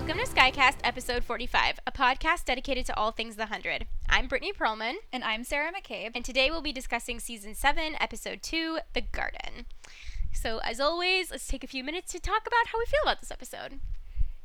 Welcome 0.00 0.24
to 0.24 0.32
Skycast 0.34 0.78
episode 0.82 1.24
45, 1.24 1.78
a 1.86 1.92
podcast 1.92 2.46
dedicated 2.46 2.86
to 2.86 2.96
all 2.96 3.12
things 3.12 3.36
The 3.36 3.46
Hundred. 3.46 3.86
I'm 4.08 4.28
Brittany 4.28 4.50
Perlman, 4.50 4.94
And 5.12 5.22
I'm 5.22 5.44
Sarah 5.44 5.70
McCabe. 5.70 6.12
and 6.14 6.24
today 6.24 6.50
we'll 6.50 6.62
be 6.62 6.72
discussing 6.72 7.20
season 7.20 7.54
7, 7.54 7.96
episode 8.00 8.42
2, 8.42 8.78
The 8.94 9.02
Garden. 9.02 9.66
So, 10.32 10.58
as 10.64 10.80
always, 10.80 11.30
let's 11.30 11.46
take 11.46 11.62
a 11.62 11.66
few 11.66 11.84
minutes 11.84 12.12
to 12.12 12.18
talk 12.18 12.46
about 12.46 12.68
how 12.68 12.78
we 12.78 12.86
feel 12.86 13.02
about 13.02 13.20
this 13.20 13.30
episode. 13.30 13.78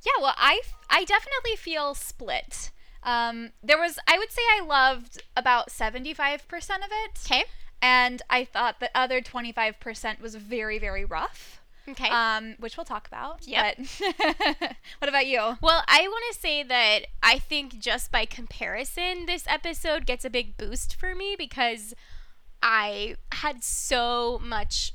Yeah, 0.05 0.21
well, 0.21 0.33
I, 0.37 0.59
f- 0.61 0.75
I 0.89 1.05
definitely 1.05 1.55
feel 1.55 1.95
split. 1.95 2.71
Um, 3.01 3.51
there 3.63 3.77
was, 3.79 3.97
I 4.09 4.17
would 4.17 4.31
say 4.33 4.41
I 4.51 4.61
loved 4.61 5.23
about 5.37 5.69
75% 5.69 6.41
of 6.43 6.89
it. 6.91 7.19
Okay? 7.25 7.45
And 7.81 8.21
I 8.29 8.43
thought 8.43 8.81
the 8.81 8.91
other 8.93 9.21
25% 9.21 10.19
was 10.19 10.35
very, 10.35 10.77
very 10.79 11.05
rough. 11.05 11.61
Okay. 11.87 12.09
Um, 12.09 12.55
which 12.59 12.77
we'll 12.77 12.85
talk 12.85 13.07
about. 13.07 13.47
Yep. 13.47 13.79
What 14.99 15.09
about 15.09 15.27
you? 15.27 15.57
well, 15.61 15.83
I 15.87 16.07
want 16.07 16.23
to 16.33 16.39
say 16.39 16.63
that 16.63 17.01
I 17.21 17.37
think 17.39 17.79
just 17.79 18.11
by 18.11 18.25
comparison, 18.25 19.25
this 19.25 19.45
episode 19.47 20.05
gets 20.05 20.25
a 20.25 20.29
big 20.29 20.57
boost 20.57 20.95
for 20.95 21.13
me 21.15 21.35
because 21.37 21.93
I 22.63 23.15
had 23.31 23.63
so 23.63 24.39
much. 24.43 24.93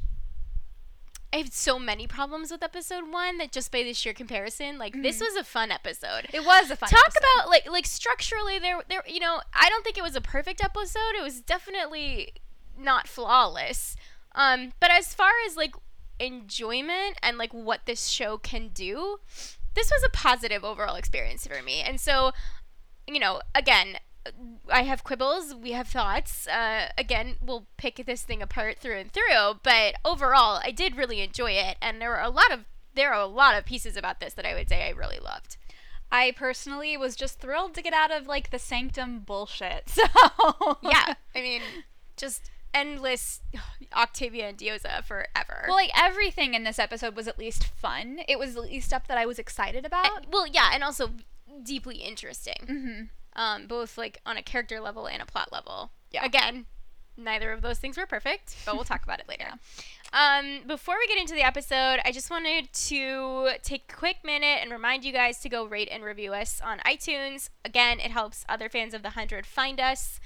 I 1.33 1.37
had 1.37 1.53
so 1.53 1.79
many 1.79 2.09
problems 2.09 2.51
with 2.51 2.61
episode 2.65 3.05
one 3.13 3.38
that 3.38 3.52
just 3.52 3.71
by 3.71 3.85
the 3.85 3.93
sheer 3.93 4.13
comparison, 4.13 4.79
like 4.79 5.01
this 5.01 5.21
was 5.21 5.37
a 5.37 5.45
fun 5.45 5.71
episode. 5.71 6.27
It 6.33 6.45
was 6.45 6.73
a 6.73 6.77
fun 6.77 6.88
Talk 6.88 7.05
episode. 7.07 7.21
about 7.37 7.49
like 7.49 7.71
like 7.71 7.87
structurally 7.87 8.59
there 8.59 8.80
there 8.88 9.05
you 9.07 9.21
know 9.21 9.41
I 9.55 9.69
don't 9.69 9.85
think 9.85 9.97
it 9.97 10.02
was 10.02 10.16
a 10.16 10.21
perfect 10.21 10.61
episode. 10.65 11.15
It 11.16 11.23
was 11.23 11.41
definitely 11.41 12.33
not 12.77 13.07
flawless. 13.07 13.95
Um, 14.35 14.73
but 14.80 14.91
as 14.91 15.15
far 15.15 15.30
as 15.47 15.57
like 15.57 15.75
enjoyment 16.21 17.16
and 17.23 17.38
like 17.38 17.52
what 17.52 17.87
this 17.87 18.09
show 18.09 18.38
can 18.38 18.68
do, 18.68 19.18
this 19.74 19.90
was 19.90 20.02
a 20.04 20.10
positive 20.10 20.65
overall 20.65 20.95
experience 20.95 21.46
for 21.46 21.63
me. 21.63 21.80
And 21.80 22.01
so, 22.01 22.32
you 23.07 23.18
know, 23.18 23.40
again, 23.54 23.99
I 24.68 24.82
have 24.82 25.02
quibbles, 25.02 25.54
we 25.54 25.73
have 25.73 25.88
thoughts. 25.88 26.46
Uh, 26.46 26.91
again, 26.98 27.37
we'll 27.41 27.66
pick 27.76 27.96
this 28.04 28.23
thing 28.23 28.43
apart 28.43 28.79
through 28.79 28.98
and 28.98 29.13
through, 29.13 29.60
but 29.63 29.95
overall, 30.04 30.60
I 30.63 30.71
did 30.71 30.96
really 30.96 31.21
enjoy 31.21 31.52
it, 31.52 31.76
and 31.80 32.01
there 32.01 32.10
were 32.10 32.21
a 32.21 32.29
lot 32.29 32.52
of 32.52 32.65
there 32.95 33.13
are 33.15 33.21
a 33.21 33.26
lot 33.26 33.57
of 33.57 33.65
pieces 33.65 33.96
about 33.96 34.21
this 34.21 34.35
that 34.35 34.45
I 34.45 34.54
would 34.54 34.68
say 34.68 34.87
I 34.87 34.91
really 34.91 35.21
loved. 35.21 35.57
I 36.13 36.32
personally 36.32 36.96
was 36.96 37.15
just 37.15 37.38
thrilled 37.38 37.73
to 37.74 37.82
get 37.82 37.93
out 37.93 38.10
of 38.10 38.26
like 38.26 38.51
the 38.51 38.59
sanctum 38.59 39.21
bullshit. 39.21 39.88
So 39.95 40.79
yeah, 40.82 41.15
I 41.35 41.41
mean, 41.41 41.63
just 42.16 42.51
endless 42.74 43.40
Octavia 43.95 44.49
and 44.49 44.59
Diyoza 44.59 45.04
forever. 45.04 45.65
Well, 45.66 45.76
like 45.76 45.90
everything 45.96 46.54
in 46.54 46.65
this 46.65 46.79
episode 46.79 47.16
was 47.16 47.29
at 47.29 47.38
least 47.38 47.65
fun. 47.65 48.21
It 48.29 48.38
was 48.38 48.57
at 48.57 48.63
least 48.63 48.87
stuff 48.88 49.07
that 49.09 49.18
I 49.18 49.26
was 49.26 49.38
excited 49.38 49.85
about. 49.85 50.07
And- 50.16 50.26
well, 50.32 50.46
yeah, 50.46 50.71
and 50.73 50.82
also 50.85 51.10
deeply 51.63 51.96
interesting. 51.96 52.54
mm-hmm. 52.63 53.02
um, 53.41 53.66
both 53.66 53.98
like 53.98 54.21
on 54.24 54.37
a 54.37 54.43
character 54.43 54.80
level 54.80 55.07
and 55.07 55.23
a 55.23 55.26
plot 55.26 55.52
level. 55.52 55.91
Yeah. 56.10 56.24
Again, 56.24 56.66
neither 57.16 57.52
of 57.52 57.63
those 57.63 57.79
things 57.79 57.96
were 57.96 58.07
perfect, 58.07 58.57
but 58.65 58.74
we'll 58.74 58.85
talk 58.85 59.02
about 59.04 59.21
it 59.21 59.29
later. 59.29 59.51
Um, 60.13 60.63
before 60.66 60.96
we 60.98 61.07
get 61.07 61.21
into 61.21 61.35
the 61.35 61.46
episode, 61.46 62.01
I 62.04 62.10
just 62.10 62.30
wanted 62.30 62.73
to 62.73 63.51
take 63.63 63.85
a 63.88 63.95
quick 63.95 64.16
minute 64.25 64.59
and 64.60 64.72
remind 64.72 65.04
you 65.04 65.12
guys 65.12 65.38
to 65.38 65.48
go 65.48 65.65
rate 65.65 65.88
and 65.88 66.03
review 66.03 66.32
us 66.32 66.60
on 66.65 66.81
iTunes. 66.81 67.48
Again, 67.65 68.00
it 68.00 68.10
helps 68.10 68.44
other 68.48 68.69
fans 68.69 68.93
of 68.93 69.03
the 69.03 69.10
100 69.10 69.47
find 69.47 69.78
us 69.78 70.19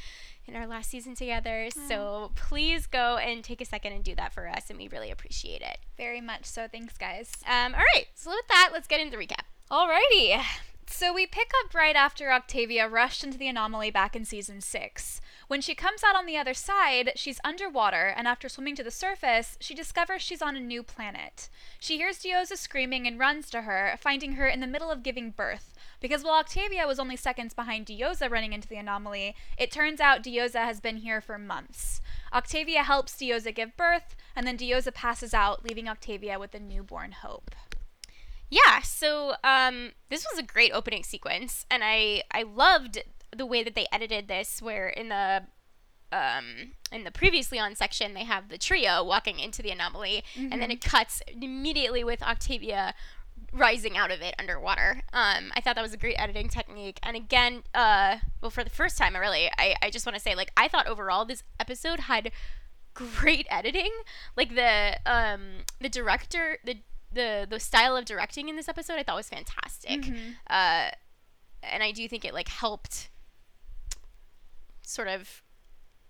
in 0.46 0.56
our 0.56 0.66
last 0.66 0.90
season 0.90 1.14
together. 1.14 1.68
So 1.88 2.32
please 2.34 2.86
go 2.86 3.16
and 3.16 3.42
take 3.42 3.60
a 3.60 3.64
second 3.64 3.92
and 3.92 4.04
do 4.04 4.14
that 4.14 4.32
for 4.32 4.48
us, 4.48 4.70
and 4.70 4.78
we 4.78 4.88
really 4.88 5.10
appreciate 5.10 5.62
it. 5.62 5.78
Very 5.96 6.20
much 6.20 6.44
so. 6.44 6.68
Thanks, 6.68 6.96
guys. 6.98 7.32
Um, 7.46 7.74
all 7.74 7.80
right, 7.94 8.06
so 8.14 8.30
with 8.30 8.46
that, 8.48 8.70
let's 8.72 8.86
get 8.86 9.00
into 9.00 9.16
the 9.16 9.24
recap. 9.24 9.44
Alrighty. 9.70 10.42
So 10.86 11.12
we 11.12 11.26
pick 11.26 11.50
up 11.64 11.74
right 11.74 11.96
after 11.96 12.30
Octavia 12.30 12.86
rushed 12.88 13.24
into 13.24 13.38
the 13.38 13.48
anomaly 13.48 13.90
back 13.90 14.14
in 14.14 14.24
season 14.24 14.60
6. 14.60 15.20
When 15.46 15.60
she 15.60 15.74
comes 15.74 16.02
out 16.02 16.16
on 16.16 16.26
the 16.26 16.36
other 16.36 16.54
side, 16.54 17.12
she's 17.16 17.40
underwater, 17.44 18.06
and 18.16 18.26
after 18.26 18.48
swimming 18.48 18.76
to 18.76 18.82
the 18.82 18.90
surface, 18.90 19.56
she 19.60 19.74
discovers 19.74 20.22
she's 20.22 20.42
on 20.42 20.56
a 20.56 20.60
new 20.60 20.82
planet. 20.82 21.48
She 21.78 21.98
hears 21.98 22.18
Diyoza 22.18 22.56
screaming 22.56 23.06
and 23.06 23.18
runs 23.18 23.50
to 23.50 23.62
her, 23.62 23.96
finding 24.00 24.32
her 24.32 24.46
in 24.46 24.60
the 24.60 24.66
middle 24.66 24.90
of 24.90 25.02
giving 25.02 25.30
birth. 25.30 25.74
Because 26.00 26.24
while 26.24 26.40
Octavia 26.40 26.86
was 26.86 26.98
only 26.98 27.16
seconds 27.16 27.54
behind 27.54 27.86
Diyoza 27.86 28.30
running 28.30 28.52
into 28.52 28.68
the 28.68 28.76
anomaly, 28.76 29.34
it 29.58 29.70
turns 29.70 30.00
out 30.00 30.22
Diyoza 30.22 30.64
has 30.64 30.80
been 30.80 30.98
here 30.98 31.20
for 31.20 31.38
months. 31.38 32.00
Octavia 32.32 32.82
helps 32.82 33.14
Diyoza 33.14 33.54
give 33.54 33.76
birth, 33.76 34.16
and 34.34 34.46
then 34.46 34.58
Diyoza 34.58 34.94
passes 34.94 35.34
out, 35.34 35.64
leaving 35.64 35.88
Octavia 35.88 36.38
with 36.38 36.54
a 36.54 36.60
newborn 36.60 37.12
hope. 37.12 37.54
Yeah, 38.50 38.80
so 38.82 39.34
um, 39.42 39.92
this 40.10 40.26
was 40.30 40.38
a 40.38 40.42
great 40.42 40.72
opening 40.72 41.02
sequence, 41.02 41.66
and 41.70 41.82
I 41.84 42.22
I 42.30 42.42
loved 42.42 43.02
the 43.34 43.46
way 43.46 43.62
that 43.62 43.74
they 43.74 43.86
edited 43.92 44.28
this. 44.28 44.60
Where 44.62 44.88
in 44.88 45.08
the 45.08 45.42
um, 46.12 46.72
in 46.92 47.04
the 47.04 47.10
previously 47.10 47.58
on 47.58 47.74
section, 47.74 48.14
they 48.14 48.24
have 48.24 48.48
the 48.48 48.58
trio 48.58 49.02
walking 49.02 49.38
into 49.38 49.62
the 49.62 49.70
anomaly, 49.70 50.22
and 50.36 50.60
then 50.62 50.70
it 50.70 50.80
cuts 50.80 51.22
immediately 51.28 52.04
with 52.04 52.22
Octavia 52.22 52.94
rising 53.52 53.96
out 53.96 54.10
of 54.10 54.20
it 54.20 54.34
underwater. 54.38 55.02
Um, 55.12 55.52
I 55.54 55.60
thought 55.60 55.74
that 55.74 55.82
was 55.82 55.92
a 55.92 55.96
great 55.98 56.16
editing 56.18 56.48
technique, 56.48 56.98
and 57.02 57.16
again, 57.16 57.64
uh, 57.74 58.18
well, 58.40 58.50
for 58.50 58.64
the 58.64 58.70
first 58.70 58.96
time, 58.96 59.16
I 59.16 59.18
really, 59.18 59.50
I 59.58 59.74
I 59.82 59.90
just 59.90 60.06
want 60.06 60.14
to 60.16 60.22
say, 60.22 60.34
like, 60.34 60.52
I 60.56 60.68
thought 60.68 60.86
overall 60.86 61.24
this 61.24 61.42
episode 61.58 62.00
had 62.00 62.30
great 62.94 63.46
editing. 63.50 63.90
Like 64.36 64.54
the 64.54 64.98
um 65.04 65.64
the 65.80 65.88
director 65.88 66.58
the 66.64 66.76
the 67.12 67.46
the 67.48 67.58
style 67.60 67.96
of 67.96 68.04
directing 68.04 68.48
in 68.48 68.54
this 68.56 68.68
episode 68.68 68.94
I 68.94 69.02
thought 69.02 69.16
was 69.16 69.28
fantastic. 69.28 70.04
Uh 70.48 70.90
and 71.62 71.82
I 71.82 71.90
do 71.90 72.08
think 72.08 72.24
it 72.24 72.32
like 72.32 72.48
helped 72.48 73.10
sort 74.86 75.08
of 75.08 75.42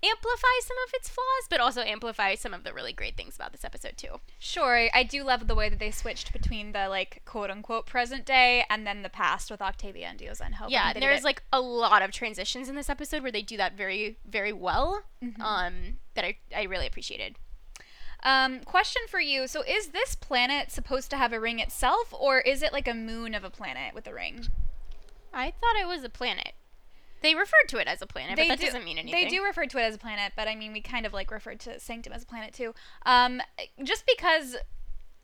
amplify 0.03 0.59
some 0.63 0.77
of 0.87 0.93
its 0.93 1.09
flaws, 1.09 1.47
but 1.49 1.61
also 1.61 1.81
amplify 1.81 2.35
some 2.35 2.53
of 2.53 2.63
the 2.63 2.75
really 2.75 2.93
great 2.93 3.17
things 3.17 3.37
about 3.37 3.53
this 3.53 3.65
episode 3.65 3.97
too. 3.97 4.21
Sure, 4.39 4.89
I 4.93 5.03
do 5.03 5.23
love 5.25 5.47
the 5.47 5.55
way 5.55 5.71
that 5.71 5.79
they 5.79 5.91
switched 5.91 6.31
between 6.31 6.73
the 6.73 6.89
like 6.89 7.23
quote 7.25 7.51
unquote 7.51 7.87
present 7.87 8.27
day 8.27 8.65
and 8.69 8.87
then 8.87 9.03
the 9.03 9.09
past 9.09 9.51
with 9.51 9.63
Octavia 9.63 10.09
and 10.09 10.19
Diyoza 10.19 10.43
and 10.45 10.57
Hope. 10.57 10.71
Yeah, 10.71 10.93
and 10.95 11.03
there's 11.03 11.25
like 11.25 11.43
a 11.53 11.61
lot 11.61 12.03
of 12.03 12.11
transitions 12.11 12.69
in 12.69 12.75
this 12.75 12.91
episode 12.91 13.23
where 13.23 13.33
they 13.33 13.41
do 13.43 13.57
that 13.57 13.77
very 13.77 14.19
very 14.29 14.53
well. 14.53 15.05
Um 15.41 15.97
that 16.15 16.25
I 16.27 16.37
I 16.55 16.65
really 16.65 16.87
appreciated. 16.87 17.37
um 18.23 18.61
question 18.61 19.03
for 19.09 19.21
you. 19.21 19.47
So 19.47 19.63
is 19.63 19.89
this 19.89 20.15
planet 20.15 20.71
supposed 20.71 21.09
to 21.11 21.17
have 21.17 21.33
a 21.33 21.41
ring 21.41 21.61
itself 21.61 22.13
or 22.13 22.41
is 22.41 22.63
it 22.63 22.75
like 22.75 22.89
a 22.89 22.95
moon 22.95 23.35
of 23.35 23.43
a 23.43 23.51
planet 23.51 23.95
with 23.95 24.07
a 24.07 24.13
ring? 24.13 24.49
I 25.33 25.51
thought 25.51 25.77
it 25.81 25.89
was 25.89 26.05
a 26.05 26.11
planet. 26.11 26.53
They 27.25 27.35
referred 27.35 27.69
to 27.69 27.79
it 27.79 27.89
as 27.89 28.03
a 28.03 28.07
planet, 28.07 28.37
but 28.37 28.49
that 28.49 28.61
do, 28.61 28.67
doesn't 28.67 28.85
mean 28.85 28.99
anything. 28.99 29.25
They 29.25 29.29
do 29.29 29.43
refer 29.43 29.67
to 29.67 29.79
it 29.79 29.83
as 29.83 29.95
a 29.95 29.99
planet, 29.99 30.35
but 30.37 30.47
I 30.47 30.55
mean 30.55 30.73
we 30.73 30.81
kind 30.81 31.07
of 31.07 31.13
like 31.13 31.31
referred 31.31 31.59
to 31.61 31.81
Sanctum 31.81 32.13
as 32.13 32.23
a 32.23 32.27
planet 32.27 32.53
too. 32.53 32.75
Um 33.07 33.41
just 33.83 34.05
because 34.07 34.57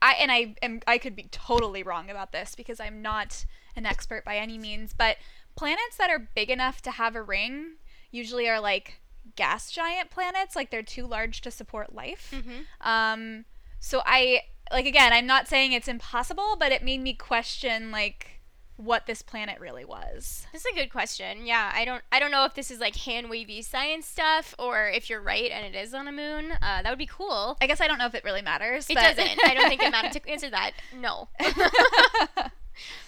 I 0.01 0.13
and 0.13 0.31
I 0.31 0.55
am 0.63 0.81
I 0.87 0.97
could 0.97 1.15
be 1.15 1.27
totally 1.31 1.83
wrong 1.83 2.09
about 2.09 2.31
this 2.31 2.55
because 2.55 2.79
I'm 2.79 3.01
not 3.01 3.45
an 3.75 3.85
expert 3.85 4.25
by 4.25 4.37
any 4.37 4.57
means, 4.57 4.93
but 4.93 5.17
planets 5.55 5.97
that 5.97 6.09
are 6.09 6.19
big 6.19 6.49
enough 6.49 6.81
to 6.81 6.91
have 6.91 7.15
a 7.15 7.21
ring 7.21 7.73
usually 8.09 8.49
are 8.49 8.59
like 8.59 8.99
gas 9.35 9.69
giant 9.71 10.09
planets, 10.09 10.55
like 10.55 10.71
they're 10.71 10.81
too 10.81 11.05
large 11.05 11.41
to 11.41 11.51
support 11.51 11.93
life. 11.93 12.33
Mhm. 12.33 12.65
Um 12.85 13.45
so 13.79 14.01
I 14.05 14.41
like 14.71 14.87
again, 14.87 15.13
I'm 15.13 15.27
not 15.27 15.47
saying 15.47 15.71
it's 15.71 15.87
impossible, 15.87 16.55
but 16.59 16.71
it 16.71 16.83
made 16.83 17.01
me 17.01 17.13
question 17.13 17.91
like 17.91 18.40
what 18.83 19.05
this 19.05 19.21
planet 19.21 19.59
really 19.59 19.85
was. 19.85 20.45
This 20.51 20.65
is 20.65 20.71
a 20.73 20.75
good 20.75 20.89
question. 20.91 21.45
Yeah, 21.45 21.71
I 21.73 21.85
don't 21.85 22.03
I 22.11 22.19
don't 22.19 22.31
know 22.31 22.45
if 22.45 22.53
this 22.55 22.71
is 22.71 22.79
like 22.79 22.95
hand 22.95 23.29
wavy 23.29 23.61
science 23.61 24.05
stuff 24.07 24.55
or 24.57 24.87
if 24.89 25.09
you're 25.09 25.21
right 25.21 25.51
and 25.51 25.65
it 25.65 25.77
is 25.77 25.93
on 25.93 26.07
a 26.07 26.11
moon. 26.11 26.51
Uh, 26.61 26.81
that 26.81 26.89
would 26.89 26.97
be 26.99 27.05
cool. 27.05 27.57
I 27.61 27.67
guess 27.67 27.79
I 27.81 27.87
don't 27.87 27.97
know 27.97 28.05
if 28.07 28.15
it 28.15 28.23
really 28.23 28.41
matters. 28.41 28.89
It 28.89 28.95
but- 28.95 29.15
doesn't. 29.15 29.39
I 29.45 29.53
don't 29.53 29.67
think 29.69 29.81
it 29.83 29.91
matters 29.91 30.13
to 30.21 30.29
answer 30.29 30.49
that. 30.49 30.71
No. 30.99 31.29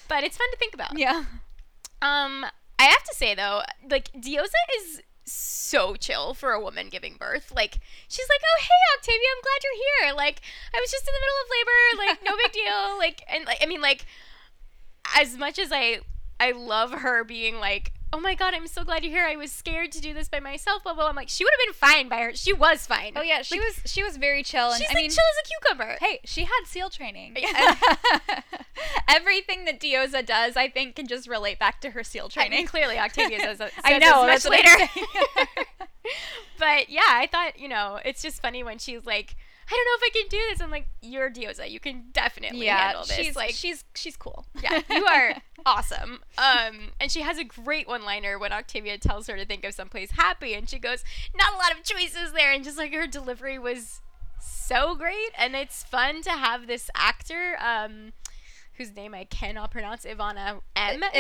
but 0.07 0.23
it's 0.23 0.37
fun 0.37 0.49
to 0.51 0.57
think 0.57 0.73
about. 0.73 0.97
yeah. 0.97 1.23
Um, 2.01 2.45
I 2.79 2.83
have 2.83 3.03
to 3.03 3.15
say 3.15 3.33
though, 3.35 3.61
like 3.89 4.11
Diyoza 4.13 4.51
is 4.79 5.01
so 5.25 5.95
chill 5.95 6.33
for 6.33 6.51
a 6.51 6.59
woman 6.61 6.89
giving 6.89 7.15
birth. 7.15 7.51
Like 7.55 7.79
she's 8.09 8.27
like, 8.29 8.41
"Oh, 8.43 8.61
hey 8.61 8.97
Octavia, 8.97 9.27
I'm 9.35 9.41
glad 9.41 9.63
you're 9.63 10.07
here." 10.07 10.15
Like 10.15 10.41
I 10.75 10.79
was 10.81 10.91
just 10.91 11.07
in 11.07 11.13
the 11.13 11.21
middle 11.23 11.39
of 11.43 11.49
labor, 11.55 11.97
like 11.97 12.23
no 12.25 12.37
big 12.43 12.51
deal. 12.63 12.97
Like 12.97 13.23
and 13.33 13.45
like 13.45 13.59
I 13.61 13.65
mean 13.65 13.81
like 13.81 14.05
as 15.15 15.37
much 15.37 15.59
as 15.59 15.71
I 15.71 15.99
I 16.39 16.51
love 16.51 16.91
her 16.91 17.23
being 17.23 17.57
like, 17.59 17.93
"Oh 18.11 18.19
my 18.19 18.35
god, 18.35 18.53
I'm 18.53 18.67
so 18.67 18.83
glad 18.83 19.03
you're 19.03 19.13
here. 19.13 19.25
I 19.25 19.35
was 19.35 19.51
scared 19.51 19.91
to 19.93 20.01
do 20.01 20.13
this 20.13 20.27
by 20.27 20.39
myself." 20.39 20.83
Blah 20.83 20.93
blah. 20.93 21.07
I'm 21.07 21.15
like, 21.15 21.29
she 21.29 21.43
would 21.43 21.51
have 21.51 21.67
been 21.67 21.73
fine 21.89 22.09
by 22.09 22.17
her. 22.21 22.35
She 22.35 22.51
was 22.53 22.85
fine. 22.85 23.13
Oh 23.15 23.21
yeah, 23.21 23.41
she 23.41 23.59
was 23.59 23.81
she 23.85 24.03
was 24.03 24.17
very 24.17 24.43
chill 24.43 24.69
and 24.71 24.77
She's 24.81 24.89
I 24.89 24.93
like 24.93 24.97
mean 25.03 25.09
chill 25.09 25.23
as 25.31 25.45
a 25.45 25.47
cucumber. 25.47 25.97
Hey, 26.01 26.19
she 26.25 26.43
had 26.43 26.61
SEAL 26.65 26.89
training. 26.89 27.37
Everything 29.07 29.65
that 29.65 29.79
Diyoza 29.79 30.25
does, 30.25 30.57
I 30.57 30.69
think, 30.69 30.95
can 30.95 31.07
just 31.07 31.27
relate 31.27 31.59
back 31.59 31.81
to 31.81 31.91
her 31.91 32.03
SEAL 32.03 32.29
I 32.35 32.41
mean, 32.41 32.49
training. 32.49 32.67
clearly 32.67 32.97
Octavia 32.97 33.37
does. 33.39 33.57
Says 33.59 33.71
I 33.83 33.97
know, 33.99 34.25
as 34.27 34.45
much 34.45 34.51
later. 34.51 34.89
but 36.59 36.89
yeah, 36.89 37.01
I 37.07 37.27
thought 37.31 37.59
you 37.59 37.67
know 37.69 37.99
it's 38.03 38.21
just 38.21 38.41
funny 38.41 38.63
when 38.63 38.77
she's 38.79 39.05
like, 39.05 39.35
I 39.73 39.75
don't 39.75 39.85
know 39.85 39.97
if 39.97 40.03
I 40.03 40.19
can 40.19 40.27
do 40.29 40.37
this. 40.51 40.61
I'm 40.61 40.69
like, 40.69 40.87
you're 41.01 41.31
Diyoza. 41.31 41.69
You 41.69 41.79
can 41.79 42.05
definitely 42.13 42.65
yeah, 42.65 42.77
handle 42.77 43.05
this. 43.05 43.15
she's 43.15 43.35
like, 43.35 43.55
she's 43.55 43.83
she's 43.95 44.15
cool. 44.15 44.45
yeah, 44.61 44.81
you 44.87 45.03
are 45.11 45.35
awesome. 45.65 46.19
Um, 46.37 46.91
and 46.99 47.11
she 47.11 47.21
has 47.21 47.39
a 47.39 47.43
great 47.43 47.87
one-liner 47.87 48.37
when 48.37 48.51
Octavia 48.53 48.99
tells 48.99 49.25
her 49.27 49.35
to 49.35 49.45
think 49.45 49.63
of 49.65 49.73
someplace 49.73 50.11
happy, 50.11 50.53
and 50.53 50.69
she 50.69 50.77
goes, 50.77 51.03
"Not 51.35 51.53
a 51.53 51.57
lot 51.57 51.71
of 51.71 51.83
choices 51.83 52.33
there," 52.33 52.51
and 52.51 52.63
just 52.63 52.77
like 52.77 52.93
her 52.93 53.07
delivery 53.07 53.57
was 53.57 54.01
so 54.39 54.93
great, 54.93 55.31
and 55.37 55.55
it's 55.55 55.83
fun 55.83 56.21
to 56.21 56.31
have 56.31 56.67
this 56.67 56.91
actor. 56.95 57.57
Um, 57.59 58.13
whose 58.77 58.95
name 58.95 59.13
I 59.13 59.25
cannot 59.25 59.71
pronounce, 59.71 60.05
Ivana 60.05 60.61
M. 60.75 61.01
Ivana. 61.01 61.11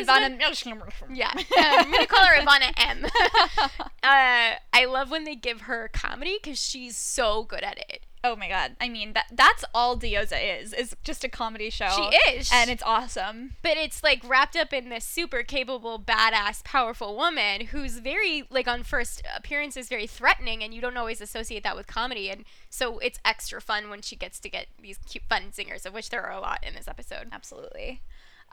it? 1.11 1.17
Yeah, 1.17 1.31
I'm 1.57 1.91
gonna 1.91 2.07
call 2.07 2.25
her 2.25 2.39
Ivana 2.39 2.71
M. 2.77 3.05
uh, 4.03 4.57
I 4.73 4.85
love 4.85 5.11
when 5.11 5.23
they 5.23 5.35
give 5.35 5.61
her 5.61 5.89
comedy 5.91 6.39
because 6.41 6.59
she's 6.59 6.97
so 6.97 7.43
good 7.43 7.63
at 7.63 7.77
it. 7.77 8.03
Oh 8.25 8.37
my 8.37 8.47
god! 8.47 8.77
I 8.79 8.87
mean 8.87 9.11
that 9.13 9.25
that's 9.33 9.65
all 9.73 9.97
Diyoza 9.97 10.61
is 10.61 10.71
is 10.71 10.95
just 11.03 11.25
a 11.25 11.29
comedy 11.29 11.69
show. 11.69 11.89
She 11.89 12.31
is, 12.31 12.49
and 12.53 12.69
it's 12.69 12.83
awesome. 12.83 13.55
but 13.61 13.75
it's 13.75 14.01
like 14.01 14.21
wrapped 14.25 14.55
up 14.55 14.71
in 14.71 14.87
this 14.87 15.03
super 15.03 15.43
capable, 15.43 15.99
badass, 15.99 16.63
powerful 16.63 17.17
woman 17.17 17.67
who's 17.67 17.97
very 17.97 18.47
like 18.49 18.67
on 18.67 18.83
first 18.83 19.21
appearance 19.35 19.75
is 19.75 19.89
very 19.89 20.07
threatening, 20.07 20.63
and 20.63 20.73
you 20.73 20.79
don't 20.79 20.95
always 20.95 21.19
associate 21.19 21.63
that 21.63 21.75
with 21.75 21.85
comedy, 21.85 22.29
and 22.29 22.45
so 22.69 22.97
it's 22.99 23.19
extra 23.25 23.59
fun 23.59 23.89
when 23.89 24.01
she 24.01 24.15
gets 24.15 24.39
to 24.39 24.49
get 24.49 24.67
these 24.81 24.99
cute, 25.05 25.25
fun 25.27 25.51
singers, 25.51 25.85
of 25.85 25.93
which 25.93 26.09
there 26.09 26.23
are 26.23 26.31
a 26.31 26.39
lot 26.39 26.63
in 26.65 26.75
this 26.75 26.87
episode. 26.87 27.27
Absolutely. 27.33 28.01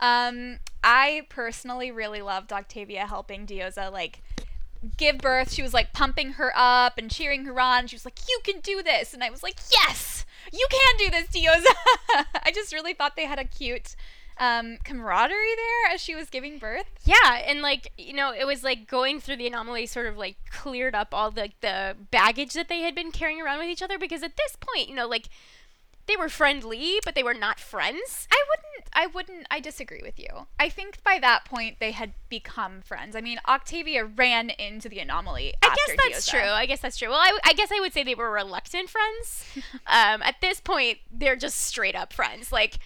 Um, 0.00 0.58
I 0.82 1.26
personally 1.28 1.92
really 1.92 2.22
loved 2.22 2.52
Octavia 2.52 3.06
helping 3.06 3.46
Diyoza 3.46 3.92
like 3.92 4.22
give 4.96 5.18
birth. 5.18 5.52
She 5.52 5.62
was 5.62 5.74
like 5.74 5.92
pumping 5.92 6.32
her 6.32 6.52
up 6.54 6.98
and 6.98 7.10
cheering 7.10 7.44
her 7.44 7.60
on. 7.60 7.86
She 7.86 7.96
was 7.96 8.04
like, 8.04 8.18
"You 8.28 8.40
can 8.44 8.60
do 8.60 8.82
this," 8.82 9.14
and 9.14 9.22
I 9.22 9.30
was 9.30 9.42
like, 9.42 9.56
"Yes, 9.72 10.24
you 10.52 10.66
can 10.70 10.96
do 10.98 11.10
this, 11.10 11.28
Diyoza." 11.28 12.24
I 12.44 12.50
just 12.54 12.72
really 12.72 12.94
thought 12.94 13.16
they 13.16 13.26
had 13.26 13.38
a 13.38 13.44
cute 13.44 13.94
um, 14.38 14.78
camaraderie 14.84 15.54
there 15.54 15.94
as 15.94 16.00
she 16.00 16.14
was 16.14 16.30
giving 16.30 16.58
birth. 16.58 16.86
Yeah, 17.04 17.42
and 17.46 17.60
like 17.60 17.92
you 17.98 18.14
know, 18.14 18.32
it 18.32 18.46
was 18.46 18.64
like 18.64 18.86
going 18.88 19.20
through 19.20 19.36
the 19.36 19.46
anomaly 19.46 19.86
sort 19.86 20.06
of 20.06 20.16
like 20.16 20.36
cleared 20.50 20.94
up 20.94 21.14
all 21.14 21.30
the 21.30 21.50
the 21.60 21.96
baggage 22.10 22.54
that 22.54 22.68
they 22.68 22.80
had 22.80 22.94
been 22.94 23.12
carrying 23.12 23.40
around 23.40 23.58
with 23.58 23.68
each 23.68 23.82
other 23.82 23.98
because 23.98 24.22
at 24.22 24.36
this 24.36 24.56
point, 24.56 24.88
you 24.88 24.94
know, 24.94 25.06
like 25.06 25.28
they 26.06 26.16
were 26.16 26.28
friendly, 26.28 26.98
but 27.04 27.14
they 27.14 27.22
were 27.22 27.34
not 27.34 27.60
friends. 27.60 28.26
I 28.30 28.42
wouldn't. 28.48 28.90
I 28.92 29.06
wouldn't. 29.06 29.46
I 29.50 29.60
disagree 29.60 30.00
with 30.02 30.18
you. 30.18 30.46
I 30.58 30.68
think 30.68 31.02
by 31.04 31.18
that 31.20 31.44
point 31.44 31.76
they 31.78 31.92
had 31.92 32.14
become 32.28 32.80
friends. 32.82 33.14
I 33.14 33.20
mean, 33.20 33.38
Octavia 33.46 34.04
ran 34.04 34.50
into 34.50 34.88
the 34.88 34.98
anomaly. 34.98 35.54
I 35.62 35.68
guess 35.68 35.96
that's 35.96 36.26
Diyoza. 36.26 36.30
true. 36.30 36.50
I 36.50 36.66
guess 36.66 36.80
that's 36.80 36.96
true. 36.96 37.08
Well, 37.08 37.18
I, 37.18 37.38
I, 37.44 37.52
guess 37.52 37.70
I 37.72 37.80
would 37.80 37.92
say 37.92 38.02
they 38.02 38.14
were 38.14 38.30
reluctant 38.30 38.88
friends. 38.88 39.44
um, 39.86 40.22
at 40.22 40.36
this 40.40 40.60
point, 40.60 40.98
they're 41.12 41.36
just 41.36 41.60
straight 41.60 41.94
up 41.94 42.12
friends. 42.12 42.50
Like 42.50 42.78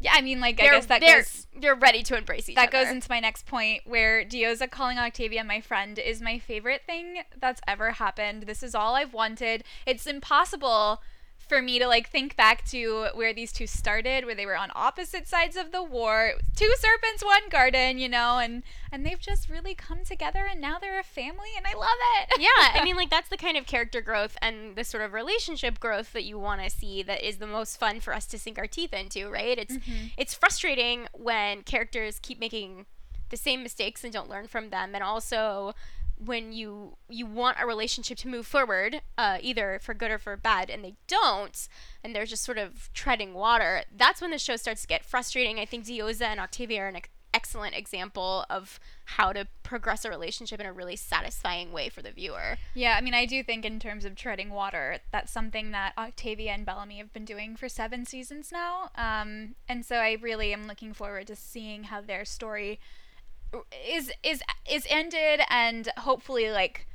Yeah, 0.00 0.12
I 0.14 0.20
mean, 0.20 0.40
like 0.40 0.60
I 0.60 0.64
guess 0.64 0.86
that 0.86 1.00
they're, 1.00 1.18
goes 1.18 1.46
they're 1.58 1.74
ready 1.74 2.02
to 2.04 2.16
embrace 2.16 2.48
each 2.48 2.56
that 2.56 2.68
other. 2.68 2.84
goes 2.84 2.92
into 2.92 3.08
my 3.10 3.20
next 3.20 3.46
point 3.46 3.82
where 3.84 4.24
Diyoza 4.24 4.70
calling 4.70 4.98
Octavia 4.98 5.42
my 5.42 5.60
friend 5.60 5.98
is 5.98 6.20
my 6.20 6.38
favorite 6.38 6.82
thing 6.86 7.22
that's 7.40 7.60
ever 7.66 7.92
happened. 7.92 8.44
This 8.44 8.62
is 8.62 8.74
all 8.74 8.94
I've 8.94 9.12
wanted. 9.12 9.64
It's 9.86 10.06
impossible 10.06 11.00
for 11.48 11.62
me 11.62 11.78
to 11.78 11.86
like 11.86 12.08
think 12.10 12.36
back 12.36 12.64
to 12.66 13.08
where 13.14 13.32
these 13.32 13.52
two 13.52 13.66
started, 13.66 14.24
where 14.24 14.34
they 14.34 14.46
were 14.46 14.56
on 14.56 14.70
opposite 14.74 15.26
sides 15.26 15.56
of 15.56 15.72
the 15.72 15.82
war. 15.82 16.32
Two 16.56 16.72
serpents, 16.78 17.24
one 17.24 17.48
garden, 17.50 17.98
you 17.98 18.08
know, 18.08 18.38
and 18.38 18.62
and 18.92 19.04
they've 19.04 19.18
just 19.20 19.48
really 19.48 19.74
come 19.74 20.04
together 20.04 20.46
and 20.50 20.60
now 20.60 20.78
they're 20.78 20.98
a 21.00 21.04
family 21.04 21.50
and 21.56 21.66
I 21.66 21.74
love 21.76 21.88
it. 22.20 22.34
yeah, 22.40 22.80
I 22.80 22.84
mean, 22.84 22.96
like 22.96 23.10
that's 23.10 23.28
the 23.28 23.36
kind 23.36 23.56
of 23.56 23.66
character 23.66 24.00
growth 24.00 24.36
and 24.42 24.76
the 24.76 24.84
sort 24.84 25.02
of 25.04 25.12
relationship 25.12 25.78
growth 25.80 26.12
that 26.12 26.24
you 26.24 26.38
want 26.38 26.62
to 26.62 26.70
see. 26.70 27.02
That 27.02 27.26
is 27.26 27.38
the 27.38 27.46
most 27.46 27.78
fun 27.78 28.00
for 28.00 28.14
us 28.14 28.26
to 28.26 28.38
sink 28.38 28.58
our 28.58 28.66
teeth 28.66 28.92
into, 28.92 29.28
right? 29.30 29.58
It's 29.58 29.76
Mhm. 29.76 30.12
it's 30.16 30.34
frustrating 30.34 31.08
when 31.12 31.62
characters 31.62 32.18
keep 32.20 32.38
making 32.38 32.86
the 33.30 33.36
same 33.36 33.62
mistakes 33.62 34.04
and 34.04 34.12
don't 34.12 34.30
learn 34.30 34.48
from 34.48 34.70
them, 34.70 34.94
and 34.94 35.04
also 35.04 35.74
when 36.24 36.52
you 36.52 36.96
you 37.08 37.26
want 37.26 37.58
a 37.60 37.66
relationship 37.66 38.18
to 38.18 38.28
move 38.28 38.46
forward, 38.46 39.02
uh, 39.16 39.38
either 39.40 39.78
for 39.82 39.94
good 39.94 40.10
or 40.10 40.18
for 40.18 40.36
bad, 40.36 40.70
and 40.70 40.84
they 40.84 40.94
don't, 41.06 41.68
and 42.02 42.14
they're 42.14 42.26
just 42.26 42.44
sort 42.44 42.58
of 42.58 42.92
treading 42.92 43.34
water. 43.34 43.82
That's 43.94 44.20
when 44.20 44.30
the 44.30 44.38
show 44.38 44.56
starts 44.56 44.82
to 44.82 44.88
get 44.88 45.04
frustrating. 45.04 45.58
I 45.58 45.64
think 45.64 45.86
Diyoza 45.86 46.22
and 46.22 46.40
Octavia 46.40 46.82
are 46.82 46.88
an 46.88 46.96
ex- 46.96 47.08
excellent 47.34 47.76
example 47.76 48.44
of 48.50 48.80
how 49.04 49.32
to 49.32 49.46
progress 49.62 50.04
a 50.04 50.10
relationship 50.10 50.58
in 50.60 50.66
a 50.66 50.72
really 50.72 50.96
satisfying 50.96 51.72
way 51.72 51.88
for 51.88 52.02
the 52.02 52.10
viewer. 52.10 52.56
Yeah, 52.74 52.96
I 52.98 53.00
mean, 53.00 53.14
I 53.14 53.26
do 53.26 53.42
think 53.42 53.64
in 53.64 53.78
terms 53.78 54.04
of 54.04 54.14
treading 54.14 54.50
water, 54.50 54.98
that's 55.12 55.30
something 55.30 55.70
that 55.72 55.92
Octavia 55.96 56.52
and 56.52 56.66
Bellamy 56.66 56.98
have 56.98 57.12
been 57.12 57.24
doing 57.24 57.54
for 57.54 57.68
seven 57.68 58.04
seasons 58.04 58.50
now. 58.50 58.90
Um, 58.96 59.54
and 59.68 59.84
so 59.84 59.96
I 59.96 60.16
really 60.20 60.52
am 60.52 60.66
looking 60.66 60.92
forward 60.92 61.26
to 61.28 61.36
seeing 61.36 61.84
how 61.84 62.00
their 62.00 62.24
story 62.24 62.80
is 63.86 64.10
is 64.22 64.42
is 64.70 64.86
ended 64.90 65.40
and 65.48 65.88
hopefully 65.98 66.50
like 66.50 66.86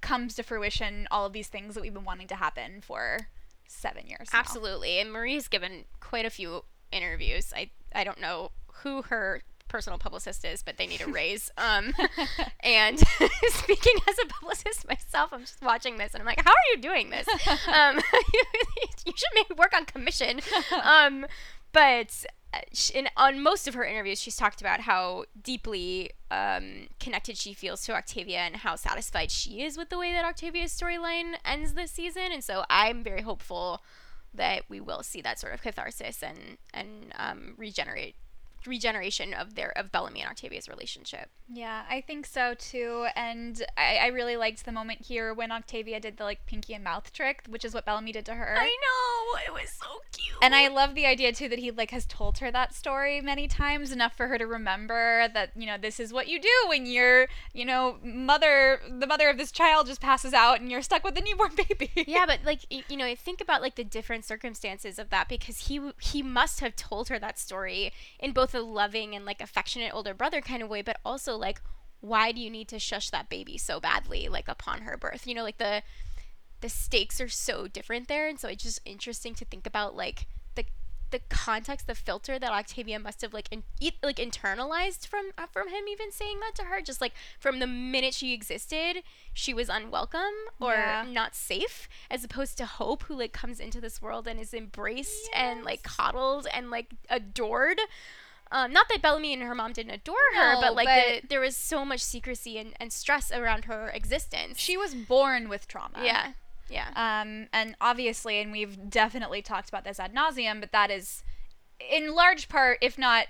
comes 0.00 0.34
to 0.36 0.42
fruition. 0.42 1.06
All 1.10 1.26
of 1.26 1.32
these 1.32 1.48
things 1.48 1.74
that 1.74 1.80
we've 1.80 1.94
been 1.94 2.04
wanting 2.04 2.28
to 2.28 2.36
happen 2.36 2.80
for 2.80 3.28
seven 3.66 4.06
years. 4.06 4.28
now. 4.32 4.38
Absolutely. 4.38 4.98
And 5.00 5.12
Marie's 5.12 5.48
given 5.48 5.84
quite 6.00 6.24
a 6.24 6.30
few 6.30 6.64
interviews. 6.92 7.52
I 7.54 7.70
I 7.94 8.04
don't 8.04 8.20
know 8.20 8.52
who 8.82 9.02
her 9.02 9.42
personal 9.68 9.98
publicist 9.98 10.44
is, 10.46 10.62
but 10.62 10.78
they 10.78 10.86
need 10.86 11.02
a 11.02 11.06
raise. 11.12 11.50
Um, 11.58 11.92
and 12.60 12.98
speaking 13.48 13.94
as 14.08 14.16
a 14.24 14.26
publicist 14.26 14.88
myself, 14.88 15.30
I'm 15.32 15.40
just 15.42 15.62
watching 15.62 15.98
this 15.98 16.14
and 16.14 16.22
I'm 16.22 16.26
like, 16.26 16.42
how 16.42 16.50
are 16.50 16.74
you 16.74 16.80
doing 16.80 17.10
this? 17.10 17.26
Um, 17.68 17.96
you, 18.34 18.42
you 19.06 19.12
should 19.14 19.28
maybe 19.34 19.54
work 19.58 19.74
on 19.76 19.84
commission. 19.84 20.40
Um, 20.82 21.26
but 21.72 22.24
uh, 22.54 22.60
in, 22.94 23.08
on 23.16 23.42
most 23.42 23.68
of 23.68 23.74
her 23.74 23.84
interviews, 23.84 24.20
she's 24.20 24.36
talked 24.36 24.60
about 24.60 24.80
how 24.80 25.24
deeply 25.40 26.10
um, 26.30 26.88
connected 26.98 27.36
she 27.36 27.52
feels 27.52 27.84
to 27.84 27.94
Octavia 27.94 28.38
and 28.38 28.56
how 28.56 28.76
satisfied 28.76 29.30
she 29.30 29.62
is 29.62 29.76
with 29.76 29.90
the 29.90 29.98
way 29.98 30.12
that 30.12 30.24
Octavia's 30.24 30.72
storyline 30.72 31.34
ends 31.44 31.74
this 31.74 31.90
season. 31.90 32.30
And 32.32 32.42
so 32.42 32.64
I'm 32.70 33.02
very 33.02 33.22
hopeful 33.22 33.82
that 34.34 34.62
we 34.68 34.80
will 34.80 35.02
see 35.02 35.20
that 35.22 35.38
sort 35.38 35.54
of 35.54 35.62
catharsis 35.62 36.22
and 36.22 36.58
and 36.72 37.12
um, 37.18 37.54
regenerate 37.56 38.14
regeneration 38.66 39.34
of 39.34 39.54
their 39.54 39.76
of 39.76 39.92
Bellamy 39.92 40.20
and 40.20 40.30
Octavia's 40.30 40.68
relationship. 40.68 41.30
Yeah, 41.48 41.84
I 41.88 42.00
think 42.00 42.26
so 42.26 42.54
too. 42.54 43.06
And 43.16 43.62
I, 43.76 43.98
I 44.02 44.06
really 44.08 44.36
liked 44.36 44.64
the 44.64 44.72
moment 44.72 45.02
here 45.06 45.32
when 45.32 45.50
Octavia 45.50 46.00
did 46.00 46.16
the 46.16 46.24
like 46.24 46.46
pinky 46.46 46.74
and 46.74 46.84
mouth 46.84 47.12
trick, 47.12 47.42
which 47.48 47.64
is 47.64 47.74
what 47.74 47.84
Bellamy 47.84 48.12
did 48.12 48.26
to 48.26 48.34
her. 48.34 48.56
I 48.58 48.64
know 48.66 49.38
it 49.46 49.52
was 49.52 49.70
so 49.70 49.86
cute. 50.12 50.36
And 50.42 50.54
I 50.54 50.68
love 50.68 50.94
the 50.94 51.06
idea 51.06 51.32
too 51.32 51.48
that 51.48 51.58
he 51.58 51.70
like 51.70 51.90
has 51.90 52.06
told 52.06 52.38
her 52.38 52.50
that 52.50 52.74
story 52.74 53.20
many 53.20 53.48
times 53.48 53.92
enough 53.92 54.16
for 54.16 54.28
her 54.28 54.38
to 54.38 54.46
remember 54.46 55.28
that 55.32 55.50
you 55.56 55.66
know 55.66 55.76
this 55.78 56.00
is 56.00 56.12
what 56.12 56.28
you 56.28 56.40
do 56.40 56.48
when 56.68 56.86
you're 56.86 57.28
you 57.52 57.64
know 57.64 57.96
mother 58.02 58.80
the 58.98 59.06
mother 59.06 59.28
of 59.28 59.38
this 59.38 59.52
child 59.52 59.86
just 59.86 60.00
passes 60.00 60.32
out 60.32 60.60
and 60.60 60.70
you're 60.70 60.82
stuck 60.82 61.04
with 61.04 61.16
a 61.16 61.20
newborn 61.20 61.52
baby. 61.56 61.90
yeah, 62.06 62.26
but 62.26 62.40
like 62.44 62.60
you 62.70 62.96
know, 62.96 63.14
think 63.14 63.40
about 63.40 63.62
like 63.62 63.76
the 63.76 63.84
different 63.84 64.24
circumstances 64.24 64.98
of 64.98 65.10
that 65.10 65.28
because 65.28 65.68
he 65.68 65.80
he 66.00 66.22
must 66.22 66.60
have 66.60 66.76
told 66.76 67.08
her 67.08 67.18
that 67.18 67.38
story 67.38 67.92
in 68.18 68.32
both 68.32 68.47
a 68.54 68.60
loving 68.60 69.14
and 69.14 69.24
like 69.24 69.40
affectionate 69.40 69.94
older 69.94 70.14
brother 70.14 70.40
kind 70.40 70.62
of 70.62 70.68
way, 70.68 70.82
but 70.82 70.98
also 71.04 71.36
like 71.36 71.60
why 72.00 72.30
do 72.30 72.40
you 72.40 72.48
need 72.48 72.68
to 72.68 72.78
shush 72.78 73.10
that 73.10 73.28
baby 73.28 73.58
so 73.58 73.80
badly 73.80 74.28
like 74.28 74.46
upon 74.48 74.82
her 74.82 74.96
birth? 74.96 75.26
You 75.26 75.34
know, 75.34 75.42
like 75.42 75.58
the 75.58 75.82
the 76.60 76.68
stakes 76.68 77.20
are 77.20 77.28
so 77.28 77.68
different 77.68 78.08
there, 78.08 78.28
and 78.28 78.38
so 78.38 78.48
it's 78.48 78.62
just 78.62 78.80
interesting 78.84 79.34
to 79.36 79.44
think 79.44 79.66
about 79.66 79.96
like 79.96 80.26
the 80.54 80.64
the 81.10 81.20
context, 81.30 81.86
the 81.86 81.94
filter 81.94 82.38
that 82.38 82.50
Octavia 82.52 82.98
must 82.98 83.22
have 83.22 83.32
like 83.32 83.48
in, 83.50 83.62
like 84.02 84.16
internalized 84.16 85.06
from 85.06 85.30
uh, 85.38 85.46
from 85.46 85.68
him 85.70 85.84
even 85.90 86.12
saying 86.12 86.38
that 86.40 86.54
to 86.56 86.64
her. 86.64 86.80
Just 86.80 87.00
like 87.00 87.14
from 87.40 87.58
the 87.58 87.66
minute 87.66 88.14
she 88.14 88.32
existed, 88.32 89.02
she 89.32 89.52
was 89.54 89.68
unwelcome 89.68 90.34
or 90.60 90.74
Yeah. 90.74 91.04
not 91.08 91.34
safe, 91.34 91.88
as 92.10 92.22
opposed 92.24 92.58
to 92.58 92.66
Hope, 92.66 93.04
who 93.04 93.16
like 93.16 93.32
comes 93.32 93.58
into 93.58 93.80
this 93.80 94.00
world 94.02 94.26
and 94.28 94.38
is 94.38 94.52
embraced 94.54 95.28
and 95.34 95.64
like 95.64 95.82
coddled 95.82 96.46
and 96.52 96.70
like 96.70 96.92
adored. 97.08 97.80
Um, 98.50 98.72
not 98.72 98.88
that 98.88 99.02
Bellamy 99.02 99.32
and 99.34 99.42
her 99.42 99.54
mom 99.54 99.72
didn't 99.72 99.92
adore 99.92 100.16
her, 100.34 100.54
No, 100.54 100.60
but 100.60 100.74
like 100.74 100.86
but- 100.88 101.22
The, 101.22 101.28
there 101.28 101.40
was 101.40 101.56
so 101.56 101.84
much 101.84 102.00
secrecy 102.00 102.58
and, 102.58 102.72
and 102.80 102.92
stress 102.92 103.30
around 103.30 103.66
her 103.66 103.88
existence. 103.90 104.58
She 104.58 104.76
was 104.76 104.94
born 104.94 105.48
with 105.48 105.68
trauma. 105.68 105.98
yeah, 106.02 106.32
yeah. 106.70 106.88
Um, 106.96 107.48
and 107.52 107.76
obviously, 107.80 108.40
and 108.40 108.50
we've 108.52 108.88
definitely 108.90 109.42
talked 109.42 109.68
about 109.68 109.84
this 109.84 110.00
ad 110.00 110.14
nauseum, 110.14 110.60
but 110.60 110.72
that 110.72 110.90
is, 110.90 111.22
in 111.90 112.14
large 112.14 112.48
part, 112.48 112.78
if 112.80 112.96
not 112.98 113.26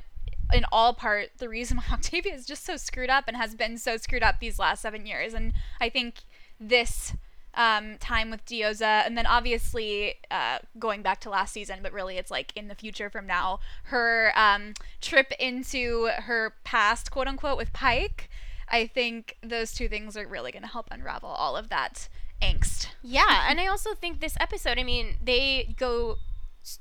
in 0.53 0.65
all 0.73 0.95
part, 0.95 1.31
the 1.39 1.49
reason 1.49 1.77
why 1.79 1.85
Octavia 1.93 2.33
is 2.35 2.47
just 2.47 2.65
so 2.65 2.77
screwed 2.77 3.11
up 3.11 3.25
and 3.29 3.37
has 3.37 3.55
been 3.55 3.77
so 3.77 3.97
screwed 3.97 4.23
up 4.23 4.41
these 4.41 4.59
last 4.59 4.81
seven 4.83 5.05
years. 5.05 5.35
And 5.35 5.53
I 5.81 5.89
think 5.89 6.21
this 6.61 7.15
um, 7.59 7.99
time 7.99 8.31
with 8.31 8.47
Diyoza, 8.47 9.05
and 9.05 9.19
then 9.19 9.27
obviously 9.27 10.15
uh, 10.31 10.59
going 10.79 11.03
back 11.03 11.21
to 11.23 11.31
last 11.31 11.53
season, 11.53 11.81
but 11.83 11.93
really 11.93 12.17
it's 12.17 12.31
like 12.31 12.57
in 12.57 12.69
the 12.69 12.75
future 12.75 13.11
from 13.11 13.27
now, 13.27 13.59
her 13.85 14.33
um, 14.37 14.75
trip 15.01 15.33
into 15.41 16.09
her 16.21 16.55
past, 16.63 17.11
quote 17.11 17.27
unquote, 17.27 17.59
with 17.59 17.73
Pike. 17.73 18.31
I 18.71 18.87
think 18.87 19.37
those 19.43 19.73
two 19.73 19.89
things 19.89 20.17
are 20.17 20.27
really 20.27 20.53
going 20.53 20.63
to 20.63 20.69
help 20.69 20.87
unravel 20.91 21.31
all 21.31 21.57
of 21.57 21.69
that 21.69 22.09
angst. 22.41 22.89
Yeah, 23.03 23.47
and 23.51 23.59
I 23.59 23.67
also 23.67 23.93
think 23.93 24.21
this 24.21 24.37
episode, 24.39 24.79
I 24.79 24.85
mean, 24.85 25.17
they 25.23 25.75
go 25.77 26.19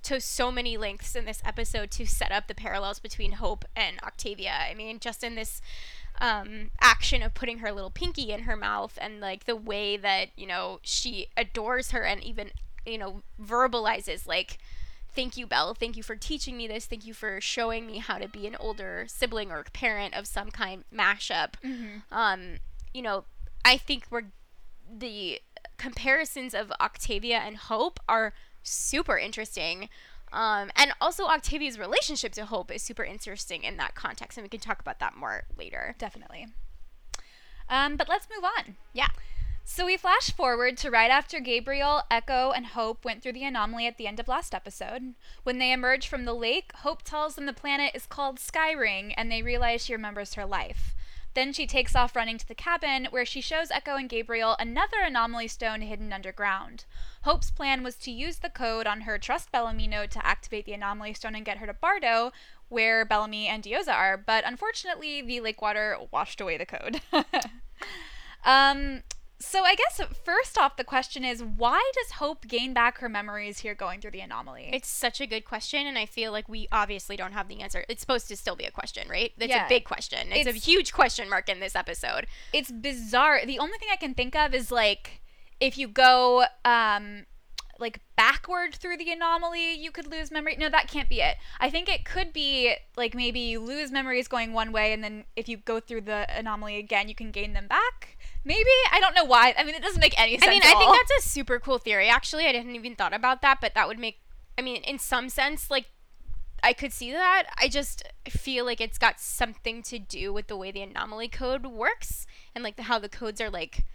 to 0.03 0.19
so 0.19 0.51
many 0.51 0.77
lengths 0.77 1.15
in 1.15 1.25
this 1.25 1.41
episode 1.45 1.89
to 1.91 2.05
set 2.05 2.31
up 2.31 2.47
the 2.47 2.55
parallels 2.55 2.99
between 2.99 3.33
Hope 3.33 3.65
and 3.75 3.97
Octavia. 4.03 4.53
I 4.69 4.75
mean, 4.75 4.99
just 4.99 5.23
in 5.23 5.35
this 5.35 5.61
um, 6.19 6.71
action 6.81 7.21
of 7.21 7.33
putting 7.33 7.59
her 7.59 7.71
little 7.71 7.91
pinky 7.91 8.31
in 8.31 8.41
her 8.41 8.55
mouth 8.55 8.97
and 9.01 9.19
like 9.19 9.45
the 9.45 9.55
way 9.55 9.97
that, 9.97 10.29
you 10.35 10.47
know, 10.47 10.79
she 10.81 11.27
adores 11.35 11.91
her 11.91 12.03
and 12.03 12.23
even, 12.23 12.51
you 12.85 12.97
know, 12.97 13.21
verbalizes 13.41 14.25
like, 14.27 14.57
thank 15.13 15.37
you, 15.37 15.47
Bell. 15.47 15.73
Thank 15.73 15.97
you 15.97 16.03
for 16.03 16.15
teaching 16.15 16.57
me 16.57 16.67
this. 16.67 16.85
Thank 16.85 17.05
you 17.05 17.13
for 17.13 17.41
showing 17.41 17.85
me 17.87 17.99
how 17.99 18.17
to 18.17 18.27
be 18.27 18.47
an 18.47 18.55
older 18.59 19.05
sibling 19.07 19.51
or 19.51 19.63
parent 19.73 20.13
of 20.13 20.27
some 20.27 20.51
kind 20.51 20.83
mashup. 20.93 21.53
Um, 22.11 22.57
you 22.93 23.01
know, 23.01 23.25
I 23.65 23.77
think 23.77 24.05
we're 24.09 24.25
the 24.91 25.41
comparisons 25.77 26.53
of 26.53 26.71
Octavia 26.79 27.37
and 27.37 27.57
Hope 27.57 27.99
are 28.07 28.33
super 28.63 29.17
interesting. 29.17 29.89
Um, 30.37 30.69
and 30.75 30.91
also 31.01 31.25
Octavia's 31.25 31.79
relationship 31.79 32.31
to 32.33 32.45
Hope 32.45 32.71
is 32.71 32.83
super 32.83 33.03
interesting 33.03 33.63
in 33.63 33.77
that 33.77 33.95
context, 33.95 34.37
and 34.37 34.45
we 34.45 34.49
can 34.49 34.59
talk 34.59 34.79
about 34.79 34.99
that 34.99 35.17
more 35.17 35.45
later. 35.57 35.95
Definitely. 35.97 36.45
Um, 37.67 37.95
but 37.97 38.07
let's 38.07 38.27
move 38.33 38.45
on. 38.45 38.75
Yeah. 38.93 39.07
So 39.65 39.87
we 39.87 39.97
flash 39.97 40.31
forward 40.31 40.77
to 40.77 40.91
right 40.91 41.09
after 41.09 41.39
Gabriel, 41.39 42.03
Echo, 42.11 42.51
and 42.51 42.67
Hope 42.67 43.03
went 43.03 43.23
through 43.23 43.33
the 43.33 43.45
anomaly 43.45 43.87
at 43.87 43.97
the 43.97 44.05
end 44.05 44.19
of 44.19 44.27
last 44.27 44.53
episode. 44.53 45.15
When 45.41 45.57
they 45.57 45.71
emerge 45.71 46.07
from 46.07 46.25
the 46.25 46.35
lake, 46.35 46.71
Hope 46.75 47.01
tells 47.01 47.33
them 47.33 47.47
the 47.47 47.51
planet 47.51 47.93
is 47.95 48.05
called 48.05 48.37
Skyring, 48.37 49.15
and 49.17 49.31
they 49.31 49.41
realize 49.41 49.83
she 49.83 49.93
remembers 49.93 50.35
her 50.35 50.45
life. 50.45 50.93
Then 51.37 51.53
she 51.53 51.67
takes 51.67 51.95
off 51.95 52.15
running 52.15 52.39
to 52.39 52.47
the 52.47 52.55
cabin, 52.55 53.09
where 53.11 53.23
she 53.23 53.41
shows 53.41 53.69
Echo 53.69 53.95
and 53.95 54.09
Gabriel 54.09 54.55
another 54.59 55.01
anomaly 55.05 55.47
stone 55.47 55.81
hidden 55.81 56.11
underground. 56.11 56.85
Hope's 57.25 57.51
plan 57.51 57.83
was 57.83 57.95
to 57.97 58.11
use 58.11 58.37
the 58.37 58.49
code 58.49 58.87
on 58.87 59.01
her 59.01 59.19
Trust 59.19 59.51
Bellamy 59.51 59.85
note 59.85 60.09
to 60.09 60.25
activate 60.25 60.65
the 60.65 60.73
anomaly 60.73 61.13
stone 61.13 61.35
and 61.35 61.45
get 61.45 61.59
her 61.59 61.67
to 61.67 61.75
Bardo, 61.75 62.31
where 62.69 63.05
Bellamy 63.05 63.45
and 63.45 63.63
Diyoza 63.63 63.93
are, 63.93 64.17
but 64.17 64.45
unfortunately, 64.47 65.21
the 65.21 65.39
lake 65.39 65.61
water 65.61 65.95
washed 66.09 66.41
away 66.41 66.57
the 66.57 66.65
code. 66.65 67.01
um, 68.43 69.03
so 69.39 69.63
I 69.63 69.75
guess 69.75 70.01
first 70.23 70.57
off, 70.57 70.77
the 70.77 70.83
question 70.83 71.23
is 71.23 71.43
why 71.43 71.83
does 71.95 72.11
Hope 72.13 72.47
gain 72.47 72.73
back 72.73 72.97
her 72.99 73.09
memories 73.09 73.59
here 73.59 73.75
going 73.75 74.01
through 74.01 74.11
the 74.11 74.19
anomaly? 74.21 74.69
It's 74.73 74.87
such 74.89 75.21
a 75.21 75.27
good 75.27 75.45
question, 75.45 75.85
and 75.85 75.97
I 75.97 76.05
feel 76.05 76.31
like 76.31 76.49
we 76.49 76.67
obviously 76.71 77.15
don't 77.15 77.33
have 77.33 77.47
the 77.47 77.61
answer. 77.61 77.85
It's 77.87 78.01
supposed 78.01 78.27
to 78.29 78.35
still 78.35 78.55
be 78.55 78.65
a 78.65 78.71
question, 78.71 79.07
right? 79.09 79.31
It's 79.37 79.49
Yeah. 79.49 79.65
a 79.65 79.69
big 79.69 79.83
question. 79.85 80.31
It's, 80.31 80.47
a 80.47 80.53
huge 80.53 80.91
question 80.93 81.29
mark 81.29 81.49
in 81.49 81.59
this 81.59 81.75
episode. 81.75 82.25
it's 82.53 82.71
bizarre. 82.71 83.45
The 83.45 83.59
only 83.59 83.77
thing 83.77 83.89
I 83.91 83.95
can 83.97 84.13
think 84.13 84.35
of 84.35 84.53
is 84.53 84.71
like 84.71 85.21
if 85.59 85.77
you 85.77 85.87
go 85.87 86.45
um 86.65 87.25
like 87.79 87.99
backward 88.15 88.73
through 88.73 88.97
the 88.97 89.11
anomaly, 89.11 89.73
you 89.75 89.91
could 89.91 90.07
lose 90.09 90.31
memory. 90.31 90.55
No, 90.57 90.67
that 90.67 90.87
can't 90.87 91.07
be 91.07 91.21
it. 91.21 91.35
I 91.59 91.69
think 91.69 91.87
it 91.87 92.05
could 92.05 92.33
be 92.33 92.73
like 92.95 93.13
maybe 93.13 93.39
you 93.39 93.59
lose 93.59 93.91
memories 93.91 94.27
going 94.27 94.51
one 94.53 94.71
way 94.71 94.93
and 94.93 95.03
then 95.03 95.25
if 95.35 95.47
you 95.47 95.57
go 95.57 95.79
through 95.79 96.01
the 96.01 96.25
anomaly 96.35 96.77
again, 96.77 97.07
you 97.07 97.13
can 97.13 97.29
gain 97.29 97.53
them 97.53 97.67
back. 97.67 98.16
Maybe 98.43 98.69
I 98.91 98.99
don't 98.99 99.15
know 99.15 99.25
why. 99.25 99.53
I 99.57 99.63
mean, 99.63 99.75
it 99.75 99.81
doesn't 99.81 99.99
make 99.99 100.19
any 100.19 100.37
sense. 100.37 100.47
I 100.47 100.49
mean, 100.51 100.61
I 100.63 100.73
think 100.77 100.95
that's 100.95 101.25
a 101.25 101.29
super 101.29 101.59
cool 101.59 101.77
theory. 101.77 102.07
Actually, 102.07 102.45
I 102.45 102.51
didn't 102.51 102.75
even 102.75 102.95
thought 102.95 103.13
about 103.13 103.41
that, 103.41 103.59
but 103.59 103.73
that 103.75 103.87
would 103.87 103.99
make. 103.99 104.19
I 104.57 104.61
mean, 104.61 104.81
in 104.83 104.99
some 104.99 105.29
sense, 105.29 105.69
like 105.69 105.85
I 106.63 106.73
could 106.73 106.91
see 106.93 107.11
that. 107.11 107.43
I 107.57 107.67
just 107.67 108.03
feel 108.29 108.65
like 108.65 108.81
it's 108.81 108.97
got 108.97 109.19
something 109.19 109.83
to 109.83 109.99
do 109.99 110.33
with 110.33 110.47
the 110.47 110.57
way 110.57 110.71
the 110.71 110.81
anomaly 110.81 111.27
code 111.27 111.65
works 111.65 112.25
and 112.55 112.63
like 112.63 112.75
the, 112.77 112.83
how 112.83 112.99
the 112.99 113.09
codes 113.09 113.39
are 113.39 113.49
like 113.49 113.85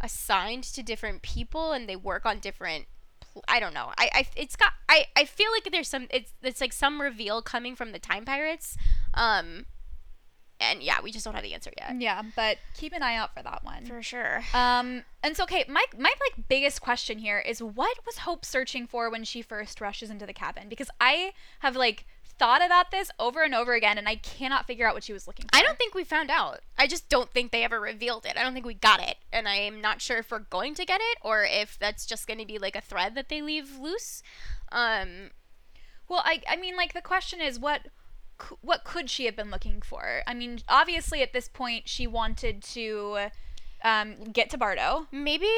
assigned 0.00 0.64
to 0.64 0.82
different 0.82 1.22
people 1.22 1.72
and 1.72 1.88
they 1.88 1.96
work 1.96 2.26
on 2.26 2.38
different. 2.38 2.86
pl- 3.20 3.44
I 3.48 3.60
don't 3.60 3.72
know. 3.74 3.92
I, 3.96 4.10
I 4.12 4.26
it's 4.36 4.56
got. 4.56 4.72
I, 4.88 5.06
I 5.16 5.24
feel 5.24 5.50
like 5.52 5.70
there's 5.72 5.88
some. 5.88 6.06
It's 6.10 6.32
it's 6.42 6.60
like 6.60 6.72
some 6.72 7.00
reveal 7.00 7.40
coming 7.40 7.76
from 7.76 7.92
the 7.92 7.98
time 7.98 8.24
pirates. 8.24 8.76
Um, 9.14 9.66
and 10.62 10.82
yeah, 10.82 10.98
we 11.02 11.10
just 11.10 11.24
don't 11.24 11.34
have 11.34 11.42
the 11.44 11.54
answer 11.54 11.72
yet. 11.76 12.00
yeah, 12.00 12.22
but 12.36 12.58
keep 12.74 12.92
an 12.92 13.02
eye 13.02 13.16
out 13.16 13.34
for 13.34 13.42
that 13.42 13.64
one. 13.64 13.84
For 13.84 14.02
sure. 14.02 14.42
Um, 14.54 15.02
and 15.22 15.36
so 15.36 15.42
okay, 15.44 15.64
my 15.68 15.84
my 15.98 16.12
like 16.36 16.48
biggest 16.48 16.80
question 16.80 17.18
here 17.18 17.38
is 17.38 17.62
what 17.62 17.98
was 18.06 18.18
Hope 18.18 18.44
searching 18.44 18.86
for 18.86 19.10
when 19.10 19.24
she 19.24 19.42
first 19.42 19.80
rushes 19.80 20.10
into 20.10 20.26
the 20.26 20.32
cabin? 20.32 20.68
Because 20.68 20.88
I 21.00 21.32
have 21.60 21.76
like 21.76 22.06
thought 22.38 22.64
about 22.64 22.90
this 22.90 23.10
over 23.20 23.42
and 23.42 23.54
over 23.54 23.74
again, 23.74 23.98
and 23.98 24.08
I 24.08 24.16
cannot 24.16 24.66
figure 24.66 24.88
out 24.88 24.94
what 24.94 25.04
she 25.04 25.12
was 25.12 25.26
looking 25.28 25.44
for. 25.44 25.56
I 25.56 25.62
don't 25.62 25.78
think 25.78 25.94
we 25.94 26.02
found 26.02 26.30
out. 26.30 26.60
I 26.78 26.86
just 26.86 27.08
don't 27.08 27.30
think 27.30 27.52
they 27.52 27.62
ever 27.62 27.78
revealed 27.78 28.24
it. 28.26 28.36
I 28.36 28.42
don't 28.42 28.54
think 28.54 28.66
we 28.66 28.74
got 28.74 29.00
it. 29.00 29.16
And 29.32 29.46
I 29.46 29.56
am 29.56 29.80
not 29.80 30.00
sure 30.00 30.18
if 30.18 30.30
we're 30.30 30.40
going 30.40 30.74
to 30.74 30.84
get 30.84 31.00
it 31.00 31.18
or 31.22 31.44
if 31.44 31.78
that's 31.78 32.06
just 32.06 32.26
going 32.26 32.38
to 32.40 32.46
be 32.46 32.58
like 32.58 32.74
a 32.74 32.80
thread 32.80 33.14
that 33.14 33.28
they 33.28 33.42
leave 33.42 33.78
loose. 33.78 34.22
Um, 34.72 35.30
Well, 36.08 36.22
I 36.24 36.42
I 36.48 36.56
mean, 36.56 36.76
like 36.76 36.94
the 36.94 37.00
question 37.02 37.40
is 37.40 37.58
what 37.60 37.82
what 38.60 38.84
could 38.84 39.08
she 39.10 39.26
have 39.26 39.36
been 39.36 39.50
looking 39.50 39.80
for? 39.82 40.22
I 40.26 40.34
mean, 40.34 40.60
obviously 40.68 41.22
at 41.22 41.32
this 41.32 41.48
point 41.48 41.88
she 41.88 42.06
wanted 42.06 42.62
to 42.64 43.28
um, 43.84 44.16
get 44.32 44.50
to 44.50 44.58
Bardo. 44.58 45.06
maybe, 45.12 45.50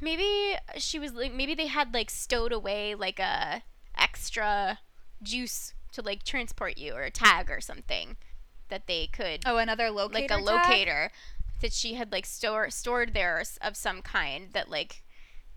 maybe 0.00 0.54
she 0.76 0.98
was 0.98 1.12
like, 1.14 1.32
maybe 1.32 1.54
they 1.54 1.66
had 1.66 1.92
like 1.94 2.10
stowed 2.10 2.52
away 2.52 2.94
like 2.94 3.18
a 3.18 3.62
extra 3.96 4.78
juice 5.22 5.74
to 5.92 6.02
like 6.02 6.22
transport 6.24 6.78
you 6.78 6.92
or 6.94 7.02
a 7.02 7.10
tag 7.10 7.50
or 7.50 7.60
something 7.60 8.16
that 8.68 8.86
they 8.86 9.06
could 9.06 9.42
Oh, 9.46 9.56
another 9.56 9.90
locator. 9.90 10.14
like 10.20 10.30
a 10.30 10.34
tag? 10.36 10.44
locator 10.44 11.10
that 11.60 11.72
she 11.72 11.94
had 11.94 12.12
like 12.12 12.24
store 12.26 12.70
stored 12.70 13.14
there 13.14 13.42
of 13.62 13.76
some 13.76 14.02
kind 14.02 14.48
that 14.52 14.70
like 14.70 15.02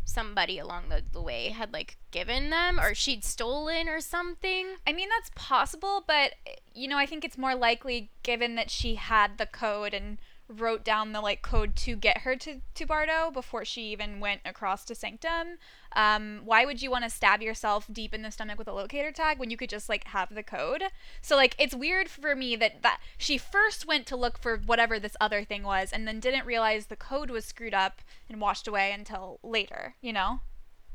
somebody 0.04 0.58
along 0.60 0.90
the, 0.90 1.04
the 1.12 1.22
way 1.22 1.50
had 1.50 1.74
like 1.74 1.98
given 2.12 2.50
them 2.50 2.80
or 2.80 2.94
she'd 2.94 3.24
stolen 3.24 3.88
or 3.88 4.02
something. 4.02 4.76
I 4.86 4.94
mean, 4.94 5.10
that's 5.10 5.32
possible, 5.36 6.04
but 6.06 6.34
eh, 6.46 6.56
you 6.74 6.88
know, 6.88 6.98
I 6.98 7.06
think 7.06 7.24
it's 7.24 7.38
more 7.38 7.56
likely 7.56 8.10
given 8.24 8.56
that 8.56 8.70
she 8.70 8.96
had 8.96 9.38
the 9.38 9.46
code 9.46 9.94
and 9.94 10.18
wrote 10.60 10.84
down 10.84 11.12
the 11.14 11.22
like 11.22 11.42
code 11.42 11.76
to 11.78 11.96
get 11.96 12.20
her 12.20 12.36
to 12.38 12.62
to 12.76 12.86
Bardo 12.86 13.32
before 13.32 13.64
she 13.66 13.92
even 13.92 14.20
went 14.20 14.42
across 14.46 14.84
to 14.86 14.96
Sanctum. 14.96 15.58
Um, 15.94 16.42
why 16.46 16.66
would 16.66 16.82
you 16.82 16.90
want 16.90 17.04
to 17.04 17.10
stab 17.10 17.42
yourself 17.42 17.86
deep 17.92 18.14
in 18.14 18.22
the 18.22 18.32
stomach 18.32 18.58
with 18.58 18.68
a 18.68 18.74
locator 18.74 19.12
tag 19.12 19.40
when 19.40 19.50
you 19.50 19.58
could 19.58 19.70
just 19.70 19.90
like 19.90 20.06
have 20.06 20.34
the 20.34 20.44
code? 20.44 20.84
So 21.22 21.36
like, 21.36 21.56
it's 21.60 21.76
weird 21.76 22.10
for 22.10 22.36
me 22.36 22.56
that 22.58 22.82
that 22.84 23.00
she 23.18 23.38
first 23.38 23.86
went 23.88 24.06
to 24.08 24.16
look 24.16 24.38
for 24.38 24.58
whatever 24.58 25.00
this 25.00 25.18
other 25.20 25.44
thing 25.44 25.64
was 25.64 25.92
and 25.92 26.08
then 26.08 26.20
didn't 26.20 26.46
realize 26.46 26.86
the 26.86 26.96
code 26.96 27.30
was 27.30 27.46
screwed 27.46 27.74
up 27.74 28.02
and 28.30 28.40
washed 28.40 28.68
away 28.68 28.92
until 28.92 29.40
later. 29.44 29.96
You 30.02 30.14
know, 30.14 30.42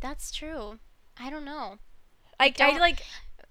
That's 0.01 0.31
true. 0.31 0.79
I 1.19 1.31
don't 1.31 1.45
know. 1.45 1.79
I, 2.39 2.47
I 2.47 2.51
don't- 2.51 2.81
like 2.81 3.03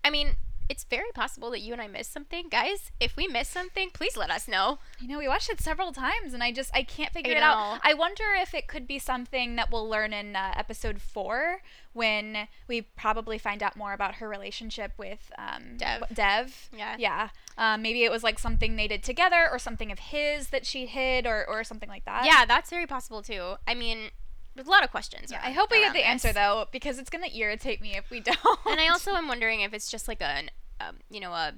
I 0.03 0.09
mean, 0.11 0.35
it's 0.69 0.83
very 0.83 1.11
possible 1.13 1.51
that 1.51 1.61
you 1.61 1.73
and 1.73 1.81
I 1.81 1.87
missed 1.87 2.11
something. 2.11 2.47
Guys, 2.49 2.91
if 2.99 3.15
we 3.15 3.27
missed 3.27 3.51
something, 3.51 3.89
please 3.93 4.17
let 4.17 4.31
us 4.31 4.47
know. 4.47 4.79
You 4.99 5.07
know, 5.07 5.19
we 5.19 5.27
watched 5.27 5.49
it 5.49 5.59
several 5.61 5.91
times, 5.91 6.33
and 6.33 6.41
I 6.41 6.51
just 6.51 6.71
I 6.73 6.83
can't 6.83 7.13
figure 7.13 7.33
I 7.33 7.37
it 7.37 7.43
out. 7.43 7.79
I 7.83 7.93
wonder 7.93 8.23
if 8.37 8.53
it 8.53 8.67
could 8.67 8.87
be 8.87 8.99
something 8.99 9.55
that 9.55 9.71
we'll 9.71 9.87
learn 9.87 10.13
in 10.13 10.35
uh, 10.35 10.53
episode 10.55 11.01
four 11.01 11.61
when 11.93 12.47
we 12.67 12.81
probably 12.81 13.37
find 13.37 13.63
out 13.63 13.77
more 13.77 13.93
about 13.93 14.15
her 14.15 14.27
relationship 14.27 14.91
with 14.97 15.31
um, 15.37 15.77
Dev. 15.77 16.03
Dev. 16.13 16.69
Yeah. 16.75 16.95
Yeah. 16.97 17.29
Um, 17.57 17.81
maybe 17.81 18.03
it 18.03 18.11
was 18.11 18.23
like 18.23 18.39
something 18.39 18.75
they 18.75 18.87
did 18.87 19.03
together, 19.03 19.47
or 19.51 19.59
something 19.59 19.91
of 19.91 19.99
his 19.99 20.49
that 20.49 20.65
she 20.65 20.87
hid, 20.87 21.25
or 21.25 21.45
or 21.47 21.63
something 21.63 21.89
like 21.89 22.05
that. 22.05 22.25
Yeah, 22.25 22.45
that's 22.45 22.69
very 22.69 22.87
possible 22.87 23.21
too. 23.21 23.55
I 23.67 23.75
mean, 23.75 24.09
there's 24.55 24.67
a 24.67 24.71
lot 24.71 24.83
of 24.83 24.91
questions. 24.91 25.31
Yeah, 25.31 25.37
around- 25.41 25.47
I 25.47 25.51
hope 25.53 25.71
we 25.71 25.79
get 25.79 25.93
the 25.93 26.07
answer 26.07 26.31
though, 26.33 26.65
because 26.71 26.97
it's 26.97 27.09
gonna 27.09 27.27
irritate 27.33 27.81
me 27.81 27.95
if 27.95 28.09
we 28.09 28.19
don't. 28.19 28.39
And 28.65 28.79
I 28.79 28.87
also 28.87 29.11
am 29.15 29.27
wondering 29.27 29.61
if 29.61 29.73
it's 29.73 29.91
just 29.91 30.07
like 30.07 30.21
a, 30.21 30.43
um, 30.79 30.97
you 31.09 31.19
know, 31.19 31.31
a 31.33 31.53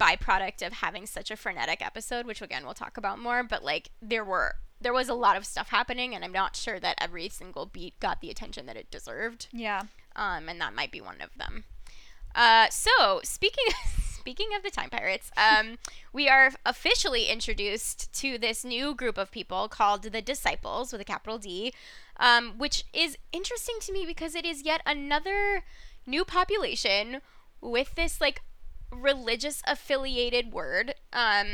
byproduct 0.00 0.66
of 0.66 0.72
having 0.74 1.06
such 1.06 1.30
a 1.30 1.36
frenetic 1.36 1.80
episode, 1.84 2.26
which 2.26 2.42
again 2.42 2.64
we'll 2.64 2.74
talk 2.74 2.96
about 2.96 3.18
more. 3.18 3.42
But 3.42 3.64
like 3.64 3.90
there 4.00 4.24
were, 4.24 4.56
there 4.80 4.92
was 4.92 5.08
a 5.08 5.14
lot 5.14 5.36
of 5.36 5.46
stuff 5.46 5.68
happening, 5.68 6.14
and 6.14 6.24
I'm 6.24 6.32
not 6.32 6.56
sure 6.56 6.80
that 6.80 6.96
every 7.00 7.28
single 7.28 7.66
beat 7.66 7.98
got 8.00 8.20
the 8.20 8.30
attention 8.30 8.66
that 8.66 8.76
it 8.76 8.90
deserved. 8.90 9.46
yeah. 9.52 9.82
Um, 10.14 10.48
and 10.50 10.60
that 10.60 10.74
might 10.74 10.92
be 10.92 11.00
one 11.00 11.22
of 11.22 11.30
them. 11.38 11.64
Uh, 12.34 12.68
so 12.68 13.20
speaking 13.24 13.64
speaking 14.18 14.48
of 14.56 14.62
the 14.62 14.70
time 14.70 14.90
pirates, 14.90 15.30
um, 15.36 15.78
we 16.12 16.28
are 16.28 16.50
officially 16.66 17.26
introduced 17.26 18.12
to 18.14 18.38
this 18.38 18.64
new 18.64 18.94
group 18.94 19.16
of 19.18 19.30
people 19.30 19.68
called 19.68 20.02
the 20.02 20.22
Disciples 20.22 20.92
with 20.92 21.00
a 21.00 21.04
capital 21.04 21.38
D, 21.38 21.72
um, 22.18 22.54
which 22.58 22.84
is 22.92 23.16
interesting 23.32 23.76
to 23.80 23.92
me 23.92 24.04
because 24.06 24.34
it 24.34 24.44
is 24.44 24.62
yet 24.62 24.80
another 24.86 25.64
new 26.06 26.24
population 26.24 27.20
with 27.60 27.94
this 27.94 28.20
like 28.20 28.42
religious 28.90 29.62
affiliated 29.66 30.52
word. 30.52 30.94
Um, 31.12 31.46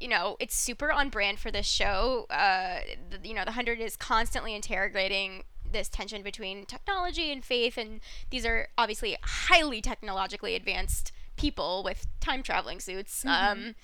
you 0.00 0.08
know, 0.08 0.36
it's 0.40 0.56
super 0.56 0.90
on 0.90 1.08
brand 1.08 1.38
for 1.38 1.50
this 1.50 1.66
show. 1.66 2.26
Uh, 2.30 2.80
the, 3.10 3.26
you 3.26 3.34
know, 3.34 3.44
the 3.44 3.52
hundred 3.52 3.80
is 3.80 3.96
constantly 3.96 4.54
interrogating 4.54 5.44
this 5.70 5.88
tension 5.88 6.22
between 6.22 6.66
technology 6.66 7.32
and 7.32 7.44
faith, 7.44 7.76
and 7.76 8.00
these 8.30 8.46
are 8.46 8.68
obviously 8.78 9.16
highly 9.22 9.80
technologically 9.80 10.54
advanced 10.54 11.12
people 11.36 11.82
with 11.84 12.06
time 12.20 12.42
traveling 12.42 12.80
suits, 12.80 13.24
um, 13.26 13.74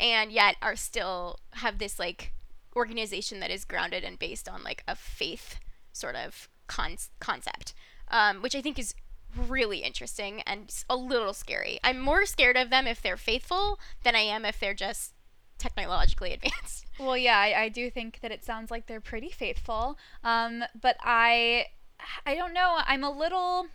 and 0.00 0.32
yet 0.32 0.56
are 0.62 0.76
still 0.76 1.38
have 1.54 1.78
this 1.78 1.98
like 1.98 2.32
organization 2.76 3.40
that 3.40 3.50
is 3.50 3.64
grounded 3.64 4.04
and 4.04 4.18
based 4.18 4.48
on 4.48 4.62
like 4.62 4.82
a 4.86 4.96
faith 4.96 5.58
sort 5.92 6.16
of 6.16 6.48
con- 6.66 6.96
concept, 7.20 7.74
um, 8.08 8.42
which 8.42 8.54
I 8.54 8.60
think 8.60 8.78
is 8.78 8.94
really 9.36 9.78
interesting 9.78 10.42
and 10.42 10.72
a 10.88 10.96
little 10.96 11.32
scary. 11.32 11.78
I'm 11.82 11.98
more 11.98 12.26
scared 12.26 12.56
of 12.56 12.70
them 12.70 12.86
if 12.86 13.02
they're 13.02 13.16
faithful 13.16 13.78
than 14.02 14.14
I 14.14 14.20
am 14.20 14.44
if 14.44 14.60
they're 14.60 14.74
just 14.74 15.14
technologically 15.58 16.32
advanced. 16.34 16.86
Well, 16.98 17.16
yeah, 17.16 17.38
I, 17.38 17.62
I 17.64 17.68
do 17.68 17.90
think 17.90 18.20
that 18.20 18.30
it 18.30 18.44
sounds 18.44 18.70
like 18.70 18.86
they're 18.86 19.00
pretty 19.00 19.30
faithful. 19.30 19.98
Um, 20.22 20.64
but 20.80 20.96
I, 21.02 21.66
I 22.26 22.34
don't 22.34 22.52
know. 22.52 22.78
I'm 22.84 23.04
a 23.04 23.10
little 23.10 23.66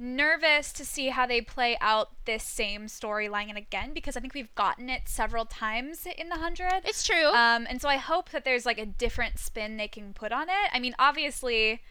nervous 0.00 0.72
to 0.72 0.84
see 0.84 1.10
how 1.10 1.26
they 1.26 1.42
play 1.42 1.76
out 1.80 2.08
this 2.24 2.42
same 2.42 2.86
storyline 2.86 3.54
again 3.56 3.92
because 3.92 4.16
I 4.16 4.20
think 4.20 4.34
we've 4.34 4.54
gotten 4.54 4.88
it 4.88 5.02
several 5.04 5.44
times 5.44 6.06
in 6.16 6.30
the 6.30 6.36
hundred. 6.36 6.80
It's 6.84 7.04
true. 7.04 7.26
Um, 7.26 7.66
and 7.68 7.80
so 7.80 7.88
I 7.88 7.96
hope 7.96 8.30
that 8.30 8.44
there's 8.44 8.64
like 8.64 8.78
a 8.78 8.86
different 8.86 9.38
spin 9.38 9.76
they 9.76 9.88
can 9.88 10.14
put 10.14 10.32
on 10.32 10.48
it. 10.48 10.70
I 10.72 10.80
mean, 10.80 10.94
obviously, 10.98 11.82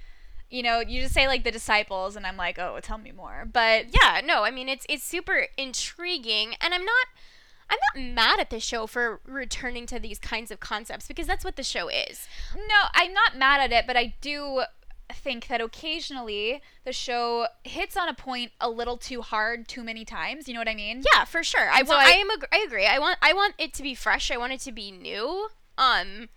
you 0.49 0.63
know, 0.63 0.79
you 0.79 1.01
just 1.01 1.13
say 1.13 1.27
like 1.27 1.43
the 1.43 1.51
disciples, 1.51 2.15
and 2.15 2.25
I'm 2.25 2.37
like, 2.37 2.57
oh, 2.57 2.79
tell 2.81 2.97
me 2.97 3.11
more. 3.11 3.47
But 3.51 3.85
yeah, 3.93 4.21
no, 4.25 4.43
I 4.43 4.51
mean 4.51 4.67
it's 4.67 4.85
it's 4.89 5.03
super 5.03 5.47
intriguing, 5.57 6.55
and 6.59 6.73
I'm 6.73 6.85
not. 6.85 7.07
I'm 7.71 7.77
not 7.93 8.15
mad 8.15 8.39
at 8.39 8.49
the 8.49 8.59
show 8.59 8.87
for 8.87 9.19
returning 9.27 9.85
to 9.85 9.99
these 9.99 10.17
kinds 10.17 10.49
of 10.49 10.59
concepts 10.59 11.07
because 11.07 11.27
that's 11.27 11.45
what 11.45 11.55
the 11.55 11.61
show 11.61 11.87
is. 11.87 12.27
No, 12.55 12.87
I'm 12.95 13.13
not 13.13 13.37
mad 13.37 13.61
at 13.61 13.71
it, 13.71 13.85
but 13.85 13.95
I 13.95 14.15
do 14.21 14.63
think 15.13 15.47
that 15.47 15.59
occasionally 15.61 16.61
the 16.85 16.93
show 16.93 17.47
hits 17.63 17.97
on 17.97 18.07
a 18.09 18.13
point 18.13 18.51
a 18.61 18.69
little 18.69 18.97
too 18.97 19.21
hard 19.21 19.67
too 19.67 19.83
many 19.83 20.05
times. 20.05 20.47
You 20.47 20.53
know 20.53 20.59
what 20.59 20.69
I 20.69 20.75
mean? 20.75 21.03
Yeah, 21.15 21.25
for 21.25 21.43
sure. 21.43 21.69
I 21.71 21.79
And 21.79 21.87
so. 21.87 21.95
I- 21.95 22.03
I, 22.05 22.09
am. 22.11 22.29
Ag- 22.31 22.47
I 22.51 22.63
agree. 22.67 22.85
I 22.85 22.99
want. 22.99 23.17
I 23.21 23.33
want 23.33 23.55
it 23.57 23.73
to 23.75 23.83
be 23.83 23.95
fresh. 23.95 24.29
I 24.31 24.37
want 24.37 24.53
it 24.53 24.59
to 24.61 24.71
be 24.71 24.91
new. 24.91 25.49
Um. 25.77 26.29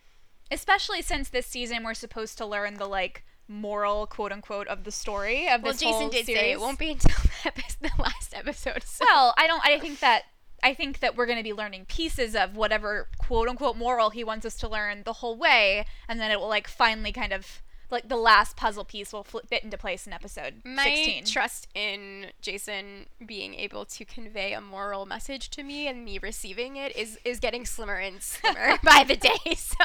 Especially 0.50 1.00
since 1.00 1.31
this 1.31 1.47
season 1.47 1.83
we're 1.83 1.95
supposed 1.95 2.37
to 2.38 2.45
learn 2.47 2.75
the 2.75 2.87
like 2.87 3.25
moral 3.49 4.07
quote 4.07 4.33
unquote 4.33 4.69
of 4.69 4.85
the 4.85 4.93
story 4.93 5.49
of 5.49 5.62
Well, 5.62 5.73
this 5.73 5.81
Jason 5.81 5.95
whole 6.02 6.11
did 6.11 6.26
series. 6.26 6.41
say 6.41 6.52
it 6.52 6.61
won't 6.61 6.79
be 6.79 6.91
until 6.93 7.17
the 7.81 7.91
last 7.99 8.35
episode. 8.35 8.83
So. 8.85 9.05
Well, 9.09 9.35
I 9.37 9.47
don't. 9.47 9.62
I 9.64 9.79
think 9.79 10.00
that. 10.00 10.23
I 10.64 10.75
think 10.75 11.00
that 11.00 11.17
we're 11.17 11.26
going 11.26 11.38
to 11.38 11.43
be 11.43 11.52
learning 11.52 11.87
pieces 11.87 12.37
of 12.37 12.55
whatever 12.57 13.09
quote 13.19 13.49
unquote 13.49 13.76
moral 13.76 14.11
he 14.11 14.23
wants 14.23 14.47
us 14.47 14.55
to 14.59 14.69
learn 14.69 15.02
the 15.05 15.14
whole 15.14 15.37
way, 15.37 15.87
and 16.09 16.21
then 16.21 16.31
it 16.31 16.38
will 16.38 16.49
like 16.49 16.69
finally 16.69 17.11
kind 17.12 17.33
of 17.33 17.62
like 17.92 18.08
the 18.08 18.16
last 18.16 18.56
puzzle 18.56 18.84
piece 18.84 19.12
will 19.12 19.22
flip 19.22 19.46
fit 19.49 19.62
into 19.62 19.78
place 19.78 20.06
in 20.06 20.12
episode 20.12 20.54
my 20.64 20.82
16. 20.84 21.25
trust 21.26 21.68
in 21.75 22.26
Jason 22.40 23.06
being 23.25 23.54
able 23.54 23.84
to 23.84 24.04
convey 24.04 24.52
a 24.54 24.61
moral 24.61 25.06
message 25.06 25.50
to 25.50 25.62
me 25.62 25.87
and 25.87 26.04
me 26.04 26.18
receiving 26.18 26.76
it 26.76 26.96
is 26.96 27.18
is 27.25 27.38
getting 27.38 27.64
slimmer 27.64 27.96
and 27.96 28.20
slimmer 28.22 28.78
by 28.82 29.04
the 29.06 29.16
day. 29.16 29.30
So 29.56 29.84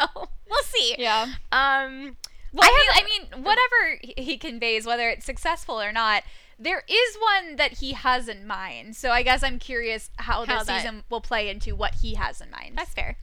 we'll 0.50 0.64
see. 0.64 0.96
yeah. 0.98 1.28
Um. 1.52 2.18
Well, 2.54 2.68
I 2.70 2.72
mean, 2.72 2.90
I 2.94 3.04
mean, 3.36 3.44
whatever 3.44 4.00
he- 4.02 4.14
he 4.18 4.38
conveys, 4.38 4.86
whether 4.86 5.10
it's 5.10 5.26
successful 5.26 5.80
or 5.82 5.92
not, 5.92 6.24
there 6.58 6.84
is 6.88 7.18
one 7.36 7.58
that 7.58 7.74
he 7.80 7.92
has 7.92 8.30
in 8.30 8.48
mind. 8.48 8.96
So 8.96 9.12
I 9.12 9.22
guess 9.22 9.44
I'm 9.44 9.60
curious 9.60 10.10
how, 10.18 10.46
How 10.46 10.60
this 10.60 10.68
that- 10.68 10.82
season 10.82 11.04
will 11.10 11.20
play 11.22 11.50
into 11.50 11.76
what 11.76 11.96
he 11.96 12.16
has 12.16 12.40
in 12.40 12.50
mind. 12.50 12.78
That's 12.78 12.94
fair. 12.94 13.18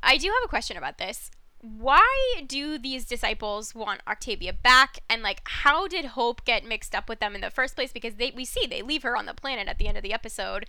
I 0.00 0.16
do 0.16 0.28
have 0.28 0.44
a 0.44 0.48
question 0.48 0.76
about 0.76 0.96
this. 0.98 1.30
Why 1.60 2.42
do 2.46 2.78
these 2.78 3.04
disciples 3.04 3.74
want 3.74 4.00
Octavia 4.06 4.52
back? 4.52 5.00
And 5.08 5.22
like, 5.22 5.42
how 5.44 5.88
did 5.88 6.06
Hope 6.06 6.44
get 6.44 6.64
mixed 6.64 6.94
up 6.94 7.08
with 7.08 7.20
them 7.20 7.34
in 7.34 7.40
the 7.40 7.50
first 7.50 7.74
place? 7.74 7.92
Because 7.92 8.14
they 8.14 8.32
we 8.34 8.44
see 8.44 8.66
they 8.66 8.82
leave 8.82 9.02
her 9.02 9.16
on 9.16 9.26
the 9.26 9.34
planet 9.34 9.68
at 9.68 9.78
the 9.78 9.88
end 9.88 9.96
of 9.96 10.02
the 10.02 10.12
episode. 10.12 10.66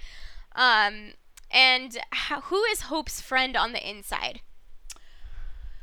Um, 0.56 1.14
and 1.52 1.98
how, 2.12 2.42
who 2.42 2.64
is 2.66 2.82
Hope's 2.82 3.22
friend 3.22 3.56
on 3.56 3.74
the 3.74 3.88
inside? 3.88 4.42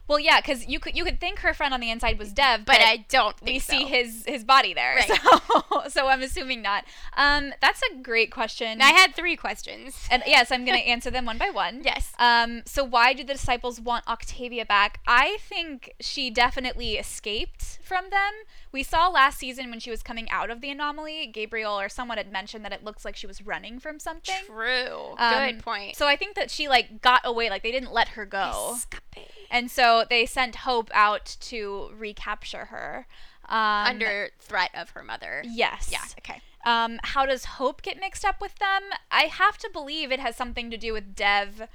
Well, 0.09 0.19
yeah, 0.21 0.41
because 0.41 0.67
you 0.67 0.79
could 0.79 0.97
you 0.97 1.05
could 1.05 1.21
think 1.21 1.41
her 1.41 1.53
friend 1.53 1.75
on 1.75 1.81
the 1.81 1.91
inside 1.91 2.19
was 2.19 2.33
Dev, 2.33 2.65
But 2.65 2.79
but, 2.79 2.87
I 2.87 3.05
don't. 3.09 3.35
We 3.43 3.59
see 3.59 3.85
his 3.85 4.25
his 4.27 4.45
body 4.45 4.75
there. 4.75 4.97
Right. 4.97 5.09
So 5.09 5.83
so 5.89 6.07
I'm 6.09 6.23
assuming 6.23 6.63
not. 6.63 6.85
Um, 7.17 7.53
that's 7.61 7.81
a 7.93 7.97
great 7.97 8.31
question. 8.31 8.81
I 8.83 8.91
had 8.91 9.15
three 9.15 9.37
questions. 9.37 10.07
and 10.11 10.23
yes, 10.27 10.53
I'm 10.53 10.65
going 10.65 10.79
to 10.79 10.87
answer 10.87 11.11
them 11.11 11.25
one 11.25 11.39
by 11.39 11.51
one. 11.51 11.83
Yes. 11.87 12.13
Um, 12.19 12.63
so 12.67 12.83
why 12.83 13.13
do 13.13 13.23
the 13.23 13.35
disciples 13.35 13.81
want 13.81 14.09
Octavia 14.09 14.65
back? 14.67 14.99
I 15.07 15.37
think 15.41 15.93
she 16.01 16.31
definitely 16.31 16.95
escaped 16.95 17.76
from 17.87 18.11
them. 18.11 18.33
We 18.73 18.83
saw 18.83 19.09
last 19.09 19.39
season 19.39 19.71
when 19.71 19.81
she 19.81 19.91
was 19.91 20.03
coming 20.03 20.29
out 20.31 20.51
of 20.51 20.61
the 20.61 20.71
anomaly, 20.71 21.27
Gabriel 21.29 21.79
or 21.79 21.89
someone 21.89 22.19
had 22.19 22.31
mentioned 22.31 22.65
that 22.65 22.73
it 22.73 22.85
looks 22.85 23.05
like 23.05 23.17
she 23.17 23.27
was 23.27 23.41
running 23.41 23.79
from 23.79 23.99
something. 23.99 24.35
True. 24.45 25.15
Um, 25.19 25.47
Good 25.47 25.63
point. 25.63 25.97
So 25.97 26.07
I 26.07 26.17
think 26.17 26.37
that 26.37 26.51
she 26.51 26.69
like 26.69 27.01
got 27.01 27.23
away, 27.25 27.49
like 27.49 27.63
they 27.63 27.73
didn't 27.73 27.93
let 27.93 28.09
her 28.09 28.27
go. 28.27 28.75
Escape. 28.77 29.31
And 29.51 29.71
so 29.71 30.05
they 30.09 30.27
sent 30.27 30.57
Hope 30.57 30.91
out 30.93 31.37
to 31.41 31.91
recapture 31.97 32.67
her. 32.67 33.07
Um, 33.49 33.87
Under 33.87 34.31
threat 34.41 34.71
of 34.75 34.91
her 34.91 35.05
mother. 35.05 35.43
Yes. 35.47 35.89
Yeah. 35.93 36.03
Okay. 36.19 36.41
Um, 36.65 36.99
how 37.05 37.27
does 37.27 37.45
Hope 37.45 37.81
get 37.81 38.01
mixed 38.01 38.25
up 38.25 38.41
with 38.41 38.57
them? 38.57 38.83
I 39.11 39.23
have 39.23 39.57
to 39.59 39.71
believe 39.73 40.11
it 40.11 40.19
has 40.19 40.35
something 40.35 40.69
to 40.73 40.77
do 40.77 40.93
with 40.93 41.15
Dev, 41.15 41.69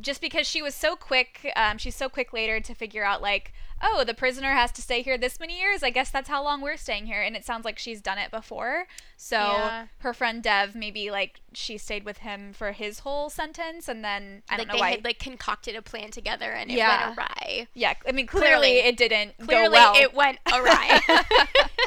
just 0.00 0.20
because 0.20 0.46
she 0.46 0.62
was 0.62 0.72
so 0.76 0.94
quick. 0.94 1.52
Um, 1.56 1.78
she's 1.78 1.96
so 1.96 2.08
quick 2.08 2.32
later 2.32 2.60
to 2.60 2.74
figure 2.74 3.02
out 3.02 3.20
like, 3.20 3.52
oh, 3.82 4.04
the 4.04 4.14
prisoner 4.14 4.52
has 4.52 4.72
to 4.72 4.82
stay 4.82 5.02
here 5.02 5.18
this 5.18 5.38
many 5.38 5.58
years. 5.60 5.82
I 5.82 5.90
guess 5.90 6.10
that's 6.10 6.28
how 6.28 6.42
long 6.42 6.60
we're 6.62 6.76
staying 6.76 7.06
here. 7.06 7.20
And 7.22 7.36
it 7.36 7.44
sounds 7.44 7.64
like 7.64 7.78
she's 7.78 8.00
done 8.00 8.18
it 8.18 8.30
before. 8.30 8.86
So 9.16 9.36
Yeah. 9.38 9.86
her 9.98 10.14
friend 10.14 10.42
Dev, 10.42 10.74
maybe 10.74 11.10
like 11.10 11.40
she 11.52 11.76
stayed 11.78 12.04
with 12.04 12.18
him 12.18 12.52
for 12.52 12.72
his 12.72 13.00
whole 13.00 13.28
sentence, 13.30 13.88
and 13.88 14.04
then 14.04 14.42
I 14.48 14.54
like 14.56 14.58
don't 14.58 14.68
know 14.68 14.74
they 14.74 14.80
why. 14.80 14.90
had 14.92 15.04
like 15.04 15.18
concocted 15.18 15.76
a 15.76 15.82
plan 15.82 16.10
together 16.10 16.50
and 16.52 16.70
it 16.70 16.74
Yeah. 16.78 17.08
went 17.08 17.18
awry. 17.18 17.66
yeah, 17.74 17.94
I 18.08 18.12
mean 18.12 18.26
clearly, 18.26 18.48
Clearly. 18.48 18.78
it 18.78 18.96
didn't 18.96 19.36
Clearly, 19.38 19.66
go 19.68 19.72
well. 19.72 19.94
it 19.96 20.14
went 20.14 20.38
awry. 20.52 21.00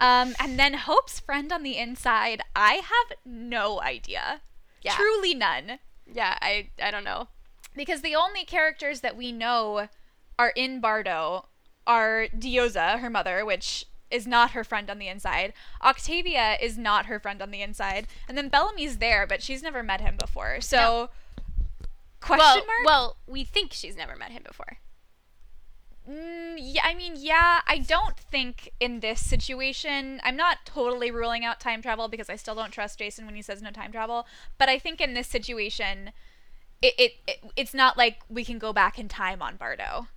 Um, 0.00 0.34
and 0.40 0.58
then 0.58 0.74
Hope's 0.74 1.20
friend 1.20 1.52
on 1.52 1.62
the 1.62 1.76
inside, 1.76 2.40
I 2.56 2.74
have 2.74 3.16
no 3.24 3.80
idea. 3.80 4.40
Yeah. 4.82 4.92
Truly 4.94 5.34
none. 5.34 5.78
yeah, 6.12 6.36
I 6.42 6.68
I 6.82 6.90
don't 6.90 7.04
know. 7.04 7.28
Because 7.76 8.02
the 8.02 8.16
only 8.16 8.44
characters 8.44 9.00
that 9.00 9.16
we 9.16 9.30
know 9.32 9.88
are 10.38 10.52
in 10.56 10.80
Bardo 10.80 11.46
are 11.86 12.28
Diyoza, 12.36 12.98
her 13.00 13.10
mother, 13.10 13.44
which 13.44 13.86
is 14.10 14.26
not 14.26 14.52
her 14.52 14.64
friend 14.64 14.90
on 14.90 14.98
the 14.98 15.08
inside. 15.08 15.52
Octavia 15.82 16.56
is 16.60 16.78
not 16.78 17.06
her 17.06 17.18
friend 17.18 17.42
on 17.42 17.50
the 17.50 17.62
inside. 17.62 18.06
And 18.28 18.38
then 18.38 18.48
Bellamy's 18.48 18.98
there, 18.98 19.26
but 19.26 19.42
she's 19.42 19.62
never 19.62 19.82
met 19.82 20.00
him 20.00 20.16
before. 20.18 20.60
So 20.60 21.10
question 22.20 22.38
well, 22.38 22.56
mark? 22.56 22.86
well, 22.86 23.16
we 23.26 23.44
think 23.44 23.72
she's 23.72 23.96
never 23.96 24.16
met 24.16 24.30
him 24.30 24.42
before. 24.46 24.78
Mm, 26.08 26.56
yeah, 26.58 26.82
I 26.84 26.94
mean, 26.94 27.14
yeah, 27.16 27.60
I 27.66 27.78
don't 27.78 28.18
think 28.18 28.70
in 28.78 29.00
this 29.00 29.24
situation, 29.24 30.20
I'm 30.22 30.36
not 30.36 30.58
totally 30.66 31.10
ruling 31.10 31.44
out 31.44 31.60
time 31.60 31.80
travel 31.80 32.08
because 32.08 32.28
I 32.28 32.36
still 32.36 32.54
don't 32.54 32.72
trust 32.72 32.98
Jason 32.98 33.24
when 33.24 33.34
he 33.34 33.42
says 33.42 33.62
no 33.62 33.70
time 33.70 33.90
travel. 33.90 34.26
But 34.58 34.68
I 34.68 34.78
think 34.78 35.00
in 35.00 35.14
this 35.14 35.28
situation, 35.28 36.10
it, 36.82 36.94
it, 36.98 37.12
it 37.26 37.50
it's 37.56 37.72
not 37.72 37.96
like 37.96 38.20
we 38.28 38.44
can 38.44 38.58
go 38.58 38.72
back 38.72 38.98
in 38.98 39.08
time 39.08 39.40
on 39.40 39.56
Bardo. 39.56 40.08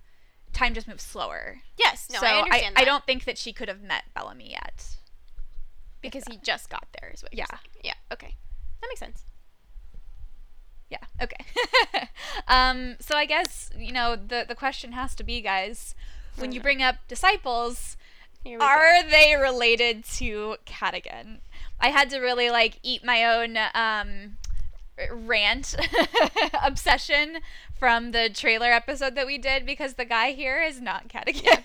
Time 0.58 0.74
just 0.74 0.88
moves 0.88 1.04
slower. 1.04 1.60
Yes, 1.78 2.08
no, 2.12 2.18
so 2.18 2.26
I 2.26 2.38
understand 2.40 2.74
that. 2.76 2.82
I 2.82 2.84
don't 2.84 3.04
think 3.06 3.24
that 3.26 3.38
she 3.38 3.52
could 3.52 3.68
have 3.68 3.80
met 3.80 4.04
Bellamy 4.14 4.50
yet. 4.50 4.96
because 6.02 6.24
he 6.30 6.36
just 6.42 6.68
got 6.68 6.86
there. 7.00 7.10
Is 7.14 7.22
what 7.22 7.32
you're 7.32 7.46
Yeah. 7.50 7.56
saying. 7.58 7.82
Yeah. 7.84 7.94
Okay. 8.12 8.34
That 8.80 8.88
makes 8.88 9.00
sense. 9.00 9.24
Yeah. 10.90 10.98
Okay. 11.22 12.08
um. 12.48 12.96
So 13.00 13.16
I 13.16 13.24
guess 13.26 13.70
you 13.76 13.92
know 13.92 14.16
the 14.16 14.44
the 14.48 14.54
question 14.54 14.92
has 14.92 15.14
to 15.16 15.22
be, 15.24 15.40
guys, 15.40 15.94
when 16.36 16.50
you 16.52 16.60
bring 16.60 16.82
up 16.82 16.96
disciples, 17.08 17.96
are 18.60 19.02
they 19.08 19.34
related 19.36 20.04
to 20.16 20.56
Cadogan? 20.64 21.40
I 21.80 21.88
had 21.90 22.10
to 22.10 22.18
really 22.20 22.50
like 22.50 22.78
eat 22.82 23.04
my 23.04 23.24
own 23.24 23.56
um 23.74 24.38
rant 25.12 25.74
obsession 26.62 27.38
from 27.78 28.12
the 28.12 28.28
trailer 28.30 28.72
episode 28.72 29.14
that 29.14 29.26
we 29.26 29.38
did 29.38 29.64
because 29.66 29.94
the 29.94 30.04
guy 30.04 30.32
here 30.32 30.62
is 30.62 30.80
not 30.80 31.08
Cadogan. 31.08 31.62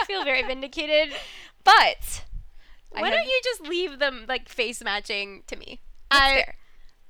I 0.00 0.04
feel 0.06 0.24
very 0.24 0.42
vindicated. 0.42 1.14
but 1.64 2.24
Why 2.90 3.08
have- 3.08 3.18
don't 3.18 3.26
you 3.26 3.40
just 3.44 3.62
leave 3.62 3.98
them 3.98 4.24
like 4.28 4.48
face 4.48 4.82
matching 4.82 5.42
to 5.48 5.56
me? 5.56 5.80
That's 6.10 6.22
I- 6.22 6.34
fair. 6.34 6.54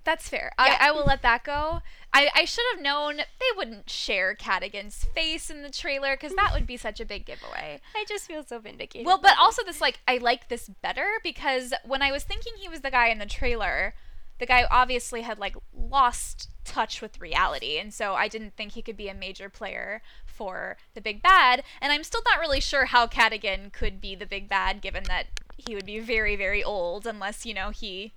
That's 0.04 0.28
fair. 0.28 0.52
Yeah. 0.56 0.76
I, 0.80 0.88
I 0.88 0.90
will 0.92 1.02
let 1.04 1.22
that 1.22 1.42
go. 1.42 1.80
I, 2.14 2.30
I 2.32 2.44
should 2.44 2.64
have 2.72 2.80
known 2.80 3.16
they 3.16 3.56
wouldn't 3.56 3.90
share 3.90 4.36
Cadogan's 4.36 5.02
face 5.02 5.50
in 5.50 5.62
the 5.62 5.68
trailer 5.68 6.14
because 6.14 6.32
that 6.36 6.52
would 6.54 6.64
be 6.64 6.76
such 6.76 7.00
a 7.00 7.04
big 7.04 7.26
giveaway. 7.26 7.80
I 7.92 8.04
just 8.08 8.24
feel 8.28 8.44
so 8.44 8.60
vindicated. 8.60 9.04
Well, 9.04 9.18
but 9.20 9.32
also 9.36 9.64
this 9.64 9.80
like 9.80 9.98
I 10.06 10.18
like 10.18 10.48
this 10.48 10.68
better 10.80 11.06
because 11.24 11.74
when 11.84 12.02
I 12.02 12.12
was 12.12 12.22
thinking 12.22 12.52
he 12.56 12.68
was 12.68 12.82
the 12.82 12.90
guy 12.92 13.08
in 13.08 13.18
the 13.18 13.26
trailer, 13.26 13.94
the 14.38 14.46
guy 14.46 14.66
obviously 14.70 15.22
had 15.22 15.38
like 15.38 15.56
lost 15.74 16.50
touch 16.64 17.00
with 17.00 17.20
reality, 17.20 17.78
and 17.78 17.92
so 17.92 18.14
I 18.14 18.28
didn't 18.28 18.56
think 18.56 18.72
he 18.72 18.82
could 18.82 18.96
be 18.96 19.08
a 19.08 19.14
major 19.14 19.48
player 19.48 20.02
for 20.24 20.76
the 20.94 21.00
big 21.00 21.22
bad. 21.22 21.62
And 21.80 21.92
I'm 21.92 22.04
still 22.04 22.22
not 22.28 22.40
really 22.40 22.60
sure 22.60 22.86
how 22.86 23.06
Cadogan 23.06 23.70
could 23.70 24.00
be 24.00 24.14
the 24.14 24.26
big 24.26 24.48
bad, 24.48 24.80
given 24.80 25.04
that 25.04 25.26
he 25.56 25.74
would 25.74 25.86
be 25.86 26.00
very 26.00 26.36
very 26.36 26.62
old 26.62 27.06
unless 27.06 27.46
you 27.46 27.54
know 27.54 27.70
he 27.70 28.12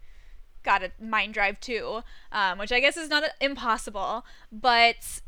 got 0.63 0.83
a 0.83 0.91
mind 1.01 1.33
drive 1.33 1.59
too, 1.59 2.01
um, 2.31 2.57
which 2.57 2.71
I 2.71 2.79
guess 2.79 2.97
is 2.97 3.09
not 3.09 3.23
impossible, 3.39 4.25
but 4.51 5.21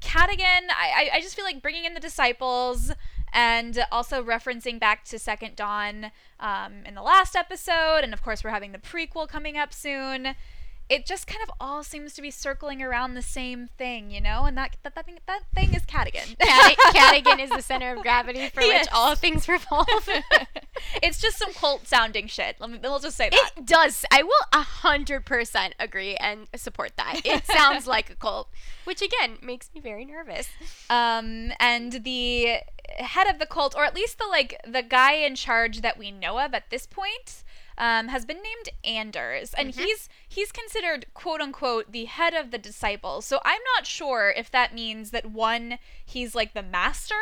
Cadogan, 0.00 0.68
I, 0.70 1.10
I 1.12 1.16
I 1.16 1.20
just 1.20 1.36
feel 1.36 1.44
like 1.44 1.62
bringing 1.62 1.84
in 1.84 1.94
the 1.94 2.00
disciples 2.00 2.90
and 3.32 3.84
also 3.90 4.22
referencing 4.22 4.78
back 4.78 5.04
to 5.04 5.18
Second 5.18 5.56
Dawn 5.56 6.10
um, 6.40 6.72
in 6.86 6.94
the 6.94 7.02
last 7.02 7.34
episode, 7.36 8.00
and 8.02 8.12
of 8.12 8.22
course 8.22 8.42
we're 8.44 8.50
having 8.50 8.72
the 8.72 8.78
prequel 8.78 9.28
coming 9.28 9.56
up 9.56 9.72
soon. 9.72 10.34
It 10.88 11.06
just 11.06 11.26
kind 11.26 11.42
of 11.42 11.50
all 11.58 11.82
seems 11.84 12.12
to 12.14 12.20
be 12.20 12.30
circling 12.30 12.82
around 12.82 13.14
the 13.14 13.22
same 13.22 13.68
thing, 13.78 14.10
you 14.10 14.20
know, 14.20 14.44
and 14.44 14.58
that 14.58 14.76
that 14.82 14.94
that 14.94 15.06
thing, 15.06 15.18
that 15.26 15.40
thing 15.54 15.72
is 15.72 15.86
Cadogan. 15.86 16.20
Cad- 16.38 16.76
Cadogan 16.92 17.40
is 17.40 17.48
the 17.50 17.62
center 17.70 17.94
of 17.94 18.02
gravity 18.02 18.48
for 18.50 18.60
Yes. 18.60 18.84
which 18.86 18.92
all 18.92 19.14
things 19.14 19.48
revolve. 19.48 19.86
it's 21.02 21.18
just 21.20 21.38
some 21.38 21.54
cult 21.54 21.86
sounding 21.86 22.26
shit. 22.26 22.56
Let 22.60 22.68
me, 22.70 22.78
we'll 22.82 22.98
just 22.98 23.16
say 23.16 23.30
that. 23.30 23.50
It 23.56 23.64
does. 23.64 24.04
I 24.12 24.22
will 24.22 24.32
a 24.52 24.60
hundred 24.62 25.24
percent 25.24 25.74
agree 25.78 26.16
and 26.16 26.46
support 26.56 26.92
that. 26.96 27.22
It 27.24 27.46
sounds 27.46 27.86
like 27.86 28.10
a 28.10 28.14
cult, 28.16 28.48
which 28.84 29.00
again 29.00 29.38
makes 29.40 29.70
me 29.74 29.80
very 29.80 30.04
nervous. 30.04 30.48
um, 30.90 31.52
and 31.58 32.04
the 32.04 32.56
head 32.98 33.26
of 33.28 33.38
the 33.38 33.46
cult, 33.46 33.74
or 33.76 33.84
at 33.84 33.94
least 33.94 34.18
the 34.18 34.26
like 34.26 34.60
the 34.66 34.82
guy 34.82 35.12
in 35.14 35.34
charge 35.34 35.80
that 35.80 35.98
we 35.98 36.10
know 36.10 36.38
of 36.38 36.54
at 36.54 36.70
this 36.70 36.86
point, 36.86 37.44
um, 37.78 38.08
has 38.08 38.24
been 38.24 38.38
named 38.38 38.68
Anders, 38.84 39.54
and 39.54 39.70
he's 39.70 40.08
he's 40.28 40.52
considered 40.52 41.06
quote 41.14 41.40
unquote 41.40 41.92
the 41.92 42.04
head 42.06 42.34
of 42.34 42.50
the 42.50 42.58
disciples. 42.58 43.24
So 43.26 43.40
I'm 43.44 43.60
not 43.76 43.86
sure 43.86 44.32
if 44.36 44.50
that 44.50 44.74
means 44.74 45.10
that 45.10 45.26
one 45.26 45.78
he's 46.04 46.34
like 46.34 46.54
the 46.54 46.62
master, 46.62 47.14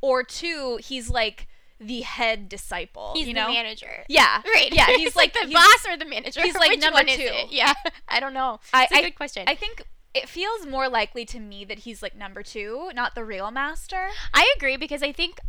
or 0.00 0.22
two 0.22 0.78
he's 0.82 1.10
like 1.10 1.46
the 1.78 2.02
head 2.02 2.48
disciple. 2.48 3.12
He's 3.16 3.26
you 3.28 3.32
the 3.32 3.40
manager. 3.40 4.04
Yeah, 4.06 4.42
Right. 4.54 4.68
Yeah, 4.70 4.88
he's 4.96 5.16
like 5.22 5.32
the 5.32 5.46
he's- 5.46 5.52
boss 5.54 5.86
or 5.90 5.96
the 5.96 6.04
manager. 6.04 6.42
he's 6.42 6.54
like 6.54 6.68
Which 6.72 6.80
number 6.80 7.02
two. 7.04 7.30
Yeah. 7.48 7.72
I 8.06 8.20
don't 8.20 8.34
know. 8.34 8.60
It's 8.74 8.92
a 8.92 9.00
good 9.02 9.14
question. 9.14 9.44
I 9.46 9.54
think 9.54 9.82
it 10.14 10.28
feels 10.28 10.66
more 10.66 10.88
likely 10.88 11.24
to 11.26 11.40
me 11.40 11.64
that 11.64 11.80
he's 11.80 12.02
like 12.02 12.16
number 12.16 12.42
two, 12.42 12.90
not 12.94 13.14
the 13.14 13.24
real 13.24 13.50
master. 13.50 14.08
I 14.34 14.52
agree 14.56 14.76
because 14.76 15.02
I 15.02 15.12
think 15.12 15.40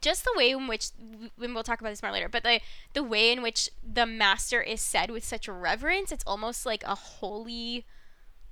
just 0.00 0.24
the 0.24 0.32
way 0.36 0.50
in 0.50 0.66
which 0.66 0.90
when 1.36 1.54
we'll 1.54 1.62
talk 1.62 1.80
about 1.80 1.90
this 1.90 2.02
more 2.02 2.12
later, 2.12 2.28
but 2.28 2.42
the 2.42 2.60
the 2.94 3.02
way 3.02 3.32
in 3.32 3.42
which 3.42 3.70
the 3.82 4.06
master 4.06 4.62
is 4.62 4.80
said 4.80 5.10
with 5.10 5.24
such 5.24 5.48
reverence, 5.48 6.12
it's 6.12 6.24
almost 6.26 6.64
like 6.64 6.82
a 6.84 6.94
holy 6.94 7.84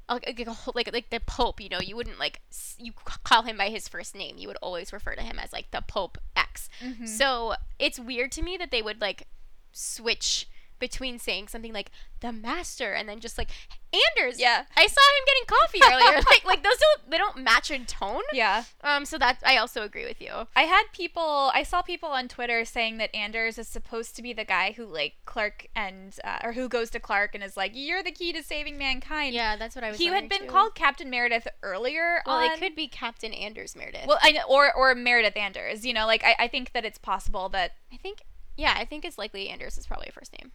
like 0.09 0.49
like, 0.75 0.92
like 0.92 1.11
the 1.11 1.21
pope, 1.21 1.61
you 1.61 1.69
know, 1.69 1.81
you 1.81 1.97
wouldn't 1.97 2.19
like 2.19 2.40
you 2.79 2.92
call 3.25 3.42
him 3.42 3.57
by 3.57 3.69
his 3.69 3.88
first 3.88 4.14
name. 4.14 4.37
You 4.38 4.49
would 4.49 4.59
always 4.62 4.92
refer 4.92 5.14
to 5.14 5.23
him 5.23 5.38
as 5.38 5.53
like 5.53 5.71
the 5.71 5.83
pope 5.87 6.19
X. 6.37 6.69
Mm-hmm. 6.85 7.07
So, 7.07 7.55
it's 7.79 7.99
weird 7.99 8.31
to 8.33 8.42
me 8.42 8.57
that 8.57 8.71
they 8.71 8.83
would 8.83 9.01
like 9.01 9.27
switch 9.73 10.49
between 10.78 11.18
saying 11.18 11.48
something 11.48 11.72
like 11.72 11.90
the 12.20 12.32
master 12.32 12.92
and 12.92 13.08
then 13.08 13.20
just 13.20 13.38
like 13.38 13.50
Anders. 13.92 14.38
Yeah. 14.38 14.64
I 14.76 14.86
saw 14.86 15.00
him 15.00 15.24
getting 15.26 15.46
coffee 15.46 15.80
earlier. 15.84 16.22
like 16.30 16.44
like 16.44 16.62
those 16.62 16.76
don't 16.76 17.10
they 17.10 17.18
don't 17.18 17.38
match 17.38 17.70
in 17.70 17.86
tone. 17.86 18.22
Yeah. 18.32 18.64
Um, 18.82 19.04
so 19.04 19.18
that 19.18 19.38
I 19.44 19.56
also 19.56 19.82
agree 19.82 20.04
with 20.04 20.20
you. 20.20 20.46
I 20.54 20.62
had 20.62 20.84
people, 20.92 21.50
I 21.54 21.62
saw 21.62 21.82
people 21.82 22.08
on 22.10 22.28
Twitter 22.28 22.64
saying 22.64 22.98
that 22.98 23.14
Anders 23.14 23.58
is 23.58 23.68
supposed 23.68 24.16
to 24.16 24.22
be 24.22 24.32
the 24.32 24.44
guy 24.44 24.72
who, 24.72 24.86
like, 24.86 25.14
Clarke 25.24 25.68
and, 25.74 26.18
uh, 26.24 26.38
or 26.42 26.52
who 26.52 26.68
goes 26.68 26.90
to 26.90 27.00
Clarke 27.00 27.34
and 27.34 27.44
is 27.44 27.56
like, 27.56 27.72
you're 27.74 28.02
the 28.02 28.10
key 28.10 28.32
to 28.32 28.42
saving 28.42 28.76
mankind. 28.78 29.34
Yeah, 29.34 29.56
that's 29.56 29.74
what 29.74 29.84
I 29.84 29.90
was. 29.90 29.98
He 29.98 30.06
had 30.06 30.28
been 30.28 30.42
too. 30.42 30.46
called 30.46 30.74
Captain 30.74 31.08
Meredith 31.10 31.48
earlier 31.62 32.22
Well, 32.26 32.36
on. 32.36 32.52
it 32.52 32.58
could 32.58 32.74
be 32.74 32.88
Captain 32.88 33.32
Anders 33.32 33.76
Meredith. 33.76 34.06
Well, 34.06 34.18
I 34.22 34.32
know, 34.32 34.42
or, 34.48 34.72
or 34.74 34.94
Meredith 34.94 35.36
Anders. 35.36 35.86
You 35.86 35.94
know, 35.94 36.06
like, 36.06 36.24
I, 36.24 36.34
I 36.40 36.48
think 36.48 36.72
that 36.72 36.84
it's 36.84 36.98
possible 36.98 37.48
that, 37.50 37.72
I 37.92 37.96
think. 37.96 38.22
Yeah, 38.56 38.74
I 38.76 38.84
think 38.84 39.04
it's 39.04 39.18
likely 39.18 39.48
Anders 39.48 39.76
is 39.76 39.86
probably 39.86 40.08
a 40.08 40.12
first 40.12 40.32
name. 40.32 40.52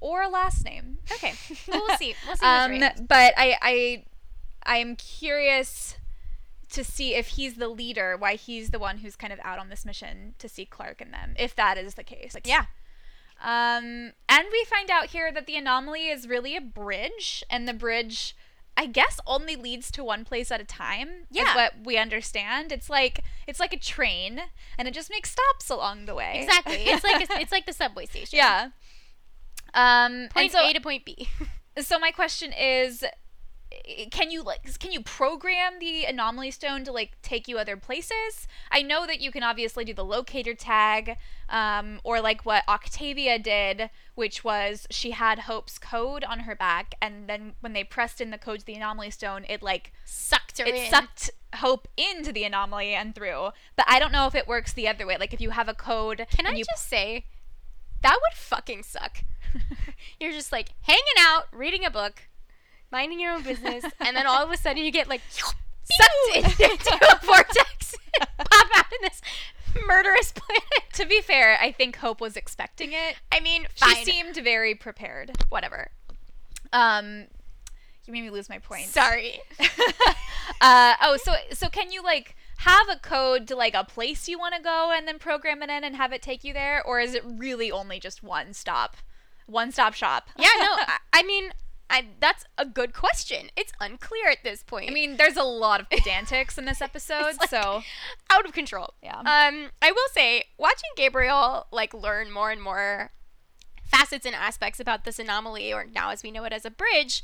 Or 0.00 0.22
a 0.22 0.28
last 0.28 0.64
name. 0.64 0.98
Okay, 1.12 1.34
well, 1.68 1.82
we'll 1.86 1.96
see. 1.98 2.14
We'll 2.26 2.36
see. 2.36 2.46
Um, 2.46 2.78
but 3.08 3.34
I, 3.36 3.56
I, 3.60 4.04
I'm 4.64 4.94
curious 4.96 5.96
to 6.70 6.84
see 6.84 7.14
if 7.14 7.28
he's 7.28 7.54
the 7.54 7.68
leader, 7.68 8.16
why 8.16 8.34
he's 8.34 8.70
the 8.70 8.78
one 8.78 8.98
who's 8.98 9.16
kind 9.16 9.32
of 9.32 9.38
out 9.42 9.58
on 9.58 9.70
this 9.70 9.84
mission 9.84 10.34
to 10.38 10.48
see 10.48 10.64
Clarke 10.64 11.00
and 11.00 11.12
them, 11.12 11.34
if 11.38 11.54
that 11.56 11.78
is 11.78 11.94
the 11.94 12.04
case. 12.04 12.34
Like, 12.34 12.46
Yeah. 12.46 12.66
Um, 13.40 14.12
and 14.28 14.46
we 14.50 14.64
find 14.64 14.90
out 14.90 15.06
here 15.06 15.30
that 15.32 15.46
the 15.46 15.56
anomaly 15.56 16.08
is 16.08 16.26
really 16.28 16.56
a 16.56 16.60
bridge, 16.60 17.44
and 17.48 17.68
the 17.68 17.72
bridge, 17.72 18.36
I 18.76 18.86
guess, 18.86 19.20
only 19.28 19.54
leads 19.54 19.90
to 19.92 20.02
one 20.04 20.24
place 20.24 20.50
at 20.50 20.60
a 20.60 20.64
time. 20.64 21.26
Yeah. 21.30 21.50
is 21.50 21.54
what 21.54 21.72
we 21.84 21.96
understand. 21.96 22.72
It's 22.72 22.90
like 22.90 23.20
it's 23.46 23.60
like 23.60 23.72
a 23.72 23.78
train, 23.78 24.40
and 24.76 24.88
it 24.88 24.94
just 24.94 25.08
makes 25.10 25.30
stops 25.30 25.70
along 25.70 26.06
the 26.06 26.16
way. 26.16 26.40
Exactly. 26.42 26.82
It's 26.88 27.04
like 27.04 27.30
a, 27.30 27.32
it's 27.40 27.52
like 27.52 27.66
the 27.66 27.72
subway 27.72 28.06
station. 28.06 28.36
yeah. 28.36 28.70
Um, 29.74 30.28
Point 30.32 30.36
and 30.36 30.52
so 30.52 30.68
A 30.68 30.72
to 30.72 30.80
point 30.80 31.04
B. 31.04 31.28
so 31.80 31.98
my 31.98 32.10
question 32.10 32.52
is 32.52 33.04
can 34.10 34.30
you 34.30 34.42
like 34.42 34.78
can 34.78 34.92
you 34.92 35.00
program 35.02 35.74
the 35.78 36.04
anomaly 36.04 36.50
stone 36.50 36.84
to 36.84 36.92
like 36.92 37.20
take 37.22 37.46
you 37.46 37.58
other 37.58 37.76
places 37.76 38.48
i 38.70 38.80
know 38.82 39.06
that 39.06 39.20
you 39.20 39.30
can 39.30 39.42
obviously 39.42 39.84
do 39.84 39.92
the 39.92 40.04
locator 40.04 40.54
tag 40.54 41.16
um, 41.48 42.00
or 42.02 42.20
like 42.20 42.44
what 42.46 42.64
octavia 42.68 43.38
did 43.38 43.90
which 44.14 44.42
was 44.42 44.86
she 44.90 45.10
had 45.12 45.40
hope's 45.40 45.78
code 45.78 46.24
on 46.24 46.40
her 46.40 46.54
back 46.54 46.94
and 47.02 47.28
then 47.28 47.52
when 47.60 47.72
they 47.72 47.84
pressed 47.84 48.20
in 48.20 48.30
the 48.30 48.38
code 48.38 48.60
to 48.60 48.66
the 48.66 48.74
anomaly 48.74 49.10
stone 49.10 49.44
it 49.48 49.62
like 49.62 49.92
Sucked 50.04 50.58
her 50.58 50.64
it 50.64 50.74
in. 50.74 50.90
sucked 50.90 51.30
hope 51.56 51.88
into 51.96 52.32
the 52.32 52.44
anomaly 52.44 52.94
and 52.94 53.14
through 53.14 53.50
but 53.76 53.84
i 53.88 53.98
don't 53.98 54.12
know 54.12 54.26
if 54.26 54.34
it 54.34 54.48
works 54.48 54.72
the 54.72 54.88
other 54.88 55.06
way 55.06 55.16
like 55.18 55.34
if 55.34 55.40
you 55.40 55.50
have 55.50 55.68
a 55.68 55.74
code 55.74 56.26
Can 56.30 56.46
I 56.46 56.52
you 56.52 56.64
just 56.64 56.88
say, 56.88 57.26
that 58.02 58.12
would 58.20 58.36
fucking 58.38 58.82
suck. 58.82 59.24
You're 60.20 60.32
just 60.32 60.52
like 60.52 60.70
hanging 60.82 61.02
out, 61.18 61.44
reading 61.52 61.84
a 61.84 61.90
book, 61.90 62.22
minding 62.90 63.20
your 63.20 63.32
own 63.32 63.42
business, 63.42 63.84
and 64.00 64.16
then 64.16 64.26
all 64.26 64.44
of 64.44 64.50
a 64.50 64.56
sudden 64.56 64.84
you 64.84 64.90
get 64.90 65.08
like 65.08 65.22
sucked 65.30 65.56
into 66.60 66.94
a 66.94 67.24
vortex, 67.24 67.94
pop 68.20 68.68
out 68.76 68.92
in 68.92 68.98
this 69.02 69.20
murderous 69.86 70.32
planet. 70.32 70.62
to 70.94 71.06
be 71.06 71.20
fair 71.20 71.56
i 71.60 71.70
think 71.70 71.96
hope 71.96 72.20
was 72.22 72.36
expecting 72.36 72.92
it 72.92 73.14
I 73.30 73.40
mean, 73.40 73.66
She 73.74 73.94
seemed 74.04 74.34
very 74.36 74.74
prepared. 74.74 75.30
Whatever. 75.50 75.90
Um, 76.72 77.26
you 78.04 78.12
made 78.12 78.22
me 78.22 78.30
lose 78.30 78.48
my 78.48 78.58
point. 78.58 78.86
Sorry. 78.86 79.40
uh, 80.60 80.94
oh, 81.02 81.16
so 81.22 81.34
so 81.52 81.68
can 81.68 81.92
you 81.92 82.02
like 82.02 82.34
have 82.62 82.88
a 82.90 82.96
code 82.96 83.46
to 83.48 83.54
like 83.56 83.74
a 83.74 83.84
place 83.84 84.28
you 84.28 84.38
want 84.38 84.54
to 84.54 84.60
go 84.62 84.92
and 84.94 85.06
then 85.06 85.18
program 85.18 85.62
it 85.62 85.70
in 85.70 85.84
and 85.84 85.94
have 85.96 86.12
it 86.12 86.22
take 86.22 86.42
you 86.44 86.52
there, 86.52 86.82
or 86.84 87.00
is 87.00 87.14
it 87.14 87.22
really 87.24 87.70
only 87.70 88.00
just 88.00 88.22
one 88.22 88.52
stop, 88.52 88.96
one 89.46 89.70
stop 89.70 89.94
shop? 89.94 90.28
Yeah, 90.38 90.48
no, 90.58 90.66
I, 90.76 90.98
I 91.12 91.22
mean, 91.22 91.50
I, 91.90 92.06
that's 92.20 92.44
a 92.58 92.66
good 92.66 92.92
question. 92.92 93.50
It's 93.56 93.72
unclear 93.80 94.28
at 94.28 94.42
this 94.44 94.62
point. 94.62 94.90
I 94.90 94.92
mean, 94.92 95.16
there's 95.16 95.36
a 95.36 95.42
lot 95.44 95.80
of 95.80 95.88
pedantics 95.90 96.58
in 96.58 96.64
this 96.64 96.82
episode, 96.82 97.36
like- 97.40 97.48
so 97.48 97.82
out 98.28 98.44
of 98.44 98.52
control. 98.52 98.94
Yeah. 99.02 99.18
Um, 99.20 99.70
I 99.80 99.92
will 99.92 100.08
say, 100.12 100.44
watching 100.58 100.90
Gabriel 100.96 101.66
like 101.70 101.94
learn 101.94 102.30
more 102.32 102.50
and 102.50 102.60
more 102.62 103.12
facets 103.90 104.26
and 104.26 104.34
aspects 104.34 104.80
about 104.80 105.04
this 105.04 105.18
anomaly, 105.18 105.72
or 105.72 105.86
now 105.86 106.10
as 106.10 106.22
we 106.22 106.30
know 106.30 106.44
it 106.44 106.52
as 106.52 106.64
a 106.66 106.70
bridge, 106.70 107.22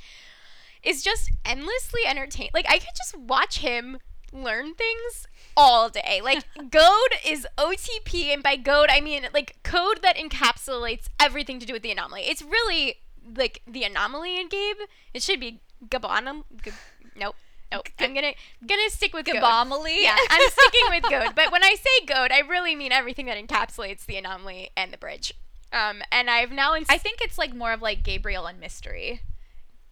is 0.82 1.02
just 1.02 1.30
endlessly 1.44 2.02
entertaining. 2.06 2.52
Like 2.54 2.66
I 2.68 2.78
could 2.78 2.94
just 2.96 3.18
watch 3.18 3.58
him 3.58 3.98
learn 4.34 4.74
things 4.74 5.26
all 5.56 5.88
day. 5.88 6.20
Like 6.22 6.44
Goad 6.70 7.14
is 7.26 7.46
OTP, 7.56 8.26
and 8.34 8.42
by 8.42 8.56
Goad 8.56 8.88
I 8.90 9.00
mean 9.00 9.26
like 9.32 9.56
code 9.62 10.00
that 10.02 10.16
encapsulates 10.16 11.06
everything 11.20 11.58
to 11.60 11.66
do 11.66 11.72
with 11.72 11.82
the 11.82 11.92
anomaly. 11.92 12.22
It's 12.22 12.42
really 12.42 12.96
like 13.36 13.62
the 13.66 13.84
anomaly 13.84 14.38
in 14.38 14.48
Gabe. 14.48 14.76
It 15.14 15.22
should 15.22 15.40
be 15.40 15.60
Gabanum. 15.88 16.44
G- 16.62 16.72
nope. 17.16 17.36
Nope. 17.72 17.88
I'm 17.98 18.14
gonna 18.14 18.34
gonna 18.66 18.90
stick 18.90 19.12
with 19.14 19.26
Goad. 19.26 19.36
Gabomaly. 19.36 20.02
Yeah, 20.02 20.16
I'm 20.30 20.50
sticking 20.50 20.86
with 20.90 21.02
goad. 21.04 21.34
But 21.34 21.50
when 21.50 21.64
I 21.64 21.74
say 21.74 22.06
goad, 22.06 22.30
I 22.30 22.40
really 22.40 22.76
mean 22.76 22.92
everything 22.92 23.26
that 23.26 23.36
encapsulates 23.38 24.06
the 24.06 24.16
anomaly 24.16 24.70
and 24.76 24.92
the 24.92 24.98
bridge. 24.98 25.32
Um, 25.72 26.02
and 26.12 26.30
I've 26.30 26.52
now 26.52 26.76
ins- 26.76 26.86
I 26.88 26.98
think 26.98 27.20
it's 27.20 27.36
like 27.36 27.52
more 27.52 27.72
of 27.72 27.82
like 27.82 28.04
Gabriel 28.04 28.46
and 28.46 28.60
mystery. 28.60 29.22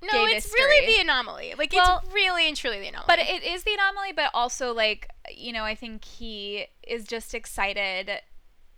No, 0.03 0.25
it's 0.27 0.53
really 0.53 0.95
the 0.95 1.01
anomaly. 1.01 1.55
Like 1.57 1.73
Well, 1.73 2.03
it's 2.05 2.15
really 2.15 2.49
and 2.49 2.57
truly 2.57 2.81
the 2.81 2.89
anomaly. 2.89 3.07
But 3.07 3.19
it 3.19 3.43
is 3.43 3.65
the 3.65 3.75
anomaly, 3.75 4.13
but 4.15 4.31
also 4.35 4.73
like 4.73 5.09
you 5.31 5.53
know, 5.53 5.65
I 5.65 5.75
think 5.75 6.05
he 6.05 6.67
is 6.87 7.05
just 7.05 7.35
excited 7.35 8.11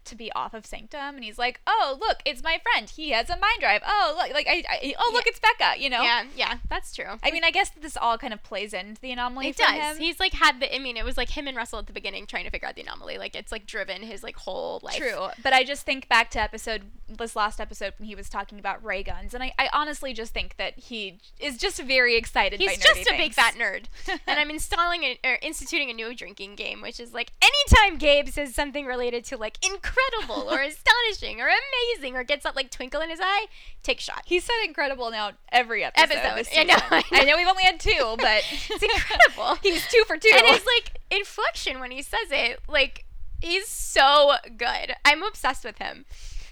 to 0.07 0.15
be 0.15 0.31
off 0.33 0.55
of 0.55 0.67
Sanctum, 0.67 1.15
and 1.17 1.25
he's 1.25 1.39
like, 1.39 1.61
"Oh, 1.67 1.97
look, 2.01 2.19
it's 2.25 2.43
my 2.43 2.61
friend. 2.63 2.89
He 2.89 3.11
has 3.11 3.29
a 3.29 3.37
mind 3.37 3.61
drive. 3.61 3.83
Oh, 3.87 4.15
look, 4.17 4.33
like 4.33 4.47
I, 4.49 4.63
I 4.69 4.95
oh 4.99 5.11
look, 5.13 5.25
Yeah. 5.25 5.31
it's 5.31 5.41
Becca." 5.41 5.81
You 5.81 5.91
know. 5.91 6.03
yeah, 6.03 6.25
yeah, 6.37 6.55
that's 6.69 6.95
true. 6.95 7.19
I 7.23 7.31
mean, 7.31 7.45
I 7.45 7.51
guess 7.51 7.71
this 7.71 7.97
all 7.97 8.19
kind 8.19 8.33
of 8.33 8.43
plays 8.43 8.73
into 8.73 9.01
the 9.01 9.11
anomaly. 9.13 9.49
it 9.49 9.57
does. 9.57 9.97
Him. 9.97 10.03
He's 10.03 10.21
like 10.21 10.33
had 10.33 10.61
the. 10.61 10.75
I 10.75 10.79
mean, 10.79 10.97
it 10.97 11.05
was 11.05 11.17
like 11.17 11.31
him 11.31 11.47
and 11.49 11.57
Russell 11.57 11.79
at 11.79 11.87
the 11.87 11.93
beginning 11.93 12.27
trying 12.27 12.45
to 12.45 12.51
figure 12.51 12.69
out 12.69 12.75
the 12.77 12.83
anomaly. 12.83 13.19
Like 13.19 13.35
it's 13.35 13.53
like 13.53 13.67
driven 13.67 14.03
his 14.03 14.23
like 14.23 14.37
whole 14.37 14.81
life. 14.83 14.97
True, 14.97 15.29
but 15.43 15.53
I 15.53 15.65
just 15.65 15.85
think 15.85 16.09
back 16.09 16.31
to 16.31 16.41
episode 16.41 16.83
this 17.09 17.37
last 17.37 17.61
episode 17.61 17.93
when 17.99 18.09
he 18.09 18.15
was 18.15 18.29
talking 18.29 18.59
about 18.59 18.83
ray 18.85 19.03
guns, 19.03 19.35
and 19.35 19.43
I, 19.43 19.53
I 19.59 19.69
honestly 19.73 20.13
just 20.13 20.33
think 20.33 20.57
that 20.57 20.79
he 20.79 21.19
is 21.39 21.59
just 21.59 21.81
very 21.83 22.17
excited. 22.17 22.61
He's 22.61 22.79
just 22.79 23.09
a 23.11 23.17
big 23.17 23.33
fat 23.35 23.55
nerd. 23.55 23.85
and 24.27 24.41
I'm 24.41 24.51
installing 24.51 25.03
a, 25.05 25.19
or 25.25 25.39
instituting 25.43 25.91
a 25.91 25.93
new 25.93 26.15
drinking 26.15 26.55
game, 26.57 26.81
which 26.81 26.99
is 26.99 27.13
like 27.13 27.33
anytime 27.43 27.99
Gabe 27.99 28.29
says 28.29 28.55
something 28.55 28.87
related 28.87 29.25
to 29.27 29.37
like 29.37 29.59
incredible 29.65 29.94
or 30.31 30.61
astonishing 30.63 31.41
or 31.41 31.49
amazing 31.49 32.17
or 32.17 32.25
gets 32.25 32.45
that 32.45 32.57
like 32.57 32.71
twinkle 32.71 33.01
in 33.01 33.11
his 33.11 33.21
eye, 33.23 33.47
take 33.83 33.99
a 33.99 34.03
shot. 34.03 34.23
He 34.27 34.41
said 34.41 34.55
incredible 34.65 35.11
now 35.11 35.33
every 35.51 35.85
episode. 35.85 36.15
Episode. 36.17 36.59
I 36.59 36.65
know. 36.65 36.77
I 36.91 36.99
know. 36.99 37.03
I 37.13 37.25
know 37.25 37.37
we've 37.37 37.49
only 37.49 37.65
had 37.65 37.81
two, 37.81 38.17
but 38.19 38.43
It's 38.71 38.83
incredible. 38.83 39.57
he's 39.63 39.87
two 39.89 40.05
for 40.07 40.17
two. 40.17 40.31
and 40.35 40.47
his 40.47 40.65
like 40.67 41.01
inflection 41.11 41.81
when 41.81 41.91
he 41.91 42.03
says 42.03 42.31
it, 42.31 42.61
like 42.69 43.05
he's 43.41 43.69
so 43.69 44.33
good. 44.57 44.95
I'm 45.05 45.23
obsessed 45.23 45.65
with 45.65 45.79
him. 45.79 46.05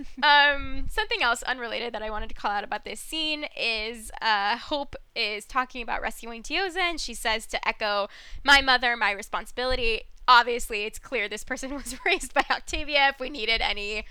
um, 0.22 0.86
something 0.90 1.22
else 1.22 1.42
unrelated 1.42 1.92
that 1.94 2.02
I 2.02 2.10
wanted 2.10 2.28
to 2.30 2.34
call 2.34 2.50
out 2.50 2.64
about 2.64 2.84
this 2.84 3.00
scene 3.00 3.44
is 3.56 4.10
uh, 4.20 4.56
Hope 4.56 4.96
is 5.14 5.44
talking 5.44 5.82
about 5.82 6.02
rescuing 6.02 6.42
Diyoza, 6.42 6.78
and 6.78 7.00
she 7.00 7.14
says 7.14 7.46
to 7.48 7.68
Echo, 7.68 8.08
"My 8.42 8.60
mother, 8.60 8.96
my 8.96 9.10
responsibility." 9.12 10.02
Obviously, 10.28 10.84
it's 10.84 10.98
clear 10.98 11.28
this 11.28 11.44
person 11.44 11.74
was 11.74 11.94
raised 12.04 12.32
by 12.34 12.44
Octavia. 12.50 13.08
If 13.08 13.20
we 13.20 13.30
needed 13.30 13.60
any 13.60 14.04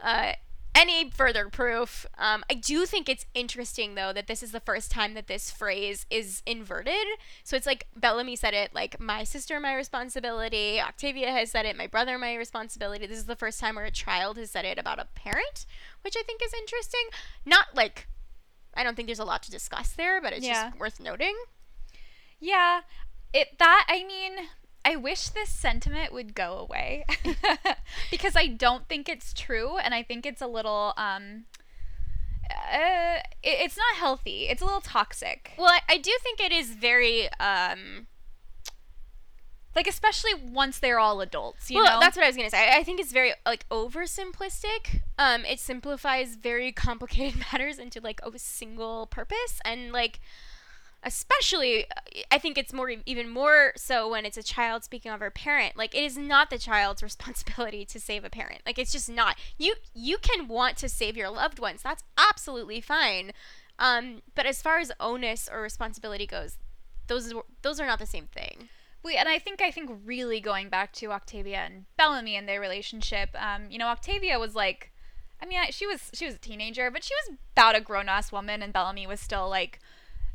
uh, 0.00 0.32
any 0.74 1.10
further 1.10 1.48
proof. 1.48 2.06
Um, 2.18 2.44
I 2.48 2.54
do 2.54 2.86
think 2.86 3.08
it's 3.08 3.26
interesting 3.34 3.96
though 3.96 4.12
that 4.12 4.28
this 4.28 4.44
is 4.44 4.52
the 4.52 4.60
first 4.60 4.92
time 4.92 5.14
that 5.14 5.26
this 5.26 5.50
phrase 5.50 6.06
is 6.08 6.42
inverted. 6.46 7.06
So 7.42 7.56
it's 7.56 7.66
like 7.66 7.88
Bellamy 7.96 8.36
said 8.36 8.54
it 8.54 8.72
like 8.74 9.00
my 9.00 9.24
sister 9.24 9.58
my 9.58 9.74
responsibility. 9.74 10.80
Octavia 10.80 11.32
has 11.32 11.50
said 11.50 11.66
it 11.66 11.76
my 11.76 11.88
brother 11.88 12.16
my 12.18 12.36
responsibility. 12.36 13.06
This 13.06 13.18
is 13.18 13.24
the 13.26 13.34
first 13.34 13.58
time 13.58 13.74
where 13.74 13.86
a 13.86 13.90
child 13.90 14.36
has 14.36 14.50
said 14.52 14.64
it 14.64 14.78
about 14.78 15.00
a 15.00 15.08
parent, 15.16 15.66
which 16.02 16.14
I 16.16 16.22
think 16.22 16.42
is 16.44 16.54
interesting. 16.54 17.08
Not 17.44 17.74
like 17.74 18.06
I 18.74 18.84
don't 18.84 18.94
think 18.94 19.08
there's 19.08 19.18
a 19.18 19.24
lot 19.24 19.42
to 19.44 19.50
discuss 19.50 19.90
there, 19.90 20.20
but 20.20 20.32
it's 20.32 20.46
Yeah. 20.46 20.68
just 20.68 20.78
worth 20.78 21.00
noting. 21.00 21.34
Yeah, 22.38 22.82
it 23.34 23.58
that 23.58 23.86
I 23.88 24.04
mean, 24.04 24.32
I 24.84 24.96
wish 24.96 25.28
this 25.28 25.50
sentiment 25.50 26.12
would 26.12 26.34
go 26.34 26.58
away 26.58 27.04
because 28.10 28.36
I 28.36 28.46
don't 28.46 28.88
think 28.88 29.08
it's 29.08 29.32
true, 29.32 29.76
and 29.78 29.94
I 29.94 30.02
think 30.02 30.24
it's 30.26 30.40
a 30.40 30.46
little 30.46 30.94
um, 30.96 31.44
uh, 32.50 33.18
it, 33.42 33.60
it's 33.60 33.76
not 33.76 33.96
healthy. 33.96 34.48
It's 34.48 34.62
a 34.62 34.64
little 34.64 34.80
toxic. 34.80 35.52
Well, 35.58 35.68
I, 35.68 35.80
I 35.88 35.98
do 35.98 36.12
think 36.22 36.40
it 36.40 36.52
is 36.52 36.70
very 36.74 37.28
um 37.40 38.06
Like 39.74 39.86
especially 39.86 40.32
once 40.34 40.78
they're 40.80 40.98
all 40.98 41.20
adults, 41.20 41.70
you 41.70 41.76
well, 41.76 41.94
know. 41.94 42.00
that's 42.00 42.16
what 42.16 42.24
I 42.24 42.28
was 42.28 42.36
gonna 42.36 42.50
say. 42.50 42.68
I, 42.72 42.78
I 42.78 42.82
think 42.84 42.98
it's 43.00 43.12
very 43.12 43.32
like 43.46 43.68
oversimplistic. 43.68 45.02
Um, 45.18 45.44
it 45.44 45.60
simplifies 45.60 46.34
very 46.36 46.72
complicated 46.72 47.40
matters 47.52 47.78
into 47.78 48.00
like 48.00 48.20
a 48.24 48.36
single 48.38 49.06
purpose, 49.06 49.60
and 49.64 49.92
like, 49.92 50.20
especially, 51.02 51.84
uh, 51.84 52.22
I 52.30 52.38
think 52.38 52.58
it's 52.58 52.72
more 52.72 52.90
even 53.06 53.28
more 53.28 53.72
so 53.76 54.08
when 54.10 54.24
it's 54.24 54.36
a 54.36 54.42
child 54.42 54.84
speaking 54.84 55.12
of 55.12 55.20
her 55.20 55.30
parent. 55.30 55.76
Like, 55.76 55.94
it 55.94 56.02
is 56.02 56.16
not 56.16 56.50
the 56.50 56.58
child's 56.58 57.02
responsibility 57.10 57.84
to 57.86 58.00
save 58.00 58.24
a 58.24 58.30
parent. 58.30 58.62
Like, 58.66 58.78
it's 58.78 58.92
just 58.92 59.08
not. 59.08 59.36
You 59.56 59.74
you 59.94 60.18
can 60.18 60.48
want 60.48 60.76
to 60.78 60.88
save 60.88 61.16
your 61.16 61.30
loved 61.30 61.58
ones. 61.58 61.82
That's 61.82 62.04
absolutely 62.16 62.80
fine. 62.80 63.32
Um, 63.78 64.22
but 64.34 64.46
as 64.46 64.60
far 64.60 64.78
as 64.78 64.90
onus 64.98 65.48
or 65.50 65.62
responsibility 65.62 66.26
goes, 66.26 66.58
those 67.06 67.32
those 67.62 67.80
are 67.80 67.86
not 67.86 67.98
the 67.98 68.06
same 68.06 68.26
thing. 68.26 68.68
We 69.02 69.16
and 69.16 69.28
I 69.28 69.38
think 69.38 69.62
I 69.62 69.70
think 69.70 69.90
really 70.04 70.40
going 70.40 70.68
back 70.68 70.92
to 70.94 71.12
Octavia 71.12 71.58
and 71.58 71.84
Bellamy 71.96 72.36
and 72.36 72.48
their 72.48 72.60
relationship. 72.60 73.30
Um, 73.40 73.70
you 73.70 73.78
know, 73.78 73.86
Octavia 73.86 74.38
was 74.38 74.54
like, 74.54 74.92
I 75.40 75.46
mean, 75.46 75.60
she 75.70 75.86
was 75.86 76.10
she 76.12 76.26
was 76.26 76.34
a 76.34 76.38
teenager, 76.38 76.90
but 76.90 77.04
she 77.04 77.14
was 77.14 77.38
about 77.52 77.76
a 77.76 77.80
grown 77.80 78.08
ass 78.08 78.32
woman, 78.32 78.62
and 78.62 78.72
Bellamy 78.72 79.06
was 79.06 79.20
still 79.20 79.48
like 79.48 79.78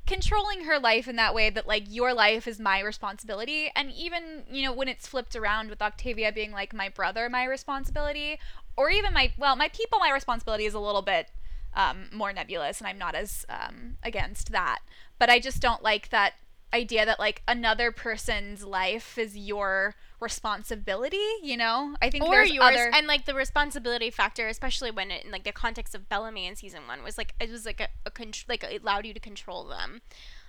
controlling 0.05 0.65
her 0.65 0.79
life 0.79 1.07
in 1.07 1.15
that 1.15 1.33
way 1.33 1.49
that 1.49 1.67
like 1.67 1.83
your 1.87 2.13
life 2.13 2.47
is 2.47 2.59
my 2.59 2.79
responsibility. 2.81 3.71
And 3.75 3.91
even 3.91 4.43
you 4.51 4.63
know 4.63 4.73
when 4.73 4.87
it's 4.87 5.07
flipped 5.07 5.35
around 5.35 5.69
with 5.69 5.81
octavia 5.81 6.31
being 6.31 6.51
like 6.51 6.73
my 6.73 6.89
brother 6.89 7.29
my 7.29 7.45
responsibility 7.45 8.39
or 8.75 8.89
even 8.89 9.13
my 9.13 9.31
well 9.37 9.55
my 9.55 9.69
people 9.69 9.99
my 9.99 10.11
responsibility 10.11 10.65
is 10.65 10.73
a 10.73 10.79
little 10.79 11.01
bit 11.01 11.29
um, 11.75 12.09
more 12.11 12.31
nebulous 12.31 12.79
and 12.79 12.87
i'm 12.87 12.97
not 12.97 13.15
as 13.15 13.45
um, 13.49 13.97
against 14.03 14.51
that. 14.51 14.79
But 15.19 15.29
i 15.29 15.39
just 15.39 15.61
don't 15.61 15.83
like 15.83 16.09
that 16.09 16.33
idea 16.73 17.05
that 17.05 17.19
like 17.19 17.41
another 17.47 17.91
person's 17.91 18.63
life 18.63 19.17
is 19.17 19.37
your 19.37 19.93
responsibility 20.19 21.23
you 21.43 21.55
know? 21.57 21.95
I 22.01 22.09
think 22.09 22.23
or 22.23 22.31
there's 22.31 22.51
yours 22.51 22.65
other 22.73 22.91
and 22.93 23.07
like 23.07 23.25
the 23.25 23.33
responsibility 23.35 24.09
factor 24.09 24.47
especially 24.47 24.89
when 24.91 25.11
it, 25.11 25.23
in 25.25 25.31
like 25.31 25.43
the 25.43 25.51
context 25.51 25.93
of 25.95 26.09
bellamy 26.09 26.47
in 26.47 26.55
season 26.55 26.87
one 26.87 27.03
was 27.03 27.17
like 27.17 27.33
it 27.39 27.49
was 27.51 27.65
like 27.65 27.79
a, 27.79 27.87
a 28.05 28.11
contr- 28.11 28.47
like 28.49 28.63
it 28.63 28.81
allowed 28.81 29.05
you 29.05 29.13
to 29.13 29.19
control 29.19 29.65
them. 29.65 30.01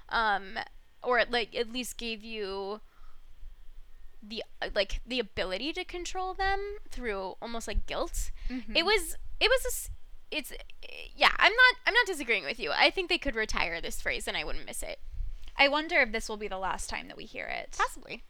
Um 0.09 0.59
or 1.03 1.19
it 1.19 1.31
like 1.31 1.55
at 1.55 1.71
least 1.73 1.99
gave 1.99 2.25
you 2.25 2.81
the 4.27 4.43
like 4.75 5.01
the 5.07 5.19
ability 5.21 5.73
to 5.75 5.85
control 5.85 6.33
them 6.35 6.59
through 6.91 7.35
almost 7.43 7.69
like 7.69 7.87
guilt. 7.87 8.31
Mhm. 8.49 8.75
it 8.77 8.85
was 8.85 9.17
it 9.41 9.51
was 9.51 9.65
a 9.65 9.69
s- 9.69 9.91
it's 10.31 10.53
yeah 11.15 11.31
i'm 11.39 11.53
not 11.53 11.75
i'm 11.87 11.95
not 11.95 12.07
disagreeing 12.07 12.45
with 12.45 12.59
you. 12.59 12.71
I 12.75 12.91
think 12.91 13.09
they 13.11 13.19
could 13.19 13.35
retire 13.35 13.81
this 13.81 14.01
phrase 14.01 14.27
and 14.27 14.37
i 14.37 14.43
wouldn't 14.45 14.65
miss 14.67 14.83
it 14.83 14.99
i 15.57 15.69
wonder 15.69 15.97
if 16.01 16.12
this 16.12 16.29
will 16.29 16.37
be 16.37 16.49
the 16.49 16.59
last 16.59 16.88
time 16.90 17.09
that 17.09 17.17
we 17.17 17.25
hear 17.25 17.47
it 17.47 17.75
possibly 17.77 18.23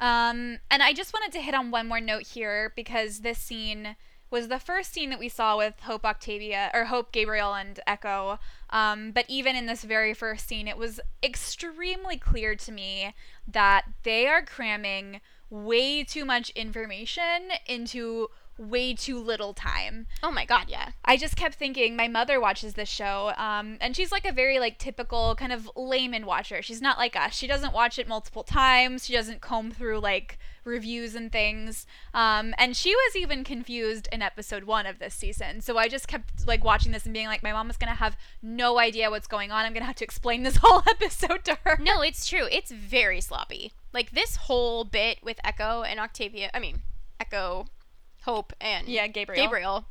Um, 0.00 0.58
and 0.70 0.82
I 0.82 0.92
just 0.92 1.12
wanted 1.14 1.30
to 1.32 1.40
hit 1.40 1.54
on 1.54 1.70
one 1.70 1.86
more 1.86 2.00
note 2.00 2.26
here 2.26 2.72
because 2.74 3.20
this 3.20 3.38
scene 3.38 3.94
was 4.28 4.48
the 4.48 4.58
first 4.58 4.92
scene 4.92 5.10
that 5.10 5.20
we 5.20 5.28
saw 5.28 5.56
with 5.56 5.78
Hope 5.82 6.04
Octavia 6.04 6.70
or 6.74 6.86
Hope 6.86 7.12
Gabriel 7.12 7.54
and 7.54 7.78
Echo. 7.86 8.40
Um, 8.70 9.12
but 9.12 9.24
even 9.28 9.54
in 9.54 9.66
this 9.66 9.84
very 9.84 10.12
first 10.12 10.48
scene, 10.48 10.66
it 10.66 10.76
was 10.76 10.98
extremely 11.22 12.16
clear 12.16 12.56
to 12.56 12.72
me 12.72 13.14
that 13.46 13.84
they 14.02 14.26
are 14.26 14.42
cramming 14.42 15.20
way 15.48 16.02
too 16.02 16.24
much 16.24 16.50
information 16.50 17.50
into 17.66 18.30
way 18.58 18.94
too 18.94 19.18
little 19.18 19.52
time. 19.52 20.06
oh 20.22 20.30
my 20.30 20.44
god 20.44 20.66
yeah 20.68 20.90
I 21.04 21.16
just 21.16 21.36
kept 21.36 21.56
thinking 21.56 21.96
my 21.96 22.08
mother 22.08 22.40
watches 22.40 22.74
this 22.74 22.88
show, 22.88 23.32
um, 23.36 23.76
and 23.80 23.94
she's 23.94 24.10
like 24.12 24.24
a 24.24 24.32
very 24.32 24.58
like 24.58 24.78
typical 24.78 25.34
kind 25.34 25.52
of 25.52 25.70
layman 25.76 26.24
watcher. 26.26 26.62
She's 26.62 26.80
not 26.80 26.98
like 26.98 27.14
us. 27.14 27.34
She 27.34 27.46
doesn't 27.46 27.74
watch 27.74 27.98
it 27.98 28.08
multiple 28.08 28.42
times. 28.42 29.04
She 29.06 29.12
doesn't 29.12 29.40
comb 29.40 29.70
through 29.70 30.00
like 30.00 30.38
reviews 30.64 31.14
and 31.14 31.30
things. 31.30 31.86
Um, 32.14 32.54
and 32.56 32.76
she 32.76 32.94
was 32.94 33.16
even 33.16 33.44
confused 33.44 34.08
in 34.10 34.22
episode 34.22 34.64
one 34.64 34.86
of 34.86 34.98
this 34.98 35.14
season. 35.14 35.60
So 35.60 35.76
I 35.76 35.88
just 35.88 36.08
kept 36.08 36.46
like 36.46 36.64
watching 36.64 36.92
this 36.92 37.04
and 37.04 37.12
being 37.12 37.26
like, 37.26 37.42
my 37.42 37.52
mom 37.52 37.68
is 37.70 37.76
gonna 37.76 37.94
have 37.94 38.16
no 38.42 38.78
idea 38.78 39.10
what's 39.10 39.26
going 39.26 39.50
on. 39.50 39.64
I'm 39.64 39.74
gonna 39.74 39.84
have 39.84 39.96
to 39.96 40.04
explain 40.04 40.42
this 40.42 40.56
whole 40.62 40.82
episode 40.88 41.44
to 41.44 41.58
her. 41.64 41.78
No, 41.82 42.00
it's 42.00 42.26
true. 42.26 42.48
It's 42.50 42.70
very 42.70 43.20
sloppy. 43.20 43.72
Like 43.92 44.12
this 44.12 44.36
whole 44.36 44.84
bit 44.84 45.18
with 45.22 45.38
Echo 45.44 45.82
and 45.82 46.00
Octavia, 46.00 46.50
I 46.54 46.58
mean, 46.58 46.82
Echo, 47.20 47.66
Hope, 48.24 48.52
and 48.60 48.88
Yeah, 48.88 49.06
Gabriel. 49.06 49.44
Gabriel 49.44 49.86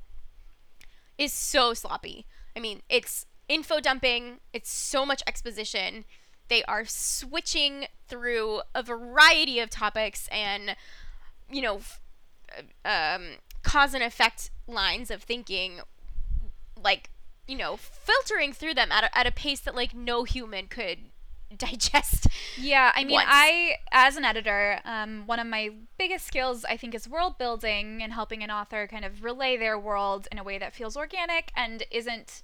is 1.18 1.32
so 1.32 1.74
sloppy. 1.74 2.26
I 2.56 2.60
mean, 2.60 2.82
it's 2.90 3.26
info 3.48 3.80
dumping, 3.80 4.40
it's 4.54 4.72
so 4.72 5.06
much 5.06 5.22
exposition. 5.28 6.06
They 6.48 6.64
are 6.64 6.86
switching 6.86 7.86
through 8.08 8.62
a 8.74 8.84
variety 8.84 9.60
of 9.60 9.70
topics 9.70 10.28
and, 10.32 10.76
you 11.50 11.62
know, 11.62 11.78
f- 11.78 12.02
uh, 12.86 12.88
um, 12.88 13.24
cause 13.64 13.94
and 13.94 14.04
effect 14.04 14.50
lines 14.68 15.10
of 15.12 15.24
thinking, 15.24 15.82
like, 16.82 17.10
you 17.48 17.58
know, 17.58 17.78
filtering 17.78 18.54
through 18.54 18.74
them 18.74 18.92
at 18.92 19.04
a, 19.04 19.18
at 19.18 19.28
a 19.28 19.32
pace 19.32 19.60
that, 19.62 19.76
like, 19.76 19.94
no 19.94 20.24
human 20.24 20.68
could 20.68 20.98
digest. 21.58 22.28
Yeah, 22.58 22.92
I 22.96 23.04
mean, 23.04 23.16
once. 23.16 23.28
I, 23.30 23.78
as 23.92 24.18
an 24.18 24.26
editor, 24.26 24.80
um, 24.86 25.24
one 25.26 25.40
of 25.40 25.48
my 25.48 25.72
biggest 25.98 26.26
skills, 26.26 26.66
I 26.66 26.78
think, 26.78 26.96
is 26.96 27.08
world 27.08 27.38
building 27.38 28.02
and 28.02 28.14
helping 28.14 28.44
an 28.44 28.52
author 28.52 28.88
kind 28.88 29.06
of 29.06 29.24
relay 29.24 29.58
their 29.58 29.78
world 29.78 30.28
in 30.32 30.38
a 30.38 30.44
way 30.44 30.58
that 30.58 30.74
feels 30.74 30.98
organic 30.98 31.52
and 31.56 31.84
isn't, 31.92 32.44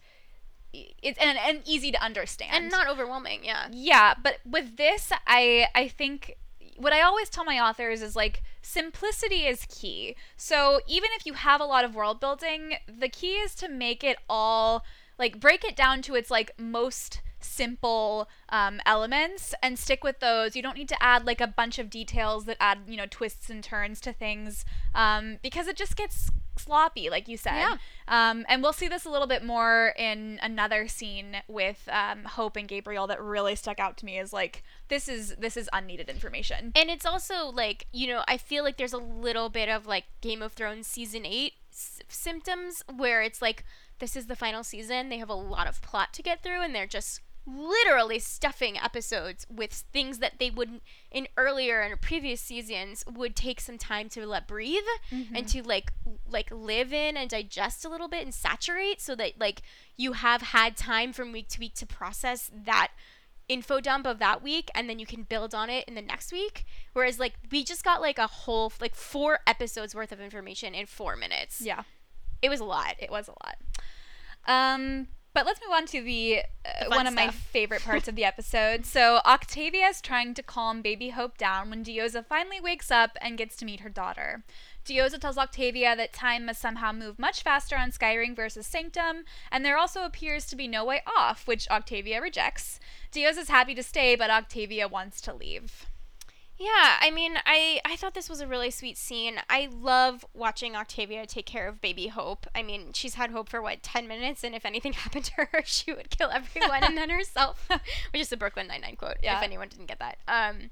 it's 0.74 1.17
and, 1.19 1.38
and 1.38 1.62
easy 1.65 1.91
to 1.91 2.04
understand. 2.04 2.52
and 2.54 2.72
not 2.72 2.88
overwhelming, 2.88 3.43
yeah. 3.43 3.67
yeah, 3.72 4.13
but 4.22 4.38
with 4.45 4.78
this, 4.78 5.12
I, 5.26 5.67
I 5.76 5.88
think 5.88 6.38
what 6.78 6.93
I 6.93 7.02
always 7.02 7.30
tell 7.30 7.43
my 7.43 7.60
authors 7.60 8.02
is 8.02 8.15
like 8.15 8.41
simplicity 8.62 9.45
is 9.45 9.65
key. 9.69 10.15
So 10.38 10.80
even 10.88 11.10
if 11.17 11.26
you 11.26 11.34
have 11.34 11.60
a 11.60 11.65
lot 11.65 11.84
of 11.84 11.93
world 11.93 12.19
building, 12.19 12.76
the 12.88 13.10
key 13.10 13.34
is 13.34 13.54
to 13.56 13.67
make 13.67 14.04
it 14.04 14.17
all 14.30 14.86
like 15.17 15.39
break 15.39 15.65
it 15.65 15.76
down 15.76 16.02
to 16.04 16.15
its 16.15 16.32
like 16.32 16.52
most 16.58 17.22
simple 17.39 18.30
um, 18.49 18.80
elements 18.86 19.54
and 19.62 19.78
stick 19.78 20.04
with 20.04 20.19
those. 20.19 20.56
You 20.56 20.62
don't 20.62 20.78
need 20.78 20.89
to 20.89 21.04
add 21.04 21.25
like 21.25 21.41
a 21.41 21.47
bunch 21.47 21.80
of 21.80 21.89
details 21.89 22.45
that 22.45 22.58
add 22.60 22.80
you 22.88 22.97
know 22.97 23.06
twists 23.10 23.49
and 23.49 23.63
turns 23.63 24.02
to 24.02 24.13
things 24.13 24.65
um, 24.93 25.38
because 25.41 25.67
it 25.67 25.75
just 25.75 25.95
gets 25.95 26.32
sloppy, 26.60 27.10
like 27.10 27.28
you 27.28 27.38
said. 27.38 27.56
Yeah. 27.56 27.78
Um, 28.08 28.45
and 28.47 28.62
we'll 28.62 28.73
see 28.73 28.88
this 28.88 29.06
a 29.06 29.10
little 29.10 29.28
bit 29.28 29.43
more 29.43 29.93
in 29.97 30.39
another 30.41 30.88
scene 30.88 31.38
with 31.47 31.88
um, 31.91 32.25
Hope 32.25 32.56
and 32.56 32.67
Gabriel 32.67 33.08
that 33.08 33.21
really 33.21 33.56
stuck 33.56 33.80
out 33.80 33.97
to 33.97 34.06
me 34.06 34.17
as 34.19 34.34
like 34.34 34.63
this 34.89 35.08
is 35.08 35.36
this 35.38 35.58
is 35.58 35.69
unneeded 35.73 36.10
information. 36.10 36.71
And 36.75 36.89
it's 36.89 37.06
also 37.06 37.47
like, 37.49 37.88
you 37.91 38.08
know, 38.08 38.23
I 38.28 38.38
feel 38.38 38.63
like 38.63 38.78
there's 38.78 38.93
a 38.93 38.97
little 38.97 39.49
bit 39.49 39.69
of 39.69 39.88
like 39.88 40.06
Game 40.21 40.41
of 40.41 40.54
Thrones 40.54 40.88
season 40.88 41.25
8 41.25 41.54
s- 41.71 42.02
symptoms 42.08 42.84
where 42.93 43.21
it's 43.21 43.41
like 43.41 43.63
this 43.99 44.15
is 44.15 44.28
the 44.28 44.36
final 44.36 44.63
season, 44.63 45.10
they 45.10 45.17
have 45.17 45.30
a 45.30 45.34
lot 45.34 45.67
of 45.67 45.82
plot 45.82 46.13
to 46.13 46.23
get 46.23 46.41
through 46.43 46.62
and 46.62 46.73
they're 46.73 46.88
just 46.88 47.21
literally 47.57 48.19
stuffing 48.19 48.77
episodes 48.77 49.45
with 49.49 49.71
things 49.73 50.19
that 50.19 50.33
they 50.39 50.49
would 50.49 50.81
in 51.12 51.27
earlier 51.38 51.81
and 51.81 51.99
previous 52.01 52.41
seasons 52.41 53.03
would 53.12 53.35
take 53.35 53.59
some 53.59 53.77
time 53.77 54.09
to 54.09 54.25
let 54.25 54.47
breathe 54.47 54.83
and 55.12 55.47
to 55.47 55.62
like 55.63 55.91
like 56.29 56.49
live 56.51 56.93
in 56.93 57.17
and 57.17 57.29
digest 57.29 57.83
a 57.85 57.89
little 57.89 58.07
bit 58.07 58.23
and 58.23 58.33
saturate 58.33 59.01
so 59.01 59.15
that 59.15 59.39
like 59.39 59.62
you 59.97 60.13
have 60.13 60.41
had 60.41 60.77
time 60.77 61.12
from 61.13 61.31
week 61.31 61.47
to 61.49 61.59
week 61.59 61.73
to 61.75 61.85
process 61.85 62.49
that 62.53 62.89
info 63.47 63.79
dump 63.79 64.05
of 64.05 64.19
that 64.19 64.43
week 64.43 64.69
and 64.75 64.88
then 64.88 64.99
you 64.99 65.05
can 65.07 65.23
build 65.23 65.55
on 65.55 65.69
it 65.71 65.83
in 65.88 65.95
the 65.95 66.01
next 66.03 66.31
week 66.31 66.65
whereas 66.93 67.17
like 67.19 67.33
we 67.51 67.63
just 67.63 67.83
got 67.83 67.99
like 67.99 68.19
a 68.19 68.27
whole 68.27 68.71
like 68.79 68.93
four 68.93 69.39
episodes 69.47 69.95
worth 69.95 70.12
of 70.12 70.21
information 70.21 70.75
in 70.75 70.85
4 70.85 71.15
minutes 71.15 71.59
Yeah. 71.59 71.81
it 72.43 72.49
was 72.49 72.59
a 72.59 72.65
lot 72.65 72.95
It 72.99 73.09
was 73.09 73.27
a 73.27 73.31
lot. 73.43 73.57
Um, 74.47 75.07
but 75.33 75.45
let's 75.45 75.59
move 75.61 75.73
on 75.73 75.85
to 75.87 76.01
the, 76.01 76.41
uh, 76.65 76.85
The 76.85 76.89
one 76.89 77.07
of 77.07 77.13
my 77.13 77.29
favorite 77.51 77.83
parts 77.83 78.07
of 78.07 78.15
the 78.15 78.25
episode. 78.25 78.85
So 78.85 79.21
Octavia 79.25 79.87
is 79.87 80.01
trying 80.01 80.33
to 80.33 80.43
calm 80.43 80.81
baby 80.81 81.09
Hope 81.09 81.37
down 81.37 81.69
when 81.69 81.83
Diyoza 81.83 82.25
finally 82.25 82.59
wakes 82.59 82.91
up 82.91 83.17
and 83.21 83.37
gets 83.37 83.55
to 83.57 83.65
meet 83.65 83.81
her 83.81 83.89
daughter. 83.89 84.43
Diyoza 84.85 85.19
tells 85.19 85.37
Octavia 85.37 85.95
that 85.95 86.13
time 86.13 86.45
must 86.45 86.61
somehow 86.61 86.91
move 86.91 87.19
much 87.19 87.43
faster 87.43 87.77
on 87.77 87.91
Skyring 87.91 88.35
versus 88.35 88.65
Sanctum, 88.65 89.23
and 89.51 89.63
there 89.63 89.77
also 89.77 90.03
appears 90.03 90.45
to 90.47 90.55
be 90.55 90.67
no 90.67 90.83
way 90.83 91.01
off, 91.05 91.45
which 91.47 91.69
Octavia 91.69 92.21
rejects. 92.21 92.79
Diyoza's 93.11 93.49
happy 93.49 93.75
to 93.75 93.83
stay, 93.83 94.15
but 94.15 94.31
Octavia 94.31 94.87
wants 94.87 95.21
to 95.21 95.33
leave. 95.33 95.85
Yeah, 96.60 96.98
I 97.00 97.10
mean, 97.10 97.36
I 97.45 97.80
I 97.86 97.95
thought 97.95 98.13
this 98.13 98.30
was 98.30 98.41
a 98.41 98.48
really 98.48 98.69
sweet 98.69 98.98
scene. 98.98 99.39
I 99.50 99.69
love 99.72 100.26
watching 100.34 100.76
Octavia 100.76 101.26
take 101.26 101.45
care 101.45 101.69
of 101.69 101.80
baby 101.80 102.08
Hope. 102.08 102.45
I 102.54 102.63
mean, 102.63 102.91
she's 102.93 103.13
had 103.13 103.32
Hope 103.32 103.48
for 103.48 103.62
what 103.62 103.82
ten 103.82 104.10
minutes, 104.10 104.43
and 104.43 104.54
if 104.54 104.65
anything 104.65 104.91
happened 105.04 105.24
to 105.26 105.34
her, 105.36 105.62
she 105.65 105.93
would 105.93 106.10
kill 106.10 106.30
everyone 106.30 106.84
and 106.84 106.98
then 106.98 107.10
herself, 107.19 107.65
which 108.12 108.22
is 108.22 108.28
the 108.28 108.36
Brooklyn 108.36 108.67
Nine 108.67 108.82
Nine 108.82 108.98
quote. 108.98 109.15
Yeah. 109.24 109.38
If 109.38 109.43
anyone 109.43 109.69
didn't 109.69 109.86
get 109.86 110.00
that, 110.00 110.17
um, 110.28 110.69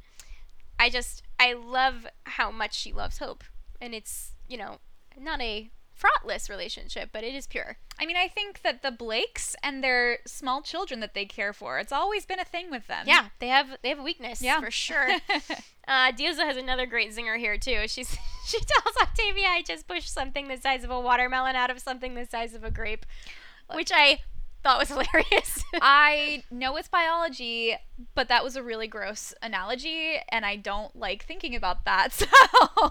I 0.77 0.89
just 0.89 1.23
I 1.39 1.53
love 1.53 2.05
how 2.25 2.51
much 2.51 2.73
she 2.73 2.91
loves 2.91 3.19
Hope, 3.19 3.45
and 3.79 3.95
it's 3.95 4.33
you 4.49 4.57
know 4.57 4.79
not 5.17 5.39
a 5.39 5.71
fraughtless 5.97 6.49
relationship, 6.49 7.09
but 7.11 7.23
it 7.23 7.33
is 7.33 7.47
pure. 7.47 7.77
I 7.99 8.05
mean, 8.05 8.15
I 8.15 8.27
think 8.27 8.61
that 8.61 8.83
the 8.83 8.91
Blakes 8.91 9.55
and 9.63 9.83
their 9.83 10.19
small 10.27 10.61
children 10.61 10.99
that 10.99 11.15
they 11.15 11.25
care 11.25 11.53
for, 11.53 11.79
it's 11.79 11.91
always 11.91 12.25
been 12.25 12.39
a 12.39 12.45
thing 12.45 12.69
with 12.69 12.85
them. 12.87 13.05
Yeah, 13.07 13.29
they 13.39 13.47
have 13.47 13.77
they 13.81 13.89
have 13.89 13.99
a 13.99 14.03
weakness 14.03 14.41
Yeah. 14.41 14.59
for 14.61 14.69
sure. 14.85 15.09
Uh, 15.87 16.11
Diyoza 16.11 16.43
has 16.45 16.57
another 16.57 16.85
great 16.85 17.11
zinger 17.15 17.37
here 17.39 17.57
too. 17.57 17.83
She's 17.87 18.15
she 18.47 18.59
tells 18.59 18.95
Octavia, 19.01 19.47
"I 19.47 19.63
just 19.63 19.87
pushed 19.87 20.13
something 20.13 20.47
the 20.47 20.57
size 20.57 20.83
of 20.83 20.91
a 20.91 20.99
watermelon 20.99 21.55
out 21.55 21.71
of 21.71 21.79
something 21.79 22.13
the 22.13 22.25
size 22.25 22.53
of 22.53 22.63
a 22.63 22.69
grape," 22.71 23.05
which 23.73 23.91
I 23.93 24.19
thought 24.67 24.79
was 24.79 24.89
hilarious. 24.89 25.63
I 25.81 26.43
know 26.51 26.75
it's 26.75 26.89
biology, 26.89 27.75
but 28.15 28.27
that 28.27 28.43
was 28.43 28.55
a 28.57 28.63
really 28.63 28.87
gross 28.87 29.33
analogy, 29.41 30.17
and 30.29 30.45
I 30.45 30.57
don't 30.57 30.93
like 30.95 31.23
thinking 31.23 31.55
about 31.55 31.85
that. 31.85 32.09
So 32.17 32.25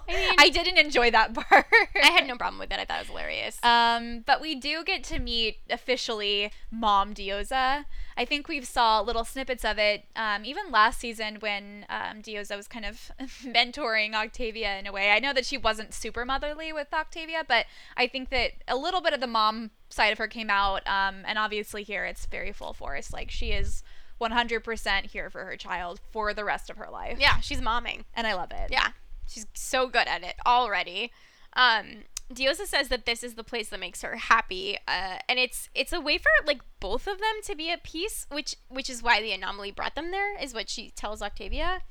I, 0.08 0.44
mean- 0.44 0.52
didn't 0.52 0.78
enjoy 0.78 1.10
that 1.10 1.34
part. 1.34 1.66
I 2.02 2.08
had 2.08 2.26
no 2.26 2.36
problem 2.36 2.58
with 2.58 2.72
it. 2.72 2.78
I 2.78 2.84
thought 2.84 2.98
it 2.98 3.00
was 3.02 3.08
hilarious. 3.08 3.62
Um, 3.62 4.22
but 4.24 4.40
we 4.40 4.54
do 4.54 4.82
get 4.84 5.04
to 5.04 5.18
meet 5.18 5.58
officially 5.70 6.50
Mom 6.70 7.12
Diyoza. 7.14 7.84
I 8.16 8.24
think 8.24 8.48
we've 8.48 8.66
saw 8.66 9.00
little 9.00 9.24
snippets 9.24 9.64
of 9.64 9.78
it 9.78 10.04
um, 10.16 10.44
even 10.44 10.70
last 10.70 11.00
season 11.00 11.36
when 11.40 11.84
um, 11.90 12.22
Diyoza 12.22 12.56
was 12.56 12.66
kind 12.66 12.86
of 12.86 13.10
mentoring 13.44 14.14
Octavia 14.14 14.78
in 14.78 14.86
a 14.86 14.92
way. 14.92 15.10
I 15.10 15.18
know 15.18 15.32
that 15.34 15.44
she 15.44 15.58
wasn't 15.58 15.92
super 15.92 16.24
motherly 16.24 16.72
with 16.72 16.92
Octavia, 16.94 17.44
but 17.46 17.66
I 17.96 18.06
think 18.06 18.30
that 18.30 18.52
a 18.66 18.76
little 18.76 19.00
bit 19.02 19.12
of 19.12 19.20
the 19.20 19.26
mom 19.26 19.70
side 19.88 20.12
of 20.12 20.18
her 20.18 20.28
came 20.28 20.50
out. 20.50 20.86
Um, 20.86 21.22
and 21.26 21.38
obviously 21.38 21.82
here 21.82 22.04
it's 22.04 22.26
very 22.26 22.52
full 22.52 22.72
force. 22.72 23.12
Like 23.12 23.30
she 23.30 23.52
is 23.52 23.82
100% 24.20 25.06
here 25.06 25.30
for 25.30 25.44
her 25.44 25.56
child 25.56 26.00
for 26.10 26.32
the 26.32 26.44
rest 26.44 26.70
of 26.70 26.76
her 26.76 26.88
life. 26.90 27.18
yeah, 27.20 27.40
she's 27.40 27.60
momming. 27.60 28.04
And 28.14 28.26
I 28.26 28.34
love 28.34 28.50
it. 28.50 28.68
Yeah, 28.70 28.88
she's 29.28 29.46
so 29.54 29.88
good 29.88 30.08
at 30.08 30.22
it 30.22 30.36
already. 30.46 31.12
Um, 31.54 32.04
Diyoza 32.32 32.66
says 32.66 32.88
that 32.88 33.06
this 33.06 33.22
is 33.22 33.34
the 33.34 33.44
place 33.44 33.68
that 33.68 33.78
makes 33.78 34.02
her 34.02 34.16
happy, 34.16 34.78
uh, 34.88 35.18
and 35.28 35.38
it's 35.38 35.70
it's 35.76 35.92
a 35.92 36.00
way 36.00 36.18
for 36.18 36.28
like 36.44 36.60
both 36.80 37.06
of 37.06 37.18
them 37.18 37.40
to 37.44 37.54
be 37.54 37.70
at 37.70 37.84
peace, 37.84 38.26
which 38.32 38.56
which 38.68 38.90
is 38.90 39.00
why 39.02 39.22
the 39.22 39.30
anomaly 39.30 39.70
brought 39.70 39.94
them 39.94 40.10
there, 40.10 40.36
is 40.36 40.52
what 40.52 40.68
she 40.68 40.90
tells 40.90 41.22
Octavia. 41.22 41.82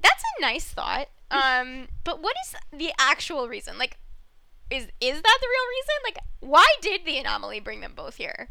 That's 0.00 0.22
a 0.38 0.40
nice 0.42 0.66
thought. 0.66 1.08
Um, 1.28 1.88
but 2.04 2.22
what 2.22 2.36
is 2.46 2.54
the 2.72 2.92
actual 3.00 3.48
reason? 3.48 3.78
Like, 3.78 3.98
is 4.70 4.86
is 5.00 5.22
that 5.22 5.38
the 5.40 5.48
real 5.48 5.68
reason? 5.70 5.94
Like, 6.04 6.18
why 6.40 6.66
did 6.80 7.04
the 7.04 7.18
anomaly 7.18 7.60
bring 7.60 7.80
them 7.80 7.92
both 7.94 8.16
here? 8.16 8.48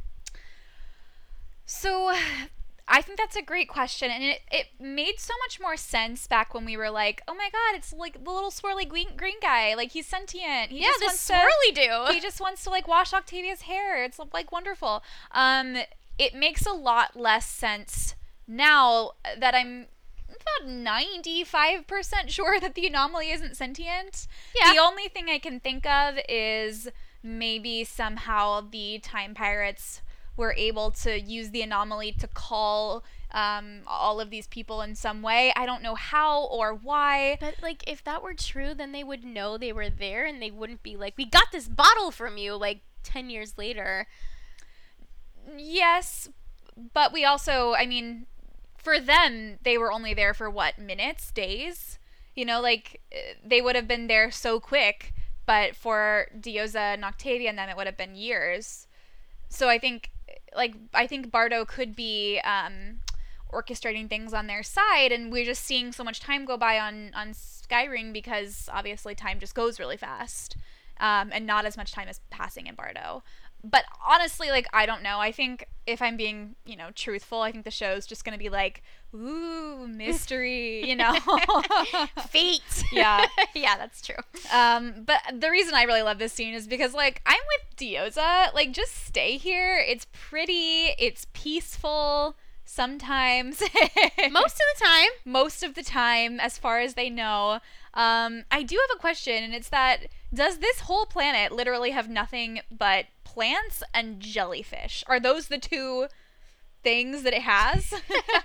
So 1.65 2.13
I 2.87 3.01
think 3.01 3.17
that's 3.17 3.35
a 3.35 3.41
great 3.41 3.67
question, 3.67 4.11
and 4.11 4.23
it, 4.23 4.41
it 4.51 4.67
made 4.79 5.19
so 5.19 5.33
much 5.43 5.59
more 5.59 5.75
sense 5.75 6.27
back 6.27 6.53
when 6.53 6.65
we 6.65 6.77
were 6.77 6.91
like, 6.91 7.21
oh 7.27 7.33
my 7.33 7.49
god, 7.51 7.75
it's 7.75 7.91
like 7.91 8.23
the 8.23 8.31
little 8.31 8.51
swirly 8.51 8.87
green, 8.87 9.07
green 9.17 9.39
guy, 9.41 9.73
like 9.73 9.91
he's 9.91 10.05
sentient. 10.05 10.71
He 10.71 10.81
yeah, 10.81 10.87
just 10.87 10.99
the 10.99 11.05
wants 11.07 11.27
to, 11.27 11.33
swirly 11.33 11.75
do. 11.75 12.13
he 12.13 12.19
just 12.19 12.39
wants 12.39 12.63
to 12.65 12.69
like 12.69 12.87
wash 12.87 13.13
Octavia's 13.13 13.61
hair. 13.61 14.03
It's 14.03 14.19
like 14.33 14.51
wonderful. 14.51 15.03
Um, 15.31 15.77
it 16.19 16.35
makes 16.35 16.65
a 16.65 16.73
lot 16.73 17.15
less 17.15 17.47
sense 17.47 18.15
now 18.47 19.11
that 19.39 19.55
I'm 19.55 19.87
about 20.61 20.69
95% 20.69 22.29
sure 22.29 22.59
that 22.59 22.75
the 22.75 22.87
anomaly 22.87 23.31
isn't 23.31 23.57
sentient. 23.57 24.27
Yeah. 24.59 24.73
The 24.73 24.79
only 24.79 25.07
thing 25.07 25.29
I 25.29 25.39
can 25.39 25.59
think 25.59 25.85
of 25.85 26.15
is 26.29 26.89
maybe 27.23 27.83
somehow 27.83 28.61
the 28.61 28.99
time 28.99 29.33
pirates 29.33 30.01
were 30.37 30.53
able 30.57 30.91
to 30.91 31.19
use 31.19 31.51
the 31.51 31.61
anomaly 31.61 32.11
to 32.11 32.27
call 32.27 33.03
um, 33.31 33.81
all 33.87 34.19
of 34.19 34.29
these 34.29 34.47
people 34.47 34.81
in 34.81 34.95
some 34.95 35.21
way. 35.21 35.51
I 35.55 35.65
don't 35.65 35.81
know 35.81 35.95
how 35.95 36.43
or 36.43 36.73
why. 36.73 37.37
But 37.39 37.55
like, 37.61 37.83
if 37.87 38.03
that 38.03 38.21
were 38.21 38.33
true, 38.33 38.73
then 38.73 38.91
they 38.91 39.03
would 39.03 39.23
know 39.23 39.57
they 39.57 39.73
were 39.73 39.89
there, 39.89 40.25
and 40.25 40.41
they 40.41 40.51
wouldn't 40.51 40.83
be 40.83 40.95
like, 40.95 41.15
"We 41.17 41.25
got 41.25 41.51
this 41.51 41.67
bottle 41.67 42.11
from 42.11 42.37
you." 42.37 42.55
Like 42.55 42.81
ten 43.03 43.29
years 43.29 43.57
later. 43.57 44.07
Yes, 45.57 46.29
but 46.93 47.13
we 47.13 47.23
also, 47.23 47.73
I 47.73 47.85
mean, 47.85 48.25
for 48.85 48.99
them, 48.99 49.57
they 49.63 49.79
were 49.79 49.91
only 49.91 50.13
there 50.13 50.35
for 50.35 50.47
what, 50.47 50.77
minutes, 50.77 51.31
days? 51.31 51.97
You 52.35 52.45
know, 52.45 52.61
like 52.61 53.01
uh, 53.11 53.33
they 53.43 53.59
would 53.59 53.75
have 53.75 53.87
been 53.87 54.05
there 54.05 54.29
so 54.29 54.59
quick, 54.59 55.11
but 55.47 55.75
for 55.75 56.27
Diyoza 56.39 56.93
and 56.93 57.03
Octavia 57.03 57.49
and 57.49 57.57
them, 57.57 57.67
it 57.67 57.75
would 57.75 57.87
have 57.87 57.97
been 57.97 58.15
years. 58.15 58.85
So 59.49 59.69
I 59.69 59.79
think, 59.79 60.11
like, 60.55 60.75
I 60.93 61.07
think 61.07 61.31
Bardo 61.31 61.65
could 61.65 61.95
be 61.95 62.39
um, 62.41 62.99
orchestrating 63.51 64.07
things 64.07 64.35
on 64.35 64.45
their 64.45 64.61
side, 64.61 65.11
and 65.11 65.31
we're 65.31 65.45
just 65.45 65.63
seeing 65.63 65.91
so 65.91 66.03
much 66.03 66.19
time 66.19 66.45
go 66.45 66.55
by 66.55 66.77
on 66.77 67.11
on 67.15 67.29
Skyring 67.29 68.13
because 68.13 68.69
obviously 68.71 69.15
time 69.15 69.39
just 69.39 69.55
goes 69.55 69.79
really 69.79 69.97
fast, 69.97 70.57
um, 70.99 71.31
and 71.33 71.47
not 71.47 71.65
as 71.65 71.75
much 71.75 71.91
time 71.91 72.07
is 72.07 72.19
passing 72.29 72.67
in 72.67 72.75
Bardo 72.75 73.23
but 73.69 73.85
honestly, 74.05 74.49
like 74.49 74.67
I 74.73 74.85
don't 74.85 75.03
know. 75.03 75.19
I 75.19 75.31
think 75.31 75.67
if 75.87 76.01
I'm 76.01 76.17
being, 76.17 76.55
you 76.65 76.75
know, 76.75 76.89
truthful, 76.95 77.41
I 77.41 77.51
think 77.51 77.63
the 77.63 77.71
show's 77.71 78.05
just 78.05 78.25
gonna 78.25 78.37
be 78.37 78.49
like, 78.49 78.81
ooh, 79.13 79.87
mystery, 79.87 80.87
you 80.87 80.95
know. 80.95 81.15
Fate. 82.29 82.61
Yeah. 82.91 83.25
yeah, 83.55 83.77
that's 83.77 84.01
true. 84.01 84.15
um, 84.53 85.03
but 85.05 85.19
the 85.33 85.49
reason 85.49 85.73
I 85.73 85.83
really 85.83 86.01
love 86.01 86.17
this 86.19 86.33
scene 86.33 86.53
is 86.53 86.67
because 86.67 86.93
like 86.93 87.21
I'm 87.25 87.39
with 87.57 87.77
Diyoza. 87.77 88.53
Like, 88.53 88.71
just 88.71 89.05
stay 89.05 89.37
here. 89.37 89.83
It's 89.85 90.07
pretty. 90.11 90.93
It's 90.97 91.27
peaceful. 91.33 92.35
Sometimes. 92.67 93.61
Most 94.31 94.55
of 94.55 94.65
the 94.79 94.85
time. 94.85 95.09
most 95.23 95.61
of 95.61 95.75
the 95.75 95.83
time, 95.83 96.39
as 96.39 96.57
far 96.57 96.79
as 96.79 96.95
they 96.95 97.09
know. 97.09 97.59
Um, 97.93 98.43
I 98.51 98.63
do 98.63 98.75
have 98.75 98.97
a 98.97 98.99
question, 98.99 99.43
and 99.43 99.53
it's 99.53 99.69
that 99.69 100.07
does 100.35 100.59
this 100.59 100.81
whole 100.81 101.05
planet 101.05 101.51
literally 101.51 101.91
have 101.91 102.09
nothing 102.09 102.61
but 102.71 103.05
plants 103.23 103.83
and 103.93 104.19
jellyfish? 104.19 105.03
Are 105.07 105.19
those 105.19 105.47
the 105.47 105.57
two 105.57 106.07
things 106.83 107.23
that 107.23 107.33
it 107.33 107.41
has? 107.43 107.93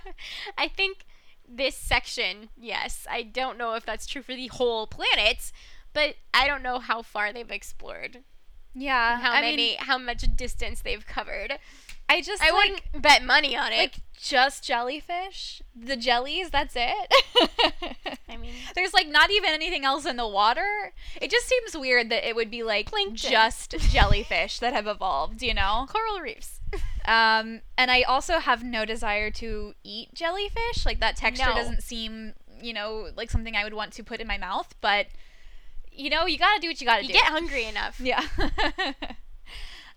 I 0.57 0.67
think 0.67 1.05
this 1.47 1.75
section, 1.75 2.49
yes. 2.57 3.05
I 3.09 3.23
don't 3.23 3.57
know 3.57 3.73
if 3.75 3.85
that's 3.85 4.07
true 4.07 4.21
for 4.21 4.35
the 4.35 4.47
whole 4.47 4.87
planet, 4.87 5.51
but 5.93 6.15
I 6.33 6.47
don't 6.47 6.63
know 6.63 6.79
how 6.79 7.01
far 7.01 7.33
they've 7.33 7.51
explored. 7.51 8.23
yeah. 8.73 9.19
How 9.19 9.33
I 9.33 9.41
many 9.41 9.57
mean, 9.57 9.77
how 9.79 9.97
much 9.97 10.23
distance 10.35 10.81
they've 10.81 11.05
covered. 11.05 11.59
I 12.11 12.21
just 12.21 12.41
I 12.43 12.51
like, 12.51 12.53
wouldn't 12.55 13.01
bet 13.01 13.23
money 13.23 13.55
on 13.55 13.71
it. 13.71 13.77
like 13.77 13.95
just 14.21 14.63
jellyfish, 14.63 15.61
the 15.75 15.95
jellies. 15.95 16.49
That's 16.51 16.75
it. 16.77 17.13
I 18.29 18.37
mean, 18.37 18.53
There's 18.75 18.93
like 18.93 19.07
not 19.07 19.31
even 19.31 19.49
anything 19.51 19.83
else 19.85 20.05
in 20.05 20.15
the 20.17 20.27
water. 20.27 20.93
It 21.21 21.31
just 21.31 21.47
seems 21.47 21.75
weird 21.77 22.09
that 22.09 22.27
it 22.27 22.35
would 22.35 22.51
be 22.51 22.63
like 22.63 22.87
Plankton. 22.89 23.15
just 23.31 23.71
jellyfish 23.91 24.59
that 24.59 24.73
have 24.73 24.87
evolved, 24.87 25.41
you 25.41 25.53
know? 25.53 25.85
coral 25.89 26.19
reefs. 26.21 26.59
Um, 27.05 27.61
and 27.77 27.89
I 27.89 28.03
also 28.03 28.37
have 28.39 28.63
no 28.63 28.85
desire 28.85 29.31
to 29.31 29.73
eat 29.83 30.13
jellyfish. 30.13 30.85
Like 30.85 30.99
that 30.99 31.15
texture 31.15 31.47
No. 31.49 31.55
doesn't 31.55 31.81
seem, 31.81 32.33
you 32.61 32.73
know, 32.73 33.07
like 33.17 33.31
something 33.31 33.55
I 33.55 33.63
would 33.63 33.73
want 33.73 33.91
to 33.93 34.03
put 34.03 34.19
in 34.21 34.27
my 34.27 34.37
mouth. 34.37 34.75
But 34.81 35.07
you 35.91 36.09
know, 36.09 36.25
you 36.27 36.37
gotta 36.37 36.61
do 36.61 36.67
what 36.67 36.79
you 36.79 36.85
gotta 36.85 37.01
You 37.01 37.07
do. 37.09 37.13
get 37.15 37.25
hungry 37.25 37.65
enough. 37.65 37.99
yeah. 38.03 38.21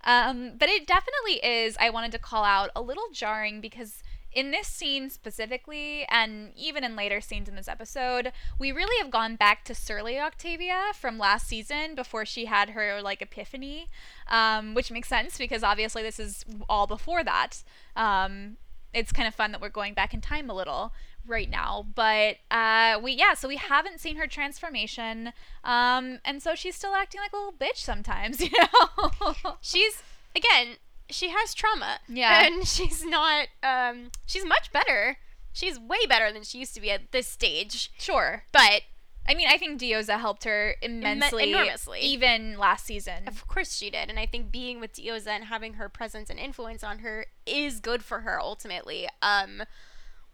Um, 0.04 0.52
but 0.58 0.68
it 0.68 0.86
definitely 0.86 1.44
is. 1.44 1.76
I 1.80 1.90
wanted 1.90 2.12
to 2.12 2.18
call 2.18 2.44
out 2.44 2.70
a 2.76 2.82
little 2.82 3.08
jarring 3.12 3.60
because 3.60 4.02
in 4.34 4.50
this 4.50 4.66
scene 4.66 5.10
specifically, 5.10 6.04
and 6.08 6.50
even 6.56 6.82
in 6.82 6.96
later 6.96 7.20
scenes 7.20 7.48
in 7.48 7.54
this 7.54 7.68
episode, 7.68 8.32
we 8.58 8.72
really 8.72 8.96
have 9.00 9.10
gone 9.10 9.36
back 9.36 9.64
to 9.64 9.74
surly 9.74 10.18
Octavia 10.18 10.90
from 10.94 11.18
last 11.18 11.46
season 11.46 11.94
before 11.94 12.26
she 12.26 12.46
had 12.46 12.70
her 12.70 13.00
like 13.00 13.22
epiphany, 13.22 13.86
um, 14.28 14.74
which 14.74 14.90
makes 14.90 15.08
sense 15.08 15.38
because 15.38 15.62
obviously 15.62 16.02
this 16.02 16.18
is 16.18 16.44
all 16.68 16.86
before 16.86 17.22
that. 17.22 17.62
Um, 17.94 18.56
it's 18.94 19.12
kind 19.12 19.28
of 19.28 19.34
fun 19.34 19.52
that 19.52 19.60
we're 19.60 19.68
going 19.68 19.94
back 19.94 20.14
in 20.14 20.20
time 20.20 20.48
a 20.48 20.54
little 20.54 20.92
right 21.26 21.48
now 21.48 21.86
but 21.94 22.36
uh 22.50 22.98
we 23.02 23.12
yeah 23.12 23.32
so 23.32 23.48
we 23.48 23.56
haven't 23.56 23.98
seen 23.98 24.16
her 24.16 24.26
transformation 24.26 25.32
um 25.64 26.18
and 26.24 26.42
so 26.42 26.54
she's 26.54 26.76
still 26.76 26.94
acting 26.94 27.20
like 27.20 27.32
a 27.32 27.36
little 27.36 27.52
bitch 27.52 27.78
sometimes 27.78 28.40
you 28.42 28.50
know? 28.50 29.56
She's 29.60 30.02
again 30.36 30.76
she 31.10 31.28
has 31.30 31.54
trauma. 31.54 31.98
Yeah. 32.08 32.46
and 32.46 32.66
she's 32.68 33.04
not 33.04 33.48
um 33.62 34.10
she's 34.26 34.44
much 34.44 34.72
better. 34.72 35.18
She's 35.52 35.78
way 35.78 35.98
better 36.08 36.32
than 36.32 36.42
she 36.42 36.58
used 36.58 36.74
to 36.74 36.80
be 36.80 36.90
at 36.90 37.12
this 37.12 37.28
stage. 37.28 37.92
Sure. 37.98 38.44
But 38.52 38.82
i 39.28 39.34
mean 39.34 39.48
i 39.48 39.56
think 39.56 39.80
Diyoza 39.80 40.18
helped 40.18 40.44
her 40.44 40.74
immensely 40.82 41.50
enormously. 41.50 42.00
even 42.00 42.58
last 42.58 42.86
season 42.86 43.26
of 43.26 43.46
course 43.46 43.74
she 43.74 43.90
did 43.90 44.08
and 44.10 44.18
i 44.18 44.26
think 44.26 44.50
being 44.50 44.80
with 44.80 44.94
Diyoza 44.94 45.28
and 45.28 45.44
having 45.44 45.74
her 45.74 45.88
presence 45.88 46.30
and 46.30 46.38
influence 46.38 46.84
on 46.84 47.00
her 47.00 47.26
is 47.46 47.80
good 47.80 48.02
for 48.02 48.20
her 48.20 48.40
ultimately 48.40 49.08
um 49.22 49.62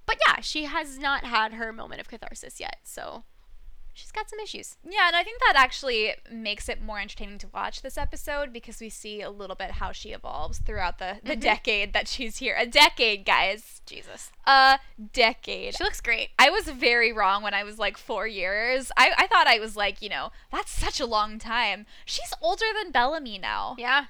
but 0.07 0.17
yeah 0.27 0.41
she 0.41 0.65
has 0.65 0.99
not 0.99 1.25
had 1.25 1.55
her 1.55 1.73
moment 1.73 2.01
of 2.01 2.09
catharsis 2.09 2.61
yet 2.61 2.79
so 2.83 3.25
she's 4.01 4.11
got 4.13 4.29
some 4.31 4.39
issues 4.41 4.77
Yeah, 4.89 5.07
and 5.09 5.15
I 5.17 5.23
think 5.23 5.41
that 5.41 5.55
actually 5.57 6.15
makes 6.31 6.69
it 6.69 6.81
more 6.83 6.99
entertaining 6.99 7.39
to 7.39 7.49
watch 7.49 7.83
this 7.83 7.99
episode 7.99 8.53
because 8.53 8.81
we 8.81 8.89
see 8.89 9.21
a 9.23 9.31
little 9.31 9.57
bit 9.57 9.73
how 9.73 9.93
she 9.93 10.11
evolves 10.11 10.59
throughout 10.59 10.99
the, 10.99 11.19
the 11.23 11.37
Mhm. 11.37 11.41
decade 11.41 11.93
that 11.93 12.09
she's 12.09 12.39
here. 12.39 12.57
A 12.59 12.67
decade, 12.67 13.25
guys. 13.25 13.83
jesus 13.87 14.31
A 14.47 14.79
decade. 15.13 15.77
she 15.77 15.85
looks 15.85 16.01
great 16.01 16.31
I 16.39 16.51
was 16.51 16.65
very 16.69 17.13
wrong 17.13 17.43
when 17.43 17.55
I 17.55 17.63
was 17.65 17.79
like 17.79 17.97
four 17.99 18.27
years. 18.27 18.91
I, 18.97 19.13
I 19.19 19.27
thought 19.27 19.47
I 19.47 19.59
was 19.59 19.77
like, 19.77 20.01
you 20.03 20.09
know, 20.09 20.31
that's 20.51 20.71
such 20.73 20.99
a 21.01 21.07
long 21.07 21.39
time. 21.39 21.87
She's 22.05 22.33
older 22.41 22.67
than 22.83 22.91
Bellamy 22.93 23.39
now. 23.39 23.75
yeah 23.79 24.07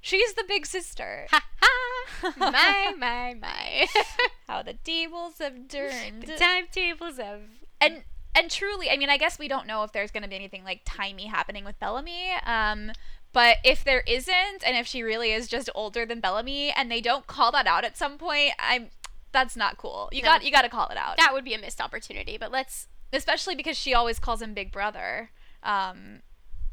She's 0.00 0.34
the 0.34 0.44
big 0.46 0.64
sister. 0.64 1.26
ha 1.30 1.42
ha 1.60 2.32
my 2.38 2.94
my 2.96 3.34
my 3.34 3.86
How 4.48 4.62
the 4.62 4.74
tables 4.74 5.38
have 5.40 5.68
turned. 5.68 6.22
the 6.22 6.36
timetables 6.36 7.16
have. 7.18 7.42
and 7.80 8.04
and 8.34 8.50
truly, 8.50 8.90
I 8.90 8.96
mean, 8.96 9.10
I 9.10 9.16
guess 9.16 9.38
we 9.38 9.48
don't 9.48 9.66
know 9.66 9.82
if 9.84 9.92
there's 9.92 10.10
going 10.10 10.22
to 10.22 10.28
be 10.28 10.36
anything 10.36 10.64
like 10.64 10.82
timey 10.84 11.26
happening 11.26 11.64
with 11.64 11.78
Bellamy. 11.80 12.30
Um, 12.46 12.92
but 13.32 13.56
if 13.64 13.84
there 13.84 14.02
isn't, 14.06 14.64
and 14.66 14.76
if 14.76 14.86
she 14.86 15.02
really 15.02 15.32
is 15.32 15.48
just 15.48 15.68
older 15.74 16.06
than 16.06 16.20
Bellamy, 16.20 16.70
and 16.70 16.90
they 16.90 17.00
don't 17.00 17.26
call 17.26 17.52
that 17.52 17.66
out 17.66 17.84
at 17.84 17.96
some 17.96 18.16
point, 18.18 18.52
I'm 18.58 18.88
that's 19.32 19.56
not 19.56 19.76
cool. 19.76 20.08
You 20.12 20.22
No. 20.22 20.28
got 20.28 20.44
you 20.44 20.50
got 20.50 20.62
to 20.62 20.68
call 20.70 20.88
it 20.88 20.96
out. 20.96 21.16
that 21.18 21.32
would 21.34 21.44
be 21.44 21.52
a 21.52 21.58
missed 21.58 21.80
opportunity 21.82 22.38
but 22.38 22.50
let's 22.50 22.88
especially 23.12 23.54
because 23.54 23.76
she 23.76 23.92
always 23.92 24.18
calls 24.18 24.40
him 24.40 24.54
Big 24.54 24.72
Brother. 24.72 25.30
Um, 25.62 26.20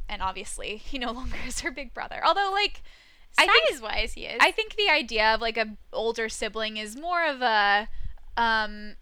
and 0.07 0.21
obviously, 0.21 0.77
he 0.77 0.97
no 1.05 1.11
longer 1.11 1.35
is 1.47 1.61
her 1.61 1.71
big 1.71 1.93
brother. 1.93 2.21
Although, 2.25 2.51
like, 2.53 2.81
I 3.37 3.45
think 3.47 3.69
size 3.69 3.81
wise 3.81 4.13
he 4.13 4.25
is 4.25 4.37
I 4.39 4.51
think 4.51 4.75
the 4.75 4.89
idea 4.89 5.33
of 5.33 5.41
like 5.41 5.57
a 5.57 5.75
older 5.91 6.29
sibling 6.29 6.77
is 6.77 6.95
more 6.95 7.25
of 7.25 7.41
a 7.41 7.89
um 8.37 8.95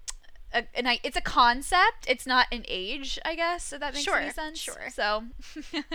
a, 0.54 0.66
an, 0.76 0.98
it's 1.04 1.18
a 1.18 1.22
concept. 1.22 2.06
It's 2.08 2.26
not 2.28 2.48
an 2.52 2.64
age, 2.68 3.20
I 3.26 3.36
guess. 3.36 3.64
So 3.64 3.78
that 3.78 3.94
makes 3.94 4.06
Sure, 4.06 4.18
any 4.20 4.32
sense. 4.32 4.60
sure. 4.60 4.90
So 4.92 5.24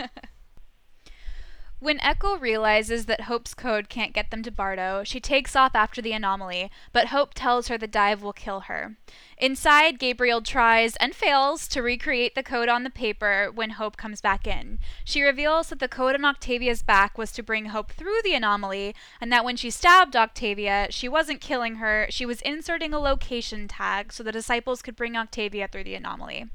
When 1.81 2.01
Echo 2.01 2.37
realizes 2.37 3.05
that 3.05 3.21
Hope's 3.21 3.53
code 3.53 3.87
can't 3.87 4.11
get 4.11 4.31
them 4.31 4.43
to 4.43 4.51
Bardo, 4.51 5.05
she 5.05 5.21
takes 5.21 5.55
off 5.55 5.73
after 5.73 6.01
the 6.01 6.11
anomaly, 6.11 6.69
but 6.91 7.07
Hope 7.07 7.33
tells 7.33 7.69
her 7.69 7.77
the 7.77 7.87
dive 7.87 8.21
will 8.21 8.33
kill 8.33 8.61
her. 8.61 8.97
Inside, 9.37 9.97
Gabriel 9.97 10.41
tries 10.41 10.97
and 10.97 11.15
fails 11.15 11.69
to 11.69 11.81
recreate 11.81 12.35
the 12.35 12.43
code 12.43 12.67
on 12.67 12.83
the 12.83 12.89
paper 12.89 13.49
when 13.55 13.71
Hope 13.71 13.95
comes 13.95 14.19
back 14.19 14.45
in. 14.45 14.79
She 15.05 15.21
reveals 15.21 15.69
that 15.69 15.79
the 15.79 15.87
code 15.87 16.15
on 16.15 16.25
Octavia's 16.25 16.83
back 16.83 17.17
was 17.17 17.31
to 17.31 17.43
bring 17.43 17.67
Hope 17.67 17.93
through 17.93 18.23
the 18.25 18.33
anomaly, 18.33 18.93
and 19.21 19.31
that 19.31 19.45
when 19.45 19.55
she 19.55 19.69
stabbed 19.69 20.17
Octavia, 20.17 20.87
she 20.89 21.07
wasn't 21.07 21.39
killing 21.39 21.75
her, 21.75 22.07
she 22.09 22.25
was 22.25 22.41
inserting 22.41 22.93
a 22.93 22.99
location 22.99 23.69
tag 23.69 24.11
so 24.11 24.21
the 24.21 24.33
disciples 24.33 24.81
could 24.81 24.97
bring 24.97 25.15
Octavia 25.15 25.69
through 25.69 25.85
the 25.85 25.95
anomaly. 25.95 26.47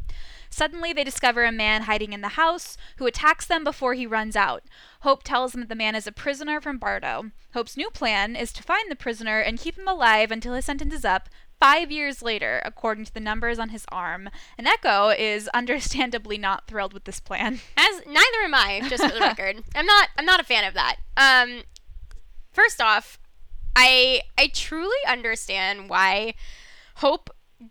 Suddenly, 0.55 0.93
they 0.93 1.03
discover 1.03 1.45
a 1.45 1.51
man 1.51 1.83
hiding 1.83 2.13
in 2.13 2.21
the 2.21 2.29
house 2.29 2.77
who 2.99 3.07
attacks 3.07 3.45
them 3.45 3.65
before 3.65 3.95
he 3.95 4.07
runs 4.07 4.37
out. 4.37 4.63
Hope 5.01 5.25
tells 5.25 5.51
them 5.51 5.63
that 5.63 5.69
the 5.69 5.75
man 5.75 5.97
is 5.97 6.07
a 6.07 6.13
prisoner 6.13 6.61
from 6.61 6.79
Bardo. 6.79 7.33
Hope's 7.55 7.77
new 7.77 7.91
plan 7.91 8.37
is 8.37 8.53
to 8.53 8.63
find 8.63 8.89
the 8.89 8.95
prisoner 8.95 9.41
and 9.41 9.59
keep 9.59 9.77
him 9.77 9.89
alive 9.89 10.31
until 10.31 10.55
his 10.55 10.65
sentence 10.65 10.95
is 10.95 11.05
up. 11.05 11.29
Five 11.59 11.91
years 11.91 12.23
later, 12.23 12.63
according 12.65 13.05
to 13.07 13.13
the 13.13 13.19
numbers 13.19 13.59
on 13.59 13.71
his 13.71 13.85
arm, 13.91 14.31
and 14.57 14.69
Echo 14.69 15.09
is 15.09 15.49
understandably 15.49 16.39
not 16.39 16.69
thrilled 16.69 16.95
with 16.95 17.03
this 17.03 17.19
plan. 17.19 17.59
As 17.77 18.03
neither 18.07 18.43
am 18.45 18.55
I, 18.55 18.81
just 18.89 19.05
for 19.05 19.13
the 19.13 19.21
record. 19.23 19.65
I'm 19.75 19.87
not. 19.87 20.11
I'm 20.17 20.25
not 20.25 20.41
a 20.41 20.45
fan 20.45 20.63
of 20.63 20.75
that. 20.75 20.99
Um, 21.17 21.63
first 22.53 22.81
off, 22.81 23.19
I 23.75 24.23
I 24.39 24.53
truly 24.55 24.99
understand 25.09 25.91
why 25.91 26.35
Hope 26.97 27.31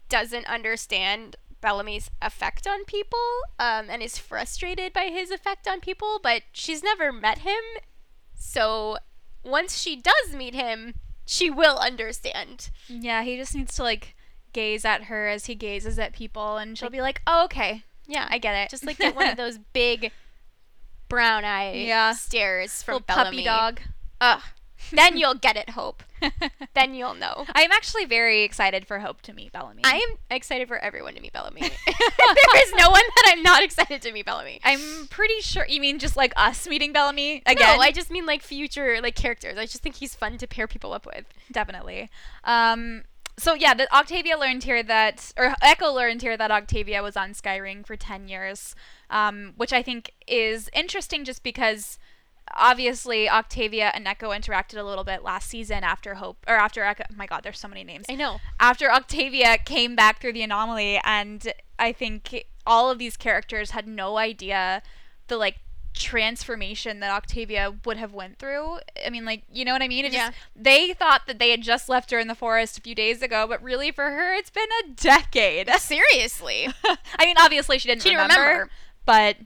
doesn't 0.10 0.48
understand 0.48 1.36
Bellamy's 1.64 2.12
effect 2.22 2.68
on 2.68 2.84
people, 2.86 3.18
um, 3.58 3.90
and 3.90 4.04
is 4.04 4.18
frustrated 4.20 4.94
by 4.94 5.06
his 5.06 5.32
effect 5.32 5.68
on 5.68 5.80
people. 5.80 6.20
But 6.22 6.44
she's 6.52 6.84
never 6.84 7.12
met 7.12 7.40
him, 7.40 7.64
so 8.36 8.98
once 9.44 9.80
she 9.82 9.96
does 9.96 10.36
meet 10.36 10.54
him, 10.54 10.94
she 11.26 11.50
will 11.50 11.78
understand. 11.78 12.70
Yeah, 12.88 13.24
he 13.24 13.38
just 13.38 13.56
needs 13.56 13.76
to 13.78 13.84
like 13.84 14.16
gaze 14.52 14.86
at 14.86 15.06
her 15.06 15.28
as 15.30 15.46
he 15.48 15.56
gazes 15.56 15.98
at 15.98 16.14
people, 16.14 16.58
and 16.58 16.78
she'll 16.78 16.90
be 16.90 17.02
like, 17.02 17.22
"Oh, 17.26 17.46
okay, 17.46 17.84
Yeah, 18.06 18.28
I 18.30 18.38
get 18.38 18.56
it." 18.56 18.70
just 18.70 18.86
like 18.86 18.98
get 18.98 19.16
one 19.16 19.30
of 19.30 19.38
those 19.44 19.58
big 19.72 20.12
brown 21.10 21.46
eye 21.46 21.74
Yeah. 21.74 22.14
stares 22.14 22.84
from 22.84 22.96
little 22.96 23.06
Bellamy. 23.08 23.38
puppy 23.38 23.44
dog. 23.46 23.82
Ugh. 24.22 24.42
Then 24.92 25.18
you'll 25.18 25.36
get 25.36 25.56
it, 25.56 25.72
Hope. 25.72 26.04
Then 26.74 26.96
you'll 26.96 27.14
know. 27.14 27.46
I'm 27.54 27.72
actually 27.72 28.06
very 28.06 28.44
excited 28.44 28.88
for 28.88 29.00
Hope 29.00 29.22
to 29.24 29.34
meet 29.34 29.52
Bellamy. 29.52 29.82
I 29.84 29.96
am 29.98 30.18
excited 30.32 30.68
for 30.68 30.78
everyone 30.80 31.14
to 31.14 31.22
meet 31.22 31.34
Bellamy. 31.34 31.62
there 31.86 32.64
is 32.64 32.74
no 32.76 32.90
one 32.90 33.04
that 33.16 33.32
I'm 33.32 33.44
not 33.44 33.62
excited 33.64 34.02
to 34.02 34.12
meet 34.12 34.26
Bellamy. 34.26 34.60
I'm 34.64 35.08
pretty 35.10 35.40
sure 35.42 35.66
you 35.68 35.80
mean 35.80 36.00
just 36.00 36.18
like 36.18 36.34
us 36.36 36.68
meeting 36.68 36.94
Bellamy 36.94 37.44
again. 37.46 37.78
No, 37.78 37.82
I 37.82 37.92
just 37.92 38.10
mean 38.10 38.26
like 38.26 38.42
future 38.42 39.00
like 39.02 39.16
characters. 39.16 39.58
I 39.58 39.66
just 39.66 39.84
think 39.84 39.96
he's 39.96 40.16
fun 40.16 40.38
to 40.38 40.48
pair 40.48 40.68
people 40.68 40.94
up 40.94 41.06
with. 41.06 41.26
definitely. 41.52 42.10
Um, 42.44 43.04
so 43.38 43.54
yeah, 43.56 43.74
that 43.74 43.92
Octavia 43.92 44.38
learned 44.38 44.64
here 44.64 44.84
that, 44.84 45.32
or 45.38 45.56
Echo 45.62 45.92
learned 45.92 46.22
here 46.22 46.38
that 46.38 46.52
Octavia 46.52 47.02
was 47.02 47.18
on 47.18 47.34
Skyring 47.34 47.86
for 47.86 47.96
ten 47.96 48.28
years, 48.28 48.76
um, 49.10 49.54
which 49.58 49.74
I 49.74 49.82
think 49.82 50.12
is 50.28 50.70
interesting, 50.74 51.24
just 51.26 51.42
because 51.44 51.98
obviously 52.56 53.30
Octavia 53.30 53.92
and 53.94 54.08
Echo 54.08 54.30
interacted 54.32 54.78
a 54.78 54.84
little 54.84 55.04
bit 55.04 55.24
last 55.24 55.50
season 55.50 55.84
after 55.84 56.16
Hope, 56.16 56.44
or 56.48 56.56
after 56.56 56.84
Echo. 56.84 57.04
Oh 57.12 57.16
my 57.16 57.26
God, 57.26 57.42
there's 57.44 57.60
so 57.60 57.68
many 57.68 57.84
names. 57.84 58.06
I 58.10 58.16
know. 58.16 58.40
After 58.60 58.92
Octavia 58.92 59.58
came 59.58 59.96
back 59.96 60.20
through 60.22 60.34
the 60.34 60.44
anomaly, 60.44 61.00
and 61.04 61.52
I 61.80 61.92
think 61.92 62.46
all 62.66 62.90
of 62.90 63.00
these 63.00 63.18
characters 63.18 63.72
had 63.72 63.88
no 63.88 64.18
idea 64.18 64.82
the 65.28 65.38
like 65.38 65.58
transformation 65.94 67.00
that 67.02 67.12
Octavia 67.12 67.74
would 67.86 67.98
have 67.98 68.14
went 68.14 68.40
through. 68.40 68.78
I 69.06 69.10
mean, 69.10 69.26
like, 69.26 69.44
you 69.52 69.64
know 69.64 69.74
what 69.74 69.82
I 69.82 69.88
mean? 69.88 70.06
It 70.06 70.14
Yeah. 70.14 70.28
just 70.30 70.38
they 70.56 70.94
thought 70.94 71.28
that 71.28 71.38
they 71.40 71.52
had 71.52 71.62
just 71.62 71.88
left 71.90 72.12
her 72.12 72.20
in 72.20 72.28
the 72.28 72.36
forest 72.36 72.78
a 72.78 72.82
few 72.82 72.96
days 72.96 73.22
ago, 73.22 73.46
but 73.48 73.62
really 73.62 73.92
for 73.92 74.10
her 74.10 74.34
it's 74.34 74.50
been 74.50 74.68
a 74.84 74.90
decade. 74.90 75.70
Seriously. 75.80 76.68
I 77.20 77.26
mean, 77.26 77.36
obviously 77.40 77.78
she 77.80 77.90
didn't 77.90 78.02
She 78.02 78.10
didn't 78.10 78.22
remember, 78.24 78.42
remember. 78.50 78.70
but 79.06 79.38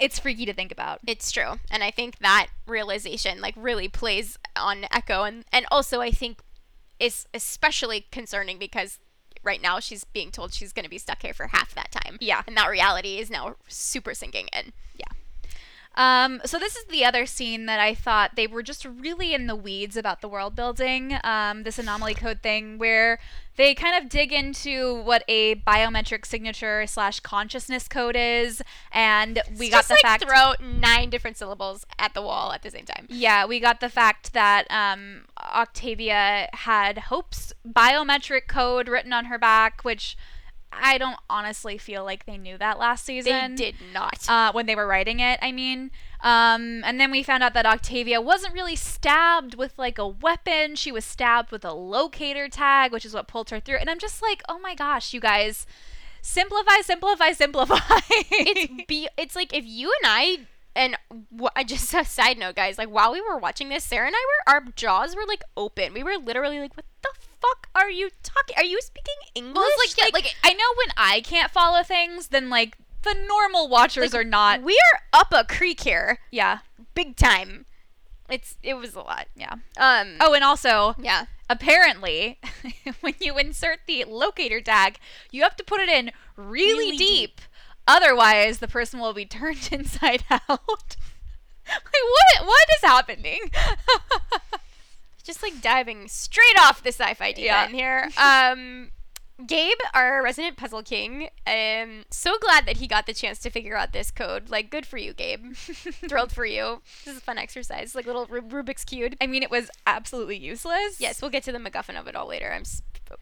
it's 0.00 0.18
freaky 0.18 0.46
to 0.46 0.52
think 0.52 0.72
about. 0.72 1.00
It's 1.06 1.30
true. 1.30 1.58
And 1.70 1.82
I 1.82 1.90
think 1.90 2.18
that 2.18 2.48
realization 2.66 3.40
like 3.40 3.54
really 3.56 3.88
plays 3.88 4.38
on 4.56 4.86
Echo 4.92 5.24
and 5.24 5.44
and 5.52 5.66
also 5.70 6.00
I 6.00 6.10
think 6.10 6.40
is 6.98 7.26
especially 7.34 8.06
concerning 8.10 8.58
because 8.58 8.98
right 9.42 9.60
now 9.60 9.80
she's 9.80 10.04
being 10.04 10.30
told 10.30 10.54
she's 10.54 10.72
going 10.72 10.84
to 10.84 10.90
be 10.90 10.98
stuck 10.98 11.22
here 11.22 11.34
for 11.34 11.48
half 11.48 11.74
that 11.74 11.90
time. 11.90 12.16
Yeah. 12.20 12.42
And 12.46 12.56
that 12.56 12.70
reality 12.70 13.18
is 13.18 13.30
now 13.30 13.56
super 13.68 14.14
sinking 14.14 14.48
in. 14.52 14.72
Um, 15.94 16.40
so 16.44 16.58
this 16.58 16.74
is 16.76 16.84
the 16.86 17.04
other 17.04 17.26
scene 17.26 17.66
that 17.66 17.78
I 17.78 17.94
thought 17.94 18.32
they 18.34 18.46
were 18.46 18.62
just 18.62 18.84
really 18.84 19.34
in 19.34 19.46
the 19.46 19.56
weeds 19.56 19.96
about 19.96 20.20
the 20.20 20.28
world 20.28 20.56
building, 20.56 21.18
um, 21.22 21.64
this 21.64 21.78
anomaly 21.78 22.14
code 22.14 22.40
thing, 22.42 22.78
where 22.78 23.18
they 23.56 23.74
kind 23.74 24.02
of 24.02 24.08
dig 24.08 24.32
into 24.32 25.02
what 25.02 25.22
a 25.28 25.56
biometric 25.56 26.24
signature 26.24 26.86
slash 26.86 27.20
consciousness 27.20 27.88
code 27.88 28.16
is, 28.16 28.62
and 28.90 29.42
we 29.58 29.68
got 29.68 29.78
just 29.78 29.88
the 29.88 29.94
like 29.94 30.20
fact. 30.20 30.24
throw 30.24 30.54
nine 30.66 31.10
different 31.10 31.36
syllables 31.36 31.84
at 31.98 32.14
the 32.14 32.22
wall 32.22 32.52
at 32.52 32.62
the 32.62 32.70
same 32.70 32.86
time. 32.86 33.06
yeah, 33.10 33.44
we 33.44 33.60
got 33.60 33.80
the 33.80 33.90
fact 33.90 34.32
that 34.32 34.66
um, 34.70 35.24
Octavia 35.38 36.48
had 36.54 36.96
Hope's 36.98 37.52
biometric 37.68 38.46
code 38.46 38.88
written 38.88 39.12
on 39.12 39.26
her 39.26 39.38
back, 39.38 39.82
which 39.82 40.16
I 40.72 40.98
don't 40.98 41.18
honestly 41.28 41.78
feel 41.78 42.04
like 42.04 42.26
they 42.26 42.38
knew 42.38 42.56
that 42.58 42.78
last 42.78 43.04
season. 43.04 43.56
They 43.56 43.72
did 43.72 43.74
not. 43.92 44.26
uh, 44.28 44.52
when 44.52 44.66
they 44.66 44.74
were 44.74 44.86
writing 44.86 45.20
it. 45.20 45.38
I 45.42 45.52
mean, 45.52 45.90
Um, 46.20 46.82
and 46.84 47.00
then 47.00 47.10
we 47.10 47.22
found 47.24 47.42
out 47.42 47.52
that 47.54 47.66
Octavia 47.66 48.20
wasn't 48.20 48.54
really 48.54 48.76
stabbed 48.76 49.54
with 49.56 49.76
like 49.78 49.98
a 49.98 50.06
weapon. 50.06 50.76
She 50.76 50.92
was 50.92 51.04
stabbed 51.04 51.50
with 51.50 51.64
a 51.64 51.72
locator 51.72 52.48
tag, 52.48 52.92
which 52.92 53.04
is 53.04 53.12
what 53.12 53.26
pulled 53.26 53.50
her 53.50 53.58
through. 53.60 53.78
And 53.78 53.90
I'm 53.90 53.98
just 53.98 54.22
like, 54.22 54.42
oh 54.48 54.58
my 54.60 54.74
gosh, 54.76 55.12
you 55.12 55.20
guys, 55.20 55.66
simplify, 56.20 56.80
simplify, 56.82 57.32
simplify. 57.32 57.76
it's 58.30 58.84
be 58.88 59.08
it's 59.18 59.34
like 59.36 59.52
if 59.52 59.64
you 59.66 59.92
and 60.02 60.10
I 60.12 60.38
and 60.74 60.96
I 61.56 61.64
just 61.74 61.92
a 61.92 62.04
side 62.04 62.38
note, 62.38 62.54
guys. 62.56 62.78
Like 62.78 62.88
while 62.88 63.12
we 63.12 63.20
were 63.20 63.36
watching 63.38 63.68
this, 63.68 63.84
Sarah 63.84 64.06
and 64.06 64.16
I 64.16 64.24
were 64.46 64.54
our 64.54 64.64
jaws 64.76 65.16
were 65.16 65.26
like 65.26 65.42
open. 65.56 65.92
We 65.92 66.02
were 66.04 66.16
literally 66.16 66.60
like, 66.60 66.76
"What 66.76 66.86
the 67.02 67.10
fuck 67.42 67.68
are 67.74 67.90
you 67.90 68.10
talking? 68.22 68.56
Are 68.56 68.64
you 68.64 68.80
speaking 68.80 69.14
English?" 69.34 69.56
well, 69.56 69.66
it's 69.68 69.98
like, 69.98 70.06
yeah, 70.06 70.10
like 70.14 70.36
I 70.44 70.52
know 70.54 70.64
when 70.76 70.88
I 70.96 71.20
can't 71.20 71.50
follow 71.50 71.82
things, 71.82 72.28
then 72.28 72.48
like 72.48 72.78
the 73.02 73.14
normal 73.28 73.68
watchers 73.68 74.12
like, 74.12 74.20
are 74.20 74.24
not. 74.24 74.62
We 74.62 74.78
are 74.94 75.20
up 75.20 75.32
a 75.32 75.44
creek 75.44 75.80
here, 75.80 76.18
Yeah, 76.30 76.58
big 76.94 77.16
time. 77.16 77.66
It's 78.30 78.56
it 78.62 78.74
was 78.74 78.94
a 78.94 79.00
lot. 79.00 79.26
yeah. 79.36 79.54
Um. 79.76 80.16
Oh, 80.20 80.32
and 80.32 80.44
also, 80.44 80.94
yeah. 80.98 81.26
apparently, 81.50 82.38
when 83.00 83.14
you 83.20 83.36
insert 83.36 83.80
the 83.86 84.04
locator 84.04 84.60
tag, 84.60 84.98
you 85.30 85.42
have 85.42 85.56
to 85.56 85.64
put 85.64 85.80
it 85.80 85.88
in 85.88 86.12
really, 86.36 86.92
Really 86.92 86.96
deep. 86.96 87.40
Otherwise, 87.86 88.60
the 88.60 88.68
person 88.68 89.00
will 89.00 89.12
be 89.12 89.26
turned 89.38 89.68
inside 89.72 90.24
out. 90.30 90.40
like 90.48 92.06
what? 92.38 92.46
What 92.46 92.66
is 92.78 92.82
happening? 92.88 93.40
Just 95.24 95.42
like 95.42 95.60
diving 95.60 96.08
straight 96.08 96.58
off 96.60 96.82
the 96.82 96.88
sci-fi 96.90 97.32
deep 97.32 97.44
Yeah. 97.44 97.64
end 97.64 97.74
here. 97.74 98.10
Um. 98.18 98.90
Gabe, 99.44 99.78
our 99.92 100.22
resident 100.22 100.56
puzzle 100.56 100.84
king, 100.84 101.28
um, 101.48 102.04
so 102.10 102.36
glad 102.38 102.64
that 102.66 102.76
he 102.76 102.86
got 102.86 103.06
the 103.06 103.14
chance 103.14 103.40
to 103.40 103.50
figure 103.50 103.76
out 103.76 103.92
this 103.92 104.12
code. 104.12 104.50
Like, 104.50 104.70
good 104.70 104.86
for 104.86 104.98
you, 104.98 105.12
Gabe. 105.12 105.54
Thrilled 105.56 106.30
for 106.30 106.44
you. 106.46 106.80
This 107.04 107.14
is 107.14 107.18
a 107.18 107.22
fun 107.24 107.38
exercise, 107.38 107.96
like 107.96 108.06
little 108.06 108.26
Ru- 108.26 108.42
Rubik's 108.42 108.84
cube. 108.84 109.16
I 109.20 109.26
mean, 109.26 109.42
it 109.42 109.50
was 109.50 109.68
absolutely 109.84 110.36
useless. 110.36 111.00
Yes, 111.00 111.20
we'll 111.20 111.30
get 111.32 111.42
to 111.44 111.50
the 111.52 111.58
MacGuffin 111.58 111.98
of 111.98 112.06
it 112.06 112.14
all 112.14 112.28
later. 112.28 112.52
I'm 112.52 112.62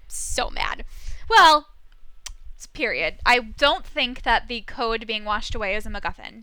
so 0.08 0.50
mad. 0.50 0.84
Well, 1.30 1.68
period. 2.74 3.18
I 3.24 3.38
don't 3.38 3.86
think 3.86 4.22
that 4.22 4.48
the 4.48 4.60
code 4.62 5.06
being 5.06 5.24
washed 5.24 5.54
away 5.54 5.74
is 5.74 5.86
a 5.86 5.90
MacGuffin. 5.90 6.40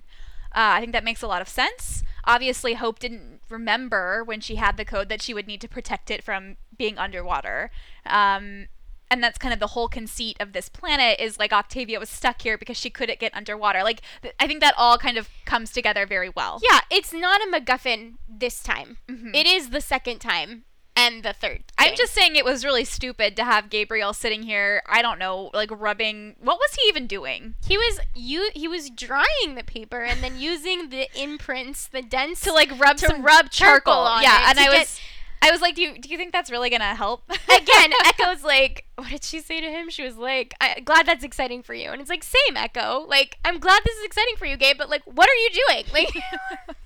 Uh, 0.56 0.74
I 0.74 0.80
think 0.80 0.94
that 0.94 1.04
makes 1.04 1.22
a 1.22 1.28
lot 1.28 1.42
of 1.42 1.50
sense. 1.50 2.04
Obviously, 2.24 2.74
Hope 2.76 2.98
didn't 3.00 3.37
remember 3.50 4.24
when 4.24 4.42
she 4.42 4.56
had 4.56 4.78
the 4.78 4.86
code 4.86 5.10
that 5.10 5.22
she 5.22 5.34
would 5.34 5.48
need 5.48 5.62
to 5.62 5.68
protect 5.68 6.10
it 6.12 6.24
from 6.24 6.58
being 6.78 6.98
underwater. 6.98 7.72
Um, 8.06 8.68
and 9.10 9.24
that's 9.24 9.38
kind 9.38 9.54
of 9.54 9.60
the 9.62 9.68
whole 9.68 9.88
conceit 9.88 10.36
of 10.40 10.52
this 10.52 10.68
planet 10.68 11.20
is 11.20 11.40
like 11.40 11.54
Octavia 11.54 11.98
was 12.00 12.10
stuck 12.10 12.42
here 12.42 12.58
because 12.58 12.76
she 12.78 12.90
couldn't 12.90 13.20
get 13.20 13.34
underwater. 13.34 13.82
Like, 13.82 14.02
th- 14.22 14.34
I 14.40 14.48
think 14.48 14.60
that 14.60 14.74
all 14.78 14.98
kind 14.98 15.18
of 15.18 15.30
comes 15.46 15.72
together 15.72 16.06
very 16.06 16.30
well. 16.30 16.60
Yeah, 16.62 16.82
it's 16.92 17.14
not 17.14 17.40
a 17.42 17.46
MacGuffin 17.50 18.16
this 18.28 18.62
time. 18.62 18.98
Mhm. 19.08 19.34
It 19.34 19.48
is 19.48 19.70
the 19.70 19.80
second 19.82 20.20
time 20.20 20.66
and 20.98 21.24
the 21.24 21.32
third. 21.34 21.64
I'm 21.78 21.96
just 21.96 22.14
saying 22.14 22.36
it 22.36 22.44
was 22.44 22.66
really 22.66 22.84
stupid 22.84 23.36
to 23.38 23.44
have 23.46 23.70
Gabriel 23.70 24.12
sitting 24.14 24.44
here, 24.44 24.82
I 24.88 25.02
don't 25.02 25.20
know, 25.20 25.52
like 25.54 25.70
rubbing. 25.72 26.36
What 26.40 26.58
was 26.58 26.74
he 26.74 26.90
even 26.90 27.08
doing? 27.08 27.56
he 27.66 27.78
was 27.78 28.00
you 28.16 28.50
he 28.54 28.68
was 28.68 28.90
drying 28.90 29.56
the 29.56 29.64
paper 29.64 30.02
and 30.02 30.22
then 30.24 30.40
using 30.40 30.90
the 30.90 31.08
imprints, 31.22 31.88
the 31.88 32.02
dents 32.02 32.42
to 32.42 32.52
like 32.52 32.78
rub 32.80 32.98
To 32.98 33.06
some 33.08 33.24
rub 33.24 33.50
charcoal 33.52 33.94
on 33.94 34.24
yeah, 34.24 34.42
it 34.44 34.50
and 34.50 34.60
I 34.60 34.64
get- 34.72 34.80
was, 34.80 35.00
I 35.40 35.52
was 35.52 35.62
like, 35.62 35.76
do 35.76 35.84
you 35.84 36.00
do 36.00 36.10
you 36.10 36.18
think 36.18 36.34
that's 36.34 36.50
really 36.50 36.70
gonna 36.72 36.96
help? 36.96 37.22
Again, 37.30 37.92
Echo's 38.06 38.44
like, 38.44 38.86
what 38.96 39.10
did 39.10 39.24
she 39.24 39.40
say 39.40 39.62
to 39.62 39.68
him? 39.70 39.90
She 39.92 40.04
was 40.04 40.18
like, 40.18 40.56
I'm 40.60 40.84
glad 40.84 41.06
that's 41.06 41.24
exciting 41.24 41.62
for 41.62 41.76
you. 41.76 41.92
And 41.92 42.02
it's 42.02 42.10
like, 42.10 42.24
same, 42.24 42.58
Echo. 42.58 43.06
Like, 43.08 43.38
I'm 43.46 43.60
glad 43.60 43.82
this 43.86 43.96
is 43.98 44.04
exciting 44.06 44.36
for 44.38 44.46
you, 44.48 44.58
Gabe, 44.58 44.78
but 44.80 44.90
like, 44.90 45.04
what 45.06 45.30
are 45.30 45.36
you 45.36 45.50
doing? 45.68 45.84
Like, 45.94 46.16
what 46.66 46.78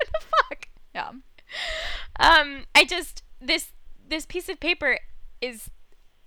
the 0.00 0.26
fuck? 0.48 0.68
yeah, 0.94 1.10
Um, 2.20 2.64
I 2.74 2.84
just 2.84 3.21
this 3.42 3.72
this 4.08 4.26
piece 4.26 4.48
of 4.48 4.60
paper 4.60 4.98
is 5.40 5.70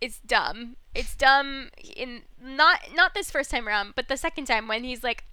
it's 0.01 0.19
dumb. 0.19 0.75
It's 0.93 1.15
dumb 1.15 1.69
in 1.95 2.23
not 2.41 2.79
not 2.93 3.13
this 3.13 3.31
first 3.31 3.49
time 3.49 3.67
around, 3.67 3.93
but 3.95 4.07
the 4.07 4.17
second 4.17 4.45
time 4.45 4.67
when 4.67 4.83
he's 4.83 5.03
like, 5.03 5.23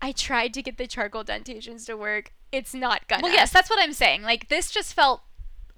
I 0.00 0.12
tried 0.12 0.52
to 0.54 0.62
get 0.62 0.78
the 0.78 0.86
charcoal 0.86 1.24
dentations 1.24 1.86
to 1.86 1.96
work. 1.96 2.32
It's 2.50 2.74
not 2.74 3.08
gonna. 3.08 3.22
well, 3.22 3.32
yes, 3.32 3.52
that's 3.52 3.70
what 3.70 3.80
I'm 3.80 3.92
saying. 3.92 4.22
Like 4.22 4.48
this 4.48 4.70
just 4.70 4.94
felt 4.94 5.22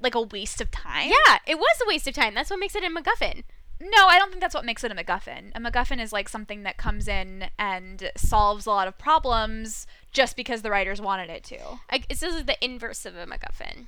like 0.00 0.14
a 0.14 0.22
waste 0.22 0.60
of 0.60 0.70
time. 0.70 1.08
Yeah, 1.10 1.38
it 1.46 1.58
was 1.58 1.80
a 1.82 1.88
waste 1.88 2.08
of 2.08 2.14
time. 2.14 2.34
That's 2.34 2.50
what 2.50 2.58
makes 2.58 2.74
it 2.74 2.84
a 2.84 2.88
MacGuffin. 2.88 3.44
No, 3.80 4.06
I 4.06 4.18
don't 4.18 4.30
think 4.30 4.40
that's 4.40 4.54
what 4.54 4.64
makes 4.64 4.84
it 4.84 4.92
a 4.92 4.94
MacGuffin. 4.94 5.50
A 5.54 5.60
MacGuffin 5.60 6.00
is 6.00 6.12
like 6.12 6.28
something 6.28 6.62
that 6.62 6.76
comes 6.76 7.08
in 7.08 7.46
and 7.58 8.10
solves 8.16 8.66
a 8.66 8.70
lot 8.70 8.88
of 8.88 8.96
problems 8.98 9.86
just 10.12 10.36
because 10.36 10.62
the 10.62 10.70
writers 10.70 11.00
wanted 11.00 11.28
it 11.28 11.44
to. 11.44 11.58
Like, 11.90 12.06
it's 12.08 12.20
this 12.20 12.34
is 12.34 12.44
the 12.44 12.62
inverse 12.64 13.04
of 13.04 13.16
a 13.16 13.26
MacGuffin. 13.26 13.86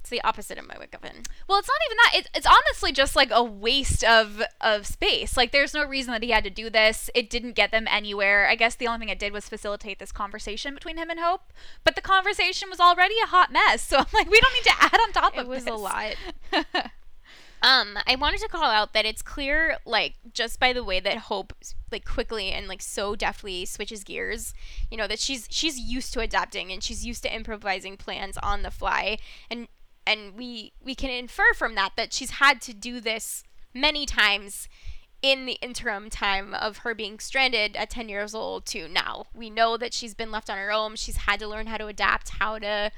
It's 0.00 0.08
the 0.10 0.22
opposite 0.22 0.58
of 0.58 0.66
my 0.66 0.74
MacGuffin. 0.74 1.26
Well, 1.46 1.58
it's 1.58 1.68
not 1.68 1.80
even 1.86 1.96
that. 2.04 2.12
It, 2.14 2.28
it's 2.34 2.46
honestly 2.46 2.90
just 2.90 3.14
like 3.14 3.30
a 3.30 3.44
waste 3.44 4.02
of 4.02 4.42
of 4.60 4.86
space. 4.86 5.36
Like, 5.36 5.52
there's 5.52 5.74
no 5.74 5.84
reason 5.84 6.12
that 6.12 6.22
he 6.22 6.30
had 6.30 6.44
to 6.44 6.50
do 6.50 6.70
this. 6.70 7.10
It 7.14 7.28
didn't 7.28 7.52
get 7.52 7.70
them 7.70 7.86
anywhere. 7.88 8.48
I 8.48 8.54
guess 8.54 8.74
the 8.74 8.86
only 8.86 9.00
thing 9.00 9.08
it 9.10 9.18
did 9.18 9.32
was 9.32 9.48
facilitate 9.48 9.98
this 9.98 10.10
conversation 10.12 10.74
between 10.74 10.96
him 10.96 11.10
and 11.10 11.20
Hope. 11.20 11.52
But 11.84 11.96
the 11.96 12.00
conversation 12.00 12.70
was 12.70 12.80
already 12.80 13.14
a 13.22 13.26
hot 13.28 13.52
mess. 13.52 13.82
So 13.90 13.98
I'm 13.98 14.06
like, 14.14 14.30
we 14.30 14.40
don't 14.40 14.54
need 14.54 14.64
to 14.64 14.74
add 14.80 15.00
on 15.00 15.12
top 15.12 15.36
of 15.36 15.46
It 15.46 15.48
was 15.48 15.64
this. 15.64 15.74
a 15.74 15.76
lot. 15.76 16.14
Um, 17.62 17.98
I 18.06 18.16
wanted 18.16 18.40
to 18.40 18.48
call 18.48 18.70
out 18.70 18.94
that 18.94 19.04
it's 19.04 19.20
clear, 19.20 19.76
like, 19.84 20.14
just 20.32 20.58
by 20.58 20.72
the 20.72 20.82
way 20.82 20.98
that 20.98 21.18
Hope, 21.18 21.52
like, 21.92 22.06
quickly 22.06 22.52
and 22.52 22.66
like 22.68 22.80
so 22.80 23.14
deftly 23.14 23.66
switches 23.66 24.02
gears. 24.02 24.54
You 24.90 24.96
know 24.96 25.06
that 25.06 25.18
she's 25.18 25.46
she's 25.50 25.78
used 25.78 26.14
to 26.14 26.20
adapting 26.20 26.72
and 26.72 26.82
she's 26.82 27.04
used 27.04 27.22
to 27.24 27.34
improvising 27.34 27.98
plans 27.98 28.38
on 28.38 28.62
the 28.62 28.70
fly, 28.70 29.18
and 29.50 29.68
and 30.06 30.34
we 30.34 30.72
we 30.82 30.94
can 30.94 31.10
infer 31.10 31.52
from 31.54 31.74
that 31.74 31.92
that 31.96 32.12
she's 32.12 32.32
had 32.32 32.60
to 32.62 32.74
do 32.74 33.00
this 33.00 33.44
many 33.74 34.06
times 34.06 34.68
in 35.22 35.44
the 35.44 35.58
interim 35.60 36.08
time 36.08 36.54
of 36.54 36.78
her 36.78 36.94
being 36.94 37.18
stranded 37.18 37.76
at 37.76 37.90
10 37.90 38.08
years 38.08 38.34
old 38.34 38.64
to 38.66 38.88
now. 38.88 39.26
We 39.34 39.50
know 39.50 39.76
that 39.76 39.92
she's 39.92 40.14
been 40.14 40.30
left 40.30 40.48
on 40.48 40.56
her 40.56 40.72
own. 40.72 40.96
She's 40.96 41.18
had 41.18 41.40
to 41.40 41.48
learn 41.48 41.66
how 41.66 41.76
to 41.76 41.86
adapt, 41.86 42.30
how 42.40 42.58
to 42.58 42.90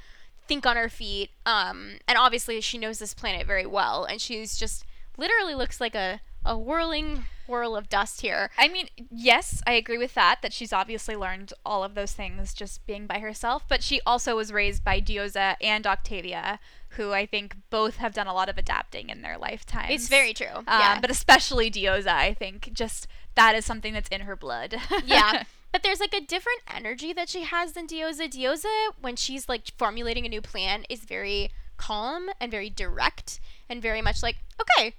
think 0.47 0.65
on 0.65 0.77
her 0.77 0.89
feet. 0.89 1.31
Um, 1.45 1.97
and 2.07 2.17
obviously, 2.17 2.61
she 2.61 2.77
knows 2.77 2.99
this 2.99 3.13
planet 3.13 3.45
very 3.45 3.65
well. 3.65 4.05
And 4.05 4.21
she's 4.21 4.57
just 4.57 4.85
literally 5.17 5.53
looks 5.53 5.81
like 5.81 5.95
a, 5.95 6.21
a 6.45 6.57
whirling 6.57 7.25
whirl 7.47 7.75
of 7.75 7.89
dust 7.89 8.21
here. 8.21 8.49
I 8.57 8.69
mean, 8.69 8.87
yes, 9.11 9.61
I 9.67 9.73
agree 9.73 9.97
with 9.97 10.13
that, 10.13 10.39
that 10.41 10.53
she's 10.53 10.71
obviously 10.71 11.15
learned 11.15 11.51
all 11.65 11.83
of 11.83 11.93
those 11.93 12.13
things 12.13 12.53
just 12.53 12.85
being 12.85 13.05
by 13.05 13.19
herself, 13.19 13.65
but 13.67 13.83
she 13.83 13.99
also 14.05 14.35
was 14.35 14.53
raised 14.53 14.83
by 14.83 15.01
Diyoza 15.01 15.55
and 15.61 15.85
Octavia, 15.85 16.59
who 16.95 17.11
I 17.11 17.25
think 17.25 17.55
both 17.69 17.97
have 17.97 18.13
done 18.13 18.27
a 18.27 18.33
lot 18.33 18.49
of 18.49 18.57
adapting 18.57 19.09
in 19.09 19.21
their 19.21 19.37
lifetime. 19.37 19.87
It's 19.89 20.07
very 20.07 20.33
true. 20.33 20.47
Um, 20.55 20.63
yeah. 20.67 20.99
But 20.99 21.09
especially 21.09 21.69
Diyoza, 21.71 22.07
I 22.07 22.33
think, 22.33 22.71
just 22.73 23.07
that 23.35 23.55
is 23.55 23.65
something 23.65 23.93
that's 23.93 24.09
in 24.09 24.21
her 24.21 24.35
blood. 24.35 24.75
yeah. 25.05 25.43
But 25.71 25.81
there's 25.83 25.99
like 25.99 26.13
a 26.13 26.21
different 26.21 26.61
energy 26.73 27.13
that 27.13 27.29
she 27.29 27.43
has 27.43 27.71
than 27.73 27.87
Diyoza. 27.87 28.29
Diyoza, 28.29 28.93
when 29.01 29.15
she's 29.15 29.49
like 29.49 29.71
formulating 29.77 30.25
a 30.25 30.29
new 30.29 30.41
plan, 30.41 30.85
is 30.89 30.99
very 31.01 31.49
calm 31.77 32.29
and 32.39 32.51
very 32.51 32.69
direct 32.69 33.39
and 33.69 33.81
very 33.81 34.01
much 34.01 34.21
like, 34.21 34.37
okay, 34.61 34.93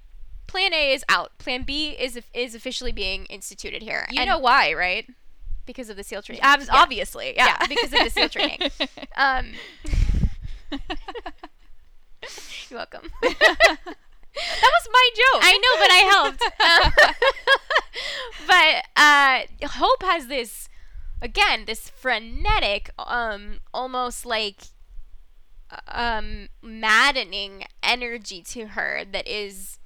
plan 0.49 0.73
A 0.75 0.93
is 0.93 1.05
out. 1.09 1.39
Plan 1.39 1.63
B 1.63 1.91
is 1.91 2.19
is 2.35 2.55
officially 2.57 2.91
being 2.93 3.27
instituted 3.27 3.83
here. 3.83 4.07
you 4.11 4.21
And 4.21 4.29
know 4.29 4.39
why, 4.39 4.73
right? 4.73 5.07
because 5.67 5.89
of 5.89 5.97
the 5.97 6.05
SEAL 6.05 6.21
training. 6.21 6.43
Ab- 6.43 6.61
Yeah. 6.61 6.67
Obviously, 6.73 7.33
yeah. 7.37 7.57
Yeah, 7.59 7.67
because 7.67 7.91
of 7.93 7.99
the 8.05 8.11
SEAL 8.11 8.29
training. 8.29 8.59
Um, 9.17 9.53
you're 12.71 12.79
welcome. 12.79 13.11
that 13.23 13.97
was 14.35 14.89
my 14.93 15.09
joke. 15.15 15.43
I 15.43 15.59
know, 15.59 15.75
but 15.81 15.91
I 15.91 16.01
helped. 16.11 16.45
but 18.47 18.85
uh, 18.97 19.69
Hope 19.79 20.03
has 20.03 20.27
this, 20.27 20.69
again, 21.23 21.65
this 21.67 21.89
frenetic, 21.89 22.91
um, 22.99 23.61
almost 23.73 24.27
like 24.27 24.65
um, 25.89 26.49
maddening 26.63 27.65
energy 27.83 28.43
to 28.43 28.69
her 28.69 29.05
that 29.11 29.27
is 29.29 29.79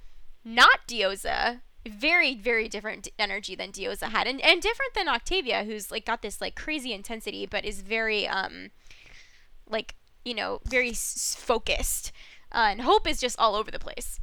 not 0.43 0.87
Diyoza. 0.87 1.61
Very, 1.87 2.35
very 2.35 2.67
different 2.67 3.07
energy 3.17 3.55
than 3.55 3.71
Diyoza 3.71 4.09
had, 4.09 4.27
and, 4.27 4.41
and 4.41 4.61
different 4.61 4.93
than 4.93 5.07
Octavia, 5.07 5.63
who's 5.63 5.89
like 5.91 6.05
got 6.05 6.21
this 6.21 6.41
like 6.41 6.55
crazy 6.55 6.91
intensity, 6.91 7.45
but 7.45 7.63
is 7.63 7.81
very 7.81 8.27
um, 8.27 8.71
like 9.67 9.95
you 10.25 10.33
know, 10.33 10.59
very 10.65 10.89
s- 10.91 11.35
focused. 11.39 12.11
Uh, 12.51 12.67
and 12.71 12.81
Hope 12.81 13.07
is 13.07 13.19
just 13.19 13.37
all 13.39 13.55
over 13.55 13.69
the 13.71 13.79
place. 13.79 14.19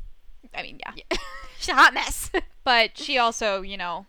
I 0.55 0.63
mean, 0.63 0.79
yeah. 0.85 1.17
She's 1.59 1.69
a 1.69 1.75
hot 1.75 1.95
mess. 1.95 2.31
But 2.65 2.99
she 2.99 3.17
also, 3.17 3.63
you 3.63 3.77
know, 3.77 4.07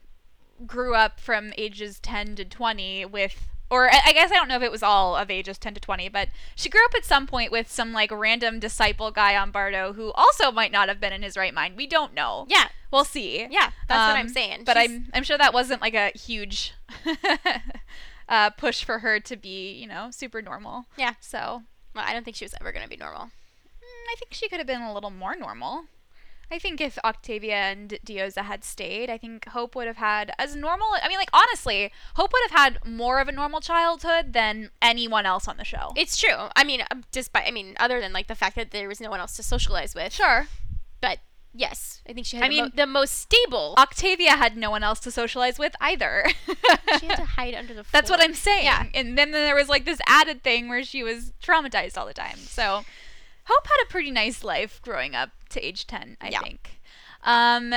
grew 0.65 0.95
up 0.95 1.20
from 1.20 1.53
ages 1.59 1.99
10 1.99 2.36
to 2.38 2.43
20 2.45 3.05
with 3.05 3.47
or 3.70 3.88
I 3.93 4.13
guess 4.13 4.32
I 4.32 4.36
don't 4.36 4.47
know 4.47 4.55
if 4.55 4.63
it 4.63 4.72
was 4.72 4.82
all 4.82 5.15
of 5.15 5.30
ages 5.30 5.59
10 5.59 5.76
to 5.76 5.80
20, 5.80 6.09
but 6.09 6.30
she 6.55 6.68
grew 6.68 6.84
up 6.86 6.95
at 6.95 7.05
some 7.05 7.28
point 7.28 7.51
with 7.51 7.70
some 7.72 7.93
like 7.93 8.09
random 8.11 8.59
disciple 8.59 9.11
guy 9.11 9.36
on 9.38 9.51
Bardo 9.51 9.93
who 9.93 10.11
also 10.13 10.51
might 10.51 10.72
not 10.72 10.88
have 10.88 10.99
been 10.99 11.13
in 11.13 11.22
his 11.22 11.38
right 11.38 11.53
mind. 11.53 11.76
We 11.78 11.86
don't 11.86 12.15
know. 12.15 12.45
yeah, 12.49 12.70
We'll 12.91 13.03
see. 13.05 13.41
yeah, 13.51 13.70
that's 13.88 14.07
what 14.09 14.15
I'm 14.18 14.26
Um, 14.28 14.30
saying. 14.30 14.63
But 14.65 14.78
She's- 14.78 14.89
I'm 14.89 15.07
I'm 15.13 15.24
sure 15.24 15.38
that 15.38 15.53
wasn't 15.53 15.82
like 15.84 15.93
a 15.93 16.09
huge 16.18 16.74
uh, 18.30 18.49
push 18.51 18.84
for 18.84 18.99
her 18.99 19.20
to 19.20 19.36
be, 19.36 19.72
you 19.74 19.88
know, 19.88 20.09
super 20.11 20.41
normal. 20.41 20.86
Yeah. 20.97 21.13
So 21.20 21.63
Well, 21.95 22.05
I 22.07 22.13
don't 22.13 22.24
think 22.24 22.38
she 22.38 22.45
was 22.45 22.53
ever 22.59 22.72
going 22.72 22.84
to 22.84 22.89
be 22.89 22.97
normal. 22.97 23.30
I 24.10 24.16
think 24.18 24.34
she 24.34 24.47
could 24.49 24.60
have 24.60 24.68
been 24.68 24.82
a 24.82 24.93
little 24.93 25.10
more 25.12 25.36
normal. 25.36 25.86
I 26.49 26.60
think 26.60 26.80
if 26.80 26.97
Octavia 27.03 27.55
and 27.55 27.99
Diyoza 28.05 28.43
had 28.45 28.64
stayed, 28.64 29.10
I 29.10 29.18
think 29.18 29.45
Hope 29.49 29.76
would 29.76 29.86
have 29.86 29.97
had 29.97 30.32
as 30.39 30.55
normal. 30.55 30.88
I 31.03 31.10
mean, 31.10 31.18
like 31.18 31.30
honestly, 31.34 31.91
Hope 32.16 32.32
would 32.32 32.49
have 32.49 32.58
had 32.58 32.86
more 32.86 33.20
of 33.20 33.28
a 33.28 33.34
normal 33.34 33.60
childhood 33.60 34.32
than 34.32 34.70
anyone 34.82 35.26
else 35.26 35.47
on 35.49 35.58
the 35.58 35.66
show. 35.66 35.91
It's 35.97 36.16
true. 36.16 36.47
I 36.55 36.64
mean, 36.64 36.84
um, 36.89 37.03
despite 37.12 37.47
I 37.47 37.51
mean, 37.51 37.76
other 37.82 37.99
than 37.99 38.14
like 38.14 38.28
the 38.28 38.36
fact 38.36 38.55
that 38.55 38.72
there 38.72 38.88
was 38.88 39.01
no 39.01 39.10
one 39.10 39.20
else 39.20 39.36
to 39.36 39.43
socialize 39.43 39.93
with. 39.93 40.14
sure. 40.14 40.47
But 41.01 41.20
yes, 41.53 42.01
I 42.10 42.14
think 42.14 42.26
she 42.26 42.38
had 42.38 42.45
I 42.45 42.49
the, 42.49 42.55
mo- 42.55 42.64
mean- 42.64 42.72
the 42.76 42.88
most 42.88 43.16
stable. 43.20 43.74
Octavia 43.78 44.32
had 44.38 44.55
no 44.55 44.72
one 44.72 44.84
else 44.84 45.01
to 45.01 45.12
socialize 45.12 45.60
with 45.60 45.76
either. 45.82 46.28
she 47.01 47.08
had 47.08 47.18
to 47.18 47.26
hide 47.26 47.55
under 47.55 47.74
the. 47.74 47.84
That's 47.91 48.10
what. 48.10 48.22
I'm 48.22 48.34
saying. 48.34 48.64
Yeah. 48.64 48.86
And 48.93 49.18
then 49.18 49.32
there 49.32 49.53
was 49.55 49.68
like 49.68 49.84
this 49.84 49.99
added 50.08 50.43
thing 50.43 50.70
where 50.70 50.84
she 50.86 51.03
was 51.03 51.34
traumatized 51.43 51.97
all 51.97 52.05
the 52.05 52.14
time. 52.14 52.38
So 52.38 52.86
Hope 53.47 53.67
had 53.67 53.83
a 53.83 53.87
pretty 53.89 54.11
nice 54.11 54.43
life 54.43 54.81
growing 54.81 55.15
up 55.15 55.29
to 55.49 55.65
age 55.65 55.87
10, 55.87 56.17
I 56.21 56.29
Yeah. 56.29 56.41
think. 56.41 56.79
Um, 57.23 57.73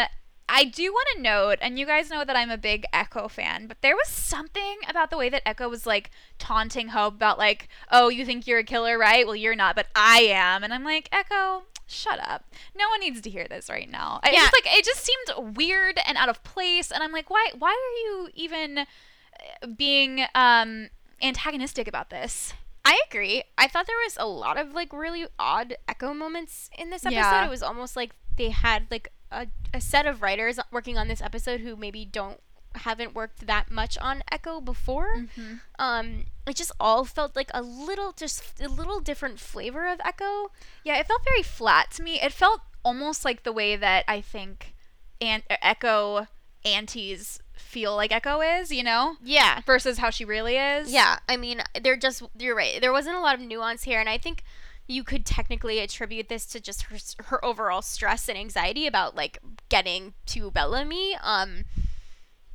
I 0.53 0.65
do 0.65 0.93
want 0.93 1.07
to 1.15 1.23
note, 1.23 1.59
and 1.61 1.79
you 1.79 1.87
guys 1.87 2.11
know 2.11 2.25
that 2.25 2.35
I'm 2.37 2.51
a 2.51 2.59
big 2.59 2.85
Echo 2.93 3.29
fan, 3.29 3.69
but 3.69 3.81
there 3.83 3.95
was 3.95 4.09
something 4.09 4.79
about 4.89 5.11
the 5.11 5.17
way 5.17 5.29
that 5.29 5.43
Echo 5.47 5.69
was 5.69 5.87
like 5.87 6.11
taunting 6.41 6.89
Hope 6.89 7.15
about 7.15 7.39
like, 7.39 7.69
oh, 7.93 8.09
you 8.09 8.25
think 8.27 8.47
you're 8.49 8.59
a 8.59 8.65
killer, 8.65 8.99
right? 8.99 9.25
Well, 9.25 9.37
you're 9.37 9.55
not, 9.55 9.77
but 9.77 9.87
I 9.95 10.23
am. 10.23 10.65
And 10.65 10.75
I'm 10.75 10.83
like, 10.83 11.09
Echo, 11.13 11.63
shut 11.87 12.19
up. 12.29 12.47
No 12.77 12.89
one 12.89 12.99
needs 12.99 13.21
to 13.21 13.31
hear 13.31 13.47
this 13.49 13.69
right 13.71 13.89
now. 13.89 14.19
Yeah. 14.25 14.33
just 14.41 14.53
like 14.53 14.77
it 14.77 14.85
just 14.85 15.05
seemed 15.07 15.57
weird 15.57 16.01
and 16.05 16.19
out 16.19 16.29
of 16.29 16.43
place, 16.43 16.91
and 16.91 17.01
I'm 17.03 17.13
like, 17.13 17.31
why? 17.31 17.51
Why 17.57 17.71
are 17.71 17.97
you 18.05 18.29
even 18.35 18.79
uh, 18.79 19.67
being 19.77 20.25
um 20.35 20.89
antagonistic 21.23 21.87
about 21.87 22.11
this? 22.11 22.55
I 22.85 23.01
agree. 23.09 23.43
I 23.59 23.69
thought 23.69 23.87
there 23.87 23.97
was 24.05 24.17
a 24.19 24.27
lot 24.27 24.59
of 24.59 24.73
like 24.73 24.93
really 24.93 25.27
odd 25.39 25.77
echo 25.89 26.15
moments 26.15 26.71
in 26.79 26.91
this 26.91 27.05
episode. 27.05 27.19
Yeah. 27.19 27.47
It 27.47 27.51
was 27.51 27.63
almost 27.63 27.97
like 27.97 28.13
they 28.37 28.51
had 28.51 28.87
like 28.91 29.13
a, 29.31 29.47
a 29.73 29.81
set 29.81 30.07
of 30.07 30.23
writers 30.23 30.59
working 30.71 30.99
on 30.99 31.09
this 31.09 31.21
episode 31.21 31.61
who 31.61 31.77
maybe 31.77 32.05
don't 32.05 32.41
haven't 32.77 33.15
worked 33.15 33.47
that 33.47 33.71
much 33.71 33.99
on 33.99 34.23
echo 34.31 34.61
before. 34.61 35.17
Mm-hmm. 35.17 35.55
Um, 35.79 36.25
it 36.47 36.57
just 36.57 36.73
all 36.79 37.05
felt 37.05 37.35
like 37.35 37.51
a 37.53 37.63
little 37.63 38.13
just 38.13 38.61
a 38.61 38.69
little 38.69 39.01
different 39.01 39.39
flavor 39.39 39.87
of 39.87 40.01
echo. 40.05 40.51
Yeah, 40.85 40.99
it 40.99 41.07
felt 41.07 41.25
very 41.25 41.43
flat 41.43 41.91
to 41.93 42.03
me. 42.03 42.21
It 42.21 42.33
felt 42.33 42.61
almost 42.85 43.25
like 43.25 43.43
the 43.43 43.53
way 43.53 43.77
that 43.77 44.05
I 44.09 44.21
think 44.21 44.75
Aunt 45.21 45.45
Echo 45.51 46.27
aunties 46.65 47.41
feel 47.61 47.95
like 47.97 48.13
Echo 48.13 48.41
is, 48.41 48.71
you 48.73 48.83
know, 48.83 49.17
Yeah. 49.23 49.61
versus 49.67 49.99
how 49.99 50.11
she 50.11 50.25
really 50.25 50.57
is. 50.57 50.93
Yeah, 50.93 51.19
I 51.29 51.37
mean, 51.37 51.63
they're 51.83 51.97
just 51.97 52.23
you're 52.39 52.57
right. 52.57 52.81
There 52.81 52.93
wasn't 52.93 53.17
a 53.17 53.21
lot 53.21 53.35
of 53.35 53.41
nuance 53.41 53.85
here, 53.85 54.01
and 54.01 54.09
I 54.09 54.19
think 54.19 54.43
you 54.89 55.05
could 55.05 55.25
technically 55.25 55.79
attribute 55.79 56.29
this 56.29 56.47
to 56.47 56.61
just 56.61 56.83
her 56.85 56.97
her 57.27 57.45
overall 57.45 57.83
stress 57.83 58.29
and 58.29 58.37
anxiety 58.37 58.87
about 58.87 59.15
like 59.15 59.39
getting 59.69 60.15
to 60.27 60.51
Bellamy. 60.51 61.17
Um, 61.23 61.65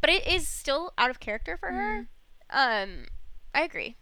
but 0.01 0.09
it 0.09 0.27
is 0.27 0.47
still 0.47 0.93
out 0.97 1.09
of 1.09 1.19
character 1.19 1.55
for 1.57 1.71
her. 1.71 2.07
Um, 2.49 3.05
I 3.53 3.61
agree. 3.63 3.95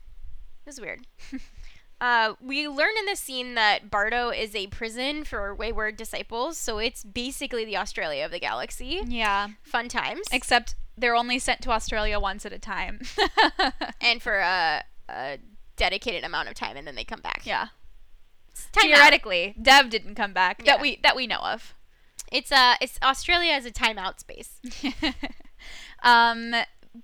It 0.66 0.66
was 0.66 0.82
weird. 0.82 1.06
Uh, 2.01 2.34
we 2.41 2.68
learn 2.68 2.91
in 2.99 3.06
this 3.06 3.22
scene 3.22 3.54
that 3.56 3.89
Bardo 3.89 4.28
is 4.30 4.54
a 4.56 4.68
prison 4.68 5.24
for 5.24 5.56
wayward 5.56 5.95
disciples, 5.95 6.58
so 6.58 6.78
it's 6.78 7.01
basically 7.01 7.64
the 7.64 7.78
Australia 7.78 8.26
of 8.26 8.32
the 8.32 8.41
galaxy. 8.41 9.01
Yeah. 9.08 9.49
Fun 9.64 9.88
times. 9.88 10.28
Except 10.30 10.76
they're 10.98 11.16
only 11.16 11.39
sent 11.39 11.62
to 11.62 11.72
Australia 11.72 12.20
once 12.20 12.46
at 12.46 12.54
a 12.54 12.60
time. 12.60 13.02
and 14.02 14.22
for 14.22 14.38
a, 14.39 14.84
a 15.10 15.38
dedicated 15.76 16.24
amount 16.24 16.50
of 16.50 16.56
time, 16.56 16.78
and 16.78 16.86
then 16.88 16.96
they 16.96 17.04
come 17.04 17.22
back. 17.22 17.41
yeah. 17.46 17.68
Time 18.72 18.91
out. 18.91 18.98
Theoretically, 18.98 19.56
Dev 19.62 19.89
didn't 19.89 20.16
come 20.16 20.34
back 20.34 20.62
Yeah. 20.64 20.74
that 20.74 20.82
we 20.82 21.00
that 21.04 21.16
we 21.16 21.26
know 21.28 21.39
of. 21.39 21.74
It's 22.32 22.52
uh 22.52 22.76
it's 22.82 23.00
Australia 23.02 23.52
as 23.54 23.66
a 23.66 23.72
timeout 23.72 24.20
space. 24.20 24.60
um 26.04 26.54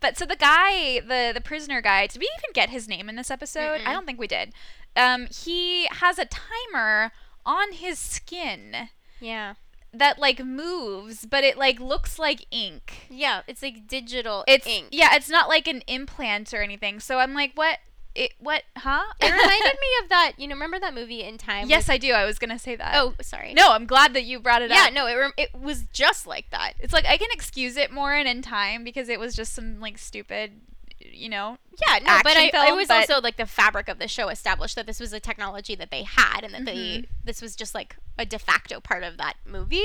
but 0.01 0.17
so 0.17 0.25
the 0.25 0.35
guy 0.35 0.99
the 0.99 1.31
the 1.33 1.41
prisoner 1.41 1.81
guy 1.81 2.05
did 2.07 2.19
we 2.19 2.29
even 2.37 2.51
get 2.53 2.69
his 2.69 2.87
name 2.87 3.09
in 3.09 3.15
this 3.15 3.31
episode 3.31 3.79
i 3.81 3.85
Mm-mm. 3.85 3.93
don't 3.93 4.05
think 4.05 4.19
we 4.19 4.27
did 4.27 4.53
um 4.95 5.27
he 5.43 5.85
has 5.87 6.19
a 6.19 6.25
timer 6.25 7.11
on 7.45 7.71
his 7.73 7.97
skin 7.97 8.89
Yeah. 9.19 9.55
That 9.93 10.19
like 10.19 10.43
moves 10.43 11.25
but 11.25 11.43
it 11.43 11.57
like 11.57 11.79
looks 11.79 12.19
like 12.19 12.45
ink 12.51 13.07
Yeah, 13.09 13.41
it's 13.47 13.61
like 13.63 13.87
digital 13.87 14.43
it's 14.47 14.67
ink. 14.67 14.87
yeah 14.91 15.15
it's 15.15 15.29
not 15.29 15.49
like 15.49 15.67
an 15.67 15.81
implant 15.87 16.53
or 16.53 16.61
anything 16.61 16.99
so 16.99 17.19
i'm 17.19 17.33
like 17.33 17.51
what 17.55 17.79
it 18.15 18.33
what 18.39 18.63
huh 18.77 19.03
It 19.21 19.25
reminded 19.31 19.73
me 19.79 19.87
of 20.03 20.09
that. 20.09 20.33
You 20.37 20.47
know, 20.47 20.55
remember 20.55 20.79
that 20.79 20.93
movie 20.95 21.21
in 21.23 21.37
time? 21.37 21.69
yes 21.69 21.83
with- 21.87 21.91
i 21.91 21.97
do 21.97 22.11
i 22.13 22.25
was 22.25 22.39
gonna 22.39 22.57
say 22.59 22.75
that 22.75 22.95
oh, 22.95 23.13
sorry. 23.21 23.53
no 23.53 23.71
i'm 23.71 23.85
glad 23.85 24.13
that 24.13 24.23
you 24.25 24.39
brought 24.39 24.61
it 24.61 24.69
Yeah, 24.71 24.83
up 24.85 24.87
Yeah, 24.89 24.93
no. 24.93 25.07
It 25.07 25.13
rem- 25.15 25.33
it 25.37 25.49
was 25.53 25.83
just 25.93 26.25
like 26.27 26.49
that. 26.51 26.73
it's 26.79 26.91
like 26.93 27.05
i 27.05 27.17
can 27.17 27.29
excuse 27.31 27.77
it 27.77 27.91
more 27.91 28.13
in 28.15 28.25
in 28.27 28.41
time 28.41 28.83
because 28.83 29.09
it 29.09 29.19
was 29.19 29.35
just 29.35 29.53
some 29.53 29.79
like 29.79 29.97
stupid 29.97 30.59
you 30.99 31.29
know 31.29 31.57
Yeah, 31.87 31.99
no. 31.99 32.19
But 32.23 32.35
I, 32.37 32.45
it 32.47 32.51
film, 32.51 32.77
was 32.77 32.87
but- 32.87 33.09
also 33.09 33.21
like 33.21 33.37
the 33.37 33.45
fabric 33.45 33.87
of 33.87 33.99
the 33.99 34.07
show 34.07 34.29
established 34.29 34.75
that 34.75 34.85
this 34.85 34.99
was 34.99 35.13
a 35.13 35.19
technology 35.19 35.75
that 35.75 35.91
they 35.91 36.03
had, 36.03 36.43
and 36.43 36.53
that 36.53 36.65
they 36.65 36.75
Mhm. 36.75 37.05
this 37.23 37.41
was 37.41 37.55
just 37.55 37.73
like 37.73 37.95
a 38.17 38.25
de 38.25 38.37
facto 38.39 38.79
part 38.79 39.03
of 39.03 39.17
that 39.17 39.35
movie. 39.45 39.81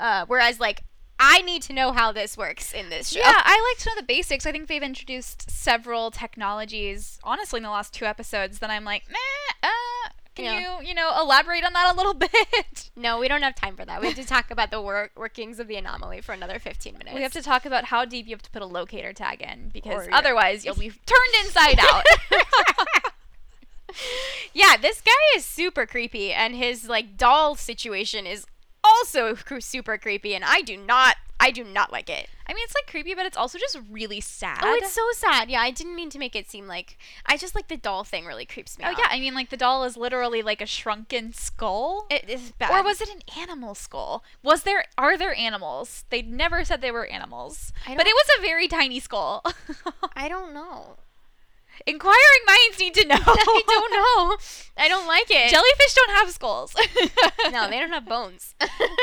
Uh, 0.00 0.24
whereas 0.26 0.58
like 0.60 0.84
I 1.20 1.42
need 1.42 1.62
to 1.62 1.72
know 1.72 1.90
how 1.90 2.12
this 2.12 2.36
works 2.36 2.72
in 2.72 2.90
this 2.90 3.08
show. 3.10 3.18
Yeah, 3.18 3.32
I 3.36 3.72
like 3.74 3.82
to 3.82 3.90
know 3.90 3.96
the 3.96 4.04
basics. 4.06 4.46
I 4.46 4.52
think 4.52 4.68
they've 4.68 4.80
introduced 4.82 5.50
several 5.50 6.12
technologies, 6.12 7.18
honestly, 7.24 7.58
in 7.58 7.64
the 7.64 7.70
last 7.70 7.92
two 7.92 8.04
episodes 8.04 8.60
that 8.60 8.70
I'm 8.70 8.84
like, 8.84 9.02
meh, 9.10 9.16
uh, 9.64 9.68
can 10.38 10.44
Yeah. 10.62 10.80
you, 10.80 10.88
you 10.88 10.94
know, 10.94 11.10
elaborate 11.20 11.64
on 11.64 11.72
that 11.72 11.92
a 11.92 11.96
little 11.96 12.14
bit? 12.28 12.90
No, 12.96 13.18
we 13.18 13.28
don't 13.28 13.42
have 13.42 13.54
time 13.54 13.76
for 13.76 13.84
that. 13.84 14.00
We 14.00 14.06
have 14.06 14.16
to 14.16 14.24
talk 14.24 14.50
about 14.50 14.70
the 14.70 14.80
wor- 14.80 15.10
workings 15.16 15.58
of 15.58 15.68
the 15.68 15.76
anomaly 15.76 16.20
for 16.20 16.32
another 16.32 16.58
15 16.58 16.92
minutes. 16.94 17.14
we 17.14 17.22
have 17.22 17.32
to 17.32 17.42
talk 17.42 17.66
about 17.66 17.84
how 17.86 18.04
deep 18.04 18.26
you 18.26 18.34
have 18.34 18.42
to 18.42 18.50
put 18.50 18.62
a 18.62 18.66
locator 18.66 19.12
tag 19.12 19.42
in 19.42 19.68
because 19.70 20.06
Or- 20.06 20.14
otherwise 20.14 20.64
you'll 20.64 20.74
be 20.76 20.90
turned 20.90 21.44
inside 21.44 21.78
out. 21.80 22.04
yeah, 24.52 24.76
this 24.76 25.00
guy 25.00 25.10
is 25.36 25.44
super 25.44 25.86
creepy, 25.86 26.32
and 26.32 26.54
his 26.54 26.88
like 26.88 27.16
doll 27.16 27.54
situation 27.56 28.26
is 28.26 28.46
also 28.84 29.36
super 29.60 29.98
creepy, 29.98 30.34
and 30.34 30.44
I 30.44 30.62
do 30.62 30.76
not, 30.76 31.16
I 31.40 31.50
do 31.50 31.62
not 31.64 31.92
like 31.92 32.08
it. 32.10 32.28
I 32.50 32.54
mean, 32.54 32.64
it's 32.64 32.74
like 32.74 32.86
creepy, 32.86 33.14
but 33.14 33.26
it's 33.26 33.36
also 33.36 33.58
just 33.58 33.78
really 33.90 34.20
sad. 34.22 34.60
Oh, 34.62 34.74
it's 34.80 34.90
so 34.92 35.02
sad. 35.14 35.50
Yeah, 35.50 35.60
I 35.60 35.70
didn't 35.70 35.94
mean 35.94 36.08
to 36.10 36.18
make 36.18 36.34
it 36.34 36.50
seem 36.50 36.66
like 36.66 36.96
I 37.26 37.36
just 37.36 37.54
like 37.54 37.68
the 37.68 37.76
doll 37.76 38.04
thing 38.04 38.24
really 38.24 38.46
creeps 38.46 38.78
me 38.78 38.84
Oh 38.86 38.88
out. 38.88 38.98
yeah, 38.98 39.06
I 39.10 39.20
mean, 39.20 39.34
like 39.34 39.50
the 39.50 39.56
doll 39.58 39.84
is 39.84 39.96
literally 39.98 40.40
like 40.40 40.62
a 40.62 40.66
shrunken 40.66 41.34
skull. 41.34 42.06
it 42.10 42.28
is 42.28 42.52
bad. 42.52 42.70
or 42.70 42.82
was 42.82 43.00
it 43.02 43.10
an 43.10 43.20
animal 43.38 43.74
skull? 43.74 44.24
Was 44.42 44.62
there 44.62 44.84
are 44.96 45.18
there 45.18 45.34
animals? 45.34 46.04
They 46.08 46.22
never 46.22 46.64
said 46.64 46.80
they 46.80 46.90
were 46.90 47.06
animals. 47.06 47.72
But 47.86 48.06
it 48.06 48.14
was 48.14 48.26
a 48.38 48.42
very 48.42 48.66
tiny 48.66 48.98
skull. 48.98 49.44
I 50.16 50.28
don't 50.28 50.54
know. 50.54 50.96
Inquiring 51.86 52.42
minds 52.46 52.78
need 52.78 52.94
to 52.94 53.06
know. 53.06 53.16
I 53.26 53.62
don't 53.66 53.92
know. 53.92 54.36
I 54.76 54.88
don't 54.88 55.06
like 55.06 55.26
it. 55.30 55.50
Jellyfish 55.50 55.94
don't 55.94 56.10
have 56.10 56.30
skulls. 56.30 56.74
no, 57.52 57.68
they 57.68 57.78
don't 57.78 57.92
have 57.92 58.06
bones. 58.06 58.54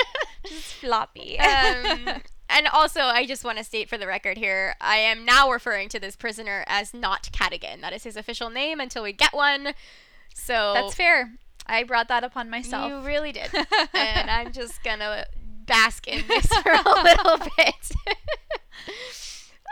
Just 0.45 0.73
floppy. 0.75 1.39
um, 1.39 2.21
and 2.49 2.67
also, 2.71 3.01
I 3.01 3.25
just 3.25 3.43
want 3.43 3.57
to 3.57 3.63
state 3.63 3.89
for 3.89 3.97
the 3.97 4.05
record 4.05 4.37
here, 4.37 4.75
I 4.79 4.97
am 4.97 5.25
now 5.25 5.49
referring 5.51 5.89
to 5.89 5.99
this 5.99 6.15
prisoner 6.15 6.63
as 6.67 6.93
not 6.93 7.29
Cadogan. 7.31 7.81
That 7.81 7.93
is 7.93 8.03
his 8.03 8.15
official 8.15 8.49
name 8.51 8.79
until 8.79 9.01
we 9.01 9.13
get 9.13 9.33
one. 9.33 9.73
So 10.35 10.73
That's 10.75 10.93
fair. 10.93 11.31
I 11.65 11.83
brought 11.83 12.07
that 12.09 12.23
upon 12.23 12.51
myself. 12.51 12.91
You 12.91 12.99
really 12.99 13.31
did. 13.31 13.49
and 13.93 14.29
I'm 14.29 14.51
just 14.53 14.83
gonna 14.83 15.25
bask 15.65 16.07
in 16.07 16.27
this 16.27 16.45
for 16.45 16.71
a 16.71 17.03
little 17.03 17.37
bit. 17.57 17.91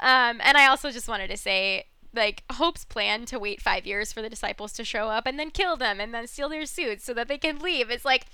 um, 0.02 0.40
and 0.42 0.58
I 0.58 0.68
also 0.68 0.90
just 0.92 1.08
wanted 1.08 1.30
to 1.30 1.38
say, 1.38 1.86
like, 2.14 2.44
Hope's 2.54 2.86
plan 2.86 3.26
to 3.26 3.40
wait 3.40 3.62
five 3.62 3.86
years 3.86 4.14
for 4.14 4.22
the 4.22 4.30
disciples 4.30 4.74
to 4.74 4.84
show 4.84 5.10
up 5.10 5.26
and 5.26 5.40
then 5.40 5.52
kill 5.52 5.76
them 5.76 6.00
and 6.00 6.14
then 6.14 6.28
steal 6.28 6.50
their 6.50 6.66
suits 6.66 7.04
so 7.04 7.14
that 7.14 7.28
they 7.28 7.38
can 7.38 7.60
leave. 7.60 7.90
It's 7.90 8.06
like, 8.06 8.26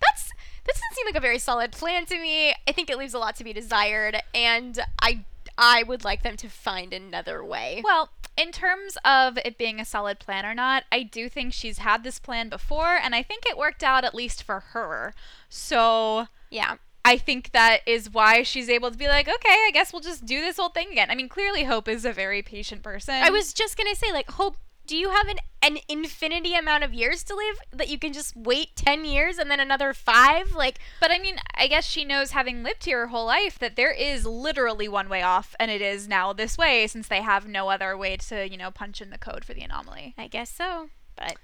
that's 0.00 0.30
this 0.64 0.76
doesn't 0.76 0.94
seem 0.94 1.06
like 1.06 1.16
a 1.16 1.20
very 1.20 1.38
solid 1.38 1.72
plan 1.72 2.06
to 2.06 2.18
me. 2.18 2.54
I 2.68 2.72
think 2.72 2.88
it 2.90 2.98
leaves 2.98 3.14
a 3.14 3.18
lot 3.18 3.36
to 3.36 3.44
be 3.44 3.52
desired, 3.52 4.22
and 4.34 4.78
I 5.00 5.24
I 5.58 5.82
would 5.82 6.04
like 6.04 6.22
them 6.22 6.36
to 6.38 6.48
find 6.48 6.92
another 6.92 7.44
way. 7.44 7.82
well, 7.84 8.10
in 8.36 8.52
terms 8.52 8.96
of 9.04 9.38
it 9.44 9.58
being 9.58 9.80
a 9.80 9.84
solid 9.84 10.18
plan 10.18 10.46
or 10.46 10.54
not, 10.54 10.84
I 10.90 11.02
do 11.02 11.28
think 11.28 11.52
she's 11.52 11.78
had 11.78 12.04
this 12.04 12.18
plan 12.18 12.48
before, 12.48 12.96
and 13.02 13.14
I 13.14 13.22
think 13.22 13.44
it 13.46 13.58
worked 13.58 13.82
out 13.82 14.04
at 14.04 14.14
least 14.14 14.42
for 14.42 14.60
her. 14.60 15.14
So 15.48 16.28
yeah. 16.50 16.76
I 17.04 17.16
think 17.18 17.50
that 17.52 17.80
is 17.86 18.10
why 18.10 18.42
she's 18.42 18.68
able 18.68 18.90
to 18.90 18.96
be 18.96 19.08
like, 19.08 19.28
okay, 19.28 19.56
I 19.66 19.70
guess 19.72 19.92
we'll 19.92 20.02
just 20.02 20.24
do 20.24 20.40
this 20.40 20.56
whole 20.56 20.68
thing 20.68 20.90
again. 20.92 21.10
I 21.10 21.14
mean, 21.14 21.28
clearly 21.28 21.64
Hope 21.64 21.88
is 21.88 22.04
a 22.04 22.12
very 22.12 22.42
patient 22.42 22.82
person. 22.82 23.14
I 23.14 23.30
was 23.30 23.52
just 23.52 23.76
gonna 23.76 23.96
say, 23.96 24.12
like, 24.12 24.30
Hope. 24.32 24.56
do 24.86 24.96
you 24.96 25.10
have 25.10 25.28
an 25.28 25.36
an 25.64 25.78
infinity 25.88 26.54
amount 26.54 26.82
of 26.82 26.92
years 26.92 27.22
to 27.22 27.36
live 27.36 27.56
that 27.72 27.88
you 27.88 27.96
can 27.96 28.12
just 28.12 28.34
wait 28.36 28.74
10 28.74 29.04
years 29.04 29.38
and 29.38 29.48
then 29.48 29.60
another 29.60 29.94
5 29.94 30.56
like 30.56 30.78
But 31.00 31.12
I 31.12 31.20
mean, 31.20 31.36
I 31.54 31.68
guess 31.68 31.86
she 31.86 32.04
knows, 32.04 32.32
having 32.32 32.64
lived 32.64 32.84
here 32.84 33.00
her 33.00 33.06
whole 33.06 33.26
life, 33.26 33.60
that 33.60 33.76
there 33.76 33.92
is 33.92 34.26
literally 34.26 34.88
one 34.88 35.08
way 35.08 35.22
off, 35.22 35.54
and 35.60 35.70
it 35.70 35.80
is 35.80 36.08
now 36.08 36.32
this 36.32 36.58
way 36.58 36.86
since 36.88 37.06
they 37.08 37.22
have 37.22 37.46
no 37.46 37.68
other 37.68 37.96
way 37.96 38.16
to, 38.16 38.48
you 38.48 38.56
know, 38.56 38.70
punch 38.72 39.00
in 39.00 39.10
the 39.10 39.18
code 39.18 39.44
for 39.44 39.54
the 39.54 39.62
anomaly. 39.62 40.14
I 40.18 40.26
guess 40.26 40.50
so 40.50 40.88
but 41.16 41.36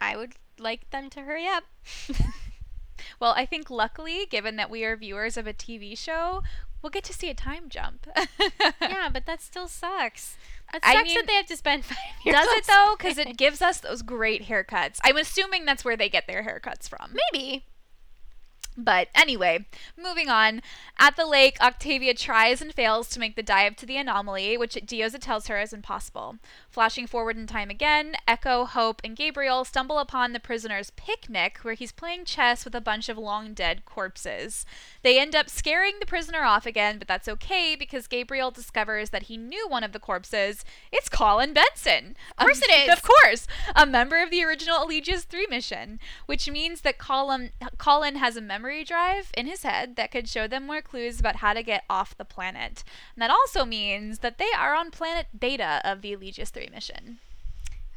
I 0.00 0.16
would 0.16 0.34
like 0.58 0.90
them 0.90 1.10
to 1.10 1.20
hurry 1.20 1.46
up 1.46 1.64
Well, 3.20 3.32
I 3.36 3.46
think 3.46 3.70
luckily, 3.70 4.26
given 4.28 4.56
that 4.56 4.70
we 4.70 4.84
are 4.84 4.96
viewers 4.96 5.36
of 5.36 5.46
a 5.46 5.52
TV 5.52 5.96
show, 5.96 6.42
we'll 6.82 6.90
get 6.90 7.04
to 7.04 7.12
see 7.14 7.30
a 7.30 7.34
time 7.34 7.68
jump. 7.68 8.06
yeah 8.80 9.08
but 9.10 9.24
that 9.26 9.40
still 9.40 9.66
sucks 9.66 10.36
that 10.72 10.82
I 10.84 11.02
mean, 11.02 11.14
that 11.14 11.26
they 11.26 11.34
have 11.34 11.46
to 11.46 11.56
spend 11.56 11.84
5 11.84 11.96
years 12.24 12.36
Does 12.36 12.48
it 12.50 12.66
though? 12.66 12.94
Because 12.96 13.18
it 13.18 13.36
gives 13.36 13.62
us 13.62 13.80
those 13.80 14.02
great 14.02 14.48
haircuts. 14.48 14.98
I'm 15.02 15.16
assuming 15.16 15.64
that's 15.64 15.84
where 15.84 15.96
they 15.96 16.08
get 16.08 16.26
their 16.26 16.42
haircuts 16.42 16.88
from. 16.88 17.14
maybe 17.32 17.64
But 18.76 19.08
anyway, 19.14 19.66
moving 19.96 20.28
on. 20.28 20.62
At 20.98 21.16
the 21.16 21.26
lake, 21.26 21.60
Octavia 21.60 22.12
tries 22.14 22.60
and 22.60 22.74
fails 22.74 23.08
to 23.10 23.20
make 23.20 23.36
the 23.36 23.42
dive 23.42 23.76
to 23.76 23.86
the 23.86 23.96
anomaly, 23.96 24.56
which 24.56 24.74
Diyoza 24.74 25.20
tells 25.20 25.46
her 25.46 25.60
is 25.60 25.72
impossible. 25.72 26.36
Flashing 26.74 27.06
forward 27.06 27.36
in 27.36 27.46
time 27.46 27.70
again, 27.70 28.16
Echo, 28.26 28.64
Hope, 28.64 29.00
and 29.04 29.14
Gabriel 29.14 29.64
stumble 29.64 30.00
upon 30.00 30.32
the 30.32 30.40
prisoner's 30.40 30.90
picnic, 30.90 31.58
where 31.62 31.74
he's 31.74 31.92
playing 31.92 32.24
chess 32.24 32.64
with 32.64 32.74
a 32.74 32.80
bunch 32.80 33.08
of 33.08 33.16
long 33.16 33.54
dead 33.54 33.84
corpses. 33.84 34.66
They 35.02 35.20
end 35.20 35.36
up 35.36 35.48
scaring 35.48 36.00
the 36.00 36.04
prisoner 36.04 36.42
off 36.42 36.66
again, 36.66 36.98
but 36.98 37.06
that's 37.06 37.28
okay 37.28 37.76
because 37.78 38.08
Gabriel 38.08 38.50
discovers 38.50 39.10
that 39.10 39.24
he 39.24 39.36
knew 39.36 39.68
one 39.68 39.84
of 39.84 39.92
the 39.92 40.00
corpses. 40.00 40.64
It's 40.90 41.08
Colin 41.08 41.52
Benson. 41.52 42.16
Of 42.36 42.42
um, 42.42 42.46
course 42.46 42.60
it 42.60 42.72
is. 42.72 42.92
Of 42.92 43.02
course. 43.02 43.46
A 43.76 43.86
member 43.86 44.20
of 44.20 44.32
the 44.32 44.42
original 44.42 44.80
Eligius 44.80 45.22
3 45.22 45.46
mission, 45.48 46.00
which 46.26 46.50
means 46.50 46.80
that 46.80 46.98
Colin, 46.98 47.52
Colin 47.78 48.16
has 48.16 48.36
a 48.36 48.40
memory 48.40 48.82
drive 48.82 49.30
in 49.36 49.46
his 49.46 49.62
head 49.62 49.94
that 49.94 50.10
could 50.10 50.28
show 50.28 50.48
them 50.48 50.66
more 50.66 50.82
clues 50.82 51.20
about 51.20 51.36
how 51.36 51.52
to 51.52 51.62
get 51.62 51.84
off 51.88 52.16
the 52.16 52.24
planet. 52.24 52.82
And 53.14 53.22
that 53.22 53.30
also 53.30 53.64
means 53.64 54.18
that 54.18 54.38
they 54.38 54.50
are 54.58 54.74
on 54.74 54.90
planet 54.90 55.26
Beta 55.38 55.80
of 55.84 56.02
the 56.02 56.16
Eligius 56.16 56.50
3 56.50 56.63
mission. 56.70 57.18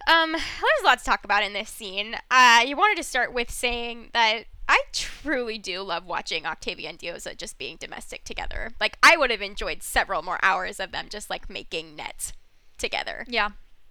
Um, 0.07 0.32
there's 0.32 0.82
a 0.82 0.86
lot 0.86 0.99
to 0.99 1.05
talk 1.05 1.24
about 1.26 1.43
in 1.43 1.53
this 1.53 1.70
scene. 1.70 2.15
Uh, 2.32 2.63
you 2.65 2.78
wanted 2.78 2.95
to 2.97 3.03
start 3.03 3.34
with 3.34 3.51
saying 3.51 4.09
that 4.13 4.43
I 4.70 4.82
truly 4.93 5.57
do 5.57 5.82
love 5.82 6.05
watching 6.05 6.45
Octavia 6.45 6.89
and 6.89 6.97
Diyoza 6.99 7.36
just 7.36 7.57
being 7.57 7.76
domestic 7.78 8.24
together. 8.24 8.72
Like, 8.80 8.97
I 9.03 9.18
would 9.18 9.32
have 9.32 9.41
enjoyed 9.41 9.84
several 9.84 10.22
more 10.24 10.39
hours 10.41 10.80
of 10.80 10.91
them 10.91 11.07
just 11.09 11.30
like 11.30 11.49
making 11.49 11.95
nets 11.97 12.32
together. 12.78 13.26
Yeah. 13.28 13.49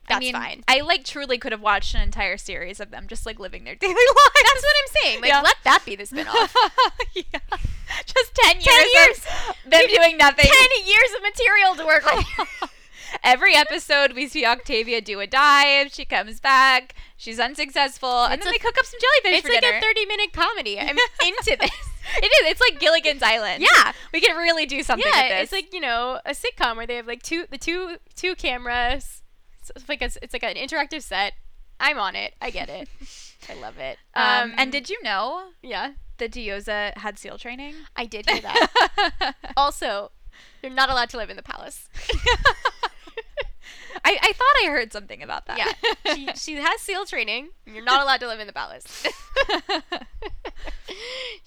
I 0.09 0.15
That's 0.15 0.21
mean, 0.21 0.35
fine. 0.35 0.63
I 0.69 0.81
like 0.83 1.05
truly 1.05 1.37
could 1.37 1.51
have 1.53 1.61
watched 1.61 1.95
an 1.95 2.01
entire 2.01 2.37
series 2.37 2.79
of 2.79 2.91
them 2.93 3.09
just 3.09 3.27
like 3.27 3.39
living 3.41 3.65
their 3.65 3.75
daily 3.81 3.93
lives. 3.93 4.31
That's 4.37 4.63
what 4.63 4.75
I'm 4.83 5.03
saying. 5.03 5.21
Like, 5.21 5.31
Yeah. 5.31 5.41
let 5.43 5.57
that 5.65 5.83
be 5.85 5.97
the 5.97 6.05
spinoff. 6.07 6.55
yeah. 7.15 7.41
Just 8.05 8.35
10 8.35 8.57
years, 8.57 8.65
10 8.67 8.87
years. 8.95 9.19
of 9.65 9.71
them 9.71 9.81
doing 9.89 10.17
nothing. 10.19 10.45
Ten 10.45 10.87
years 10.87 11.11
of 11.17 11.23
material 11.23 11.75
to 11.77 11.87
work 11.87 12.05
with. 12.05 12.71
Every 13.23 13.55
episode, 13.55 14.13
we 14.13 14.29
see 14.29 14.45
Octavia 14.45 15.01
do 15.01 15.21
a 15.21 15.27
dive. 15.27 15.93
She 15.93 16.05
comes 16.05 16.41
back. 16.41 16.95
She's 17.17 17.39
unsuccessful, 17.41 18.25
and 18.25 18.35
It's 18.35 18.45
then 18.45 18.55
a- 18.55 18.59
they 18.59 18.59
cook 18.59 18.77
up 18.79 18.85
some 18.87 19.01
jellyfish 19.01 19.39
it's 19.39 19.47
for 19.47 19.53
like 19.53 19.63
dinner. 19.63 19.79
a 19.79 19.81
30 19.81 20.07
minute 20.07 20.33
comedy. 20.33 20.79
I'm 20.79 20.89
into 21.27 21.57
this. 21.61 21.71
it 22.19 22.25
is. 22.27 22.51
It's 22.51 22.61
like 22.61 22.79
Gilligan's 22.81 23.23
Island. 23.23 23.63
Yeah. 23.63 23.93
we 24.13 24.21
can 24.21 24.37
really 24.37 24.67
do 24.67 24.83
something 24.83 25.07
with 25.07 25.15
yeah, 25.17 25.39
it's 25.41 25.53
like 25.53 25.73
you 25.73 25.81
know 25.81 26.21
a 26.25 26.31
sitcom 26.33 26.77
where 26.77 26.87
they 26.87 26.97
have 26.97 27.07
like 27.07 27.23
two 27.23 27.47
the 27.51 27.59
two 27.59 27.97
two 28.15 28.35
cameras. 28.35 29.23
It's 29.75 29.89
like 29.89 30.03
a, 30.03 30.11
it's 30.23 30.33
like 30.33 30.45
an 30.45 30.55
interactive 30.55 31.03
set. 31.03 31.33
I'm 31.81 31.99
on 31.99 32.15
it. 32.17 32.35
I 32.41 32.51
get 32.51 32.69
it. 32.69 32.89
I 33.51 33.55
love 33.55 33.79
it. 33.79 33.99
um, 34.15 34.55
and 34.57 34.71
did 34.73 34.89
you 34.91 35.03
know 35.03 35.49
yeah, 35.63 35.93
that 36.19 36.31
Diyoza 36.33 36.97
had 36.99 37.19
SEAL 37.19 37.39
training? 37.39 37.75
I 37.97 38.07
did 38.07 38.29
hear 38.31 38.41
that. 38.43 39.35
also, 39.57 40.11
you're 40.63 40.73
not 40.73 40.89
allowed 40.91 41.09
to 41.11 41.17
live 41.17 41.31
in 41.31 41.37
the 41.37 41.43
palace. 41.43 41.89
I, 44.05 44.19
I 44.23 44.33
thought 44.33 44.65
I 44.65 44.71
heard 44.71 44.93
something 44.93 45.23
about 45.23 45.47
that. 45.47 45.59
yeah, 45.59 46.15
she 46.15 46.27
she 46.37 46.55
has 46.57 46.81
SEAL 46.81 47.07
training. 47.07 47.49
You're 47.67 47.85
not 47.85 48.03
allowed 48.03 48.21
to 48.21 48.27
live 48.27 48.41
in 48.41 48.47
the 48.47 48.53
palace. 48.53 49.05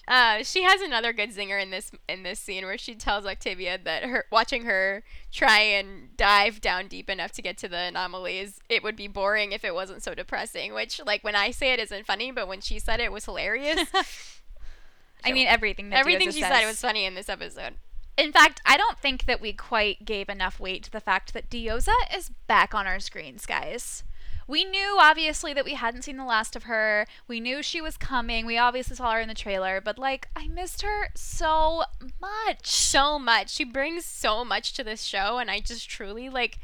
uh, 0.07 0.43
she 0.43 0.63
has 0.63 0.81
another 0.81 1.13
good 1.13 1.31
zinger 1.31 1.61
in 1.61 1.71
this 1.71 1.91
in 2.07 2.23
this 2.23 2.39
scene 2.39 2.65
where 2.65 2.77
she 2.77 2.95
tells 2.95 3.25
Octavia 3.25 3.77
that 3.83 4.03
her 4.03 4.25
watching 4.31 4.65
her 4.65 5.03
try 5.31 5.59
and 5.59 6.15
dive 6.17 6.61
down 6.61 6.87
deep 6.87 7.09
enough 7.09 7.31
to 7.33 7.41
get 7.41 7.57
to 7.59 7.67
the 7.67 7.77
anomalies, 7.77 8.59
it 8.69 8.83
would 8.83 8.95
be 8.95 9.07
boring 9.07 9.51
if 9.51 9.63
it 9.63 9.73
wasn't 9.73 10.03
so 10.03 10.13
depressing. 10.13 10.73
Which, 10.73 11.01
like, 11.05 11.23
when 11.23 11.35
I 11.35 11.51
say 11.51 11.73
it 11.73 11.79
isn't 11.79 12.05
funny, 12.05 12.31
but 12.31 12.47
when 12.47 12.61
she 12.61 12.79
said 12.79 12.99
it, 12.99 13.05
it 13.05 13.11
was 13.11 13.25
hilarious. 13.25 13.89
I 15.23 15.33
mean, 15.33 15.47
everything 15.47 15.89
that 15.89 15.99
Everything 15.99 16.31
she 16.31 16.41
said 16.41 16.65
was 16.65 16.79
funny 16.79 17.05
in 17.05 17.13
this 17.13 17.27
episode. 17.27 17.73
In 18.19 18.33
fact, 18.33 18.59
I 18.65 18.75
don't 18.75 18.99
think 18.99 19.25
that 19.25 19.39
we 19.39 19.53
quite 19.53 20.03
gave 20.03 20.27
enough 20.27 20.59
weight 20.59 20.83
to 20.83 20.91
the 20.91 20.99
fact 20.99 21.33
that 21.33 21.49
Diyoza 21.49 21.93
is 22.13 22.29
back 22.47 22.75
on 22.75 22.85
our 22.85 22.99
screens, 22.99 23.45
guys. 23.45 24.03
We 24.45 24.65
knew, 24.65 24.97
obviously, 24.99 25.53
that 25.53 25.63
we 25.63 25.75
hadn't 25.75 26.01
seen 26.01 26.17
the 26.17 26.25
last 26.25 26.55
of 26.55 26.63
her. 26.63 27.05
We 27.27 27.39
knew 27.39 27.63
she 27.63 27.79
was 27.79 27.95
coming. 27.95 28.45
We 28.45 28.57
obviously 28.57 28.97
saw 28.97 29.13
her 29.13 29.21
in 29.21 29.29
the 29.29 29.33
trailer, 29.35 29.79
but, 29.79 29.97
like, 29.97 30.27
I 30.35 30.49
missed 30.49 30.81
her 30.81 31.09
so 31.15 31.83
much. 32.19 32.65
So 32.65 33.19
much. 33.19 33.51
She 33.51 33.63
brings 33.63 34.03
so 34.03 34.43
much 34.43 34.73
to 34.73 34.83
this 34.83 35.03
show, 35.03 35.37
and 35.37 35.49
I 35.49 35.61
just 35.61 35.89
truly 35.89 36.27
like 36.27 36.59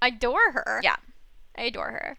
adore 0.00 0.52
her. 0.52 0.80
Yeah. 0.84 0.96
I 1.56 1.62
adore 1.62 1.90
her. 1.90 2.18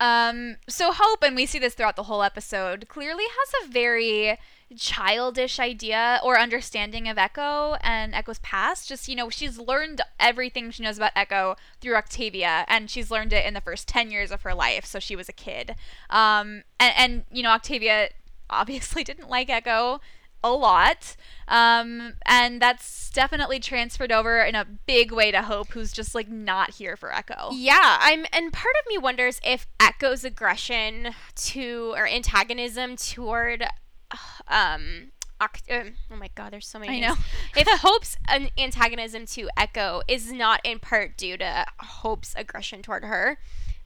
Um, 0.00 0.56
so 0.68 0.92
Hope, 0.92 1.22
and 1.22 1.36
we 1.36 1.44
see 1.44 1.58
this 1.58 1.74
throughout 1.74 1.96
the 1.96 2.04
whole 2.04 2.22
episode, 2.22 2.88
clearly 2.88 3.24
has 3.24 3.66
a 3.66 3.70
very 3.70 4.38
childish 4.76 5.58
idea 5.58 6.20
or 6.22 6.38
understanding 6.38 7.08
of 7.08 7.18
Echo 7.18 7.76
and 7.82 8.14
Echo's 8.14 8.38
past. 8.40 8.88
Just, 8.88 9.08
you 9.08 9.16
know, 9.16 9.30
she's 9.30 9.58
learned 9.58 10.00
everything 10.20 10.70
she 10.70 10.82
knows 10.82 10.96
about 10.96 11.12
Echo 11.16 11.56
through 11.80 11.96
Octavia, 11.96 12.64
and 12.68 12.90
she's 12.90 13.10
learned 13.10 13.32
it 13.32 13.46
in 13.46 13.54
the 13.54 13.60
first 13.60 13.88
10 13.88 14.10
years 14.10 14.30
of 14.30 14.42
her 14.42 14.54
life, 14.54 14.84
so 14.84 14.98
she 14.98 15.16
was 15.16 15.28
a 15.28 15.32
kid. 15.32 15.74
Um, 16.10 16.62
and, 16.78 16.92
and 16.96 17.24
you 17.30 17.42
know, 17.42 17.50
Octavia 17.50 18.10
obviously 18.50 19.04
didn't 19.04 19.28
like 19.28 19.50
Echo 19.50 20.00
a 20.42 20.52
lot. 20.52 21.16
Um, 21.46 22.14
and 22.26 22.60
that's 22.60 23.10
definitely 23.10 23.58
transferred 23.58 24.12
over 24.12 24.42
in 24.42 24.54
a 24.54 24.64
big 24.64 25.12
way 25.12 25.30
to 25.30 25.42
Hope, 25.42 25.68
who's 25.68 25.92
just 25.92 26.14
like 26.14 26.28
not 26.28 26.74
here 26.74 26.96
for 26.96 27.12
Echo. 27.12 27.50
Yeah, 27.52 27.96
I'm 28.00 28.26
and 28.32 28.52
part 28.52 28.74
of 28.80 28.88
me 28.88 28.98
wonders 28.98 29.40
if 29.44 29.66
Echo's 29.80 30.24
aggression 30.24 31.14
to 31.34 31.94
or 31.96 32.06
antagonism 32.06 32.96
toward 32.96 33.64
um 34.48 35.12
um, 35.40 35.94
oh 36.10 36.16
my 36.16 36.30
god, 36.34 36.52
there's 36.52 36.66
so 36.66 36.80
many. 36.80 36.96
I 36.96 37.00
names. 37.00 37.16
know. 37.16 37.24
if 37.60 37.68
Hope's 37.80 38.16
an 38.26 38.48
antagonism 38.58 39.24
to 39.26 39.48
Echo 39.56 40.02
is 40.08 40.32
not 40.32 40.60
in 40.64 40.80
part 40.80 41.16
due 41.16 41.36
to 41.36 41.64
Hope's 41.78 42.34
aggression 42.36 42.82
toward 42.82 43.04
her, 43.04 43.38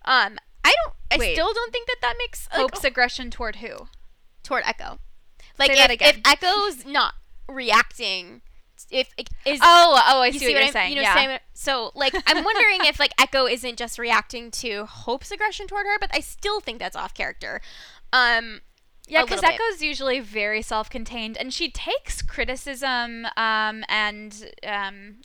um, 0.06 0.38
I 0.64 0.72
don't. 0.84 0.94
I 1.10 1.18
Wait. 1.18 1.34
still 1.34 1.52
don't 1.52 1.70
think 1.70 1.88
that 1.88 1.98
that 2.00 2.14
makes 2.18 2.48
like, 2.50 2.60
Hope's 2.62 2.84
aggression 2.84 3.30
toward 3.30 3.56
who? 3.56 3.88
toward 4.42 4.64
Echo. 4.66 4.98
Like 5.58 5.72
Say 5.72 5.74
if, 5.74 5.78
that 5.78 5.90
again. 5.90 6.14
if 6.16 6.20
Echo's 6.26 6.86
not 6.86 7.14
reacting, 7.48 8.42
if 8.90 9.12
is 9.44 9.60
Oh, 9.62 10.02
oh, 10.08 10.20
I 10.22 10.26
you 10.26 10.32
see, 10.34 10.38
see 10.40 10.46
what, 10.46 10.54
what 10.54 10.58
you're 10.58 10.66
I'm 10.66 10.72
saying. 10.72 10.90
You 10.90 10.96
know, 10.96 11.02
yeah. 11.02 11.14
saying 11.14 11.38
so 11.54 11.92
like 11.94 12.14
I'm 12.26 12.44
wondering 12.44 12.86
if 12.86 12.98
like 12.98 13.12
Echo 13.20 13.46
isn't 13.46 13.76
just 13.76 13.98
reacting 13.98 14.50
to 14.52 14.86
Hope's 14.86 15.30
aggression 15.30 15.66
toward 15.66 15.86
her, 15.86 15.98
but 16.00 16.10
I 16.12 16.20
still 16.20 16.60
think 16.60 16.78
that's 16.78 16.96
off 16.96 17.14
character. 17.14 17.60
Um, 18.12 18.60
Yeah, 19.08 19.22
because. 19.22 19.42
Echo's 19.42 19.82
usually 19.82 20.20
very 20.20 20.62
self-contained, 20.62 21.36
and 21.36 21.52
she 21.52 21.70
takes 21.70 22.22
criticism 22.22 23.26
um, 23.36 23.84
and 23.88 24.52
um, 24.66 25.16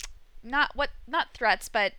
not 0.43 0.71
what 0.75 0.89
not 1.07 1.27
threats, 1.33 1.69
but 1.69 1.93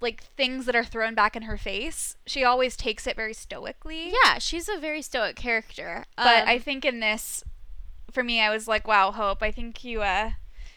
like 0.00 0.22
things 0.22 0.66
that 0.66 0.74
are 0.74 0.84
thrown 0.84 1.14
back 1.14 1.36
in 1.36 1.42
her 1.42 1.56
face. 1.56 2.16
She 2.26 2.44
always 2.44 2.76
takes 2.76 3.06
it 3.06 3.16
very 3.16 3.34
stoically. 3.34 4.10
yeah, 4.24 4.38
she's 4.38 4.68
a 4.68 4.78
very 4.78 5.02
stoic 5.02 5.36
character. 5.36 6.04
but 6.16 6.42
Um, 6.42 6.48
I 6.48 6.58
think 6.58 6.84
in 6.84 7.00
this, 7.00 7.44
for 8.10 8.22
me, 8.22 8.40
I 8.40 8.50
was 8.50 8.66
like, 8.68 8.86
"Wow, 8.86 9.12
Hope! 9.12 9.42
I 9.42 9.50
think 9.50 9.84
you 9.84 10.02
uh, 10.02 10.30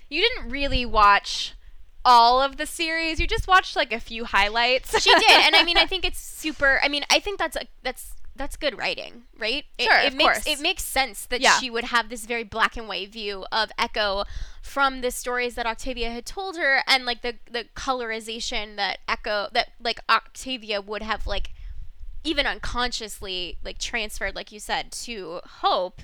you 0.09 0.21
didn't 0.21 0.49
really 0.49 0.85
watch." 0.85 1.53
All 2.05 2.41
of 2.41 2.57
the 2.57 2.65
series, 2.65 3.17
you 3.21 3.27
just 3.27 3.47
watched 3.47 3.77
like 3.77 3.93
a 3.93 3.99
few 3.99 4.25
highlights. 4.25 4.91
she 5.01 5.09
did, 5.09 5.23
and 5.45 5.55
I 5.55 5.63
mean, 5.63 5.77
I 5.77 5.85
think 5.91 6.03
it's 6.03 6.19
super. 6.19 6.81
I 6.83 6.89
mean, 6.89 7.05
I 7.09 7.19
think 7.19 7.39
that's 7.39 7.55
a 7.55 7.61
that's 7.81 8.11
that's 8.35 8.55
good 8.55 8.77
writing, 8.77 9.23
right? 9.37 9.65
It, 9.77 9.83
Sure, 9.85 9.97
it 9.99 10.07
of 10.07 10.13
makes 10.15 10.33
course. 10.43 10.47
it 10.47 10.59
makes 10.61 10.83
sense 10.83 11.25
that 11.27 11.41
Yeah. 11.41 11.59
she 11.59 11.69
would 11.69 11.85
have 11.85 12.09
this 12.09 12.25
very 12.25 12.43
black 12.43 12.75
and 12.77 12.87
white 12.87 13.09
view 13.11 13.45
of 13.51 13.71
Echo 13.77 14.23
from 14.61 15.01
the 15.01 15.11
stories 15.11 15.55
that 15.55 15.65
Octavia 15.67 16.09
had 16.11 16.25
told 16.25 16.57
her, 16.57 16.81
and 16.87 17.05
like 17.05 17.21
the 17.21 17.35
the 17.49 17.65
colorization 17.75 18.75
that 18.77 18.99
Echo 19.07 19.49
that 19.53 19.69
like 19.79 19.99
Octavia 20.09 20.81
would 20.81 21.01
have 21.01 21.27
like 21.27 21.51
even 22.23 22.45
unconsciously 22.47 23.57
like 23.63 23.77
transferred, 23.79 24.35
like 24.35 24.51
you 24.51 24.59
said, 24.59 24.91
to 24.91 25.39
Hope. 25.61 26.01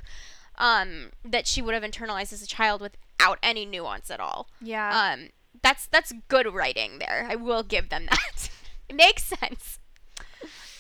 Um, 0.58 1.12
that 1.24 1.48
she 1.48 1.62
would 1.62 1.74
have 1.74 1.84
internalized 1.84 2.34
as 2.34 2.42
a 2.42 2.48
child 2.48 2.82
without 2.82 3.40
any 3.42 3.66
nuance 3.66 4.12
at 4.12 4.20
all 4.20 4.50
yeah. 4.62 5.14
um 5.14 5.30
that's 5.62 5.88
that's 5.88 6.12
good 6.28 6.54
writing 6.54 7.00
there 7.00 7.26
i 7.30 7.36
will 7.38 7.64
give 7.64 7.88
them 7.88 8.08
that 8.10 8.50
it 8.90 8.96
makes 8.98 9.24
sense 9.24 9.80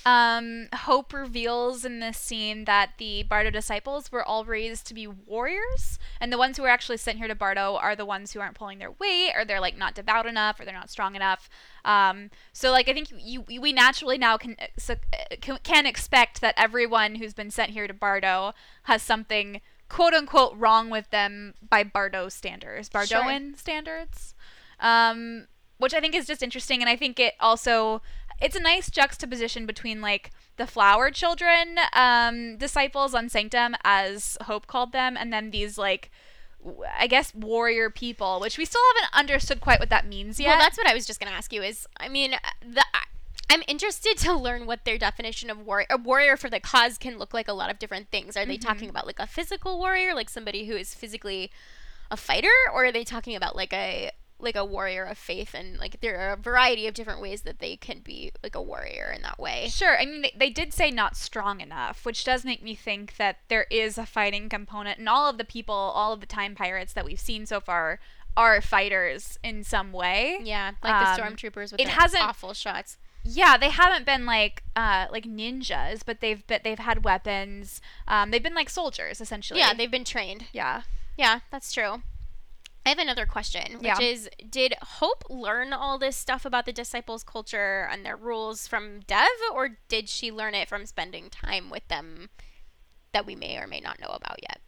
Um, 0.05 0.67
Hope 0.73 1.13
reveals 1.13 1.83
in 1.83 1.99
this 1.99 2.17
scene 2.17 2.65
that 2.65 2.91
the 2.97 3.23
Bardo 3.23 3.49
disciples 3.49 4.11
were 4.11 4.23
all 4.23 4.45
raised 4.45 4.87
to 4.87 4.93
be 4.93 5.07
warriors, 5.07 5.99
and 6.19 6.31
the 6.31 6.37
ones 6.37 6.57
who 6.57 6.63
are 6.63 6.69
actually 6.69 6.97
sent 6.97 7.17
here 7.17 7.27
to 7.27 7.35
Bardo 7.35 7.75
are 7.75 7.95
the 7.95 8.05
ones 8.05 8.31
who 8.31 8.39
aren't 8.39 8.55
pulling 8.55 8.79
their 8.79 8.91
weight, 8.91 9.33
or 9.35 9.43
they're 9.43 9.59
like 9.59 9.77
not 9.77 9.95
devout 9.95 10.25
enough, 10.25 10.59
or 10.59 10.65
they're 10.65 10.73
not 10.73 10.89
strong 10.89 11.15
enough. 11.15 11.49
Um, 11.83 12.29
so 12.53 12.71
like 12.71 12.87
I 12.87 12.93
think 12.93 13.11
you, 13.11 13.43
you 13.47 13.61
we 13.61 13.73
naturally 13.73 14.17
now 14.17 14.37
can, 14.37 14.55
so, 14.77 14.95
can 15.41 15.59
can 15.63 15.85
expect 15.85 16.41
that 16.41 16.55
everyone 16.57 17.15
who's 17.15 17.33
been 17.33 17.51
sent 17.51 17.71
here 17.71 17.87
to 17.87 17.93
Bardo 17.93 18.53
has 18.83 19.01
something 19.01 19.61
quote 19.89 20.13
unquote 20.13 20.55
wrong 20.55 20.89
with 20.89 21.09
them 21.09 21.55
by 21.67 21.83
Bardo 21.83 22.29
standards, 22.29 22.89
Bardoan 22.89 23.57
standards. 23.57 24.33
Um, 24.79 25.47
which 25.77 25.93
I 25.93 26.01
think 26.01 26.13
is 26.13 26.27
just 26.27 26.43
interesting, 26.43 26.81
and 26.81 26.89
I 26.89 26.97
think 26.97 27.19
it 27.19 27.33
also 27.39 28.01
it's 28.41 28.55
a 28.55 28.59
nice 28.59 28.89
juxtaposition 28.89 29.65
between 29.65 30.01
like 30.01 30.31
the 30.57 30.67
flower 30.67 31.11
children 31.11 31.77
um, 31.93 32.57
disciples 32.57 33.13
on 33.13 33.29
Sanctum, 33.29 33.75
as 33.83 34.37
Hope 34.43 34.67
called 34.67 34.91
them, 34.91 35.15
and 35.17 35.31
then 35.31 35.51
these 35.51 35.77
like 35.77 36.11
I 36.97 37.07
guess 37.07 37.33
warrior 37.33 37.89
people, 37.89 38.39
which 38.41 38.57
we 38.57 38.65
still 38.65 38.81
haven't 38.95 39.13
understood 39.17 39.61
quite 39.61 39.79
what 39.79 39.89
that 39.89 40.05
means 40.05 40.39
yet. 40.39 40.49
Well, 40.49 40.59
that's 40.59 40.77
what 40.77 40.87
I 40.87 40.93
was 40.93 41.05
just 41.05 41.19
gonna 41.19 41.31
ask 41.35 41.53
you. 41.53 41.61
Is 41.61 41.87
I 41.97 42.09
mean, 42.09 42.35
the, 42.61 42.83
I'm 43.49 43.63
interested 43.67 44.17
to 44.19 44.33
learn 44.33 44.65
what 44.65 44.83
their 44.85 44.97
definition 44.97 45.49
of 45.49 45.65
warrior, 45.65 45.87
a 45.89 45.97
warrior 45.97 46.35
for 46.37 46.49
the 46.49 46.59
cause 46.59 46.97
can 46.97 47.17
look 47.17 47.33
like. 47.33 47.47
A 47.47 47.53
lot 47.53 47.69
of 47.71 47.79
different 47.79 48.09
things. 48.11 48.35
Are 48.35 48.45
they 48.45 48.57
Mm-hmm. 48.57 48.67
talking 48.67 48.89
about 48.89 49.07
like 49.07 49.19
a 49.19 49.25
physical 49.27 49.79
warrior, 49.79 50.13
like 50.13 50.29
somebody 50.29 50.65
who 50.65 50.75
is 50.75 50.93
physically 50.93 51.49
a 52.11 52.17
fighter, 52.17 52.49
or 52.73 52.85
are 52.85 52.91
they 52.91 53.03
talking 53.05 53.35
about 53.35 53.55
like 53.55 53.71
a 53.73 54.11
like 54.39 54.55
a 54.55 54.63
warrior 54.65 55.03
of 55.03 55.17
faith 55.17 55.53
and 55.53 55.77
like 55.77 55.99
there 56.01 56.17
are 56.19 56.33
a 56.33 56.37
variety 56.37 56.87
of 56.87 56.93
different 56.93 57.21
ways 57.21 57.41
that 57.41 57.59
they 57.59 57.75
can 57.75 57.99
be 57.99 58.31
like 58.41 58.55
a 58.55 58.61
warrior 58.61 59.11
in 59.15 59.21
that 59.21 59.37
way. 59.39 59.67
Sure. 59.69 59.99
I 59.99 60.05
mean, 60.05 60.21
they, 60.21 60.33
they 60.37 60.49
did 60.49 60.73
say 60.73 60.91
not 60.91 61.17
strong 61.17 61.59
enough, 61.61 62.05
which 62.05 62.23
does 62.23 62.45
make 62.45 62.63
me 62.63 62.73
think 62.75 63.17
that 63.17 63.37
there 63.49 63.65
is 63.69 63.97
a 63.97 64.05
fighting 64.05 64.47
component, 64.49 64.97
and 64.99 65.09
all 65.09 65.29
of 65.29 65.37
the 65.37 65.43
people, 65.43 65.75
all 65.75 66.13
of 66.13 66.21
the 66.21 66.25
time 66.25 66.55
pirates 66.55 66.93
that 66.93 67.03
we've 67.05 67.19
seen 67.19 67.45
so 67.45 67.59
far 67.59 67.99
are 68.37 68.61
fighters 68.61 69.37
in 69.43 69.63
some 69.63 69.91
way. 69.91 70.39
Yeah, 70.43 70.71
like 70.83 71.17
the 71.17 71.23
Um, 71.23 71.31
stormtroopers 71.33 71.71
with 71.71 71.81
it 71.81 71.85
their 71.85 71.95
hasn't- 71.95 72.23
awful 72.23 72.53
shots. 72.53 72.97
Yeah, 73.25 73.57
they 73.57 73.69
haven't 73.69 74.05
been 74.05 74.25
like 74.25 74.63
uh 74.77 75.07
like 75.11 75.25
ninjas, 75.25 76.01
but 76.05 76.21
they've 76.21 76.45
been, 76.47 76.61
they've 76.63 76.79
had 76.79 77.03
weapons. 77.03 77.81
Um, 78.07 78.31
they've 78.31 78.41
been 78.41 78.55
like 78.55 78.69
soldiers 78.69 79.19
essentially. 79.19 79.59
Yeah, 79.59 79.73
they've 79.73 79.91
been 79.91 80.05
trained. 80.05 80.45
yeah. 80.53 80.83
Yeah, 81.17 81.41
that's 81.51 81.73
true. 81.73 82.01
I 82.85 82.89
have 82.89 82.97
another 82.99 83.25
question, 83.25 83.73
which 83.79 83.83
Yeah. 83.83 83.99
is 83.99 84.29
Did 84.49 84.73
Hope 84.81 85.23
learn 85.29 85.73
all 85.73 85.97
this 85.97 86.17
stuff 86.17 86.45
about 86.45 86.65
the 86.65 86.73
disciples' 86.73 87.23
culture 87.23 87.87
and 87.91 88.05
their 88.05 88.15
rules 88.15 88.67
from 88.67 89.01
Dev, 89.01 89.27
or 89.51 89.77
did 89.87 90.09
she 90.09 90.31
learn 90.31 90.55
it 90.55 90.67
from 90.69 90.85
spending 90.85 91.29
time 91.29 91.69
with 91.69 91.87
them 91.87 92.29
that 93.11 93.25
we 93.25 93.35
may 93.35 93.57
or 93.57 93.67
may 93.67 93.79
not 93.79 93.99
know 93.99 94.07
about 94.09 94.39
yet? 94.41 94.61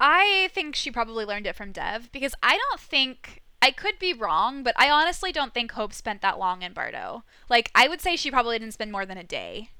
I 0.00 0.50
think 0.52 0.74
she 0.74 0.90
probably 0.90 1.24
learned 1.24 1.46
it 1.46 1.56
from 1.56 1.72
Dev 1.72 2.10
because 2.12 2.34
I 2.42 2.58
don't 2.58 2.80
think 2.80 3.42
I 3.62 3.70
could 3.70 3.98
be 3.98 4.12
wrong, 4.12 4.62
but 4.62 4.74
I 4.76 4.90
honestly 4.90 5.32
don't 5.32 5.54
think 5.54 5.72
Hope 5.72 5.92
spent 5.94 6.20
that 6.20 6.38
long 6.38 6.62
in 6.62 6.72
Bardo. 6.72 7.24
Like 7.48 7.70
I 7.74 7.88
would 7.88 8.00
say 8.00 8.16
she 8.16 8.30
probably 8.30 8.58
didn't 8.58 8.74
spend 8.74 8.92
more 8.92 9.06
than 9.06 9.16
a 9.16 9.24
day. 9.24 9.70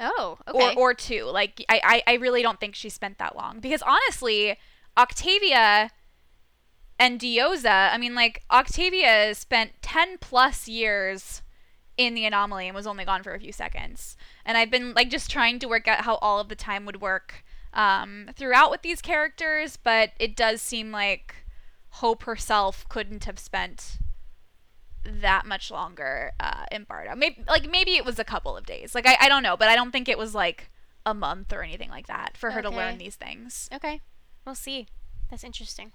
Oh, 0.00 0.38
okay. 0.48 0.74
or 0.74 0.90
or 0.90 0.94
two. 0.94 1.24
Like 1.24 1.62
I, 1.68 2.02
I 2.06 2.12
I 2.12 2.14
really 2.14 2.40
don't 2.42 2.58
think 2.60 2.74
she 2.74 2.88
spent 2.88 3.18
that 3.18 3.36
long 3.36 3.60
because 3.60 3.82
honestly, 3.82 4.56
Octavia 4.96 5.90
and 6.98 7.20
Diyoza, 7.20 7.92
I 7.92 7.98
mean 7.98 8.14
like 8.14 8.42
Octavia 8.50 9.34
spent 9.34 9.72
10 9.82 10.18
plus 10.18 10.68
years 10.68 11.42
in 11.96 12.14
the 12.14 12.24
anomaly 12.24 12.66
and 12.66 12.74
was 12.74 12.86
only 12.86 13.04
gone 13.04 13.22
for 13.22 13.34
a 13.34 13.40
few 13.40 13.52
seconds. 13.52 14.16
And 14.44 14.58
I've 14.58 14.70
been 14.70 14.94
like 14.94 15.10
just 15.10 15.30
trying 15.30 15.58
to 15.60 15.68
work 15.68 15.86
out 15.86 16.04
how 16.04 16.16
all 16.16 16.40
of 16.40 16.48
the 16.48 16.56
time 16.56 16.86
would 16.86 17.00
work 17.00 17.44
um, 17.72 18.30
throughout 18.34 18.70
with 18.70 18.82
these 18.82 19.00
characters, 19.00 19.76
but 19.76 20.12
it 20.18 20.36
does 20.36 20.60
seem 20.60 20.90
like 20.90 21.34
Hope 21.98 22.24
herself 22.24 22.84
couldn't 22.88 23.24
have 23.24 23.38
spent 23.38 23.98
that 25.04 25.46
much 25.46 25.70
longer 25.70 26.32
uh, 26.40 26.64
in 26.72 26.84
Bardo. 26.84 27.14
Maybe 27.14 27.44
like 27.46 27.70
maybe 27.70 27.92
it 27.92 28.04
was 28.04 28.18
a 28.18 28.24
couple 28.24 28.56
of 28.56 28.66
days. 28.66 28.94
Like 28.94 29.06
I, 29.06 29.16
I 29.20 29.28
don't 29.28 29.44
know, 29.44 29.56
but 29.56 29.68
I 29.68 29.76
don't 29.76 29.92
think 29.92 30.08
it 30.08 30.18
was 30.18 30.34
like 30.34 30.70
a 31.06 31.14
month 31.14 31.52
or 31.52 31.62
anything 31.62 31.90
like 31.90 32.06
that 32.08 32.36
for 32.36 32.50
her 32.50 32.62
to 32.62 32.70
learn 32.70 32.98
these 32.98 33.14
things. 33.14 33.68
okay, 33.72 34.00
we'll 34.44 34.54
see. 34.54 34.88
That's 35.30 35.44
interesting. 35.44 35.92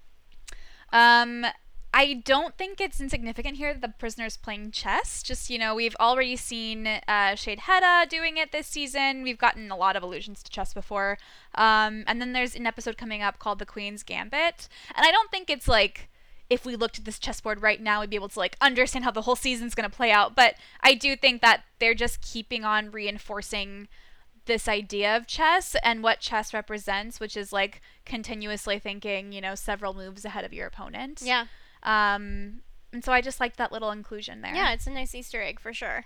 Um, 0.91 1.45
I 1.91 2.21
don't 2.23 2.55
think 2.55 2.79
it's 2.79 3.01
insignificant 3.01 3.57
here 3.57 3.73
that 3.73 3.81
the 3.81 3.89
prisoner's 3.89 4.37
playing 4.37 4.71
chess. 4.71 5.23
Just, 5.23 5.49
you 5.49 5.57
know, 5.57 5.73
we've 5.73 5.95
already 5.99 6.35
seen 6.35 6.85
uh, 6.85 7.01
Sheidheda 7.07 8.07
doing 8.07 8.37
it 8.37 8.51
this 8.51 8.67
season. 8.67 9.23
We've 9.23 9.39
gotten 9.39 9.71
a 9.71 9.75
lot 9.75 9.95
of 9.95 10.03
allusions 10.03 10.43
to 10.43 10.51
chess 10.51 10.73
before. 10.73 11.17
Um, 11.55 12.03
and 12.05 12.21
then 12.21 12.33
there's 12.33 12.55
an 12.55 12.67
episode 12.67 12.95
coming 12.95 13.23
up 13.23 13.39
called 13.39 13.57
The 13.57 13.65
Queen's 13.65 14.03
Gambit. 14.03 14.69
And 14.95 15.05
I 15.05 15.11
don't 15.11 15.31
think 15.31 15.49
it's 15.49 15.67
like 15.67 16.09
if 16.47 16.63
we 16.63 16.75
looked 16.75 16.99
at 16.99 17.05
this 17.05 17.17
chessboard 17.17 17.61
right 17.61 17.81
now, 17.81 18.01
we'd 18.01 18.09
be 18.11 18.15
able 18.15 18.29
to 18.29 18.39
like 18.39 18.55
understand 18.61 19.03
how 19.03 19.11
the 19.11 19.23
whole 19.23 19.35
season's 19.35 19.73
going 19.73 19.89
to 19.89 19.95
play 19.95 20.11
out. 20.11 20.35
But 20.35 20.55
I 20.81 20.93
do 20.93 21.15
think 21.15 21.41
that 21.41 21.63
they're 21.79 21.95
just 21.95 22.21
keeping 22.21 22.63
on 22.63 22.91
reinforcing 22.91 23.87
this 24.49 24.67
idea 24.67 25.15
of 25.15 25.25
chess 25.27 25.75
and 25.83 26.03
what 26.03 26.19
chess 26.19 26.53
represents, 26.53 27.19
which 27.21 27.37
is 27.37 27.53
like 27.53 27.81
continuously 28.05 28.77
thinking, 28.79 29.31
you 29.31 29.39
know, 29.39 29.55
several 29.55 29.93
moves 29.93 30.25
ahead 30.25 30.43
of 30.43 30.51
your 30.51 30.67
opponent. 30.67 31.21
Yeah, 31.23 31.45
Um, 31.83 32.61
and 32.91 33.05
so 33.05 33.13
I 33.13 33.21
just 33.21 33.39
liked 33.39 33.55
that 33.57 33.71
little 33.71 33.91
inclusion 33.91 34.41
there. 34.41 34.53
yeah, 34.53 34.71
it's 34.73 34.87
a 34.87 34.91
nice 34.91 35.15
Easter 35.15 35.41
egg 35.41 35.59
for 35.59 35.73
sure. 35.73 36.05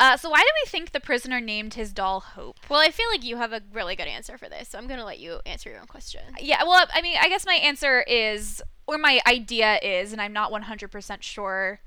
Uh, 0.00 0.16
so 0.16 0.28
why 0.30 0.38
do 0.40 0.46
we 0.64 0.68
think 0.70 0.92
the 0.92 1.00
prisoner 1.00 1.40
named 1.40 1.74
his 1.74 1.92
doll 1.92 2.20
Hope? 2.20 2.56
Well, 2.68 2.80
I 2.80 2.90
feel 2.90 3.08
like 3.10 3.24
you 3.24 3.36
have 3.36 3.52
a 3.52 3.62
really 3.72 3.96
good 3.96 4.06
answer 4.06 4.36
for 4.38 4.48
this, 4.48 4.68
so 4.68 4.78
I'm 4.78 4.86
gonna 4.86 5.04
let 5.04 5.18
you 5.18 5.40
answer 5.46 5.70
your 5.70 5.80
own 5.80 5.86
question. 5.86 6.22
Yeah, 6.40 6.62
well, 6.64 6.86
I 6.92 7.00
mean, 7.02 7.16
I 7.20 7.28
guess 7.28 7.44
my 7.46 7.54
answer 7.54 8.02
is, 8.02 8.62
or 8.86 8.98
my 8.98 9.20
idea 9.26 9.78
is, 9.82 10.12
and 10.12 10.20
I'm 10.20 10.32
not 10.32 10.52
100% 10.52 11.22
sure 11.22 11.80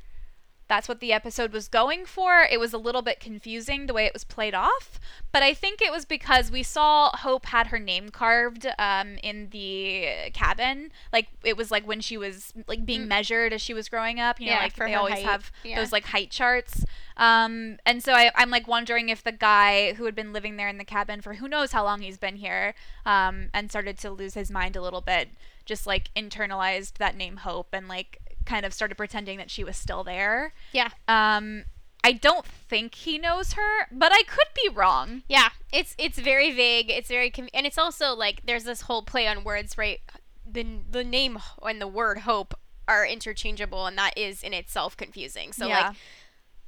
that's 0.72 0.88
what 0.88 1.02
the 1.02 1.12
episode 1.12 1.52
was 1.52 1.68
going 1.68 2.06
for. 2.06 2.48
It 2.50 2.58
was 2.58 2.72
a 2.72 2.78
little 2.78 3.02
bit 3.02 3.20
confusing 3.20 3.88
the 3.88 3.94
way 3.94 4.06
it 4.06 4.14
was 4.14 4.24
played 4.24 4.54
off, 4.56 5.02
but 5.34 5.44
I 5.44 5.54
think 5.54 5.82
it 5.82 5.92
was 5.92 6.06
because 6.06 6.50
we 6.50 6.64
saw 6.64 7.10
Hope 7.18 7.48
had 7.48 7.68
her 7.68 7.80
name 7.80 8.08
carved 8.08 8.66
um, 8.80 9.18
in 9.22 9.50
the 9.50 10.30
cabin. 10.34 10.92
Like 11.12 11.28
it 11.44 11.58
was 11.58 11.72
like 11.72 11.86
when 11.86 12.00
she 12.00 12.16
was 12.16 12.54
like 12.68 12.86
being 12.86 13.02
Mm. 13.02 13.08
measured 13.08 13.52
as 13.52 13.62
she 13.62 13.74
was 13.74 13.90
growing 13.90 14.22
up. 14.22 14.40
You 14.40 14.46
know, 14.48 14.54
Yeah, 14.54 14.60
like 14.60 14.76
for 14.76 14.86
they 14.88 14.96
always 14.96 15.16
height. 15.16 15.26
have 15.26 15.52
Yeah. 15.64 15.76
those 15.78 15.92
like 15.92 16.06
height 16.06 16.32
charts. 16.32 16.86
Um, 17.18 17.78
and 17.86 18.02
so 18.02 18.14
I, 18.14 18.32
I'm 18.36 18.50
like 18.50 18.66
wondering 18.68 19.10
if 19.10 19.22
the 19.24 19.34
guy 19.34 19.94
who 19.94 20.06
had 20.06 20.16
been 20.16 20.32
living 20.32 20.56
there 20.56 20.70
in 20.70 20.78
the 20.78 20.86
cabin 20.86 21.20
for 21.22 21.34
who 21.34 21.50
knows 21.50 21.74
how 21.74 21.84
long 21.84 22.00
he's 22.02 22.18
been 22.18 22.38
here, 22.38 22.74
um, 23.06 23.50
and 23.54 23.70
started 23.70 23.98
to 24.00 24.10
lose 24.10 24.36
his 24.36 24.50
mind 24.50 24.78
a 24.78 24.82
little 24.82 25.02
bit, 25.02 25.30
just 25.66 25.86
like 25.86 26.10
internalized 26.16 26.94
that 27.00 27.18
name 27.18 27.38
Hope 27.38 27.68
and 27.74 27.90
like 27.90 28.21
kind 28.46 28.66
of 28.66 28.74
started 28.74 28.96
pretending 28.96 29.38
that 29.38 29.50
she 29.52 29.64
was 29.64 29.78
still 29.78 30.04
there. 30.04 30.54
Yeah, 30.74 30.90
Um, 31.08 31.66
I 32.04 32.14
don't 32.14 32.46
think 32.46 32.96
he 32.96 33.18
knows 33.20 33.54
her, 33.54 33.88
but 33.92 34.12
I 34.12 34.24
could 34.28 34.48
be 34.56 34.70
wrong. 34.70 35.24
yeah. 35.28 35.50
It's 35.72 35.96
it's 35.98 36.18
very 36.20 36.52
vague. 36.52 36.90
It's 36.90 37.08
very 37.10 37.32
and 37.54 37.66
it's 37.66 37.78
also 37.78 38.14
like 38.14 38.42
there's 38.46 38.64
this 38.66 38.82
whole 38.82 39.04
play 39.04 39.28
on 39.28 39.44
words, 39.44 39.78
right? 39.78 40.00
The 40.46 40.66
the 40.90 41.04
name 41.04 41.38
and 41.64 41.80
the 41.80 41.88
word 41.88 42.20
hope 42.20 42.54
are 42.88 43.06
interchangeable, 43.06 43.86
and 43.86 43.98
that 43.98 44.18
is 44.18 44.42
in 44.44 44.54
itself 44.54 44.98
confusing. 44.98 45.54
So 45.54 45.68
Yeah. 45.68 45.88
like, 45.90 45.96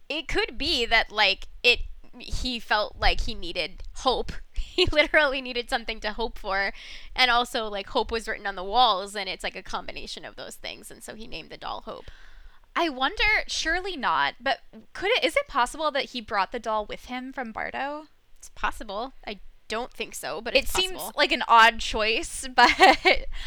it 0.08 0.28
could 0.28 0.58
be 0.58 0.86
that 0.86 1.12
like 1.12 1.48
it 1.64 1.80
he 2.20 2.60
felt 2.60 2.96
like 3.00 3.22
he 3.22 3.34
needed 3.36 3.84
hope. 3.98 4.32
He 4.74 4.88
literally 4.92 5.40
needed 5.40 5.70
something 5.70 6.00
to 6.00 6.14
hope 6.14 6.40
for, 6.40 6.74
and 7.16 7.30
also 7.30 7.68
like 7.68 7.90
hope 7.90 8.12
was 8.12 8.28
written 8.28 8.48
on 8.48 8.56
the 8.56 8.64
walls, 8.64 9.16
and 9.16 9.30
it's 9.30 9.44
like 9.44 9.56
a 9.56 9.62
combination 9.62 10.26
of 10.26 10.36
those 10.36 10.56
things, 10.56 10.90
and 10.90 11.04
so 11.04 11.14
he 11.14 11.28
named 11.28 11.52
the 11.52 11.58
doll 11.58 11.82
Hope. 11.86 12.06
I 12.76 12.90
wonder, 12.90 13.24
surely 13.46 13.96
not, 13.96 14.34
but 14.42 14.62
could 14.94 15.12
it 15.12 15.24
is 15.24 15.36
it 15.36 15.48
possible 15.48 15.92
that 15.92 16.06
he 16.06 16.22
brought 16.22 16.52
the 16.52 16.58
doll 16.60 16.88
with 16.88 17.06
him 17.06 17.32
from 17.32 17.52
Bardo? 17.52 18.08
It's 18.40 18.50
possible. 18.50 19.14
I 19.28 19.42
don't 19.68 19.94
think 19.94 20.16
so, 20.16 20.42
but 20.42 20.56
It 20.56 20.68
seems 20.68 20.94
possible. 20.94 21.14
like 21.18 21.32
an 21.32 21.44
odd 21.48 21.78
choice, 21.80 22.48
but 22.56 22.72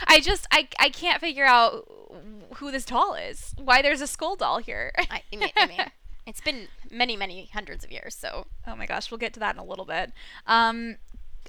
I 0.07 0.21
just 0.23 0.47
I 0.53 0.69
I 0.79 0.91
can't 0.91 1.21
figure 1.21 1.45
out 1.47 1.91
who 2.59 2.71
this 2.71 2.85
doll 2.85 3.15
is. 3.15 3.53
Why 3.59 3.83
there's 3.83 4.01
a 4.01 4.07
skull 4.07 4.37
doll 4.37 4.59
here. 4.59 4.93
I, 4.97 5.23
I 5.33 5.37
mean, 5.37 5.51
I 5.57 5.67
mean, 5.67 5.81
it's 6.27 6.41
been 6.41 6.69
many, 6.91 7.17
many 7.17 7.51
hundreds 7.53 7.85
of 7.85 7.93
years, 7.93 8.15
so 8.15 8.47
Oh 8.67 8.77
my 8.77 8.87
gosh, 8.87 9.11
we'll 9.11 9.19
get 9.19 9.33
to 9.35 9.41
that 9.41 9.55
in 9.55 9.61
a 9.61 9.65
little 9.65 9.85
bit. 9.85 10.13
Um, 10.47 10.97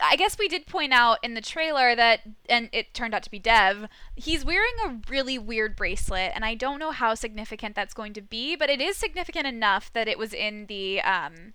I 0.02 0.16
guess 0.16 0.38
we 0.38 0.48
did 0.48 0.68
point 0.68 0.94
out 0.94 1.18
in 1.24 1.34
the 1.34 1.42
trailer 1.42 1.96
that, 1.96 2.22
and 2.50 2.70
it 2.72 2.94
turned 2.94 3.16
out 3.16 3.24
to 3.24 3.32
be 3.32 3.40
Dev, 3.40 3.88
he's 4.16 4.46
wearing 4.46 4.74
a 4.86 5.00
really 5.10 5.40
weird 5.40 5.76
bracelet, 5.76 6.32
and 6.36 6.46
I 6.46 6.54
don't 6.54 6.80
know 6.80 6.92
how 6.92 7.16
significant 7.16 7.76
that's 7.76 7.94
going 7.94 8.14
to 8.14 8.22
be, 8.22 8.56
but 8.56 8.70
it 8.70 8.80
is 8.80 8.98
significant 8.98 9.48
enough 9.48 9.92
that 9.94 10.08
it 10.08 10.20
was 10.20 10.34
in 10.34 10.68
the 10.68 11.02
um, 11.02 11.54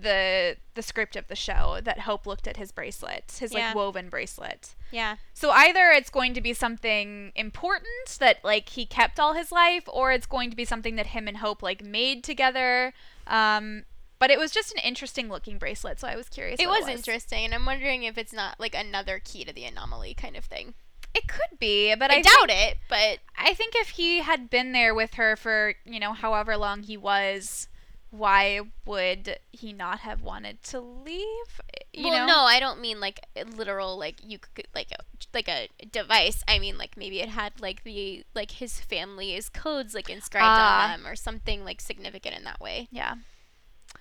the 0.00 0.56
the 0.74 0.82
script 0.82 1.16
of 1.16 1.28
the 1.28 1.36
show 1.36 1.78
that 1.82 2.00
Hope 2.00 2.26
looked 2.26 2.46
at 2.46 2.56
his 2.56 2.72
bracelet, 2.72 3.36
his 3.38 3.52
Yeah. 3.52 3.66
like 3.68 3.74
woven 3.74 4.08
bracelet. 4.08 4.74
yeah. 4.90 5.16
So 5.32 5.50
either 5.50 5.90
it's 5.90 6.10
going 6.10 6.34
to 6.34 6.40
be 6.40 6.52
something 6.52 7.32
important 7.34 8.18
that 8.18 8.44
like 8.44 8.70
he 8.70 8.86
kept 8.86 9.18
all 9.20 9.34
his 9.34 9.52
life, 9.52 9.84
or 9.88 10.12
it's 10.12 10.26
going 10.26 10.50
to 10.50 10.56
be 10.56 10.64
something 10.64 10.96
that 10.96 11.08
him 11.08 11.28
and 11.28 11.38
Hope 11.38 11.62
like 11.62 11.84
made 11.84 12.24
together. 12.24 12.92
Um, 13.26 13.84
but 14.18 14.30
it 14.30 14.38
was 14.38 14.50
just 14.52 14.72
an 14.72 14.78
interesting 14.78 15.28
looking 15.28 15.58
bracelet, 15.58 16.00
so 16.00 16.08
I 16.08 16.16
was 16.16 16.28
curious. 16.28 16.58
It 16.60 16.66
what 16.66 16.80
was 16.80 16.88
interesting, 16.88 17.44
and 17.44 17.54
I'm 17.54 17.66
wondering 17.66 18.04
if 18.04 18.16
it's 18.16 18.32
not 18.32 18.58
like 18.58 18.74
another 18.74 19.20
key 19.22 19.44
to 19.44 19.52
the 19.52 19.64
anomaly 19.64 20.14
kind 20.14 20.36
of 20.36 20.44
thing. 20.44 20.74
It 21.14 21.28
could 21.28 21.58
be, 21.60 21.94
but 21.94 22.10
I, 22.10 22.16
I, 22.16 22.22
doubt 22.22 22.48
think, 22.48 22.72
it, 22.72 22.78
but 22.88 23.18
I 23.38 23.54
think 23.54 23.74
if 23.76 23.90
he 23.90 24.20
had 24.20 24.50
been 24.50 24.72
there 24.72 24.94
with 24.94 25.14
her 25.14 25.36
for 25.36 25.74
you 25.84 26.00
know 26.00 26.12
however 26.12 26.56
long 26.56 26.82
he 26.82 26.96
was, 26.96 27.68
why 28.16 28.60
would 28.86 29.38
he 29.50 29.72
not 29.72 30.00
have 30.00 30.22
wanted 30.22 30.62
to 30.64 30.80
leave? 30.80 31.60
You 31.92 32.08
well, 32.08 32.26
know? 32.26 32.26
no, 32.26 32.38
I 32.44 32.60
don't 32.60 32.80
mean 32.80 33.00
like 33.00 33.20
literal 33.56 33.98
like 33.98 34.16
you 34.22 34.38
could 34.38 34.66
like 34.74 34.92
a 34.92 35.02
like 35.32 35.48
a 35.48 35.68
device. 35.90 36.42
I 36.46 36.58
mean 36.58 36.78
like 36.78 36.96
maybe 36.96 37.20
it 37.20 37.28
had 37.28 37.60
like 37.60 37.82
the 37.84 38.24
like 38.34 38.52
his 38.52 38.80
family's 38.80 39.48
codes 39.48 39.94
like 39.94 40.08
inscribed 40.10 40.44
Ah. 40.46 40.84
on 40.84 40.90
them 41.02 41.06
or 41.10 41.16
something 41.16 41.64
like 41.64 41.80
significant 41.80 42.36
in 42.36 42.44
that 42.44 42.60
way. 42.60 42.88
Yeah. 42.90 43.14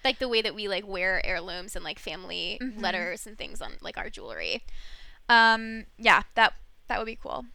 Like 0.03 0.19
the 0.19 0.27
way 0.29 0.41
that 0.41 0.55
we 0.55 0.67
like 0.67 0.87
wear 0.87 1.25
heirlooms 1.25 1.75
and 1.75 1.83
like 1.83 1.99
family 1.99 2.57
Mhm. 2.61 2.81
letters 2.81 3.25
and 3.27 3.37
things 3.37 3.61
on 3.61 3.73
like 3.81 3.97
our 3.97 4.09
jewelry. 4.09 4.63
Um, 5.29 5.85
yeah, 5.97 6.23
that 6.35 6.53
that 6.87 6.99
would 6.99 7.05
be 7.05 7.15
cool. 7.15 7.45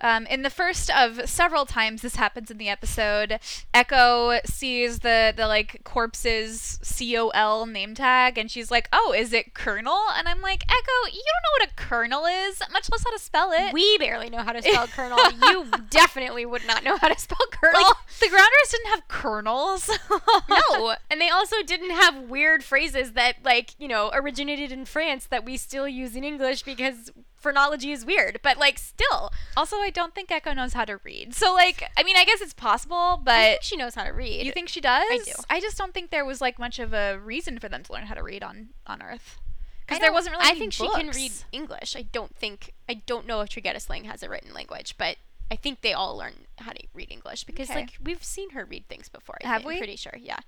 Um, 0.00 0.26
in 0.26 0.42
the 0.42 0.50
first 0.50 0.90
of 0.90 1.28
several 1.28 1.66
times 1.66 2.02
this 2.02 2.16
happens 2.16 2.50
in 2.50 2.58
the 2.58 2.68
episode, 2.68 3.38
Echo 3.74 4.38
sees 4.44 5.00
the 5.00 5.32
the 5.36 5.46
like 5.46 5.80
corpse's 5.84 6.78
C 6.82 7.16
O 7.16 7.28
L 7.28 7.66
name 7.66 7.94
tag, 7.94 8.38
and 8.38 8.50
she's 8.50 8.70
like, 8.70 8.88
"Oh, 8.92 9.12
is 9.16 9.32
it 9.32 9.54
Colonel?" 9.54 9.98
And 10.16 10.28
I'm 10.28 10.40
like, 10.40 10.62
"Echo, 10.68 11.06
you 11.12 11.22
don't 11.22 11.42
know 11.44 11.64
what 11.64 11.70
a 11.70 11.74
Colonel 11.74 12.26
is, 12.26 12.60
much 12.72 12.90
less 12.90 13.04
how 13.04 13.12
to 13.12 13.18
spell 13.18 13.50
it." 13.52 13.72
We 13.72 13.98
barely 13.98 14.30
know 14.30 14.42
how 14.42 14.52
to 14.52 14.62
spell 14.62 14.86
Colonel. 14.94 15.18
you 15.42 15.66
definitely 15.90 16.46
would 16.46 16.66
not 16.66 16.84
know 16.84 16.96
how 16.96 17.08
to 17.08 17.18
spell 17.18 17.38
Colonel. 17.50 17.80
like 17.82 17.96
the 18.20 18.28
Grounders 18.28 18.70
didn't 18.70 18.90
have 18.90 19.08
colonels. 19.08 19.90
no, 20.48 20.94
and 21.10 21.20
they 21.20 21.28
also 21.30 21.62
didn't 21.62 21.90
have 21.90 22.22
weird 22.22 22.62
phrases 22.64 23.12
that 23.12 23.36
like 23.44 23.74
you 23.78 23.88
know 23.88 24.10
originated 24.12 24.72
in 24.72 24.84
France 24.84 25.26
that 25.26 25.44
we 25.44 25.56
still 25.56 25.88
use 25.88 26.14
in 26.16 26.24
English 26.24 26.62
because 26.62 27.10
phrenology 27.38 27.92
is 27.92 28.04
weird. 28.04 28.40
But 28.42 28.58
like 28.58 28.78
still, 28.78 29.32
Also, 29.56 29.76
I 29.76 29.90
don't 29.90 30.14
think 30.14 30.30
Echo 30.30 30.52
knows 30.52 30.72
how 30.74 30.84
to 30.84 30.98
read. 31.04 31.34
So, 31.34 31.52
like, 31.54 31.88
I 31.96 32.02
mean, 32.02 32.16
I 32.16 32.24
guess 32.24 32.40
it's 32.40 32.52
possible, 32.54 32.96
I 32.96 33.18
but 33.24 33.32
think 33.34 33.62
she 33.62 33.76
knows 33.76 33.94
how 33.94 34.04
to 34.04 34.10
read. 34.12 34.44
you 34.46 34.52
think 34.52 34.68
she 34.68 34.80
does? 34.80 35.04
I 35.10 35.20
do. 35.24 35.32
I 35.48 35.60
just 35.60 35.78
don't 35.78 35.94
think 35.94 36.10
there 36.10 36.24
was 36.24 36.40
like 36.40 36.58
much 36.58 36.78
of 36.78 36.92
a 36.92 37.18
reason 37.18 37.58
for 37.58 37.68
them 37.68 37.82
to 37.84 37.92
learn 37.92 38.06
how 38.06 38.14
to 38.14 38.22
read 38.22 38.42
on 38.42 38.70
on 38.86 39.02
Earth. 39.02 39.38
Because 39.86 40.00
there 40.00 40.12
wasn't 40.12 40.36
really. 40.36 40.50
I 40.50 40.54
think 40.54 40.72
she 40.74 40.86
can 40.90 41.08
read 41.10 41.32
English. 41.50 41.96
I 41.96 42.02
don't 42.02 42.34
think 42.36 42.74
I 42.88 42.94
don't 42.94 43.26
know 43.26 43.40
if 43.40 43.48
Trigedasleng 43.48 44.04
has 44.04 44.22
a 44.22 44.28
written 44.28 44.52
language, 44.52 44.96
but 44.98 45.16
I 45.50 45.56
think 45.56 45.80
they 45.80 45.94
all 45.94 46.14
learn 46.14 46.46
how 46.58 46.72
to 46.72 46.82
read 46.92 47.10
English 47.10 47.44
because 47.44 47.70
Okay. 47.70 47.80
like 47.80 47.92
we've 48.02 48.22
seen 48.22 48.50
her 48.50 48.66
read 48.66 48.86
things 48.88 49.08
before. 49.08 49.38
I 49.42 49.46
Have 49.48 49.60
think. 49.62 49.68
we? 49.68 49.74
I'm 49.76 49.78
pretty 49.78 49.96
sure. 49.96 50.12
Yeah. 50.20 50.40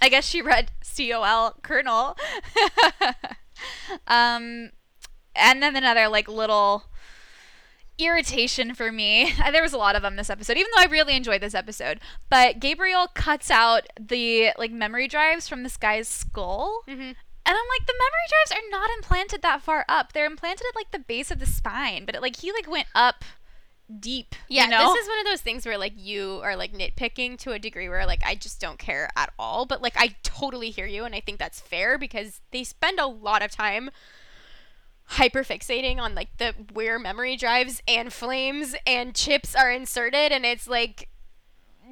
I 0.00 0.08
guess 0.08 0.26
she 0.26 0.40
read 0.40 0.70
C 0.82 1.12
O 1.12 1.22
L 1.24 1.56
Colonel. 1.62 2.16
um, 4.06 4.70
and 5.34 5.62
then 5.62 5.76
another 5.76 6.08
like 6.08 6.28
little 6.28 6.84
irritation 7.98 8.74
for 8.74 8.90
me. 8.90 9.32
There 9.50 9.62
was 9.62 9.72
a 9.72 9.78
lot 9.78 9.96
of 9.96 10.02
them 10.02 10.16
this 10.16 10.30
episode, 10.30 10.56
even 10.56 10.70
though 10.74 10.82
I 10.82 10.86
really 10.86 11.16
enjoyed 11.16 11.40
this 11.40 11.54
episode. 11.54 11.98
But 12.28 12.60
Gabriel 12.60 13.08
cuts 13.14 13.50
out 13.50 13.86
the 13.98 14.50
like 14.56 14.70
memory 14.70 15.08
drives 15.08 15.48
from 15.48 15.64
this 15.64 15.76
guy's 15.76 16.06
skull. 16.08 16.82
Mm-hmm. 16.88 17.00
And 17.00 17.16
I'm 17.46 17.54
like, 17.54 17.86
the 17.86 17.94
memory 17.94 18.28
drives 18.28 18.52
are 18.52 18.70
not 18.70 18.90
implanted 18.96 19.42
that 19.42 19.62
far 19.62 19.84
up. 19.88 20.12
They're 20.12 20.26
implanted 20.26 20.66
at 20.68 20.76
like 20.76 20.92
the 20.92 21.00
base 21.00 21.30
of 21.32 21.40
the 21.40 21.46
spine, 21.46 22.04
but 22.04 22.14
it, 22.14 22.22
like 22.22 22.36
he 22.36 22.52
like 22.52 22.70
went 22.70 22.86
up 22.94 23.24
deep. 23.98 24.36
Yeah, 24.48 24.64
you 24.64 24.70
know? 24.70 24.92
this 24.92 25.02
is 25.02 25.08
one 25.08 25.18
of 25.18 25.26
those 25.26 25.40
things 25.40 25.66
where 25.66 25.78
like 25.78 25.94
you 25.96 26.40
are 26.44 26.54
like 26.54 26.72
nitpicking 26.72 27.38
to 27.38 27.52
a 27.52 27.58
degree 27.58 27.88
where 27.88 28.06
like 28.06 28.22
I 28.24 28.36
just 28.36 28.60
don't 28.60 28.78
care 28.78 29.10
at 29.16 29.32
all. 29.36 29.66
But 29.66 29.82
like 29.82 29.94
I 29.96 30.14
totally 30.22 30.70
hear 30.70 30.86
you, 30.86 31.04
and 31.04 31.14
I 31.14 31.20
think 31.20 31.38
that's 31.38 31.60
fair 31.60 31.98
because 31.98 32.40
they 32.52 32.62
spend 32.62 33.00
a 33.00 33.06
lot 33.06 33.42
of 33.42 33.50
time 33.50 33.90
hyperfixating 35.12 35.98
on 35.98 36.14
like 36.14 36.36
the 36.38 36.54
where 36.72 36.98
memory 36.98 37.36
drives 37.36 37.82
and 37.88 38.12
flames 38.12 38.74
and 38.86 39.14
chips 39.14 39.54
are 39.54 39.70
inserted, 39.70 40.32
and 40.32 40.44
it's 40.46 40.68
like, 40.68 41.08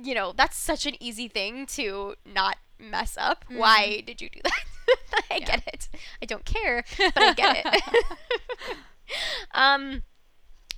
you 0.03 0.15
know, 0.15 0.33
that's 0.37 0.57
such 0.57 0.87
an 0.87 1.01
easy 1.03 1.29
thing 1.29 1.67
to 1.67 2.15
not 2.25 2.57
mess 2.79 3.17
up. 3.19 3.45
Why 3.51 4.03
did 4.07 4.21
you 4.21 4.29
do 4.31 4.41
that? 4.45 4.53
I 5.31 5.37
Yeah. 5.39 5.47
get 5.47 5.63
it. 5.67 5.89
I 6.23 6.27
don't 6.27 6.45
care, 6.45 6.85
but 6.99 7.23
I 7.23 7.35
get 7.35 7.67
it. 7.67 8.05
um 9.53 10.03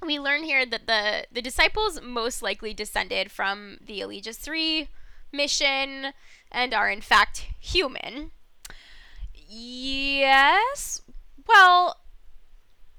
we 0.05 0.19
learn 0.19 0.43
here 0.45 0.65
that 0.65 0.87
the 0.87 1.27
the 1.33 1.43
disciples 1.43 2.01
most 2.03 2.43
likely 2.43 2.73
descended 2.75 3.31
from 3.31 3.79
the 3.85 4.01
Eligius 4.01 4.39
3 4.39 4.89
mission 5.33 6.13
and 6.51 6.75
are 6.75 6.91
in 6.91 7.01
fact 7.03 7.47
human. 7.59 8.31
Yes. 9.35 11.03
Well, 11.47 11.97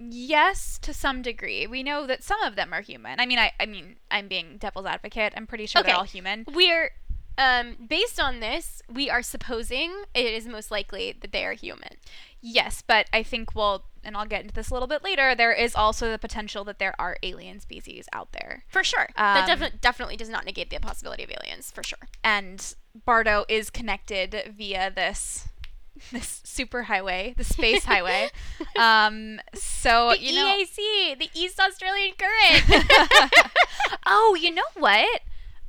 yes, 0.09 0.79
to 0.81 0.93
some 0.93 1.21
degree. 1.21 1.67
We 1.67 1.83
know 1.83 2.07
that 2.07 2.23
some 2.23 2.41
of 2.43 2.55
them 2.55 2.73
are 2.73 2.81
human. 2.81 3.19
I 3.19 3.25
mean, 3.25 3.39
I, 3.39 3.51
I 3.59 3.65
mean, 3.65 3.97
I'm 4.09 4.27
being 4.27 4.57
devil's 4.57 4.85
advocate. 4.85 5.33
I'm 5.35 5.47
pretty 5.47 5.65
sure 5.65 5.81
Okay. 5.81 5.91
they're 5.91 5.97
all 5.97 6.03
human. 6.03 6.45
We're 6.53 6.91
um 7.37 7.77
based 7.87 8.19
on 8.19 8.41
this, 8.41 8.81
we 8.91 9.09
are 9.09 9.21
supposing 9.21 10.03
it 10.13 10.25
is 10.25 10.45
most 10.47 10.69
likely 10.69 11.13
that 11.21 11.31
they 11.31 11.45
are 11.45 11.53
human. 11.53 11.93
Yes, 12.41 12.83
but 12.85 13.07
I 13.13 13.23
think 13.23 13.55
we'll, 13.55 13.85
and 14.03 14.17
I'll 14.17 14.25
get 14.25 14.41
into 14.41 14.53
this 14.53 14.69
a 14.69 14.73
little 14.73 14.87
bit 14.87 15.03
later. 15.03 15.33
There 15.35 15.53
is 15.53 15.75
also 15.75 16.09
the 16.11 16.17
potential 16.17 16.63
that 16.65 16.77
there 16.79 16.93
are 16.99 17.17
alien 17.23 17.59
species 17.59 18.07
out 18.11 18.31
there, 18.33 18.65
For 18.67 18.83
sure. 18.83 19.07
that 19.15 19.47
Um, 19.49 19.59
defi- 19.59 19.77
definitely 19.79 20.17
does 20.17 20.27
not 20.29 20.43
negate 20.43 20.71
the 20.71 20.79
possibility 20.79 21.23
of 21.23 21.29
aliens, 21.31 21.71
for 21.71 21.83
sure. 21.83 21.99
and 22.23 22.73
Bardo 23.05 23.45
is 23.47 23.69
connected 23.69 24.53
via 24.57 24.89
this 24.91 25.47
this 26.11 26.41
super 26.43 26.83
highway, 26.83 27.33
the 27.37 27.43
space 27.43 27.85
highway. 27.85 28.29
Um, 28.77 29.39
so 29.53 30.09
The 30.11 30.19
you 30.21 30.35
know, 30.35 30.57
EAC, 30.57 31.19
the 31.19 31.29
East 31.33 31.59
Australian 31.59 32.13
Current. 32.17 32.83
oh, 34.05 34.35
you 34.39 34.53
know 34.53 34.63
what? 34.75 35.21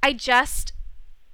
I 0.02 0.12
just 0.12 0.72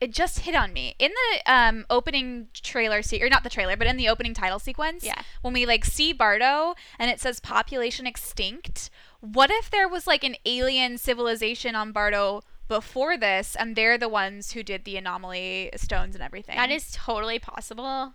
it 0.01 0.13
just 0.13 0.41
hit 0.41 0.55
on 0.55 0.73
me 0.73 0.95
in 0.99 1.11
the 1.11 1.53
um, 1.53 1.85
opening 1.91 2.49
trailer 2.55 3.03
se- 3.03 3.21
or 3.21 3.29
not 3.29 3.43
the 3.43 3.51
trailer, 3.51 3.77
but 3.77 3.87
in 3.87 3.97
the 3.97 4.09
opening 4.09 4.33
title 4.35 4.59
sequence. 4.59 5.05
Yeah. 5.05 5.23
When 5.43 5.53
we 5.53 5.67
like 5.67 5.85
see 5.85 6.13
Bardo 6.13 6.75
and 6.99 7.11
it 7.11 7.21
says 7.21 7.41
population 7.41 8.07
extinct, 8.07 8.91
what 9.21 9.51
if 9.51 9.71
there 9.71 9.89
was 9.89 10.07
like 10.07 10.23
an 10.23 10.37
alien 10.47 10.99
civilization 10.99 11.75
on 11.75 11.93
Bardo 11.93 12.43
before 12.69 13.17
this, 13.17 13.57
and 13.57 13.75
they're 13.75 13.99
the 13.99 14.09
ones 14.09 14.53
who 14.53 14.63
did 14.63 14.85
the 14.85 14.97
anomaly 14.97 15.71
stones 15.77 16.15
and 16.15 16.23
everything? 16.23 16.57
that 16.57 16.71
is 16.71 16.91
totally 16.93 17.39
possible. 17.39 18.15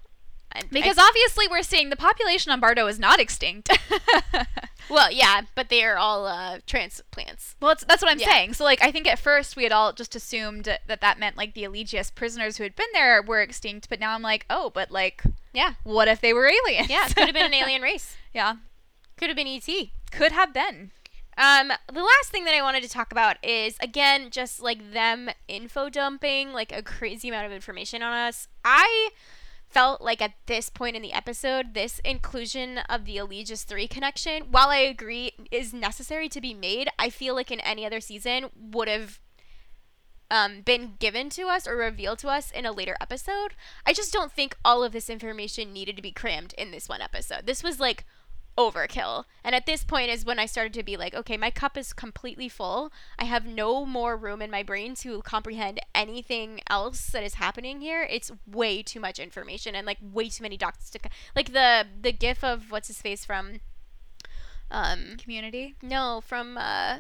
Because 0.72 0.98
I- 0.98 1.04
obviously 1.08 1.48
we're 1.50 1.64
seeing 1.64 1.90
the 1.90 1.96
population 1.96 2.52
on 2.52 2.60
Bardo 2.60 2.88
is 2.88 3.00
not 3.00 3.20
extinct. 3.20 3.70
well, 4.90 5.12
yeah, 5.12 5.42
but 5.56 5.70
they 5.70 5.84
are 5.84 5.98
all 5.98 6.26
uh, 6.28 6.60
transplants. 6.68 7.56
Well, 7.62 7.76
that's 7.88 8.02
what 8.02 8.12
I'm 8.12 8.20
Yeah. 8.20 8.28
saying. 8.30 8.54
So, 8.54 8.64
like, 8.64 8.82
I 8.84 8.92
think 8.92 9.08
at 9.08 9.20
first 9.20 9.56
we 9.56 9.64
had 9.64 9.72
all 9.72 9.94
just 9.94 10.16
assumed 10.16 10.66
that 10.66 11.02
that 11.02 11.20
meant 11.20 11.38
like 11.38 11.54
the 11.54 11.64
Eligius 11.64 12.14
prisoners 12.14 12.58
who 12.58 12.64
had 12.64 12.76
been 12.76 12.88
there 12.94 13.22
were 13.22 13.42
extinct, 13.42 13.90
but 13.90 14.00
now 14.00 14.14
I'm 14.14 14.22
like, 14.22 14.46
oh, 14.50 14.72
but 14.74 14.92
like, 14.92 15.24
Yeah. 15.54 15.74
what 15.84 16.08
if 16.08 16.22
they 16.22 16.34
were 16.34 16.48
aliens? 16.48 16.90
Yeah, 16.90 17.08
it 17.08 17.16
could 17.16 17.26
have 17.26 17.34
been 17.34 17.46
an 17.46 17.54
alien 17.64 17.82
race. 17.82 18.18
yeah, 18.34 18.56
Could 19.18 19.30
have 19.30 19.38
been 19.38 19.48
ET. 19.48 19.68
could 20.12 20.32
have 20.32 20.54
been. 20.54 20.92
Um, 21.36 21.70
the 21.92 22.04
last 22.04 22.30
thing 22.30 22.46
that 22.46 22.54
I 22.54 22.62
wanted 22.62 22.84
to 22.84 22.90
talk 22.90 23.12
about 23.12 23.38
is 23.44 23.76
again 23.82 24.30
just 24.30 24.62
like 24.62 24.94
them 24.94 25.32
info 25.48 25.90
dumping 25.90 26.54
like 26.54 26.72
a 26.72 26.84
crazy 26.84 27.30
amount 27.30 27.48
of 27.48 27.52
information 27.52 28.04
on 28.04 28.14
us. 28.14 28.48
I 28.64 29.10
felt 29.74 30.02
like 30.02 30.22
at 30.22 30.34
this 30.46 30.70
point 30.70 30.96
in 30.96 31.02
the 31.02 31.14
episode, 31.14 31.74
this 31.74 32.00
inclusion 32.06 32.78
of 32.90 33.06
the 33.06 33.18
Eligius 33.18 33.64
3 33.64 33.88
connection, 33.88 34.44
while 34.52 34.70
I 34.70 34.78
agree 34.78 35.32
is 35.52 35.74
necessary 35.74 36.30
to 36.30 36.40
be 36.40 36.54
made, 36.54 36.90
I 37.00 37.10
feel 37.10 37.34
like 37.34 37.52
in 37.52 37.60
any 37.62 37.86
other 37.86 38.00
season 38.00 38.50
would 38.56 38.88
have 38.88 39.20
um, 40.30 40.62
been 40.62 40.94
given 41.00 41.30
to 41.32 41.44
us 41.44 41.68
or 41.68 41.76
revealed 41.76 42.20
to 42.20 42.30
us 42.30 42.52
in 42.52 42.66
a 42.66 42.72
later 42.72 42.96
episode. 43.02 43.56
I 43.86 43.94
just 43.94 44.14
don't 44.14 44.32
think 44.32 44.56
all 44.64 44.84
of 44.84 44.92
this 44.92 45.10
information 45.10 45.74
needed 45.74 45.96
to 45.96 46.02
be 46.02 46.12
crammed 46.12 46.54
in 46.58 46.72
this 46.72 46.88
one 46.88 47.02
episode. 47.02 47.46
This 47.46 47.64
was 47.64 47.80
like 47.80 48.06
overkill. 48.58 49.26
And 49.44 49.56
at 49.56 49.66
this 49.66 49.84
point 49.84 50.10
is 50.10 50.26
when 50.26 50.40
I 50.40 50.46
started 50.46 50.74
to 50.76 50.84
be 50.84 50.96
like, 50.98 51.14
okay, 51.14 51.38
my 51.38 51.50
cup 51.50 51.78
is 51.78 51.94
completely 51.94 52.48
full. 52.50 52.92
I 53.18 53.26
have 53.26 53.46
no 53.46 53.86
more 53.86 54.16
room 54.16 54.42
in 54.42 54.52
my 54.52 54.64
brain 54.64 54.96
to 54.96 55.22
comprehend 55.24 55.80
anything 55.96 56.62
else 56.70 57.08
that 57.08 57.24
is 57.24 57.36
happening 57.36 57.82
here. 57.82 58.08
It's 58.10 58.32
way 58.46 58.84
too 58.84 59.00
much 59.00 59.20
information 59.20 59.76
and 59.76 59.86
like 59.88 59.98
way 60.02 60.30
too 60.30 60.44
many 60.44 60.58
dots 60.58 60.90
to 60.92 61.00
co- 61.00 61.10
like 61.36 61.54
the 61.54 61.86
the 62.00 62.12
gif 62.12 62.44
of 62.44 62.72
what's 62.72 62.88
his 62.88 63.02
face 63.02 63.26
from 63.26 63.60
um 64.72 65.18
Community. 65.18 65.76
no, 65.82 66.22
from 66.26 66.58
uh 66.58 67.00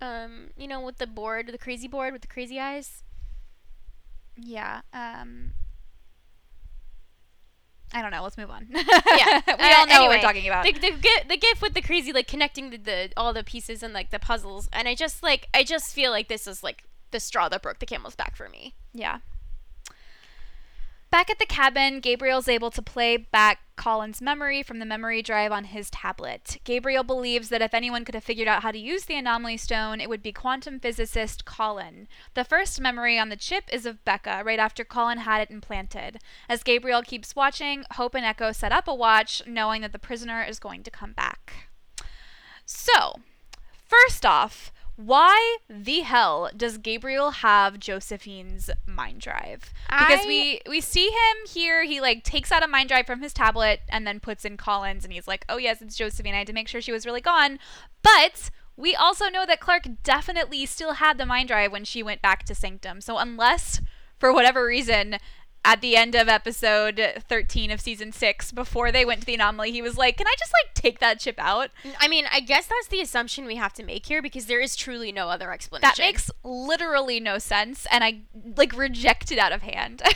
um 0.00 0.48
you 0.56 0.68
know 0.68 0.80
with 0.80 0.98
the 0.98 1.06
board, 1.06 1.48
the 1.48 1.58
crazy 1.58 1.88
board 1.88 2.12
with 2.12 2.22
the 2.22 2.28
crazy 2.28 2.58
eyes. 2.60 3.02
Yeah. 4.36 4.80
Um. 4.92 5.52
I 7.92 8.02
don't 8.02 8.10
know. 8.10 8.22
Let's 8.22 8.38
move 8.38 8.50
on. 8.50 8.68
Yeah, 8.70 9.40
we 9.46 9.52
uh, 9.52 9.74
all 9.78 9.86
know 9.86 10.00
what 10.02 10.10
we're 10.10 10.20
talking 10.20 10.46
about. 10.46 10.64
the, 10.64 10.72
the, 10.72 11.08
the 11.28 11.36
gif 11.36 11.60
with 11.60 11.74
the 11.74 11.82
crazy 11.82 12.12
like 12.12 12.28
connecting 12.28 12.70
the, 12.70 12.76
the 12.76 13.10
all 13.16 13.32
the 13.32 13.44
pieces 13.44 13.82
and 13.82 13.92
like 13.92 14.10
the 14.10 14.18
puzzles 14.18 14.68
and 14.72 14.86
i 14.88 14.94
just 14.94 15.22
like 15.22 15.48
i 15.52 15.62
just 15.64 15.92
feel 15.92 16.10
like 16.10 16.28
this 16.28 16.46
is 16.46 16.62
like 16.62 16.84
the 17.10 17.20
straw 17.20 17.48
that 17.48 17.62
broke 17.62 17.78
the 17.78 17.86
camel's 17.86 18.14
back 18.14 18.36
for 18.36 18.48
me 18.48 18.74
yeah. 18.92 19.18
Back 21.10 21.28
at 21.28 21.40
the 21.40 21.46
cabin, 21.46 21.98
Gabriel's 21.98 22.46
able 22.46 22.70
to 22.70 22.80
play 22.80 23.16
back 23.16 23.58
Colin's 23.74 24.22
memory 24.22 24.62
from 24.62 24.78
the 24.78 24.84
memory 24.84 25.22
drive 25.22 25.50
on 25.50 25.64
his 25.64 25.90
tablet. 25.90 26.58
Gabriel 26.62 27.02
believes 27.02 27.48
that 27.48 27.62
if 27.62 27.74
anyone 27.74 28.04
could 28.04 28.14
have 28.14 28.22
figured 28.22 28.46
out 28.46 28.62
how 28.62 28.70
to 28.70 28.78
use 28.78 29.06
the 29.06 29.16
anomaly 29.16 29.56
stone, 29.56 30.00
it 30.00 30.08
would 30.08 30.22
be 30.22 30.32
quantum 30.32 30.78
physicist 30.78 31.44
Colin. 31.44 32.06
The 32.34 32.44
first 32.44 32.80
memory 32.80 33.18
on 33.18 33.28
the 33.28 33.36
chip 33.36 33.64
is 33.72 33.86
of 33.86 34.04
Becca, 34.04 34.42
right 34.44 34.60
after 34.60 34.84
Colin 34.84 35.18
had 35.18 35.40
it 35.40 35.50
implanted. 35.50 36.18
As 36.48 36.62
Gabriel 36.62 37.02
keeps 37.02 37.34
watching, 37.34 37.84
Hope 37.94 38.14
and 38.14 38.24
Echo 38.24 38.52
set 38.52 38.70
up 38.70 38.86
a 38.86 38.94
watch, 38.94 39.42
knowing 39.48 39.82
that 39.82 39.92
the 39.92 39.98
prisoner 39.98 40.44
is 40.44 40.60
going 40.60 40.84
to 40.84 40.92
come 40.92 41.12
back. 41.12 41.70
So, 42.64 43.16
first 43.88 44.24
off, 44.24 44.70
why 45.04 45.56
the 45.68 46.00
hell 46.00 46.50
does 46.56 46.78
Gabriel 46.78 47.30
have 47.30 47.78
Josephine's 47.78 48.70
mind 48.86 49.20
drive? 49.20 49.72
Because 49.88 50.24
I- 50.24 50.26
we 50.26 50.60
we 50.68 50.80
see 50.80 51.06
him 51.06 51.46
here. 51.48 51.84
He 51.84 52.00
like 52.00 52.24
takes 52.24 52.52
out 52.52 52.62
a 52.62 52.66
mind 52.68 52.88
drive 52.88 53.06
from 53.06 53.22
his 53.22 53.32
tablet 53.32 53.80
and 53.88 54.06
then 54.06 54.20
puts 54.20 54.44
in 54.44 54.56
Colin's, 54.56 55.04
and 55.04 55.12
he's 55.12 55.28
like, 55.28 55.44
"Oh 55.48 55.56
yes, 55.58 55.80
it's 55.82 55.96
Josephine. 55.96 56.34
I 56.34 56.38
had 56.38 56.46
to 56.48 56.52
make 56.52 56.68
sure 56.68 56.80
she 56.80 56.92
was 56.92 57.06
really 57.06 57.20
gone." 57.20 57.58
But 58.02 58.50
we 58.76 58.94
also 58.94 59.28
know 59.28 59.44
that 59.46 59.60
Clarke 59.60 59.88
definitely 60.02 60.64
still 60.66 60.94
had 60.94 61.18
the 61.18 61.26
mind 61.26 61.48
drive 61.48 61.72
when 61.72 61.84
she 61.84 62.02
went 62.02 62.22
back 62.22 62.44
to 62.44 62.54
Sanctum. 62.54 63.00
So 63.00 63.18
unless 63.18 63.80
for 64.18 64.32
whatever 64.32 64.66
reason. 64.66 65.16
At 65.62 65.82
the 65.82 65.94
end 65.94 66.14
of 66.14 66.26
episode 66.28 67.22
13 67.28 67.70
of 67.70 67.80
season 67.82 68.12
6, 68.12 68.52
before 68.52 68.90
they 68.90 69.04
went 69.04 69.20
to 69.20 69.26
the 69.26 69.34
anomaly, 69.34 69.72
he 69.72 69.82
was 69.82 69.98
like, 69.98 70.16
Can 70.16 70.26
I 70.26 70.34
just 70.38 70.52
like 70.52 70.74
take 70.74 71.00
that 71.00 71.20
chip 71.20 71.34
out? 71.38 71.70
I 71.98 72.08
mean, 72.08 72.24
I 72.32 72.40
guess 72.40 72.66
that's 72.66 72.88
the 72.88 73.00
assumption 73.02 73.44
we 73.44 73.56
have 73.56 73.74
to 73.74 73.82
make 73.84 74.06
here 74.06 74.22
because 74.22 74.46
there 74.46 74.60
is 74.60 74.74
truly 74.74 75.12
no 75.12 75.28
other 75.28 75.52
explanation. 75.52 75.92
That 75.96 76.02
makes 76.02 76.30
literally 76.42 77.20
no 77.20 77.38
sense, 77.38 77.86
and 77.90 78.02
I 78.02 78.20
like 78.56 78.72
reject 78.76 79.30
it 79.30 79.38
out 79.38 79.52
of 79.52 79.62
hand. 79.62 80.02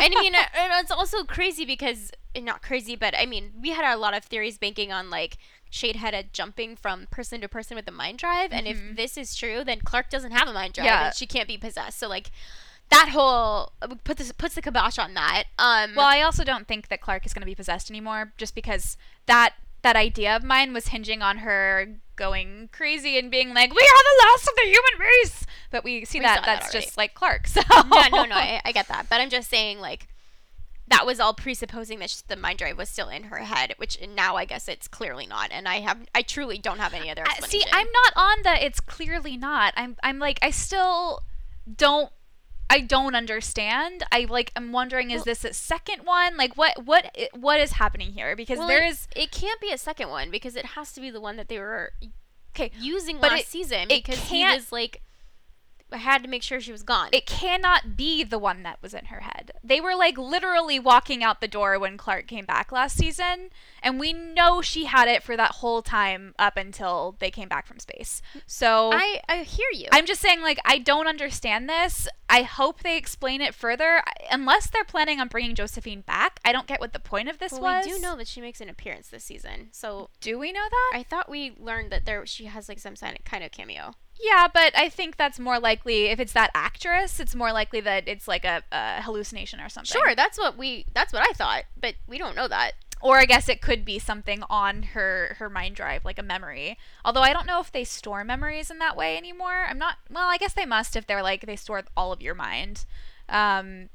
And 0.00 0.14
i 0.16 0.22
mean, 0.22 0.34
uh, 0.34 0.44
and 0.56 0.72
it's 0.80 0.92
also 0.92 1.24
crazy 1.24 1.64
because 1.64 2.12
eh, 2.36 2.40
not 2.40 2.62
crazy, 2.62 2.94
but 2.94 3.14
I 3.18 3.26
mean, 3.26 3.52
we 3.60 3.70
had 3.70 3.92
a 3.92 3.98
lot 3.98 4.16
of 4.16 4.22
theories 4.24 4.58
banking 4.58 4.92
on 4.92 5.10
like 5.10 5.38
Shade 5.70 5.96
Sheidheda 5.96 6.32
jumping 6.32 6.76
from 6.76 7.06
person 7.10 7.40
to 7.40 7.48
person 7.48 7.74
with 7.76 7.84
the 7.84 7.90
mind 7.92 8.18
drive, 8.18 8.52
and 8.52 8.68
if 8.68 8.78
this 8.94 9.16
is 9.16 9.34
true, 9.34 9.64
then 9.64 9.80
Clarke 9.80 10.08
doesn't 10.08 10.30
have 10.30 10.46
a 10.46 10.52
mind 10.52 10.74
drive, 10.74 10.86
Yeah. 10.86 11.06
and 11.06 11.14
she 11.16 11.26
can't 11.26 11.48
be 11.48 11.58
possessed. 11.58 11.98
So 11.98 12.08
like, 12.08 12.30
that 12.90 13.08
whole 13.10 13.72
uh, 13.82 13.94
put 14.04 14.16
this 14.16 14.30
puts 14.32 14.54
the 14.54 14.62
kibosh 14.62 14.98
on 14.98 15.14
that. 15.14 15.44
Um, 15.58 15.94
well, 15.94 16.06
I 16.06 16.20
also 16.22 16.44
don't 16.44 16.68
think 16.68 16.88
that 16.88 17.00
Clarke 17.00 17.26
is 17.26 17.34
going 17.34 17.42
to 17.42 17.46
be 17.46 17.54
possessed 17.54 17.90
anymore, 17.90 18.32
just 18.36 18.54
because 18.54 18.96
that 19.26 19.54
that 19.82 19.96
idea 19.96 20.34
of 20.34 20.42
mine 20.42 20.72
was 20.72 20.88
hinging 20.88 21.22
on 21.22 21.38
her 21.38 21.88
going 22.16 22.68
crazy 22.72 23.18
and 23.18 23.30
being 23.30 23.54
like, 23.54 23.70
"We 23.70 23.82
are 23.82 24.02
the 24.02 24.24
last 24.26 24.48
of 24.48 24.54
the 24.56 24.62
human 24.64 25.00
race," 25.00 25.46
but 25.70 25.84
we 25.84 26.04
see 26.04 26.18
We 26.18 26.24
that 26.24 26.38
saw 26.40 26.46
that 26.46 26.60
that's 26.60 26.72
just 26.72 26.96
like 26.96 27.14
Clarke. 27.14 27.46
So 27.46 27.60
yeah, 27.70 28.08
no, 28.10 28.24
no, 28.24 28.34
I, 28.36 28.60
I 28.64 28.72
get 28.72 28.88
that, 28.88 29.06
but 29.08 29.20
I'm 29.20 29.30
just 29.30 29.48
saying 29.50 29.80
like. 29.80 30.08
That 30.88 31.04
was 31.04 31.18
all 31.18 31.34
presupposing 31.34 31.98
that 31.98 32.22
the 32.28 32.36
mind 32.36 32.58
drive 32.60 32.78
was 32.78 32.88
still 32.88 33.08
in 33.08 33.24
her 33.24 33.38
head, 33.38 33.74
which 33.76 33.98
now 34.08 34.36
I 34.36 34.44
guess 34.44 34.68
it's 34.68 34.86
clearly 34.86 35.26
not, 35.26 35.50
and 35.50 35.66
I 35.66 35.80
have, 35.80 35.98
I 36.14 36.22
truly 36.22 36.58
don't 36.58 36.78
have 36.78 36.94
any 36.94 37.10
other 37.10 37.22
explanation. 37.22 37.60
see, 37.62 37.66
I'm 37.72 37.88
not 37.92 38.12
on 38.14 38.42
the. 38.44 38.64
It's 38.64 38.78
clearly 38.78 39.36
not. 39.36 39.74
I'm. 39.76 39.96
I'm 40.04 40.20
like, 40.20 40.38
I 40.42 40.50
still 40.52 41.22
don't. 41.76 42.12
I 42.68 42.80
don't 42.80 43.14
understand. 43.14 44.02
I 44.10 44.26
like. 44.28 44.52
I'm 44.56 44.72
wondering, 44.72 45.10
is 45.10 45.18
Well- 45.18 45.24
this 45.26 45.44
a 45.44 45.52
second 45.52 46.00
one? 46.04 46.36
Like, 46.36 46.56
what? 46.56 46.84
What? 46.84 47.16
What 47.32 47.60
is 47.60 47.72
happening 47.72 48.12
here? 48.12 48.34
Because 48.34 48.58
Well, 48.58 48.68
there 48.68 48.84
it, 48.84 48.90
is. 48.90 49.08
It 49.14 49.30
can't 49.30 49.60
be 49.60 49.70
a 49.70 49.78
second 49.78 50.08
one 50.08 50.30
because 50.30 50.56
it 50.56 50.66
has 50.66 50.92
to 50.94 51.00
be 51.00 51.10
the 51.10 51.20
one 51.20 51.36
that 51.36 51.48
they 51.48 51.58
were 51.58 51.92
Okay, 52.54 52.72
using 52.80 53.18
But 53.20 53.32
last 53.32 53.40
it- 53.42 53.46
season 53.48 53.82
it 53.82 53.88
because 54.04 54.18
he 54.30 54.40
can't- 54.40 54.56
was 54.56 54.72
like, 54.72 55.02
had 55.92 56.22
to 56.22 56.28
make 56.28 56.42
sure 56.42 56.60
she 56.60 56.72
was 56.72 56.82
gone. 56.82 57.10
it 57.12 57.26
cannot 57.26 57.96
be 57.96 58.24
the 58.24 58.38
one 58.38 58.62
that 58.62 58.82
was 58.82 58.94
in 58.94 59.06
her 59.06 59.20
head. 59.20 59.52
They 59.62 59.80
were 59.80 59.94
like 59.94 60.18
literally 60.18 60.78
walking 60.78 61.22
out 61.22 61.40
the 61.40 61.48
door 61.48 61.78
when 61.78 61.96
Clarke 61.96 62.26
came 62.26 62.44
back 62.44 62.72
last 62.72 62.96
season, 62.96 63.50
and 63.82 64.00
we 64.00 64.12
know 64.12 64.62
she 64.62 64.86
had 64.86 65.08
it 65.08 65.22
for 65.22 65.36
that 65.36 65.52
whole 65.52 65.82
time 65.82 66.34
up 66.38 66.56
until 66.56 67.16
they 67.18 67.30
came 67.30 67.48
back 67.48 67.66
from 67.66 67.78
space. 67.78 68.20
So 68.46 68.90
I 68.92 69.20
I 69.28 69.42
hear 69.42 69.68
you. 69.72 69.88
I'm 69.92 70.06
just 70.06 70.20
saying, 70.20 70.42
like, 70.42 70.58
I 70.64 70.78
don't 70.78 71.06
understand 71.06 71.68
this. 71.68 72.08
I 72.28 72.42
hope 72.42 72.82
they 72.82 72.96
explain 72.96 73.40
it 73.40 73.54
further. 73.54 74.02
Unless 74.30 74.70
they're 74.70 74.84
planning 74.84 75.20
on 75.20 75.28
bringing 75.28 75.54
Josephine 75.54 76.00
back, 76.00 76.40
I 76.44 76.52
don't 76.52 76.66
get 76.66 76.80
what 76.80 76.92
the 76.92 76.98
point 76.98 77.28
of 77.28 77.38
this 77.38 77.52
well, 77.52 77.62
was. 77.62 77.86
we 77.86 77.92
do 77.92 77.98
know 78.00 78.16
that 78.16 78.26
she 78.26 78.40
makes 78.40 78.60
an 78.60 78.68
appearance 78.68 79.08
this 79.08 79.24
season, 79.24 79.68
so 79.70 80.10
Do 80.20 80.38
we 80.38 80.52
know 80.52 80.66
that? 80.68 80.92
I 80.94 81.02
thought 81.02 81.28
we 81.28 81.54
learned 81.58 81.92
that 81.92 82.04
there 82.04 82.26
she 82.26 82.46
has 82.46 82.68
like 82.68 82.78
some 82.78 82.94
kind 82.96 83.44
of 83.44 83.52
cameo. 83.52 83.94
Yeah, 84.20 84.48
but 84.52 84.76
I 84.76 84.88
think 84.88 85.16
that's 85.16 85.38
more 85.38 85.58
likely 85.58 86.06
if 86.06 86.18
it's 86.20 86.32
that 86.32 86.50
actress. 86.54 87.20
It's 87.20 87.34
more 87.34 87.52
likely 87.52 87.80
that 87.80 88.08
it's 88.08 88.26
like 88.26 88.44
a, 88.44 88.62
a 88.72 89.02
hallucination 89.02 89.60
or 89.60 89.68
something. 89.68 90.00
Sure, 90.00 90.14
that's 90.14 90.38
what 90.38 90.56
we 90.56 90.86
that's 90.94 91.12
what 91.12 91.22
I 91.22 91.32
thought, 91.34 91.64
but 91.80 91.94
we 92.06 92.18
don't 92.18 92.36
know 92.36 92.48
that. 92.48 92.72
or 93.02 93.18
I 93.18 93.26
guess 93.26 93.48
it 93.48 93.60
could 93.60 93.84
be 93.84 93.98
something 93.98 94.42
on 94.48 94.82
her 94.94 95.36
her 95.38 95.50
mind 95.50 95.76
drive, 95.76 96.04
like 96.04 96.18
a 96.18 96.22
memory. 96.22 96.78
Although 97.04 97.20
I 97.20 97.32
don't 97.32 97.46
know 97.46 97.60
if 97.60 97.70
they 97.70 97.84
store 97.84 98.24
memories 98.24 98.70
in 98.70 98.78
that 98.78 98.96
way 98.96 99.16
anymore. 99.16 99.66
I'm 99.68 99.78
not. 99.78 99.96
Well, 100.10 100.26
I 100.28 100.38
guess 100.38 100.54
they 100.54 100.64
must 100.66 100.96
if 100.96 101.06
they're 101.06 101.22
like 101.22 101.44
they 101.46 101.56
store 101.56 101.82
all 101.96 102.12
of 102.12 102.22
your 102.22 102.34
mind. 102.34 102.84
Um. 103.28 103.90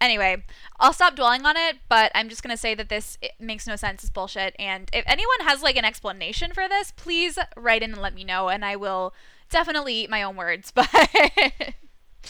Anyway, 0.00 0.42
I'll 0.78 0.94
stop 0.94 1.14
dwelling 1.14 1.44
on 1.44 1.58
it, 1.58 1.76
but 1.90 2.10
I'm 2.14 2.30
just 2.30 2.42
gonna 2.42 2.56
say 2.56 2.74
that 2.74 2.88
this 2.88 3.18
makes 3.38 3.66
no 3.66 3.76
sense. 3.76 4.02
It's 4.02 4.10
bullshit. 4.10 4.56
And 4.58 4.88
if 4.94 5.04
anyone 5.06 5.40
has 5.42 5.62
like 5.62 5.76
an 5.76 5.84
explanation 5.84 6.52
for 6.54 6.66
this, 6.66 6.90
please 6.96 7.38
write 7.54 7.82
in 7.82 7.92
and 7.92 8.00
let 8.00 8.14
me 8.14 8.24
know, 8.24 8.48
and 8.48 8.64
I 8.64 8.76
will 8.76 9.12
definitely 9.50 9.94
eat 9.94 10.10
my 10.10 10.22
own 10.22 10.36
words. 10.36 10.72
But 10.80 10.88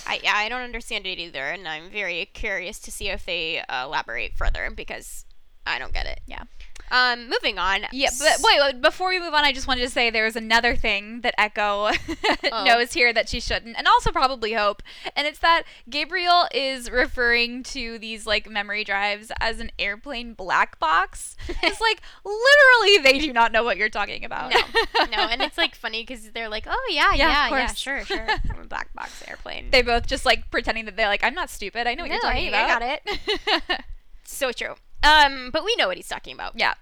I 0.07 0.21
yeah, 0.23 0.35
I 0.37 0.49
don't 0.49 0.63
understand 0.63 1.07
it 1.07 1.19
either, 1.19 1.51
and 1.51 1.67
I'm 1.67 1.91
very 1.91 2.25
curious 2.27 2.79
to 2.81 2.91
see 2.91 3.09
if 3.09 3.27
they 3.27 3.61
uh, 3.69 3.87
elaborate 3.87 4.37
further 4.37 4.71
because 4.75 5.25
I 5.67 5.79
don't 5.79 5.93
get 5.93 6.07
it. 6.07 6.21
Yeah. 6.27 6.45
Um, 6.91 7.29
moving 7.31 7.59
on. 7.59 7.83
Yeah, 7.93 8.11
but 8.19 8.39
wait, 8.43 8.81
before 8.81 9.11
we 9.11 9.21
move 9.21 9.33
on, 9.35 9.45
I 9.45 9.53
just 9.53 9.67
wanted 9.69 9.83
to 9.83 9.89
say 9.91 10.11
there 10.11 10.27
is 10.27 10.37
another 10.37 10.75
thing 10.75 11.21
that 11.21 11.35
Echo 11.39 11.91
Oh. 12.53 12.65
knows 12.65 12.93
here 12.93 13.13
that 13.13 13.29
she 13.29 13.39
shouldn't, 13.41 13.77
and 13.77 13.87
also 13.87 14.11
probably 14.11 14.55
Hope, 14.55 14.83
and 15.15 15.27
it's 15.27 15.39
that 15.39 15.63
Gabriel 15.89 16.47
is 16.53 16.91
referring 16.91 17.63
to 17.65 17.99
these 17.99 18.27
like 18.27 18.49
memory 18.51 18.83
drives 18.85 19.31
as 19.41 19.61
an 19.61 19.71
airplane 19.79 20.35
black 20.35 20.79
box. 20.81 21.37
it's 21.49 21.81
like 21.81 22.01
literally 22.25 22.99
they 23.03 23.19
do 23.25 23.33
not 23.33 23.53
know 23.53 23.63
what 23.63 23.77
you're 23.77 23.89
talking 23.89 24.25
about. 24.25 24.53
No, 24.53 25.05
no, 25.13 25.19
and 25.31 25.43
it's 25.43 25.57
like 25.59 25.75
funny 25.75 26.03
because 26.03 26.31
they're 26.33 26.49
like, 26.49 26.67
"Oh 26.69 26.89
yeah, 26.91 27.13
Yeah, 27.15 27.29
yeah, 27.29 27.47
of 27.47 27.53
yeah, 27.53 27.73
sure, 27.75 28.05
sure." 28.05 28.27
I'm 28.51 28.63
a 28.63 28.67
black 28.67 28.93
box 28.95 29.23
airplane. 29.29 29.71
they 29.71 29.83
both 29.83 30.07
just 30.07 30.27
like 30.27 30.51
pretending 30.51 30.87
that 30.87 30.97
they're 30.97 31.09
like, 31.09 31.23
I'm 31.23 31.35
not 31.35 31.51
stupid. 31.51 31.87
I 31.87 31.95
know 31.95 32.03
what 32.05 32.11
you're 32.11 32.21
No, 32.23 32.29
talking 32.31 32.55
I- 32.55 32.65
I 32.65 32.69
got 32.69 32.83
it. 32.83 33.85
so 34.25 34.51
true. 34.53 34.75
Um, 35.03 35.51
but 35.53 35.65
we 35.65 35.75
know 35.77 35.89
what 35.89 35.97
he's 35.97 36.09
talking 36.09 36.35
about. 36.35 36.53
yeah. 36.57 36.75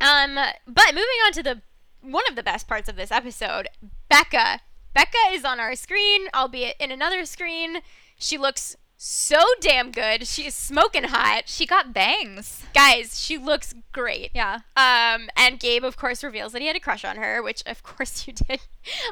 Um, 0.00 0.34
but 0.66 0.86
moving 0.88 1.04
on 1.26 1.32
to 1.34 1.42
the 1.42 1.62
one 2.02 2.24
of 2.28 2.36
the 2.36 2.42
best 2.42 2.66
parts 2.68 2.88
of 2.88 2.96
this 2.96 3.10
episode, 3.12 3.68
Becca. 4.08 4.60
Becca 4.92 5.16
is 5.30 5.44
on 5.44 5.58
our 5.60 5.74
screen, 5.74 6.26
albeit 6.34 6.76
in 6.78 6.90
another 6.90 7.24
screen. 7.24 7.78
She 8.18 8.36
looks 8.36 8.76
so 8.96 9.40
damn 9.60 9.90
good. 9.90 10.26
She 10.26 10.46
is 10.46 10.54
smoking 10.54 11.04
hot. 11.04 11.44
She 11.46 11.66
got 11.66 11.92
bangs. 11.92 12.62
Guys, 12.74 13.20
she 13.20 13.38
looks 13.38 13.74
great. 13.92 14.30
Yeah. 14.34 14.60
Um, 14.76 15.28
and 15.36 15.58
Gabe, 15.58 15.84
of 15.84 15.96
course, 15.96 16.22
reveals 16.22 16.52
that 16.52 16.60
he 16.60 16.68
had 16.68 16.76
a 16.76 16.80
crush 16.80 17.04
on 17.04 17.16
her, 17.16 17.42
which, 17.42 17.62
of 17.66 17.82
course, 17.82 18.24
you 18.26 18.34
did. 18.34 18.60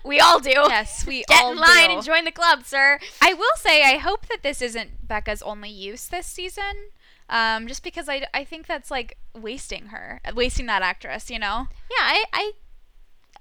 We 0.05 0.21
all 0.21 0.39
do. 0.41 0.51
Yes, 0.51 1.07
we 1.07 1.25
Get 1.29 1.43
all 1.43 1.53
in 1.53 1.59
line 1.59 1.89
do. 1.89 1.97
and 1.97 2.05
join 2.05 2.25
the 2.25 2.33
club, 2.33 2.65
sir. 2.65 2.99
I 3.21 3.35
will 3.35 3.57
say, 3.57 3.83
I 3.83 3.97
hope 3.99 4.27
that 4.29 4.43
this 4.43 4.61
isn't 4.63 5.07
Becca's 5.09 5.43
only 5.43 5.71
use 5.71 6.07
this 6.07 6.27
season. 6.27 6.91
Um, 7.33 7.67
just 7.67 7.83
because 7.83 8.11
I, 8.11 8.27
I 8.35 8.45
think 8.45 8.67
that's 8.67 8.91
like 8.91 9.17
wasting 9.35 9.87
her, 9.87 10.21
wasting 10.35 10.67
that 10.67 10.83
actress, 10.83 11.31
you 11.31 11.39
know? 11.39 11.67
Yeah, 11.91 12.05
I, 12.05 12.25
I, 12.31 12.53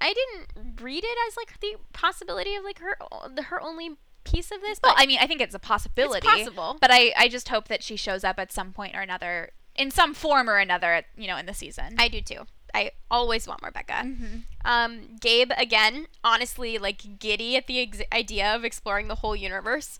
I 0.00 0.14
didn't 0.14 0.80
read 0.82 1.04
it 1.04 1.18
as 1.28 1.36
like 1.36 1.60
the 1.60 1.74
possibility 1.92 2.54
of 2.54 2.64
like 2.64 2.78
her, 2.78 2.96
her 3.44 3.60
only 3.60 3.98
piece 4.24 4.50
of 4.50 4.62
this. 4.62 4.80
Well, 4.82 4.94
but 4.96 5.02
I 5.02 5.06
mean, 5.06 5.18
I 5.20 5.26
think 5.26 5.42
it's 5.42 5.54
a 5.54 5.58
possibility. 5.58 6.26
It's 6.26 6.38
possible. 6.38 6.78
But 6.80 6.90
I, 6.90 7.12
I 7.18 7.28
just 7.28 7.50
hope 7.50 7.68
that 7.68 7.82
she 7.82 7.96
shows 7.96 8.24
up 8.24 8.38
at 8.38 8.50
some 8.50 8.72
point 8.72 8.96
or 8.96 9.00
another, 9.00 9.50
in 9.76 9.90
some 9.90 10.14
form 10.14 10.48
or 10.48 10.56
another, 10.56 11.02
you 11.14 11.26
know, 11.26 11.36
in 11.36 11.44
the 11.44 11.52
season. 11.52 11.96
I 11.98 12.08
do 12.08 12.22
too. 12.22 12.46
I 12.74 12.92
always 13.10 13.46
want 13.46 13.60
more 13.60 13.70
Becca. 13.70 13.92
Mm-hmm. 13.92 14.36
Um, 14.64 15.16
Gabe 15.20 15.50
again, 15.58 16.06
honestly, 16.24 16.78
like 16.78 17.18
giddy 17.18 17.56
at 17.58 17.66
the 17.66 17.80
ex- 17.80 18.00
idea 18.10 18.54
of 18.54 18.64
exploring 18.64 19.08
the 19.08 19.16
whole 19.16 19.36
universe 19.36 19.98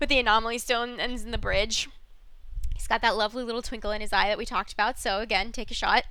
with 0.00 0.08
the 0.08 0.18
anomaly 0.18 0.56
stone 0.56 0.98
and 0.98 1.12
in 1.20 1.30
the 1.30 1.36
bridge. 1.36 1.90
He's 2.74 2.86
got 2.86 3.00
that 3.02 3.16
lovely 3.16 3.44
little 3.44 3.62
twinkle 3.62 3.92
in 3.92 4.00
his 4.00 4.12
eye 4.12 4.28
that 4.28 4.38
we 4.38 4.44
talked 4.44 4.72
about. 4.72 4.98
So 4.98 5.20
again, 5.20 5.52
take 5.52 5.70
a 5.70 5.74
shot. 5.74 6.04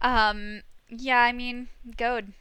Um, 0.00 0.62
yeah, 0.88 1.20
I 1.20 1.32
mean, 1.32 1.68
goad. 1.96 2.32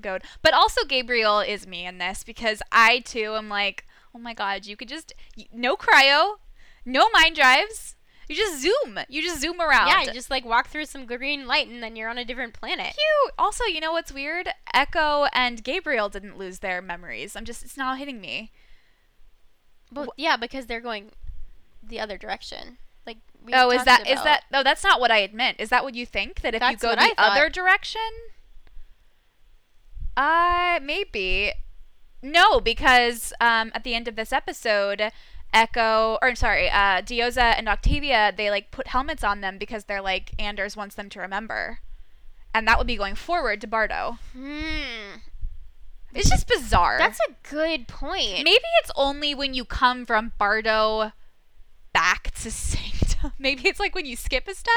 Goad. 0.00 0.22
But 0.42 0.52
also 0.52 0.84
Gabriel 0.84 1.40
is 1.40 1.66
me 1.66 1.86
in 1.86 1.98
this 1.98 2.24
because 2.24 2.60
I 2.70 3.00
too 3.00 3.34
am 3.36 3.48
like, 3.48 3.86
oh 4.14 4.18
my 4.18 4.34
god, 4.34 4.66
you 4.66 4.76
could 4.76 4.88
just, 4.88 5.12
no 5.52 5.76
cryo, 5.76 6.38
no 6.84 7.08
mind 7.10 7.36
drives. 7.36 7.96
You 8.28 8.36
just 8.36 8.62
zoom. 8.62 8.98
You 9.08 9.22
just 9.22 9.40
zoom 9.40 9.60
around. 9.60 9.88
Yeah, 9.88 10.02
you 10.02 10.12
just 10.12 10.30
like 10.30 10.44
walk 10.44 10.68
through 10.68 10.86
some 10.86 11.06
green 11.06 11.46
light 11.46 11.68
and 11.68 11.82
then 11.82 11.96
you're 11.96 12.08
on 12.08 12.18
a 12.18 12.24
different 12.24 12.54
planet. 12.54 12.94
You 12.96 13.30
also, 13.38 13.64
you 13.64 13.80
know 13.80 13.92
what's 13.92 14.12
weird? 14.12 14.48
Echo 14.72 15.26
and 15.34 15.62
Gabriel 15.62 16.08
didn't 16.08 16.38
lose 16.38 16.60
their 16.60 16.80
memories. 16.80 17.36
I'm 17.36 17.44
just, 17.44 17.62
it's 17.62 17.76
not 17.76 17.98
hitting 17.98 18.20
me. 18.20 18.50
But 19.90 20.10
yeah, 20.16 20.36
because 20.36 20.66
they're 20.66 20.80
going. 20.80 21.10
The 21.82 22.00
other 22.00 22.16
direction. 22.16 22.78
Like 23.06 23.18
we 23.44 23.52
oh, 23.54 23.70
is 23.70 23.84
that 23.84 24.08
is 24.08 24.22
that? 24.22 24.44
No, 24.52 24.62
that's 24.62 24.84
not 24.84 25.00
what 25.00 25.10
I 25.10 25.18
had 25.18 25.34
meant. 25.34 25.60
Is 25.60 25.70
that 25.70 25.84
what 25.84 25.94
you 25.94 26.06
think? 26.06 26.40
That 26.42 26.54
if 26.54 26.62
you 26.62 26.76
go 26.76 26.94
the 26.94 27.14
other 27.18 27.48
direction? 27.48 28.00
Uh, 30.16 30.78
maybe. 30.82 31.52
No, 32.22 32.60
because 32.60 33.32
um, 33.40 33.72
at 33.74 33.82
the 33.82 33.94
end 33.94 34.06
of 34.06 34.14
this 34.14 34.32
episode, 34.32 35.10
Echo, 35.52 36.18
or 36.22 36.34
sorry, 36.34 36.70
uh, 36.70 37.02
Diyoza 37.02 37.54
and 37.58 37.68
Octavia, 37.68 38.32
they 38.36 38.48
like 38.50 38.70
put 38.70 38.88
helmets 38.88 39.24
on 39.24 39.40
them 39.40 39.58
because 39.58 39.84
they're 39.84 40.02
like 40.02 40.32
Anders 40.38 40.76
wants 40.76 40.94
them 40.94 41.08
to 41.10 41.20
remember, 41.20 41.80
and 42.54 42.66
that 42.68 42.78
would 42.78 42.86
be 42.86 42.96
going 42.96 43.16
forward 43.16 43.60
to 43.62 43.66
Bardo. 43.66 44.18
Hmm. 44.34 45.18
It's 46.14 46.28
just 46.28 46.46
bizarre. 46.46 46.98
That's 46.98 47.18
a 47.20 47.48
good 47.48 47.88
point. 47.88 48.44
Maybe 48.44 48.60
it's 48.82 48.92
only 48.94 49.34
when 49.34 49.54
you 49.54 49.64
come 49.64 50.04
from 50.04 50.32
Bardo 50.38 51.12
back 51.92 52.30
to 52.42 52.50
Sanctum. 52.50 53.32
Maybe 53.38 53.68
it's 53.68 53.80
like 53.80 53.94
when 53.94 54.06
you 54.06 54.16
skip 54.16 54.48
a 54.48 54.54
step. 54.54 54.72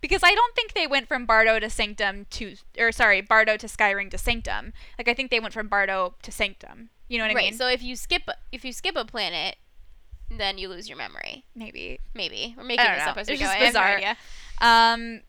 Because 0.00 0.22
I 0.22 0.34
don't 0.34 0.54
think 0.54 0.74
they 0.74 0.86
went 0.86 1.08
from 1.08 1.26
Bardo 1.26 1.58
to 1.58 1.68
Sanctum 1.68 2.26
to, 2.30 2.54
or 2.78 2.92
sorry, 2.92 3.20
Bardo 3.20 3.56
to 3.56 3.66
Skyring 3.66 4.10
to 4.10 4.18
Sanctum. 4.18 4.72
Like 4.96 5.08
I 5.08 5.14
think 5.14 5.30
they 5.30 5.40
went 5.40 5.54
from 5.54 5.68
Bardo 5.68 6.14
to 6.22 6.30
Sanctum. 6.30 6.90
You 7.08 7.18
know 7.18 7.24
what 7.24 7.32
I 7.32 7.34
right. 7.34 7.44
mean? 7.46 7.54
So 7.54 7.66
if 7.68 7.82
you 7.82 7.96
skip 7.96 8.22
if 8.52 8.64
you 8.64 8.72
skip 8.72 8.94
a 8.96 9.04
planet, 9.04 9.56
then 10.30 10.58
you 10.58 10.68
lose 10.68 10.88
your 10.88 10.98
memory. 10.98 11.44
Maybe. 11.56 11.98
Maybe 12.14 12.54
we're 12.56 12.64
making 12.64 12.84
this 12.84 13.04
know. 13.04 13.10
up 13.10 13.16
as 13.16 13.28
It's 13.28 13.40
we 13.40 13.44
go. 13.44 13.50
just 13.50 13.56
I 13.56 13.64
have 13.64 13.74
no 13.74 13.96
bizarre. 13.96 14.16
Um, 14.94 15.20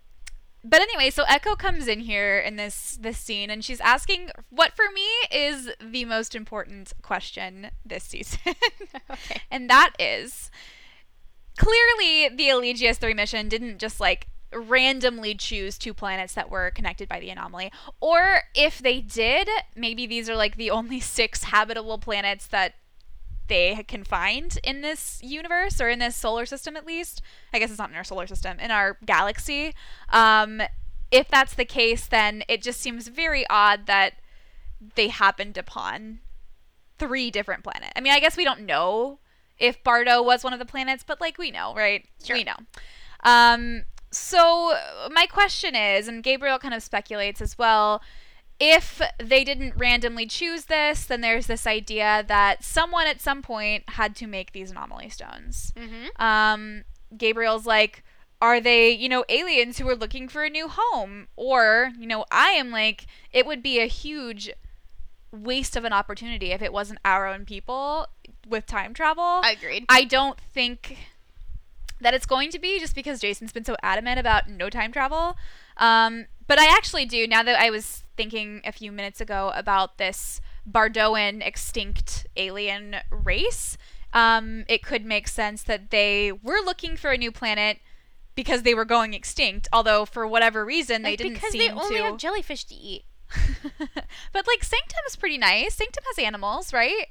but 0.63 0.81
anyway, 0.81 1.09
so 1.09 1.23
Echo 1.23 1.55
comes 1.55 1.87
in 1.87 2.01
here 2.01 2.37
in 2.37 2.57
this 2.57 2.97
this 2.99 3.17
scene, 3.17 3.49
and 3.49 3.63
she's 3.63 3.79
asking 3.79 4.29
what 4.49 4.73
for 4.75 4.85
me 4.93 5.07
is 5.31 5.69
the 5.81 6.03
most 6.05 6.35
important 6.35 6.91
question 7.01 7.71
this 7.85 8.03
season, 8.03 8.39
Okay. 9.09 9.41
and 9.49 9.69
that 9.69 9.93
is 9.97 10.51
clearly 11.59 12.29
the 12.35 12.49
Eligius 12.49 12.97
three 12.97 13.13
mission 13.13 13.49
didn't 13.49 13.77
just 13.77 13.99
like 13.99 14.27
randomly 14.51 15.35
choose 15.35 15.77
two 15.77 15.93
planets 15.93 16.33
that 16.33 16.49
were 16.49 16.71
connected 16.71 17.07
by 17.07 17.19
the 17.19 17.29
anomaly, 17.29 17.71
or 17.99 18.43
if 18.55 18.79
they 18.79 18.99
did, 19.01 19.47
maybe 19.75 20.07
these 20.07 20.29
are 20.29 20.35
like 20.35 20.57
the 20.57 20.71
only 20.71 20.99
six 21.17 21.43
habitable 21.43 21.99
planets 21.99 22.47
that 22.47 22.73
they 23.47 23.83
can 23.87 24.03
find 24.03 24.59
in 24.63 24.81
this 24.81 25.19
universe 25.21 25.81
or 25.81 25.89
in 25.89 25.99
this 25.99 26.15
solar 26.15 26.45
system 26.45 26.77
at 26.77 26.85
least. 26.85 27.21
I 27.53 27.59
guess 27.59 27.69
it's 27.69 27.79
not 27.79 27.89
in 27.89 27.95
our 27.95 28.03
solar 28.03 28.27
system, 28.27 28.59
in 28.59 28.71
our 28.71 28.97
galaxy. 29.05 29.73
Um, 30.09 30.61
if 31.11 31.27
that's 31.27 31.55
the 31.55 31.65
case, 31.65 32.07
then 32.07 32.43
it 32.47 32.61
just 32.61 32.79
seems 32.79 33.07
very 33.07 33.45
odd 33.49 33.87
that 33.87 34.13
they 34.95 35.09
happened 35.09 35.57
upon 35.57 36.19
three 36.97 37.31
different 37.31 37.63
planets. 37.63 37.93
I 37.95 38.01
mean, 38.01 38.13
I 38.13 38.19
guess 38.19 38.37
we 38.37 38.45
don't 38.45 38.61
know 38.61 39.19
if 39.59 39.83
Bardo 39.83 40.21
was 40.21 40.43
one 40.43 40.53
of 40.53 40.59
the 40.59 40.65
planets, 40.65 41.03
but 41.05 41.19
like 41.19 41.37
we 41.37 41.51
know, 41.51 41.73
right? 41.75 42.05
Sure. 42.23 42.35
We 42.35 42.43
know. 42.43 42.55
Um, 43.23 43.83
so 44.11 44.75
my 45.11 45.25
question 45.25 45.75
is, 45.75 46.07
and 46.07 46.23
Gabriel 46.23 46.59
kind 46.59 46.73
of 46.73 46.81
speculates 46.81 47.41
as 47.41 47.57
well, 47.57 48.01
if 48.59 49.01
they 49.17 49.43
didn't 49.43 49.75
randomly 49.77 50.25
choose 50.25 50.65
this, 50.65 51.05
then 51.05 51.21
there's 51.21 51.47
this 51.47 51.65
idea 51.65 52.25
that 52.27 52.63
someone 52.63 53.07
at 53.07 53.21
some 53.21 53.41
point 53.41 53.83
had 53.89 54.15
to 54.17 54.27
make 54.27 54.51
these 54.51 54.71
anomaly 54.71 55.09
stones. 55.09 55.71
Mm-hmm. 55.77 56.21
Um, 56.21 56.83
Gabriel's 57.15 57.65
like, 57.65 58.03
are 58.41 58.59
they, 58.59 58.91
you 58.91 59.09
know, 59.09 59.23
aliens 59.29 59.77
who 59.77 59.87
are 59.87 59.95
looking 59.95 60.27
for 60.27 60.43
a 60.43 60.49
new 60.49 60.67
home? 60.69 61.27
Or, 61.35 61.91
you 61.97 62.07
know, 62.07 62.25
I 62.31 62.49
am 62.49 62.71
like, 62.71 63.05
it 63.31 63.45
would 63.45 63.63
be 63.63 63.79
a 63.79 63.85
huge 63.85 64.49
waste 65.31 65.75
of 65.75 65.85
an 65.85 65.93
opportunity 65.93 66.51
if 66.51 66.61
it 66.61 66.73
wasn't 66.73 66.99
our 67.05 67.27
own 67.27 67.45
people 67.45 68.07
with 68.47 68.65
time 68.65 68.93
travel. 68.93 69.23
I 69.23 69.55
agreed. 69.57 69.85
I 69.89 70.03
don't 70.03 70.39
think 70.39 70.97
that 72.01 72.13
it's 72.13 72.25
going 72.25 72.49
to 72.51 72.59
be 72.59 72.79
just 72.79 72.95
because 72.95 73.19
Jason's 73.19 73.51
been 73.51 73.65
so 73.65 73.75
adamant 73.83 74.19
about 74.19 74.49
no 74.49 74.69
time 74.69 74.91
travel. 74.91 75.35
Um, 75.77 76.25
but 76.47 76.57
I 76.59 76.65
actually 76.67 77.05
do, 77.05 77.27
now 77.27 77.43
that 77.43 77.59
I 77.59 77.69
was 77.69 78.03
thinking 78.17 78.61
a 78.65 78.71
few 78.71 78.91
minutes 78.91 79.21
ago 79.21 79.51
about 79.55 79.97
this 79.97 80.41
Bardoan 80.69 81.45
extinct 81.45 82.25
alien 82.37 82.97
race, 83.11 83.77
um, 84.13 84.65
it 84.67 84.81
could 84.83 85.05
make 85.05 85.27
sense 85.27 85.61
that 85.63 85.91
they 85.91 86.31
were 86.31 86.59
looking 86.65 86.95
for 86.97 87.11
a 87.11 87.17
new 87.17 87.31
planet 87.31 87.79
because 88.35 88.63
they 88.63 88.73
were 88.73 88.85
going 88.85 89.13
extinct, 89.13 89.67
although 89.73 90.05
for 90.05 90.25
whatever 90.25 90.63
reason 90.65 91.01
they 91.01 91.11
Like, 91.11 91.17
didn't 91.19 91.33
because 91.33 91.51
seem 91.51 91.59
they 91.59 91.69
only 91.69 91.97
to. 91.97 92.03
have 92.03 92.17
jellyfish 92.17 92.63
to 92.65 92.75
eat. 92.75 93.03
but 94.33 94.47
like 94.47 94.63
Sanctum's 94.63 95.15
pretty 95.17 95.37
nice. 95.37 95.75
Sanctum 95.75 96.03
has 96.07 96.23
animals, 96.23 96.73
right? 96.73 97.07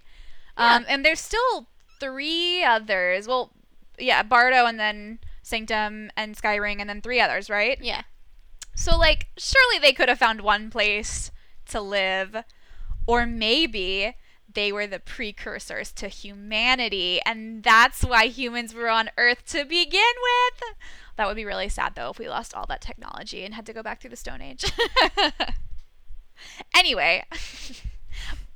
Yeah. 0.57 0.77
Um, 0.77 0.85
and 0.89 1.05
there's 1.05 1.20
still 1.20 1.69
three 2.01 2.65
others. 2.65 3.28
Well, 3.28 3.53
yeah, 3.99 4.23
Bardo 4.23 4.66
and 4.66 4.78
then 4.78 5.19
Sanctum 5.43 6.11
and 6.16 6.36
Skyring 6.36 6.81
and 6.81 6.89
then 6.89 7.01
three 7.01 7.20
others, 7.20 7.49
right? 7.49 7.78
Yeah. 7.81 8.03
So 8.74 8.97
like 8.97 9.28
surely 9.36 9.78
they 9.81 9.93
could 9.93 10.09
have 10.09 10.19
found 10.19 10.40
one 10.40 10.70
place 10.70 11.31
to 11.66 11.81
live 11.81 12.45
or 13.07 13.27
maybe 13.27 14.15
they 14.53 14.73
were 14.73 14.86
the 14.86 15.01
precursors 15.01 15.93
to 15.93 16.09
humanity 16.09 17.20
and 17.27 17.62
that's 17.62 18.03
why 18.03 18.27
humans 18.27 18.74
were 18.74 18.89
on 18.89 19.11
earth 19.19 19.45
to 19.47 19.65
begin 19.65 20.01
with. 20.23 20.77
That 21.16 21.27
would 21.27 21.36
be 21.36 21.45
really 21.45 21.69
sad 21.69 21.95
though 21.97 22.11
if 22.11 22.19
we 22.19 22.28
lost 22.28 22.55
all 22.55 22.66
that 22.69 22.81
technology 22.81 23.45
and 23.45 23.55
had 23.55 23.66
to 23.66 23.73
go 23.73 23.82
back 23.82 24.01
through 24.01 24.11
the 24.11 24.16
stone 24.16 24.40
age. 24.40 24.65
anyway, 26.74 27.24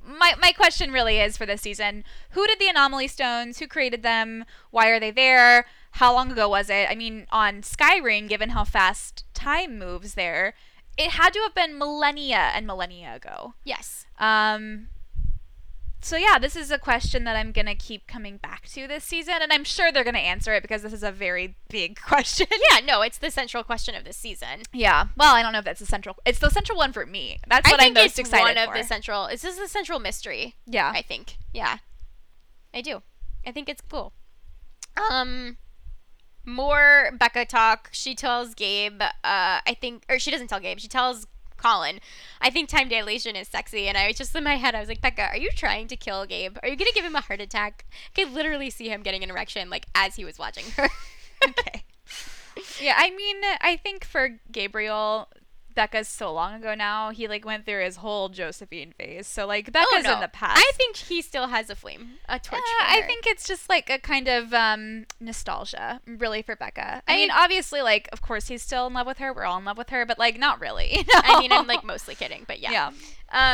my 0.05 0.33
my 0.39 0.51
question 0.51 0.91
really 0.91 1.19
is 1.19 1.37
for 1.37 1.45
this 1.45 1.61
season, 1.61 2.03
who 2.31 2.45
did 2.47 2.59
the 2.59 2.67
anomaly 2.67 3.07
stones? 3.07 3.59
Who 3.59 3.67
created 3.67 4.03
them? 4.03 4.45
Why 4.71 4.89
are 4.89 4.99
they 4.99 5.11
there? 5.11 5.65
How 5.91 6.13
long 6.13 6.31
ago 6.31 6.49
was 6.49 6.69
it? 6.69 6.89
I 6.89 6.95
mean, 6.95 7.27
on 7.31 7.61
Skyring, 7.61 8.27
given 8.27 8.49
how 8.49 8.63
fast 8.63 9.25
time 9.33 9.77
moves 9.77 10.15
there, 10.15 10.55
it 10.97 11.11
had 11.11 11.33
to 11.33 11.39
have 11.41 11.53
been 11.53 11.77
millennia 11.77 12.51
and 12.53 12.65
millennia 12.65 13.15
ago. 13.15 13.53
Yes. 13.63 14.05
Um 14.19 14.87
so 16.03 16.17
yeah, 16.17 16.37
this 16.39 16.55
is 16.55 16.69
a 16.71 16.77
question 16.77 17.23
that 17.23 17.35
I'm 17.35 17.51
gonna 17.51 17.75
keep 17.75 18.07
coming 18.07 18.37
back 18.37 18.67
to 18.69 18.87
this 18.87 19.03
season, 19.03 19.35
and 19.41 19.51
I'm 19.53 19.63
sure 19.63 19.91
they're 19.91 20.03
gonna 20.03 20.17
answer 20.19 20.53
it 20.53 20.61
because 20.61 20.81
this 20.81 20.93
is 20.93 21.03
a 21.03 21.11
very 21.11 21.55
big 21.69 21.99
question. 22.05 22.47
Yeah. 22.71 22.79
No, 22.85 23.01
it's 23.01 23.17
the 23.17 23.31
central 23.31 23.63
question 23.63 23.95
of 23.95 24.03
this 24.03 24.17
season. 24.17 24.63
Yeah. 24.73 25.07
Well, 25.17 25.33
I 25.35 25.41
don't 25.41 25.53
know 25.53 25.59
if 25.59 25.65
that's 25.65 25.79
the 25.79 25.85
central. 25.85 26.17
It's 26.25 26.39
the 26.39 26.49
central 26.49 26.77
one 26.77 26.93
for 26.93 27.05
me. 27.05 27.39
That's 27.47 27.69
what 27.69 27.79
I 27.79 27.85
I'm 27.85 27.93
think 27.93 28.05
most 28.05 28.19
it's 28.19 28.29
excited 28.29 28.57
one 28.59 28.67
for. 28.67 28.73
of 28.73 28.77
the 28.77 28.87
central. 28.87 29.27
This 29.27 29.43
is 29.43 29.57
the 29.57 29.67
central 29.67 29.99
mystery. 29.99 30.55
yeah. 30.65 30.91
I 30.93 31.01
think. 31.01 31.37
Yeah. 31.53 31.77
I 32.73 32.81
do. 32.81 33.01
I 33.45 33.51
think 33.51 33.69
it's 33.69 33.81
cool. 33.89 34.13
Um 35.11 35.57
more 36.45 37.11
Becca 37.17 37.45
talk. 37.45 37.89
She 37.93 38.15
tells 38.15 38.53
Gabe, 38.53 39.01
uh, 39.01 39.07
I 39.23 39.77
think 39.79 40.03
or 40.09 40.19
she 40.19 40.29
doesn't 40.31 40.47
tell 40.47 40.59
Gabe, 40.59 40.79
she 40.79 40.87
tells 40.89 41.25
Colin, 41.63 41.99
I 42.41 42.49
think 42.49 42.67
time 42.67 42.89
dilation 42.89 43.35
is 43.37 43.47
sexy 43.47 43.87
and 43.87 43.97
I 43.97 44.07
was 44.07 44.17
just 44.17 44.35
in 44.35 44.43
my 44.43 44.57
head 44.57 44.75
I 44.75 44.81
was 44.81 44.89
like, 44.89 45.01
Becca, 45.01 45.29
are 45.29 45.37
you 45.37 45.49
trying 45.55 45.87
to 45.87 45.95
kill 45.95 46.25
Gabe? 46.25 46.57
Are 46.61 46.67
you 46.67 46.75
gonna 46.75 46.91
give 46.93 47.05
him 47.05 47.15
a 47.15 47.21
heart 47.21 47.39
attack? 47.39 47.85
I 47.91 48.21
could 48.21 48.33
literally 48.33 48.69
see 48.69 48.89
him 48.89 49.01
getting 49.01 49.23
an 49.23 49.29
erection 49.29 49.69
like 49.69 49.85
as 49.95 50.15
he 50.15 50.25
was 50.25 50.37
watching 50.37 50.65
her. 50.77 50.89
okay. 51.47 51.83
Yeah, 52.79 52.93
I 52.95 53.09
mean, 53.09 53.37
I 53.61 53.77
think 53.77 54.05
for 54.05 54.29
Gabriel, 54.51 55.27
Becca's 55.75 56.07
so 56.07 56.31
long 56.31 56.53
ago 56.55 56.75
now. 56.75 57.09
He 57.11 57.27
like 57.27 57.45
went 57.45 57.65
through 57.65 57.83
his 57.83 57.97
whole 57.97 58.29
Josephine 58.29 58.93
phase. 58.97 59.27
So 59.27 59.45
like 59.45 59.71
Becca's 59.71 59.87
Oh, 59.93 60.01
no. 60.01 60.13
in 60.15 60.19
the 60.21 60.27
past. 60.27 60.57
I 60.57 60.71
think 60.75 60.95
he 60.97 61.21
still 61.21 61.47
has 61.47 61.69
a 61.69 61.75
flame, 61.75 62.13
a 62.29 62.39
torch. 62.39 62.61
Uh, 62.61 62.83
I 62.85 63.01
think 63.05 63.25
it's 63.27 63.47
just 63.47 63.69
like 63.69 63.89
a 63.89 63.99
kind 63.99 64.27
of 64.27 64.53
um, 64.53 65.05
nostalgia, 65.19 66.01
really, 66.05 66.41
for 66.41 66.55
Becca. 66.55 67.01
I, 67.07 67.13
I- 67.13 67.15
mean, 67.15 67.31
obviously, 67.31 67.81
like, 67.81 68.09
of 68.11 68.21
course, 68.21 68.47
he's 68.47 68.61
still 68.61 68.87
in 68.87 68.93
love 68.93 69.07
with 69.07 69.17
her. 69.19 69.33
We're 69.33 69.45
all 69.45 69.57
in 69.59 69.65
love 69.65 69.77
with 69.77 69.89
her, 69.89 70.05
but 70.05 70.19
like, 70.19 70.37
not 70.39 70.59
really. 70.61 70.91
you 70.97 71.03
know? 71.03 71.21
I 71.23 71.39
mean, 71.39 71.51
I'm 71.51 71.67
like 71.67 71.83
mostly 71.83 72.15
kidding, 72.15 72.43
but 72.47 72.59
yeah. 72.59 72.71
yeah. 72.71 72.91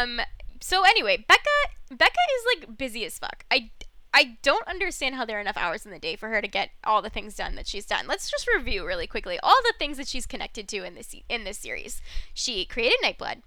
Um. 0.04 0.22
So 0.62 0.84
anyway, 0.84 1.24
Becca, 1.28 1.96
Becca 1.96 2.12
is 2.12 2.60
like 2.60 2.78
busy 2.78 3.06
as 3.06 3.18
fuck. 3.18 3.46
I, 3.50 3.72
I 4.14 4.38
don't 4.42 4.68
understand 4.68 5.16
how 5.16 5.26
there 5.26 5.38
are 5.38 5.42
enough 5.42 5.58
hours 5.58 5.86
in 5.86 5.92
the 5.92 6.00
day 6.00 6.16
for 6.16 6.30
her 6.30 6.42
to 6.42 6.48
get 6.48 6.72
all 6.84 7.02
the 7.02 7.10
things 7.10 7.36
done 7.36 7.56
that 7.56 7.68
she's 7.68 7.86
done. 7.86 8.08
Let's 8.08 8.30
just 8.30 8.48
review 8.54 8.86
really 8.86 9.08
quickly 9.08 9.40
all 9.42 9.58
the 9.64 9.74
things 9.78 9.98
that 9.98 10.08
she's 10.08 10.26
connected 10.26 10.68
to 10.70 10.84
in 10.84 10.96
this 10.96 11.16
in 11.30 11.44
this 11.44 11.60
series. 11.60 12.02
She 12.34 12.66
created 12.66 12.98
Nightblood. 13.04 13.42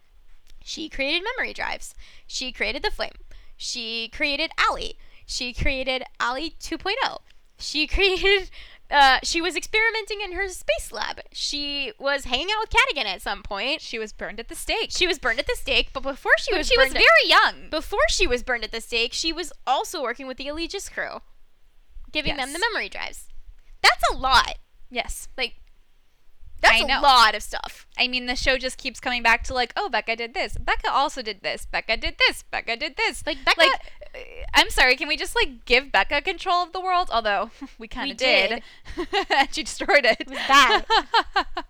She 0.65 0.89
created 0.89 1.25
memory 1.37 1.53
drives. 1.53 1.95
She 2.27 2.53
created 2.53 2.83
the 2.83 2.91
flame. 2.91 3.13
She 3.57 4.09
created 4.09 4.51
Allie. 4.59 4.99
She 5.27 5.53
created 5.53 6.05
Allie 6.21 6.57
2.0. 6.61 7.19
She 7.59 7.87
created. 7.89 8.51
Uh, 8.93 9.19
she 9.23 9.41
was 9.41 9.57
experimenting 9.57 10.21
in 10.21 10.33
her 10.33 10.47
space 10.51 10.93
lab. 10.93 11.21
She 11.33 11.93
was 11.99 12.27
hanging 12.27 12.49
out 12.55 12.61
with 12.61 12.69
Cadogan 12.71 13.07
at 13.11 13.23
some 13.23 13.43
point. 13.43 13.81
She 13.81 13.99
was 13.99 14.13
burned 14.13 14.39
at 14.39 14.49
the 14.49 14.55
stake. 14.55 14.91
She 14.91 15.07
was 15.07 15.19
burned 15.19 15.39
at 15.39 15.47
the 15.47 15.57
stake, 15.59 15.89
but 15.95 16.03
before 16.03 16.33
she 16.39 16.51
But 16.53 16.59
was 16.59 16.69
she 16.69 16.77
was 16.77 16.93
very 16.93 17.07
young. 17.27 17.71
before 17.71 18.07
she 18.11 18.27
was 18.27 18.43
burned 18.43 18.65
at 18.65 18.71
the 18.71 18.83
stake, 18.83 19.15
she 19.15 19.33
was 19.33 19.51
also 19.67 20.03
working 20.03 20.27
with 20.27 20.37
the 20.37 20.49
Aegis 20.55 20.91
crew, 20.91 21.23
giving 22.13 22.37
them 22.37 22.53
the 22.53 22.59
memory 22.59 22.91
drives. 22.91 23.29
That's 23.83 24.03
a 24.13 24.17
lot. 24.17 24.59
Yes. 24.91 25.29
Like, 25.39 25.55
That's 26.63 26.83
a 26.83 27.01
lot 27.01 27.35
of 27.35 27.43
stuff. 27.43 27.87
I 27.99 28.09
mean, 28.09 28.27
the 28.27 28.37
show 28.37 28.57
just 28.57 28.79
keeps 28.79 29.01
coming 29.01 29.23
back 29.23 29.43
to 29.45 29.55
like, 29.55 29.73
oh, 29.77 29.89
Becca 29.89 30.17
did 30.17 30.33
this. 30.33 30.57
Becca 30.57 30.91
also 30.91 31.21
did 31.21 31.43
this. 31.43 31.67
Becca 31.67 31.97
did 31.97 32.17
this. 32.27 32.45
Becca 32.45 32.77
did 32.77 32.97
this. 32.97 33.27
Like 33.27 33.45
Becca, 33.45 33.61
Like, 33.61 33.73
uh, 34.15 34.19
I'm 34.55 34.71
sorry. 34.71 34.97
Can 34.97 35.09
we 35.09 35.17
just 35.17 35.35
like 35.35 35.65
give 35.65 35.91
Becca 35.93 36.23
control 36.23 36.63
of 36.63 36.73
the 36.73 36.81
world? 36.81 37.09
Although 37.13 37.51
we 37.79 37.89
kind 37.89 38.11
of 38.13 38.17
did. 38.17 38.63
And 39.31 39.49
she 39.53 39.65
destroyed 39.65 40.05
it. 40.05 40.17
It 40.21 40.29
was 40.31 40.39
bad. 40.39 40.87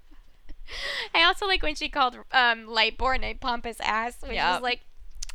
I 1.15 1.23
also 1.25 1.47
like 1.47 1.63
when 1.63 1.75
she 1.75 1.89
called 1.89 2.17
um, 2.33 2.67
Lightbourne 2.67 3.23
a 3.25 3.35
pompous 3.35 3.79
ass, 3.81 4.17
which 4.23 4.33
Yep. 4.33 4.55
was 4.55 4.63
like 4.63 4.81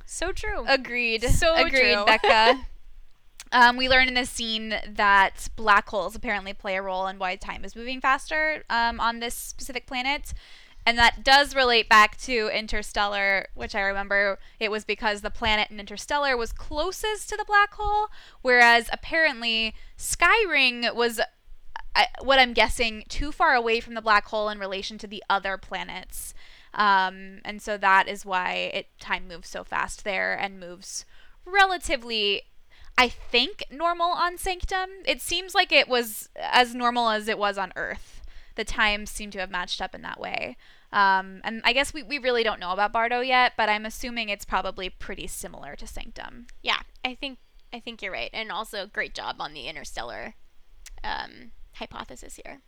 so 0.06 0.32
true. 0.32 0.66
Agreed. 0.68 1.24
So 1.24 1.56
agreed, 1.56 1.94
true. 1.94 2.06
Becca. 2.06 2.62
Um, 3.52 3.78
we 3.78 3.88
learn 3.88 4.08
in 4.08 4.14
this 4.14 4.30
scene 4.30 4.76
that 4.88 5.48
black 5.56 5.90
holes 5.90 6.16
apparently 6.16 6.54
play 6.54 6.76
a 6.76 6.82
role 6.82 7.08
in 7.08 7.18
why 7.18 7.36
time 7.36 7.64
is 7.64 7.76
moving 7.76 8.02
faster 8.02 8.64
um, 8.70 9.00
on 9.00 9.20
this 9.20 9.34
specific 9.36 9.86
planet. 9.86 10.34
And 10.86 10.98
that 10.98 11.24
does 11.24 11.54
relate 11.54 11.90
back 11.90 12.18
to 12.22 12.50
Interstellar, 12.54 13.48
which 13.56 13.76
I 13.76 13.82
remember 13.82 14.40
it 14.58 14.72
was 14.72 14.86
because 14.86 15.20
the 15.20 15.30
planet 15.30 15.70
in 15.70 15.82
Interstellar 15.82 16.38
was 16.38 16.54
closest 16.54 17.28
to 17.28 17.36
the 17.36 17.44
black 17.46 17.74
hole, 17.74 18.08
whereas 18.42 18.90
apparently 18.94 19.76
Skyring 19.98 20.96
was, 20.96 21.20
I, 21.94 22.08
what 22.22 22.40
I'm 22.40 22.54
guessing, 22.54 23.04
too 23.10 23.34
far 23.34 23.54
away 23.54 23.82
from 23.82 23.96
the 23.96 24.02
black 24.02 24.28
hole 24.28 24.48
in 24.48 24.60
relation 24.60 24.98
to 25.00 25.08
the 25.08 25.22
other 25.30 25.58
planets. 25.58 26.34
Um, 26.74 27.40
and 27.44 27.62
so 27.62 27.78
that 27.78 28.08
is 28.08 28.26
why 28.26 28.54
it 28.74 28.88
time 28.98 29.28
moves 29.28 29.50
so 29.50 29.66
fast 29.66 30.06
there 30.06 30.36
and 30.36 30.58
moves 30.58 31.04
relatively 31.46 32.44
I 32.98 33.10
think 33.10 33.64
normal 33.70 34.10
on 34.10 34.38
Sanctum. 34.38 34.90
It 35.06 35.22
seems 35.22 35.54
like 35.54 35.72
it 35.72 35.88
was 35.88 36.30
as 36.38 36.74
normal 36.74 37.10
as 37.10 37.28
it 37.28 37.38
was 37.38 37.58
on 37.58 37.72
Earth. 37.76 38.22
The 38.56 38.64
times 38.64 39.12
seem 39.12 39.30
to 39.32 39.40
have 39.40 39.52
matched 39.52 39.82
up 39.82 39.94
in 39.94 40.02
that 40.02 40.20
way. 40.20 40.58
Um, 40.92 41.42
and 41.44 41.62
I 41.64 41.74
guess 41.74 41.94
we, 41.94 42.02
we 42.02 42.18
really 42.18 42.44
don't 42.44 42.60
know 42.60 42.72
about 42.72 42.94
Bardo 42.94 43.20
yet, 43.20 43.54
but 43.58 43.70
I'm 43.70 43.86
assuming 43.86 44.30
it's 44.30 44.46
probably 44.46 44.90
pretty 44.90 45.28
similar 45.28 45.76
to 45.76 45.86
Sanctum. 45.86 46.48
yeah, 46.64 46.80
I 47.06 47.14
think 47.14 47.40
I 47.74 47.80
think 47.82 48.02
you're 48.02 48.14
right, 48.14 48.30
and 48.32 48.50
also 48.52 48.88
great 48.88 49.14
job 49.14 49.36
on 49.40 49.54
the 49.54 49.68
interstellar 49.68 50.36
um, 51.04 51.52
hypothesis 51.74 52.40
here. 52.44 52.62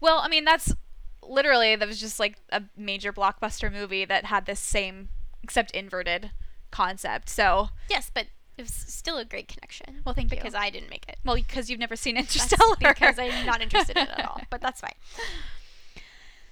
Well, 0.00 0.18
I 0.18 0.28
mean, 0.28 0.44
that's 0.44 0.74
literally, 1.22 1.76
that 1.76 1.86
was 1.86 2.00
just 2.00 2.18
like 2.18 2.36
a 2.50 2.62
major 2.76 3.12
blockbuster 3.12 3.72
movie 3.72 4.04
that 4.04 4.24
had 4.26 4.46
this 4.46 4.58
same, 4.58 5.10
except 5.44 5.70
inverted 5.70 6.32
concept. 6.72 7.28
So, 7.28 7.68
Yes, 7.88 8.10
but 8.12 8.26
it 8.60 8.62
was 8.64 8.72
still 8.94 9.18
a 9.18 9.24
great 9.24 9.48
connection. 9.48 10.02
well, 10.04 10.14
thank 10.14 10.28
because 10.30 10.44
you. 10.44 10.50
Because 10.50 10.54
I 10.66 10.70
didn't 10.70 10.90
make 10.90 11.06
it. 11.08 11.16
well, 11.24 11.36
because 11.36 11.68
you've 11.70 11.80
never 11.80 11.96
seen 11.96 12.14
That's 12.16 12.34
Interstellar. 12.36 12.76
because 12.78 13.18
I'm 13.18 13.46
not 13.46 13.60
interested 13.62 13.96
in 13.96 14.04
it 14.04 14.10
at 14.18 14.24
all. 14.28 14.40
But 14.50 14.60
that's 14.60 14.80
fine. 14.80 14.94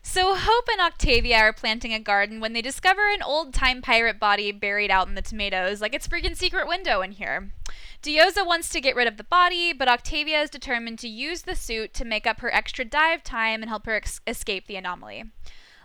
So 0.03 0.35
Hope 0.35 0.69
and 0.73 0.81
Octavia 0.81 1.37
are 1.39 1.53
planting 1.53 1.93
a 1.93 1.99
garden 1.99 2.41
when 2.41 2.55
they 2.55 2.63
discover 2.63 3.11
an 3.11 3.23
old 3.23 3.53
time 3.53 3.83
pirate 3.83 4.19
body 4.19 4.53
buried 4.53 4.91
out 4.91 5.07
in 5.09 5.15
the 5.15 5.23
tomatoes, 5.23 5.81
like 5.83 5.95
it's 5.95 6.09
freaking 6.09 6.37
secret 6.37 6.67
window 6.67 7.03
in 7.03 7.13
here. 7.13 7.51
Diyoza 8.03 8.47
wants 8.47 8.69
to 8.71 8.81
get 8.81 8.97
rid 8.97 9.09
of 9.09 9.17
the 9.17 9.25
body, 9.25 9.73
but 9.73 9.89
Octavia 9.89 10.41
is 10.41 10.51
determined 10.51 10.99
to 11.01 11.09
use 11.09 11.43
the 11.43 11.57
suit 11.57 11.93
to 11.95 12.05
make 12.05 12.27
up 12.27 12.41
her 12.41 12.55
extra 12.55 12.85
dive 12.85 13.23
time 13.23 13.61
and 13.61 13.69
help 13.69 13.85
her 13.87 13.97
ex- 13.97 14.21
escape 14.27 14.67
the 14.67 14.77
anomaly. 14.77 15.25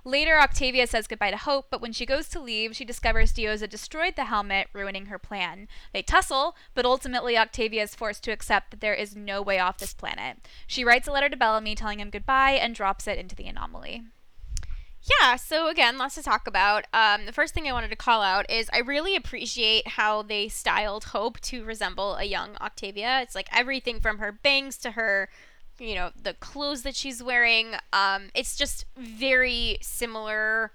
Later, 0.06 0.38
Octavia 0.38 0.86
says 0.86 1.08
goodbye 1.08 1.32
to 1.32 1.38
Hope, 1.38 1.68
but 1.70 1.82
when 1.82 1.94
she 1.94 2.06
goes 2.06 2.28
to 2.30 2.40
leave, 2.40 2.76
she 2.76 2.84
discovers 2.84 3.32
Diyoza 3.32 3.70
destroyed 3.70 4.16
the 4.18 4.26
helmet, 4.26 4.68
ruining 4.74 5.06
her 5.06 5.18
plan. 5.18 5.70
They 5.94 6.02
tussle, 6.02 6.58
but 6.76 6.86
ultimately 6.86 7.38
Octavia 7.38 7.84
is 7.84 7.96
forced 7.96 8.24
to 8.26 8.32
accept 8.32 8.72
that 8.72 8.82
there 8.82 8.94
is 8.94 9.16
no 9.16 9.42
way 9.42 9.60
off 9.60 9.78
this 9.78 9.94
planet. 9.94 10.46
She 10.68 10.84
writes 10.84 11.08
a 11.08 11.12
letter 11.12 11.30
to 11.30 11.38
Bellamy 11.38 11.76
telling 11.76 12.02
him 12.02 12.10
goodbye 12.10 12.52
and 12.52 12.76
drops 12.76 13.08
it 13.08 13.18
into 13.18 13.36
the 13.36 13.48
anomaly. 13.48 14.04
Yeah, 15.22 15.36
so 15.36 15.68
again, 15.68 15.98
lots 15.98 16.16
to 16.16 16.24
talk 16.24 16.48
about. 16.48 16.86
Um, 16.94 17.26
the 17.26 17.34
first 17.34 17.54
thing 17.54 17.68
I 17.68 17.74
wanted 17.74 17.90
to 17.90 17.96
call 17.98 18.22
out 18.22 18.50
is 18.50 18.70
I 18.72 18.80
really 18.80 19.18
appreciate 19.18 19.90
how 19.90 20.22
they 20.22 20.48
styled 20.48 21.06
Hope 21.06 21.42
to 21.42 21.66
resemble 21.66 22.16
a 22.16 22.24
young 22.24 22.56
Octavia. 22.62 23.20
It's 23.22 23.36
like 23.36 23.50
everything 23.52 24.00
from 24.00 24.20
her 24.20 24.32
bangs 24.32 24.78
to 24.78 24.92
her, 24.92 25.28
you 25.80 25.95
know, 25.95 26.12
the 26.22 26.34
clothes 26.34 26.84
that 26.84 26.95
she's 26.95 27.22
wearing. 27.24 27.74
Um, 27.91 28.30
it's 28.34 28.56
just 28.56 28.86
very 28.98 29.78
similar 29.82 30.72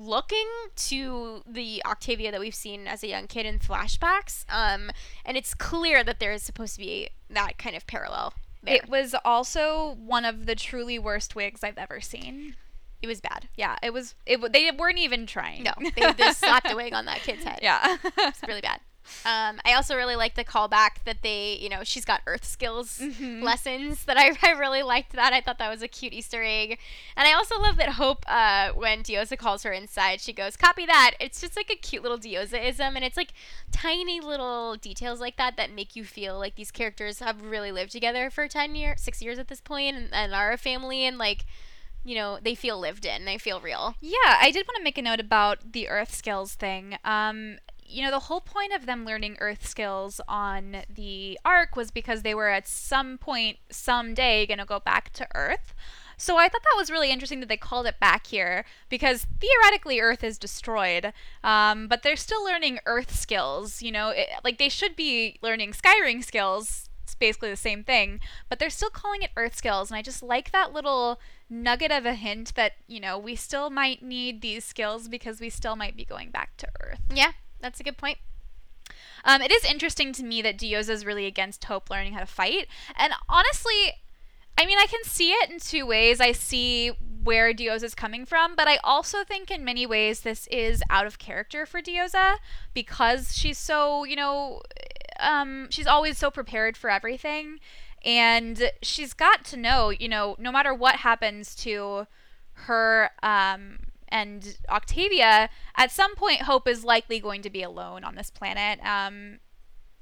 looking 0.00 0.46
to 0.76 1.42
the 1.46 1.82
Octavia 1.84 2.30
that 2.30 2.38
we've 2.40 2.54
seen 2.54 2.86
as 2.86 3.02
a 3.02 3.08
young 3.08 3.26
kid 3.26 3.46
in 3.46 3.58
flashbacks. 3.58 4.44
Um, 4.48 4.90
and 5.24 5.36
it's 5.36 5.54
clear 5.54 6.04
that 6.04 6.20
there 6.20 6.32
is 6.32 6.42
supposed 6.42 6.74
to 6.74 6.80
be 6.80 7.08
that 7.30 7.58
kind 7.58 7.74
of 7.74 7.86
parallel 7.86 8.32
there. 8.62 8.76
It 8.76 8.88
was 8.88 9.14
also 9.24 9.96
one 10.00 10.24
of 10.24 10.46
the 10.46 10.54
truly 10.54 10.98
worst 10.98 11.34
wigs 11.34 11.64
I've 11.64 11.78
ever 11.78 12.00
seen. 12.00 12.54
it 13.02 13.06
was 13.08 13.20
bad. 13.20 13.48
Yeah, 13.56 13.76
it 13.82 13.92
was. 13.92 14.14
It 14.26 14.52
they 14.52 14.70
weren't 14.70 14.98
even 14.98 15.26
trying. 15.26 15.64
No, 15.64 15.72
they 15.96 16.12
just 16.18 16.38
slapped 16.40 16.70
a 16.70 16.76
wig 16.76 16.92
on 16.92 17.04
that 17.06 17.20
kid's 17.22 17.42
head. 17.44 17.58
yeah, 17.62 17.96
It's 18.18 18.40
really 18.46 18.60
bad. 18.60 18.80
Um, 19.24 19.60
I 19.64 19.74
also 19.74 19.96
really 19.96 20.16
like 20.16 20.34
the 20.36 20.44
callback 20.44 21.02
that 21.04 21.22
they, 21.22 21.54
you 21.60 21.68
know, 21.68 21.84
she's 21.84 22.04
got 22.04 22.22
earth 22.26 22.44
skills 22.44 22.98
Mhm. 23.00 23.42
lessons 23.42 24.04
that 24.04 24.16
I, 24.16 24.32
I 24.42 24.52
really 24.52 24.82
liked 24.82 25.12
that. 25.12 25.32
I 25.32 25.40
thought 25.40 25.58
that 25.58 25.70
was 25.70 25.82
a 25.82 25.88
cute 25.88 26.12
Easter 26.12 26.42
egg. 26.42 26.78
And 27.16 27.26
I 27.28 27.32
also 27.32 27.58
love 27.60 27.76
that 27.76 27.90
Hope, 27.90 28.24
uh, 28.28 28.70
when 28.70 29.02
Diyoza 29.02 29.36
calls 29.36 29.62
her 29.64 29.72
inside, 29.72 30.20
she 30.20 30.32
goes, 30.32 30.56
copy 30.56 30.86
that. 30.86 31.12
It's 31.20 31.40
just 31.40 31.56
like 31.56 31.70
a 31.70 31.76
cute 31.76 32.02
little 32.02 32.18
Diyozaism. 32.18 32.94
And 32.94 33.04
it's 33.04 33.16
like 33.16 33.32
tiny 33.72 34.20
little 34.20 34.76
details 34.76 35.20
like 35.20 35.36
that 35.36 35.56
that 35.56 35.72
make 35.72 35.96
you 35.96 36.04
feel 36.04 36.38
like 36.38 36.54
these 36.54 36.70
characters 36.70 37.18
have 37.18 37.42
really 37.42 37.72
lived 37.72 37.92
together 37.92 38.30
for 38.30 38.48
10 38.48 38.74
years, 38.74 39.00
six 39.00 39.20
years 39.22 39.38
at 39.38 39.48
this 39.48 39.60
point 39.60 39.96
and, 39.96 40.08
and 40.12 40.34
are 40.34 40.52
a 40.52 40.56
family. 40.58 41.04
And 41.04 41.18
like, 41.18 41.44
you 42.04 42.14
know, 42.14 42.38
they 42.40 42.54
feel 42.54 42.78
lived 42.78 43.04
in, 43.04 43.24
they 43.24 43.36
feel 43.38 43.60
real. 43.60 43.96
yeah. 44.00 44.38
I 44.40 44.50
did 44.50 44.66
want 44.66 44.76
to 44.78 44.82
make 44.84 44.96
a 44.96 45.02
note 45.02 45.20
about 45.20 45.72
the 45.72 45.88
Earth 45.88 46.14
skills 46.14 46.54
thing. 46.54 46.96
Um, 47.04 47.58
you 47.88 48.02
know, 48.02 48.10
the 48.10 48.20
whole 48.20 48.40
point 48.40 48.72
of 48.74 48.86
them 48.86 49.04
learning 49.04 49.38
Earth 49.40 49.66
skills 49.66 50.20
on 50.28 50.82
the 50.94 51.38
Ark 51.44 51.74
was 51.74 51.90
because 51.90 52.22
they 52.22 52.34
were 52.34 52.48
at 52.48 52.68
some 52.68 53.18
point 53.18 53.58
someday 53.70 54.46
going 54.46 54.58
to 54.58 54.64
go 54.64 54.78
back 54.78 55.12
to 55.14 55.26
Earth. 55.34 55.74
So 56.20 56.36
I 56.36 56.48
thought 56.48 56.62
that 56.64 56.76
was 56.76 56.90
really 56.90 57.12
interesting 57.12 57.38
that 57.40 57.48
they 57.48 57.56
called 57.56 57.86
it 57.86 58.00
back 58.00 58.26
here 58.26 58.64
because 58.88 59.26
theoretically 59.40 60.00
Earth 60.00 60.24
is 60.24 60.36
destroyed, 60.36 61.12
um, 61.44 61.86
but 61.86 62.02
they're 62.02 62.16
still 62.16 62.44
learning 62.44 62.80
Earth 62.86 63.14
skills. 63.14 63.80
You 63.82 63.92
know, 63.92 64.08
it, 64.10 64.28
like 64.44 64.58
they 64.58 64.68
should 64.68 64.96
be 64.96 65.38
learning 65.42 65.72
Skyring 65.72 66.24
skills. 66.24 66.90
It's 67.04 67.14
basically 67.14 67.50
the 67.50 67.56
same 67.56 67.84
thing, 67.84 68.20
but 68.48 68.58
they're 68.58 68.68
still 68.68 68.90
calling 68.90 69.22
it 69.22 69.30
Earth 69.36 69.54
skills, 69.54 69.90
and 69.90 69.96
I 69.96 70.02
just 70.02 70.22
like 70.22 70.50
that 70.50 70.74
little 70.74 71.20
nugget 71.48 71.90
of 71.90 72.04
a 72.04 72.12
hint 72.14 72.54
that 72.54 72.72
you 72.86 73.00
know 73.00 73.16
we 73.16 73.34
still 73.34 73.70
might 73.70 74.02
need 74.02 74.42
these 74.42 74.64
skills 74.64 75.08
because 75.08 75.40
we 75.40 75.48
still 75.48 75.76
might 75.76 75.96
be 75.96 76.04
going 76.04 76.30
back 76.30 76.56
to 76.58 76.68
Earth. 76.80 77.00
Yeah, 77.14 77.32
that's 77.60 77.80
a 77.80 77.84
good 77.84 77.96
point. 77.96 78.18
Um, 79.24 79.42
it 79.42 79.50
is 79.50 79.64
interesting 79.64 80.12
to 80.14 80.22
me 80.22 80.42
that 80.42 80.58
Diyoza 80.58 80.90
is 80.90 81.04
really 81.04 81.26
against 81.26 81.64
Hope 81.64 81.90
learning 81.90 82.14
how 82.14 82.20
to 82.20 82.26
fight. 82.26 82.68
And 82.96 83.12
honestly, 83.28 83.94
I 84.56 84.66
mean, 84.66 84.78
I 84.78 84.86
can 84.86 85.04
see 85.04 85.30
it 85.30 85.50
in 85.50 85.60
two 85.60 85.86
ways. 85.86 86.20
I 86.20 86.32
see 86.32 86.88
where 87.22 87.52
Diyoza 87.52 87.84
is 87.84 87.94
coming 87.94 88.24
from, 88.24 88.56
but 88.56 88.66
I 88.66 88.78
also 88.82 89.22
think 89.22 89.50
in 89.50 89.64
many 89.64 89.86
ways 89.86 90.20
this 90.20 90.46
is 90.48 90.82
out 90.90 91.06
of 91.06 91.18
character 91.18 91.66
for 91.66 91.80
Diyoza 91.80 92.36
because 92.74 93.36
she's 93.36 93.58
so, 93.58 94.04
you 94.04 94.16
know, 94.16 94.62
um, 95.20 95.68
she's 95.70 95.86
always 95.86 96.18
so 96.18 96.30
prepared 96.30 96.76
for 96.76 96.90
everything. 96.90 97.60
And 98.04 98.70
she's 98.82 99.12
got 99.12 99.44
to 99.46 99.56
know, 99.56 99.90
you 99.90 100.08
know, 100.08 100.36
no 100.38 100.52
matter 100.52 100.72
what 100.72 100.96
happens 100.96 101.54
to 101.56 102.06
her 102.52 103.10
um, 103.22 103.78
and 104.08 104.58
Octavia, 104.68 105.50
at 105.76 105.90
some 105.90 106.14
point, 106.14 106.42
Hope 106.42 106.68
is 106.68 106.84
likely 106.84 107.20
going 107.20 107.42
to 107.42 107.50
be 107.50 107.62
alone 107.62 108.04
on 108.04 108.14
this 108.14 108.30
planet. 108.30 108.80
Um, 108.84 109.38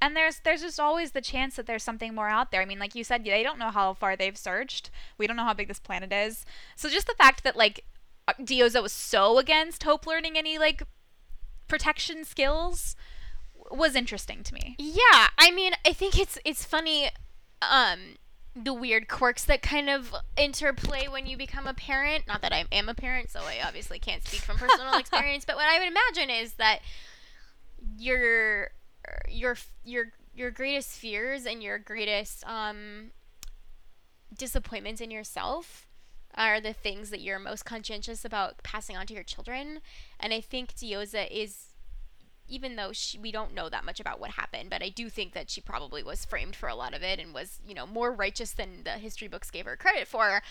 and 0.01 0.15
there's 0.15 0.39
there's 0.43 0.61
just 0.61 0.79
always 0.79 1.11
the 1.11 1.21
chance 1.21 1.55
that 1.55 1.65
there's 1.65 1.83
something 1.83 2.13
more 2.13 2.29
out 2.29 2.51
there. 2.51 2.61
I 2.61 2.65
mean, 2.65 2.79
like 2.79 2.95
you 2.95 3.03
said, 3.03 3.25
they 3.25 3.43
don't 3.43 3.59
know 3.59 3.71
how 3.71 3.93
far 3.93 4.15
they've 4.15 4.37
searched. 4.37 4.91
We 5.17 5.27
don't 5.27 5.35
know 5.35 5.43
how 5.43 5.53
big 5.53 5.67
this 5.67 5.79
planet 5.79 6.13
is. 6.13 6.45
So 6.75 6.89
just 6.89 7.07
the 7.07 7.15
fact 7.17 7.43
that 7.43 7.55
like 7.55 7.83
Diyoza 8.39 8.81
was 8.81 8.93
so 8.93 9.39
against 9.39 9.83
Hope 9.83 10.05
learning 10.05 10.37
any 10.37 10.57
like 10.57 10.83
protection 11.67 12.23
skills 12.23 12.95
was 13.71 13.95
interesting 13.95 14.43
to 14.43 14.53
me. 14.53 14.75
Yeah, 14.77 15.27
I 15.37 15.51
mean, 15.51 15.73
I 15.85 15.93
think 15.93 16.19
it's 16.19 16.37
it's 16.45 16.63
funny, 16.63 17.09
um, 17.61 18.17
the 18.63 18.73
weird 18.73 19.07
quirks 19.07 19.45
that 19.45 19.61
kind 19.61 19.89
of 19.89 20.13
interplay 20.35 21.07
when 21.07 21.25
you 21.25 21.37
become 21.37 21.67
a 21.67 21.73
parent. 21.73 22.27
Not 22.27 22.41
that 22.41 22.53
I 22.53 22.65
am 22.71 22.89
a 22.89 22.93
parent, 22.93 23.29
so 23.29 23.41
I 23.41 23.59
obviously 23.65 23.99
can't 23.99 24.25
speak 24.25 24.41
from 24.41 24.57
personal 24.57 24.93
experience. 24.97 25.45
But 25.45 25.55
what 25.55 25.67
I 25.67 25.79
would 25.79 25.87
imagine 25.87 26.29
is 26.29 26.53
that 26.53 26.79
your 27.97 28.71
your 29.29 29.57
your 29.83 30.11
your 30.35 30.51
greatest 30.51 30.89
fears 30.89 31.45
and 31.45 31.63
your 31.63 31.79
greatest 31.79 32.45
um 32.45 33.11
disappointments 34.35 35.01
in 35.01 35.09
yourself 35.11 35.87
are 36.35 36.61
the 36.61 36.73
things 36.73 37.09
that 37.09 37.21
you're 37.21 37.39
most 37.39 37.65
conscientious 37.65 38.23
about 38.23 38.61
passing 38.63 38.95
on 38.95 39.07
to 39.07 39.13
your 39.13 39.23
children. 39.23 39.79
And 40.19 40.33
I 40.33 40.41
think 40.41 40.75
Diyoza 40.75 41.27
is 41.31 41.73
even 42.47 42.75
though 42.75 42.91
she, 42.91 43.17
we 43.17 43.31
don't 43.31 43.53
know 43.53 43.69
that 43.69 43.85
much 43.85 43.99
about 43.99 44.19
what 44.19 44.31
happened, 44.31 44.69
but 44.69 44.83
I 44.83 44.89
do 44.89 45.09
think 45.09 45.33
that 45.33 45.49
she 45.49 45.61
probably 45.61 46.03
was 46.03 46.25
framed 46.25 46.55
for 46.55 46.69
a 46.69 46.75
lot 46.75 46.93
of 46.93 47.03
it 47.03 47.19
and 47.19 47.33
was, 47.33 47.59
you 47.67 47.73
know, 47.73 47.85
more 47.85 48.11
righteous 48.11 48.51
than 48.51 48.83
the 48.83 48.91
history 48.91 49.27
books 49.27 49.51
gave 49.51 49.65
her 49.65 49.75
credit 49.75 50.07
for. 50.07 50.41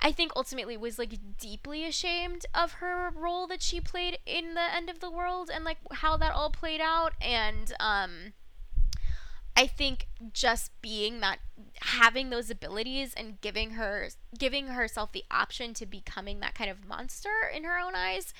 I 0.00 0.12
think 0.12 0.32
ultimately 0.36 0.76
was 0.76 0.98
like 0.98 1.14
deeply 1.38 1.84
ashamed 1.84 2.46
of 2.54 2.72
her 2.74 3.10
role 3.14 3.46
that 3.48 3.62
she 3.62 3.80
played 3.80 4.18
in 4.26 4.54
the 4.54 4.74
end 4.74 4.88
of 4.88 5.00
the 5.00 5.10
world 5.10 5.50
and 5.52 5.64
like 5.64 5.78
how 5.92 6.16
that 6.16 6.32
all 6.32 6.50
played 6.50 6.80
out 6.80 7.12
and 7.20 7.72
um 7.80 8.32
I 9.56 9.66
think 9.66 10.06
just 10.32 10.70
being 10.80 11.20
that 11.20 11.38
having 11.82 12.30
those 12.30 12.50
abilities 12.50 13.12
and 13.14 13.40
giving 13.40 13.72
her 13.72 14.08
giving 14.38 14.68
herself 14.68 15.12
the 15.12 15.24
option 15.30 15.74
to 15.74 15.86
becoming 15.86 16.40
that 16.40 16.54
kind 16.54 16.70
of 16.70 16.86
monster 16.86 17.28
in 17.54 17.64
her 17.64 17.78
own 17.78 17.94
eyes 17.94 18.32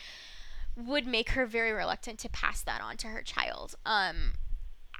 would 0.77 1.07
make 1.07 1.31
her 1.31 1.47
very 1.47 1.73
reluctant 1.73 2.19
to 2.21 2.29
pass 2.29 2.63
that 2.63 2.81
on 2.81 2.97
to 2.99 3.09
her 3.09 3.23
child. 3.23 3.75
Um 3.87 4.33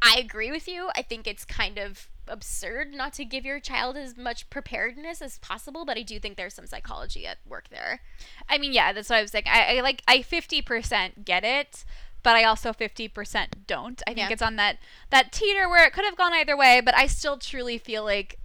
I 0.03 0.19
agree 0.19 0.51
with 0.51 0.67
you. 0.67 0.91
I 0.97 1.03
think 1.03 1.27
it's 1.27 1.45
kind 1.45 1.77
of 1.79 2.09
absurd 2.27 2.93
not 2.95 3.13
to 3.15 3.25
give 3.25 3.45
your 3.45 3.61
child 3.61 3.97
as 3.99 4.17
much 4.17 4.49
preparedness 4.49 5.21
as 5.21 5.39
possible, 5.41 5.85
but 5.85 5.99
I 5.99 6.03
do 6.03 6.19
think 6.19 6.37
there's 6.37 6.55
some 6.55 6.67
psychology 6.67 7.27
at 7.27 7.39
work 7.47 7.69
there. 7.71 8.01
I 8.49 8.57
mean, 8.57 8.73
yeah, 8.73 8.93
that's 8.95 9.11
what 9.11 9.19
I 9.19 9.23
was 9.23 9.31
saying. 9.33 9.45
I, 9.47 9.77
I 9.77 9.81
like 9.83 10.03
I 10.09 10.19
50% 10.21 11.25
get 11.27 11.45
it, 11.45 11.85
but 12.23 12.35
I 12.37 12.45
also 12.45 12.73
50% 12.73 13.47
don't. 13.67 14.03
I 14.07 14.15
think 14.15 14.29
Yeah. 14.29 14.33
it's 14.33 14.43
on 14.43 14.57
that 14.57 14.79
that 15.11 15.33
teeter 15.33 15.69
where 15.69 15.87
it 15.87 15.93
could 15.93 16.05
have 16.07 16.17
gone 16.17 16.33
either 16.33 16.57
way, 16.57 16.81
but 16.83 16.97
I 16.97 17.07
still 17.07 17.37
truly 17.37 17.77
feel 17.77 18.05
like 18.05 18.39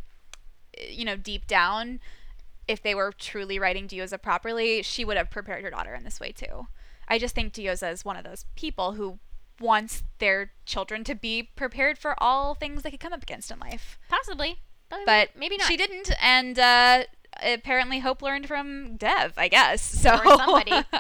you 0.90 1.06
know, 1.06 1.16
deep 1.16 1.48
down 1.48 2.02
if 2.68 2.82
they 2.82 2.96
were 2.96 3.14
truly 3.18 3.60
writing 3.60 3.88
Diyoza 3.88 4.22
properly, 4.22 4.82
she 4.82 5.06
would 5.06 5.16
have 5.18 5.30
prepared 5.30 5.64
her 5.64 5.70
daughter 5.70 5.94
in 5.94 6.04
this 6.04 6.20
way 6.20 6.32
too. 6.34 6.68
I 7.08 7.20
just 7.20 7.36
think 7.36 7.54
Diyoza 7.54 7.92
is 7.92 8.06
one 8.06 8.18
of 8.18 8.24
those 8.24 8.46
people 8.56 8.94
who 8.94 9.20
wants 9.60 10.04
their 10.20 10.52
children 10.66 11.04
to 11.06 11.16
be 11.16 11.44
prepared 11.56 11.98
for 11.98 12.16
all 12.22 12.56
things 12.56 12.84
they 12.84 12.92
could 12.92 13.00
come 13.00 13.14
up 13.14 13.24
against 13.24 13.52
in 13.52 13.60
life. 13.60 13.98
Possibly, 14.10 14.60
But 15.06 15.30
maybe 15.38 15.58
not. 15.58 15.68
She 15.68 15.78
didn't, 15.78 16.12
and 16.22 16.60
uh, 16.60 17.04
apparently 17.42 18.00
Hope 18.00 18.22
learned 18.22 18.48
from 18.48 18.98
Dev, 18.98 19.34
I 19.38 19.48
guess. 19.48 19.82
So 20.06 20.14
Or 20.14 20.38
somebody. 20.38 20.72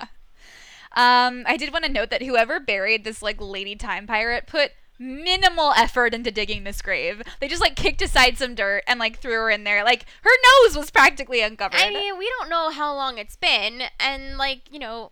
um, 0.94 1.44
I 1.46 1.58
did 1.58 1.74
want 1.74 1.86
to 1.86 1.92
note 1.92 2.10
that 2.10 2.24
whoever 2.24 2.60
buried 2.60 3.04
this 3.04 3.22
like 3.22 3.42
lady 3.42 3.76
time 3.76 4.08
pirate 4.08 4.48
put 4.48 4.72
minimal 4.98 5.74
effort 5.76 6.14
into 6.14 6.32
digging 6.32 6.64
this 6.64 6.82
grave. 6.82 7.22
They 7.40 7.48
just 7.48 7.62
like 7.62 7.76
kicked 7.76 8.02
aside 8.02 8.38
some 8.38 8.56
dirt 8.56 8.84
and 8.88 9.00
like 9.00 9.20
threw 9.20 9.34
her 9.34 9.50
in 9.50 9.64
there. 9.64 9.84
Like 9.84 10.06
her 10.22 10.30
nose 10.64 10.78
was 10.78 10.92
practically 10.92 11.42
uncovered. 11.42 11.80
I 11.82 11.90
mean, 11.90 12.18
we 12.18 12.32
don't 12.40 12.50
know 12.50 12.70
how 12.70 12.96
long 12.96 13.18
it's 13.18 13.36
been, 13.36 13.84
and 14.00 14.38
like 14.38 14.72
you 14.72 14.80
know, 14.80 15.12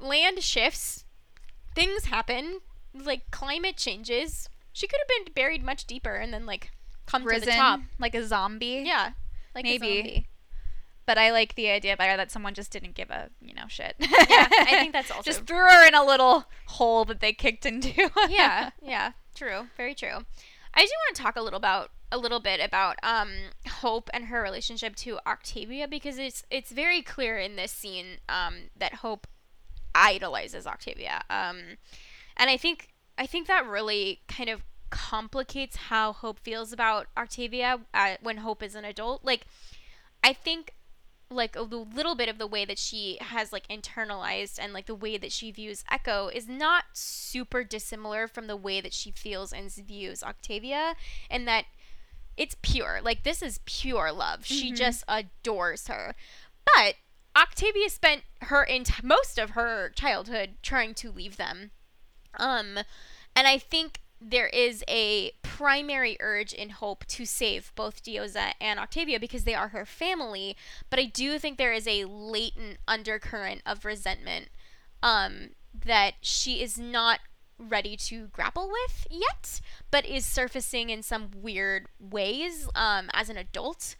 land 0.00 0.42
shifts, 0.42 1.04
things 1.74 2.06
happen, 2.06 2.60
like 2.94 3.30
climate 3.30 3.76
changes. 3.76 4.48
She 4.72 4.86
could 4.86 5.00
have 5.00 5.24
been 5.26 5.32
buried 5.32 5.62
much 5.62 5.84
deeper 5.86 6.14
and 6.16 6.32
then 6.32 6.46
like 6.46 6.70
come 7.06 7.22
to 7.26 7.40
the 7.40 7.46
top. 7.46 7.80
like 7.98 8.14
a 8.14 8.26
zombie. 8.26 8.82
Yeah, 8.86 9.10
like 9.54 9.64
a 9.64 9.78
Maybe. 9.78 9.96
zombie. 9.96 10.26
But 11.06 11.18
I 11.18 11.32
like 11.32 11.56
the 11.56 11.70
idea 11.70 11.96
better 11.96 12.16
that 12.16 12.30
someone 12.30 12.54
just 12.54 12.70
didn't 12.70 12.94
give 12.94 13.10
a 13.10 13.30
you 13.40 13.52
know 13.54 13.64
shit. 13.68 13.96
Yeah, 13.98 14.06
I 14.50 14.66
think 14.78 14.92
that's 14.92 15.10
also 15.10 15.22
just 15.22 15.44
threw 15.46 15.56
her 15.58 15.86
in 15.86 15.94
a 15.94 16.04
little 16.04 16.44
hole 16.66 17.04
that 17.06 17.20
they 17.20 17.32
kicked 17.32 17.66
into. 17.66 18.10
yeah, 18.28 18.70
yeah, 18.82 19.12
true, 19.34 19.66
very 19.76 19.94
true. 19.94 20.24
I 20.72 20.82
do 20.82 20.92
want 21.06 21.16
to 21.16 21.22
talk 21.22 21.34
a 21.36 21.42
little 21.42 21.56
about 21.56 21.90
a 22.12 22.18
little 22.18 22.38
bit 22.40 22.60
about 22.60 22.96
um 23.02 23.30
Hope 23.68 24.08
and 24.14 24.26
her 24.26 24.40
relationship 24.40 24.94
to 24.96 25.18
Octavia 25.26 25.88
because 25.88 26.16
it's 26.18 26.44
it's 26.48 26.70
very 26.70 27.02
clear 27.02 27.38
in 27.38 27.56
this 27.56 27.72
scene 27.72 28.18
um 28.28 28.70
that 28.76 28.94
Hope 28.94 29.26
idolizes 29.94 30.66
Octavia. 30.66 31.22
Um 31.30 31.78
and 32.36 32.48
I 32.50 32.56
think 32.56 32.88
I 33.18 33.26
think 33.26 33.46
that 33.48 33.66
really 33.66 34.20
kind 34.28 34.48
of 34.48 34.62
complicates 34.90 35.76
how 35.76 36.12
Hope 36.12 36.38
feels 36.40 36.72
about 36.72 37.06
Octavia 37.16 37.80
uh, 37.94 38.16
when 38.22 38.38
Hope 38.38 38.62
is 38.62 38.74
an 38.74 38.84
adult. 38.84 39.24
Like 39.24 39.46
I 40.24 40.32
think 40.32 40.74
like 41.32 41.54
a 41.54 41.62
little 41.62 42.16
bit 42.16 42.28
of 42.28 42.38
the 42.38 42.46
way 42.46 42.64
that 42.64 42.78
she 42.78 43.16
has 43.20 43.52
like 43.52 43.68
internalized 43.68 44.58
and 44.60 44.72
like 44.72 44.86
the 44.86 44.94
way 44.96 45.16
that 45.16 45.30
she 45.30 45.52
views 45.52 45.84
Echo 45.88 46.26
is 46.26 46.48
not 46.48 46.84
super 46.92 47.62
dissimilar 47.62 48.26
from 48.26 48.48
the 48.48 48.56
way 48.56 48.80
that 48.80 48.92
she 48.92 49.12
feels 49.12 49.52
and 49.52 49.70
views 49.72 50.24
Octavia 50.24 50.94
and 51.30 51.46
that 51.46 51.66
it's 52.36 52.56
pure. 52.62 52.98
Like 53.00 53.22
this 53.22 53.42
is 53.42 53.60
pure 53.64 54.10
love. 54.10 54.44
She 54.44 54.72
Mhm. 54.72 54.76
just 54.76 55.04
adores 55.06 55.86
her. 55.86 56.16
But 56.64 56.96
Octavia 57.36 57.88
spent 57.88 58.22
her 58.42 58.66
most 59.02 59.38
of 59.38 59.50
her 59.50 59.90
childhood 59.90 60.56
trying 60.62 60.94
to 60.94 61.10
leave 61.10 61.36
them. 61.36 61.70
Um 62.38 62.78
and 63.36 63.46
I 63.46 63.58
think 63.58 64.00
there 64.20 64.48
is 64.48 64.84
a 64.86 65.32
primary 65.42 66.16
urge 66.20 66.52
in 66.52 66.70
Hope 66.70 67.06
to 67.06 67.24
save 67.24 67.72
both 67.74 68.02
Diyoza 68.02 68.52
and 68.60 68.78
Octavia 68.78 69.18
because 69.18 69.44
they 69.44 69.54
are 69.54 69.68
her 69.68 69.86
family, 69.86 70.56
but 70.90 70.98
I 70.98 71.06
do 71.06 71.38
think 71.38 71.56
there 71.56 71.72
is 71.72 71.88
a 71.88 72.04
latent 72.04 72.78
undercurrent 72.86 73.62
of 73.64 73.84
resentment 73.86 74.48
um, 75.02 75.50
that 75.74 76.14
she 76.20 76.62
is 76.62 76.78
not 76.78 77.20
ready 77.58 77.96
to 77.96 78.26
grapple 78.28 78.70
with 78.70 79.06
yet, 79.10 79.60
but 79.90 80.06
is 80.06 80.26
surfacing 80.26 80.90
in 80.90 81.02
some 81.02 81.30
weird 81.34 81.86
ways 81.98 82.68
um, 82.74 83.08
as 83.12 83.28
an 83.30 83.36
adult. 83.36 83.96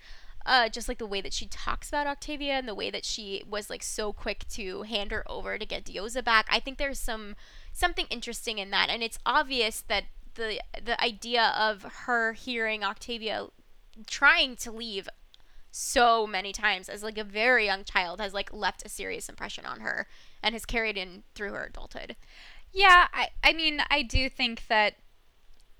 Uh, 0.50 0.68
just 0.68 0.88
like 0.88 0.98
the 0.98 1.06
way 1.06 1.20
that 1.20 1.32
she 1.32 1.46
talks 1.46 1.88
about 1.90 2.08
Octavia 2.08 2.54
and 2.54 2.66
the 2.66 2.74
way 2.74 2.90
that 2.90 3.04
she 3.04 3.40
was 3.48 3.70
like 3.70 3.84
so 3.84 4.12
quick 4.12 4.44
to 4.48 4.82
hand 4.82 5.12
her 5.12 5.22
over 5.30 5.56
to 5.56 5.64
get 5.64 5.84
Diyoza 5.84 6.24
back. 6.24 6.48
I 6.50 6.58
think 6.58 6.76
there's 6.76 6.98
some 6.98 7.36
something 7.72 8.06
interesting 8.10 8.58
in 8.58 8.70
that, 8.70 8.88
and 8.90 9.00
it's 9.00 9.20
obvious 9.24 9.80
that 9.82 10.06
the 10.34 10.60
the 10.82 11.00
idea 11.00 11.54
of 11.56 11.84
her 12.06 12.32
hearing 12.32 12.82
Octavia 12.82 13.46
trying 14.08 14.56
to 14.56 14.72
leave 14.72 15.08
so 15.70 16.26
many 16.26 16.52
times 16.52 16.88
as 16.88 17.04
like 17.04 17.16
a 17.16 17.22
very 17.22 17.66
young 17.66 17.84
child 17.84 18.20
has 18.20 18.34
like 18.34 18.52
left 18.52 18.84
a 18.84 18.88
serious 18.88 19.28
impression 19.28 19.64
on 19.64 19.78
her 19.78 20.08
and 20.42 20.52
has 20.56 20.66
carried 20.66 20.96
in 20.96 21.22
through 21.32 21.52
her 21.52 21.66
adulthood. 21.66 22.16
Yeah, 22.72 23.06
I, 23.12 23.28
I 23.44 23.52
mean, 23.52 23.82
I 23.88 24.02
do 24.02 24.28
think 24.28 24.66
that 24.66 24.94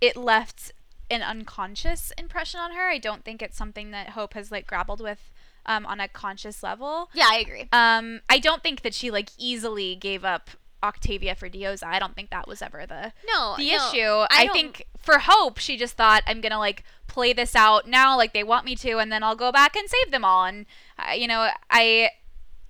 it 0.01 0.17
left 0.17 0.71
an 1.11 1.23
unconscious 1.23 2.13
impression 2.17 2.61
on 2.61 2.73
her. 2.73 2.89
I 2.89 2.99
don't 2.99 3.25
think 3.25 3.43
it's 3.43 3.57
something 3.57 3.91
that 3.91 4.11
Hope 4.11 4.35
has 4.35 4.51
like 4.51 4.67
grappled 4.67 5.01
with 5.01 5.31
um, 5.67 5.85
on 5.87 6.01
a 6.01 6.09
conscious 6.09 6.63
level. 6.63 7.11
Yeah, 7.13 7.29
I 7.29 7.39
agree. 7.39 7.69
Um, 7.73 8.21
I 8.29 8.39
don't 8.39 8.63
think 8.63 8.83
that 8.83 8.95
she 8.95 9.11
like 9.11 9.31
easily 9.39 9.95
gave 9.97 10.25
up 10.25 10.51
Octavia 10.83 11.35
for 11.35 11.49
Diyoza. 11.49 11.85
I 11.85 11.99
don't 11.99 12.15
think 12.15 12.31
that 12.31 12.49
was 12.49 12.63
ever 12.63 12.87
the 12.87 13.13
No, 13.27 13.55
the 13.57 13.71
no, 13.71 13.77
issue. 13.77 14.27
I 14.31 14.45
I, 14.45 14.49
think 14.49 14.87
for 14.99 15.19
Hope, 15.19 15.59
she 15.59 15.77
just 15.77 15.97
thought 15.97 16.23
I'm 16.27 16.41
gonna 16.41 16.59
like 16.59 16.85
play 17.07 17.33
this 17.33 17.55
out 17.55 17.87
now, 17.89 18.17
like 18.17 18.33
they 18.33 18.45
want 18.45 18.65
me 18.65 18.75
to, 18.77 18.99
and 18.99 19.11
then 19.13 19.23
I'll 19.23 19.37
go 19.37 19.53
back 19.53 19.77
and 19.77 19.89
save 19.89 20.11
them 20.11 20.25
all. 20.25 20.45
And 20.45 20.67
uh, 20.99 21.13
you 21.13 21.27
know, 21.27 21.49
I 21.71 22.11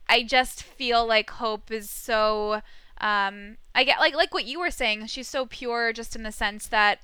I 0.09 0.25
just 0.25 0.63
feel 0.63 1.07
like 1.07 1.31
Hope 1.31 1.71
is 1.71 1.89
so. 1.89 2.63
Um, 3.03 3.57
I 3.75 3.85
get 3.85 3.99
like 3.99 4.15
like 4.15 4.35
what 4.35 4.45
you 4.45 4.59
were 4.61 4.71
saying. 4.71 5.07
She's 5.07 5.29
so 5.29 5.47
pure, 5.47 5.93
just 5.93 6.17
in 6.17 6.23
the 6.23 6.33
sense 6.33 6.67
that 6.67 6.99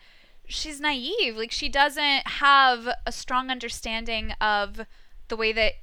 she's 0.47 0.81
naive. 0.81 1.36
Like 1.36 1.52
she 1.52 1.68
doesn't 1.68 2.27
have 2.27 2.89
a 3.05 3.12
strong 3.12 3.51
understanding 3.51 4.32
of 4.40 4.81
the 5.28 5.36
way 5.36 5.52
that 5.52 5.74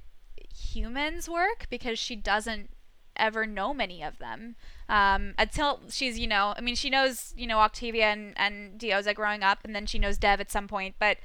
humans 0.55 1.29
work 1.29 1.67
because 1.69 1.99
she 1.99 2.15
doesn't 2.15 2.69
ever 3.15 3.45
know 3.45 3.73
many 3.73 4.03
of 4.03 4.17
them 4.17 4.55
um, 4.89 5.33
until 5.37 5.81
she's 5.89 6.17
you 6.17 6.25
know 6.25 6.53
i 6.57 6.61
mean 6.61 6.75
she 6.75 6.89
knows 6.89 7.33
you 7.37 7.45
know 7.45 7.59
octavia 7.59 8.05
and, 8.05 8.33
and 8.37 8.79
diyoza 8.79 9.13
growing 9.13 9.43
up 9.43 9.59
and 9.63 9.75
then 9.75 9.85
she 9.85 9.99
knows 9.99 10.17
dev 10.17 10.39
at 10.39 10.51
some 10.51 10.67
point 10.67 10.95
but 10.99 11.17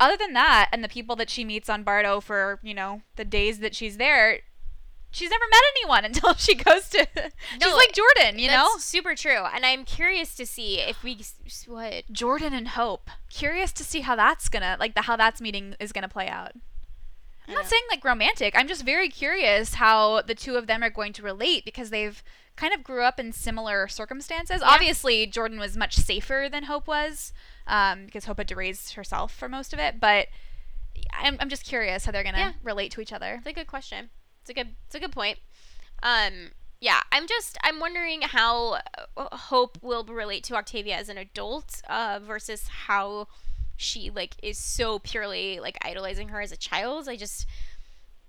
other 0.00 0.16
than 0.16 0.32
that 0.32 0.68
and 0.72 0.82
the 0.82 0.88
people 0.88 1.14
that 1.14 1.30
she 1.30 1.44
meets 1.44 1.68
on 1.68 1.84
bardo 1.84 2.20
for 2.20 2.58
you 2.62 2.74
know 2.74 3.02
the 3.16 3.24
days 3.24 3.60
that 3.60 3.74
she's 3.74 3.96
there 3.96 4.40
she's 5.10 5.30
never 5.30 5.44
met 5.50 5.60
anyone 5.76 6.04
until 6.10 6.34
she 6.34 6.54
goes 6.54 6.88
to 6.90 7.06
she's 7.60 7.74
like 7.74 7.92
jordan 7.92 8.38
you 8.38 8.48
know 8.48 8.68
super 8.78 9.14
true. 9.14 9.44
And 9.54 9.64
I'm 9.66 9.84
curious 9.84 10.34
to 10.36 10.46
see 10.46 10.78
if 10.80 11.02
we 11.02 11.20
what 11.66 12.04
jordan 12.12 12.52
and 12.52 12.68
hope 12.68 13.10
curious 13.30 13.72
to 13.72 13.84
see 13.84 14.00
how 14.00 14.16
that's 14.16 14.48
gonna 14.48 14.76
like 14.80 14.94
the 14.94 15.02
how 15.02 15.16
that's 15.16 15.40
meeting 15.40 15.74
is 15.80 15.92
gonna 15.92 16.08
play 16.08 16.28
out 16.28 16.52
I'm 17.48 17.54
not 17.54 17.66
saying 17.66 17.82
like 17.90 18.04
romantic. 18.04 18.54
I'm 18.56 18.68
just 18.68 18.84
very 18.84 19.08
curious 19.08 19.74
how 19.74 20.22
the 20.22 20.36
two 20.36 20.54
of 20.56 20.68
them 20.68 20.84
are 20.84 20.90
going 20.90 21.12
to 21.14 21.22
relate 21.22 21.64
because 21.64 21.90
they've 21.90 22.22
kind 22.54 22.72
of 22.72 22.84
grew 22.84 23.02
up 23.02 23.18
in 23.18 23.32
similar 23.32 23.88
circumstances. 23.88 24.58
Yeah. 24.60 24.68
Obviously, 24.68 25.26
Jordan 25.26 25.58
was 25.58 25.76
much 25.76 25.96
safer 25.96 26.46
than 26.48 26.64
Hope 26.64 26.86
was 26.86 27.32
um, 27.66 28.06
because 28.06 28.26
Hope 28.26 28.38
had 28.38 28.46
to 28.48 28.54
raise 28.54 28.92
herself 28.92 29.34
for 29.34 29.48
most 29.48 29.72
of 29.72 29.80
it. 29.80 29.98
But 29.98 30.28
I'm, 31.12 31.38
I'm 31.40 31.48
just 31.48 31.64
curious 31.64 32.04
how 32.04 32.12
they're 32.12 32.22
going 32.22 32.36
to 32.36 32.40
Yeah. 32.40 32.52
relate 32.62 32.92
to 32.92 33.00
each 33.00 33.12
other. 33.12 33.34
It's 33.38 33.46
a 33.48 33.52
good 33.52 33.66
question. 33.66 34.10
It's 34.50 34.58
a 34.58 34.64
good. 34.64 34.74
It's 34.86 34.94
a 34.96 35.00
good 35.00 35.12
point. 35.12 35.38
Um. 36.02 36.50
Yeah. 36.80 37.00
I'm 37.12 37.28
just. 37.28 37.56
I'm 37.62 37.78
wondering 37.78 38.22
how 38.22 38.78
uh, 39.16 39.36
Hope 39.36 39.78
will 39.80 40.02
relate 40.04 40.42
to 40.44 40.56
Octavia 40.56 40.96
as 40.96 41.08
an 41.08 41.18
adult, 41.18 41.80
uh, 41.88 42.18
versus 42.20 42.66
how 42.86 43.28
she 43.76 44.10
like 44.10 44.34
is 44.42 44.58
so 44.58 44.98
purely 44.98 45.60
like 45.60 45.78
idolizing 45.82 46.28
her 46.28 46.40
as 46.40 46.50
a 46.50 46.56
child. 46.56 47.08
I 47.08 47.16
just. 47.16 47.46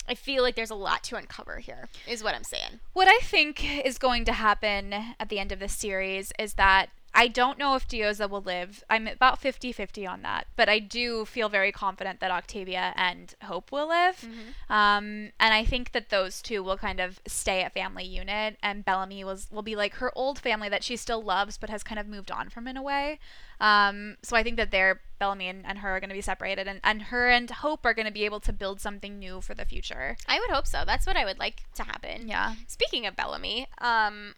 I 0.07 0.15
feel 0.15 0.43
like 0.43 0.56
there's 0.56 0.72
a 0.72 0.76
lot 0.76 1.03
to 1.06 1.15
uncover 1.15 1.60
here, 1.60 1.88
is 2.07 2.23
what 2.23 2.34
I'm 2.35 2.43
saying. 2.43 2.80
What 2.93 3.07
I 3.07 3.19
think 3.23 3.85
is 3.85 3.98
going 3.98 4.26
to 4.26 4.34
happen 4.34 4.93
at 5.19 5.30
the 5.30 5.39
end 5.39 5.52
of 5.52 5.60
this 5.60 5.73
series 5.73 6.34
is 6.39 6.56
that 6.56 6.89
I 7.13 7.27
don't 7.27 7.57
know 7.57 7.75
if 7.75 7.88
Diyoza 7.88 8.29
will 8.29 8.41
live. 8.41 8.83
I'm 8.89 9.07
about 9.07 9.39
50 9.39 9.71
50 9.71 10.07
on 10.07 10.21
that. 10.21 10.47
But 10.55 10.69
I 10.69 10.79
do 10.79 11.25
feel 11.25 11.49
very 11.49 11.71
confident 11.71 12.19
that 12.19 12.31
Octavia 12.31 12.93
and 12.95 13.33
Hope 13.43 13.71
will 13.71 13.89
live. 13.89 14.21
Mm-hmm. 14.21 14.73
Um, 14.73 15.31
and 15.39 15.53
I 15.53 15.65
think 15.65 15.91
that 15.91 16.09
those 16.09 16.41
two 16.41 16.63
will 16.63 16.77
kind 16.77 16.99
of 16.99 17.19
stay 17.27 17.61
at 17.63 17.73
family 17.73 18.05
unit. 18.05 18.57
And 18.63 18.85
Bellamy 18.85 19.23
was, 19.23 19.47
will 19.51 19.61
be 19.61 19.75
like 19.75 19.95
her 19.95 20.11
old 20.15 20.39
family 20.39 20.69
that 20.69 20.83
she 20.83 20.95
still 20.95 21.21
loves 21.21 21.57
but 21.57 21.69
has 21.69 21.83
kind 21.83 21.99
of 21.99 22.07
moved 22.07 22.31
on 22.31 22.49
from 22.49 22.67
in 22.67 22.77
a 22.77 22.81
way. 22.81 23.19
Um, 23.59 24.17
so 24.23 24.35
I 24.35 24.43
think 24.43 24.57
that 24.57 24.71
they're, 24.71 25.01
Bellamy 25.19 25.47
and, 25.47 25.65
and 25.65 25.79
her 25.79 25.89
are 25.89 25.99
going 25.99 26.09
to 26.09 26.15
be 26.15 26.21
separated. 26.21 26.67
And, 26.67 26.79
and 26.83 27.03
her 27.03 27.29
and 27.29 27.49
Hope 27.49 27.85
are 27.85 27.93
going 27.93 28.07
to 28.07 28.11
be 28.11 28.25
able 28.25 28.39
to 28.39 28.53
build 28.53 28.79
something 28.79 29.19
new 29.19 29.41
for 29.41 29.53
the 29.53 29.65
future. 29.65 30.15
I 30.27 30.39
would 30.39 30.49
hope 30.49 30.65
so. 30.65 30.83
That's 30.85 31.05
what 31.05 31.17
I 31.17 31.25
would 31.25 31.39
like 31.39 31.63
to 31.75 31.83
happen. 31.83 32.27
Yeah. 32.27 32.55
Speaking 32.67 33.05
of 33.05 33.15
Bellamy, 33.15 33.67
um, 33.79 34.33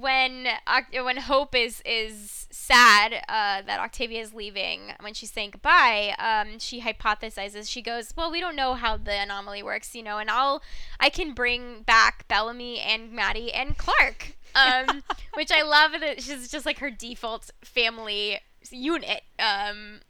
when 0.00 0.46
when 0.92 1.16
Hope 1.16 1.54
is 1.54 1.82
is 1.84 2.46
sad 2.50 3.14
uh, 3.28 3.62
that 3.62 3.80
Octavia 3.80 4.20
is 4.20 4.34
leaving, 4.34 4.92
when 5.00 5.14
she's 5.14 5.30
saying 5.30 5.50
goodbye, 5.50 6.14
um, 6.18 6.58
she 6.58 6.80
hypothesizes. 6.80 7.68
She 7.68 7.82
goes, 7.82 8.12
"Well, 8.16 8.30
we 8.30 8.40
don't 8.40 8.56
know 8.56 8.74
how 8.74 8.96
the 8.96 9.14
anomaly 9.14 9.62
works, 9.62 9.94
you 9.94 10.02
know, 10.02 10.18
and 10.18 10.30
I'll 10.30 10.62
I 10.98 11.08
can 11.08 11.32
bring 11.32 11.82
back 11.82 12.26
Bellamy 12.28 12.78
and 12.80 13.12
Madi 13.12 13.52
and 13.52 13.76
Clarke." 13.76 14.36
Um, 14.52 15.04
which 15.34 15.52
I 15.52 15.62
love 15.62 15.92
that 16.00 16.20
she's 16.20 16.50
just 16.50 16.66
like 16.66 16.80
her 16.80 16.90
default 16.90 17.52
family 17.62 18.40
unit. 18.72 19.22
Um, 19.38 20.00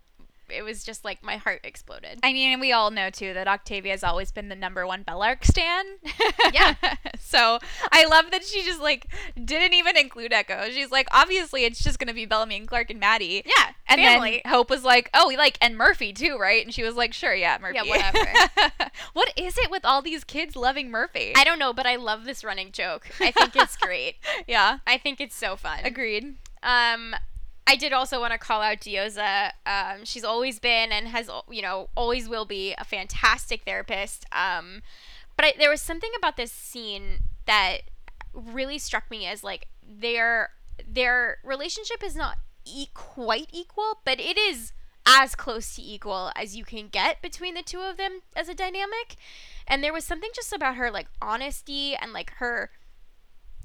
it 0.52 0.62
was 0.62 0.85
just 0.85 1.05
like 1.05 1.22
my 1.22 1.36
heart 1.36 1.60
exploded. 1.64 2.20
I 2.22 2.32
mean, 2.32 2.60
we 2.60 2.72
all 2.72 2.90
know 2.90 3.10
too 3.10 3.35
that 3.35 3.48
Octavia 3.48 3.93
has 3.93 4.02
always 4.05 4.32
been 4.32 4.48
the 4.48 4.55
number 4.56 4.86
one 4.86 5.02
Bellark 5.02 5.44
stan. 5.44 5.85
Yeah. 6.52 6.74
so 7.20 7.59
I 7.93 8.06
love 8.06 8.31
that 8.32 8.44
she 8.44 8.62
just 8.64 8.81
like 8.81 9.06
didn't 9.43 9.72
even 9.74 9.97
include 9.97 10.32
Echo. 10.32 10.68
She's 10.70 10.90
like, 10.90 11.06
obviously, 11.12 11.64
it's 11.64 11.82
just 11.82 11.98
gonna 11.98 12.14
be 12.14 12.27
Bellamy 12.27 12.56
and 12.56 12.66
Clarke 12.68 12.90
and 12.90 12.98
Madi. 12.98 13.43
Yeah, 13.47 13.70
And 13.89 14.01
family. 14.01 14.40
then 14.44 14.52
Hope 14.52 14.68
was 14.70 14.82
like, 14.85 15.10
oh, 15.14 15.28
we 15.28 15.36
like, 15.36 15.56
and 15.60 15.77
Murphy 15.77 16.12
too, 16.12 16.36
right? 16.39 16.64
And 16.64 16.74
she 16.74 16.82
was 16.82 16.97
like, 16.97 17.12
sure, 17.12 17.35
yeah, 17.35 17.56
Murphy. 17.60 17.78
Yeah, 17.85 18.10
whatever. 18.12 18.81
what 19.12 19.32
is 19.36 19.56
it 19.59 19.70
with 19.70 19.85
all 19.85 20.02
these 20.02 20.24
kids 20.24 20.56
loving 20.56 20.90
Murphy? 20.90 21.32
I 21.36 21.44
don't 21.44 21.59
know, 21.60 21.72
but 21.72 21.86
I 21.86 21.97
love 21.97 22.24
this 22.24 22.43
running 22.43 22.72
joke. 22.72 23.06
I 23.20 23.31
think 23.31 23.55
it's 23.55 23.77
great. 23.77 24.16
yeah, 24.48 24.78
I 24.86 24.98
think 24.98 25.20
it's 25.20 25.36
so 25.36 25.55
fun. 25.56 25.81
agreed. 25.85 26.35
Um, 26.62 27.14
I 27.70 27.76
did 27.76 27.92
also 27.92 28.18
want 28.18 28.32
to 28.32 28.38
call 28.38 28.62
out 28.62 28.80
Diyoza. 28.80 29.52
Um, 29.64 30.05
she's 30.05 30.24
always 30.24 30.59
been 30.59 30.90
and 30.90 31.06
has, 31.06 31.30
you 31.48 31.62
know, 31.62 31.88
always 31.94 32.28
will 32.28 32.44
be 32.44 32.74
a 32.76 32.82
fantastic 32.82 33.62
therapist. 33.62 34.26
Um, 34.32 34.82
but 35.36 35.44
I, 35.44 35.52
there 35.56 35.70
was 35.70 35.80
something 35.80 36.10
about 36.18 36.36
this 36.36 36.51
scene 36.51 37.20
that 37.47 37.82
really 38.34 38.76
struck 38.76 39.09
me 39.09 39.24
as 39.24 39.44
like 39.44 39.68
their 39.88 40.51
their 40.84 41.38
relationship 41.44 42.02
is 42.02 42.16
not 42.16 42.38
e- 42.64 42.88
quite 42.92 43.48
equal, 43.52 44.01
but 44.05 44.18
it 44.18 44.36
is 44.36 44.72
as 45.06 45.36
close 45.36 45.76
to 45.76 45.82
equal 45.82 46.32
as 46.34 46.56
you 46.56 46.64
can 46.64 46.88
get 46.88 47.22
between 47.22 47.55
the 47.55 47.62
two 47.62 47.82
of 47.82 47.97
them 47.97 48.22
as 48.34 48.48
a 48.48 48.55
dynamic. 48.55 49.14
And 49.68 49.84
there 49.84 49.92
was 49.92 50.05
something 50.05 50.30
just 50.34 50.52
about 50.52 50.74
her 50.74 50.90
like 50.90 51.06
honesty 51.22 51.94
and 51.94 52.12
like 52.12 52.32
her 52.38 52.70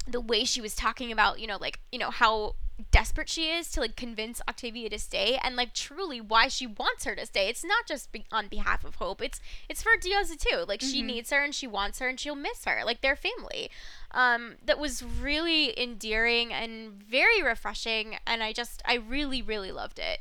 the 0.06 0.20
way 0.20 0.44
she 0.44 0.60
was 0.60 0.76
talking 0.76 1.10
about, 1.10 1.40
you 1.40 1.48
know, 1.48 1.58
like, 1.60 1.80
you 1.90 1.98
know, 1.98 2.12
how 2.12 2.54
desperate 2.90 3.28
she 3.28 3.50
is 3.50 3.70
to 3.70 3.80
like 3.80 3.96
convince 3.96 4.40
Octavia 4.48 4.90
to 4.90 4.98
stay 4.98 5.38
and 5.42 5.56
like 5.56 5.72
truly 5.72 6.20
why 6.20 6.48
she 6.48 6.66
wants 6.66 7.04
her 7.04 7.14
to 7.14 7.24
stay. 7.26 7.48
It's 7.48 7.64
not 7.64 7.86
just 7.86 8.12
be- 8.12 8.26
on 8.30 8.48
behalf 8.48 8.84
of 8.84 8.96
Hope. 8.96 9.22
It's 9.22 9.40
it's 9.68 9.82
for 9.82 9.92
Diyoza 9.96 10.38
too. 10.38 10.64
Like 10.68 10.80
she 10.82 11.02
Mhm. 11.02 11.06
needs 11.06 11.30
her 11.30 11.42
and 11.42 11.54
she 11.54 11.66
wants 11.66 11.98
her 12.00 12.08
and 12.08 12.20
she'll 12.20 12.34
miss 12.34 12.64
her. 12.66 12.82
Like 12.84 13.00
they're 13.00 13.16
family. 13.16 13.70
Um 14.10 14.56
that 14.64 14.78
was 14.78 15.02
really 15.02 15.78
endearing 15.80 16.52
and 16.52 16.92
very 16.92 17.42
refreshing 17.42 18.18
and 18.26 18.42
I 18.42 18.52
just 18.52 18.82
I 18.84 18.94
really 18.94 19.40
really 19.42 19.72
loved 19.72 19.98
it. 19.98 20.20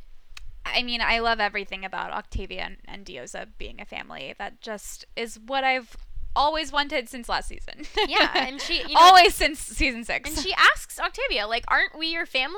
I 0.67 0.81
mean, 0.81 0.99
I 0.99 1.19
love 1.19 1.39
everything 1.39 1.85
about 1.85 2.11
Octavia 2.11 2.61
and, 2.63 2.77
and 2.85 3.05
Diyoza 3.05 3.49
being 3.59 3.79
a 3.79 3.85
family. 3.85 4.33
That 4.39 4.61
just 4.61 5.05
is 5.15 5.37
what 5.37 5.63
I've 5.63 5.95
always 6.35 6.71
wanted 6.71 7.09
since 7.09 7.27
last 7.29 7.47
season. 7.49 7.85
Yeah, 8.07 8.31
and 8.35 8.59
she 8.61 8.79
you 8.81 8.93
know, 8.93 8.99
always 8.99 9.33
since 9.35 9.59
season 9.59 10.03
six. 10.03 10.29
And 10.29 10.39
she 10.39 10.53
asks 10.73 10.99
Octavia, 10.99 11.47
like, 11.47 11.65
aren't 11.67 11.97
we 11.97 12.07
your 12.07 12.25
family? 12.25 12.57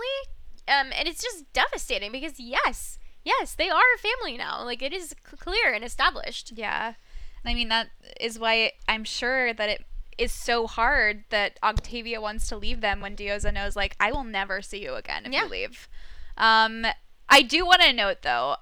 Um, 0.68 0.88
and 0.98 1.08
it's 1.08 1.22
just 1.22 1.52
devastating 1.54 2.12
because 2.12 2.40
yes, 2.40 2.98
yes, 3.24 3.56
they 3.56 3.70
are 3.70 3.82
a 3.96 4.00
family 4.00 4.38
now. 4.38 4.64
Like 4.66 4.82
it 4.82 4.92
is 4.94 5.10
c- 5.10 5.38
clear 5.38 5.72
and 5.74 5.84
established. 5.84 6.52
yeah, 6.56 6.88
and 7.44 7.50
I 7.52 7.54
mean 7.54 7.70
that 7.70 7.88
is 8.20 8.38
why 8.38 8.74
I'm 8.88 9.04
sure 9.06 9.54
that 9.54 9.70
it 9.70 9.86
is 10.18 10.32
so 10.32 10.68
hard 10.68 11.24
that 11.30 11.58
Octavia 11.64 12.20
wants 12.20 12.50
to 12.50 12.58
leave 12.58 12.82
them 12.82 13.00
when 13.00 13.16
Diyoza 13.16 13.54
knows 13.54 13.76
like 13.78 13.96
I 14.00 14.12
will 14.12 14.24
never 14.26 14.62
see 14.62 14.82
you 14.84 14.96
again 14.96 15.26
if 15.26 15.32
Yeah. 15.32 15.44
you 15.44 15.50
leave. 15.50 15.88
Um, 16.38 16.86
I 17.30 17.42
do 17.44 17.66
want 17.66 17.82
to 17.84 17.94
note 17.94 18.24
though, 18.24 18.58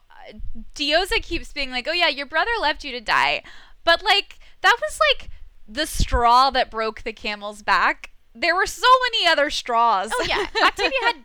Diyoza 0.75 1.21
keeps 1.21 1.53
being 1.53 1.71
like, 1.71 1.87
"Oh 1.87 1.93
yeah, 1.93 2.07
your 2.09 2.25
brother 2.25 2.51
left 2.61 2.83
you 2.83 2.91
to 2.91 3.01
die," 3.01 3.41
but 3.83 4.03
like 4.03 4.37
that 4.65 4.77
was 4.81 4.99
like 5.11 5.29
the 5.67 5.85
straw 5.85 6.49
that 6.51 6.69
broke 6.69 7.03
the 7.03 7.13
camel's 7.13 7.61
back. 7.61 8.11
There 8.33 8.53
were 8.55 8.65
so 8.65 8.87
many 9.11 9.27
other 9.27 9.49
straws. 9.49 10.11
Oh 10.13 10.25
yeah, 10.27 10.45
Octavia 10.65 10.91
had 11.03 11.15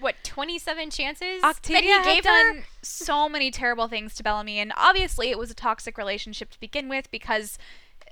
what 0.00 0.14
twenty 0.24 0.58
seven 0.58 0.90
chances 0.90 1.42
Octavia 1.42 1.80
that 1.80 1.84
he 1.84 1.90
had 1.90 2.04
gave 2.04 2.22
done 2.24 2.56
her. 2.58 2.64
so 2.82 3.28
many 3.28 3.50
terrible 3.50 3.88
things 3.88 4.14
to 4.14 4.22
Bellamy, 4.22 4.58
and 4.58 4.72
obviously 4.76 5.30
it 5.30 5.38
was 5.38 5.50
a 5.50 5.54
toxic 5.54 5.98
relationship 5.98 6.50
to 6.50 6.60
begin 6.60 6.88
with 6.88 7.10
because 7.10 7.58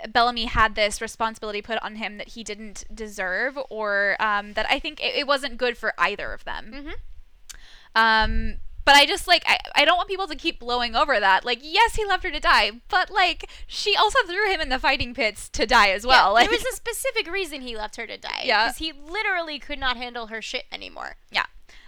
Bellamy 0.08 0.46
had 0.46 0.74
this 0.74 1.00
responsibility 1.00 1.62
put 1.62 1.78
on 1.82 1.96
him 1.96 2.18
that 2.18 2.28
he 2.28 2.42
didn't 2.44 2.84
deserve, 2.94 3.56
or 3.70 4.16
um, 4.20 4.52
that 4.54 4.66
I 4.68 4.78
think 4.78 5.00
it, 5.00 5.14
it 5.14 5.26
wasn't 5.26 5.56
good 5.56 5.78
for 5.78 5.92
either 5.98 6.32
of 6.32 6.44
them. 6.44 6.72
Mhm. 6.74 6.94
Um, 7.96 8.56
but 8.84 8.94
I 8.94 9.06
just 9.06 9.26
like 9.26 9.42
I, 9.46 9.58
I 9.74 9.84
don't 9.84 9.96
want 9.96 10.08
people 10.08 10.26
to 10.26 10.36
keep 10.36 10.58
blowing 10.60 10.94
over 10.94 11.18
that. 11.18 11.44
Like, 11.44 11.60
yes, 11.62 11.94
he 11.96 12.04
left 12.04 12.22
her 12.24 12.30
to 12.30 12.40
die, 12.40 12.72
but 12.88 13.10
like 13.10 13.48
she 13.66 13.96
also 13.96 14.18
threw 14.26 14.50
him 14.50 14.60
in 14.60 14.68
the 14.68 14.78
fighting 14.78 15.14
pits 15.14 15.48
to 15.50 15.66
die 15.66 15.90
as 15.90 16.06
well. 16.06 16.28
Yeah, 16.28 16.32
like, 16.32 16.50
there 16.50 16.58
was 16.58 16.66
a 16.72 16.76
specific 16.76 17.30
reason 17.30 17.60
he 17.62 17.76
left 17.76 17.96
her 17.96 18.06
to 18.06 18.16
die. 18.18 18.42
Yeah. 18.44 18.66
because 18.66 18.78
he 18.78 18.92
literally 18.92 19.58
could 19.58 19.78
not 19.78 19.96
handle 19.96 20.26
her 20.28 20.40
shit 20.42 20.64
anymore. 20.72 21.16
Yeah. 21.30 21.44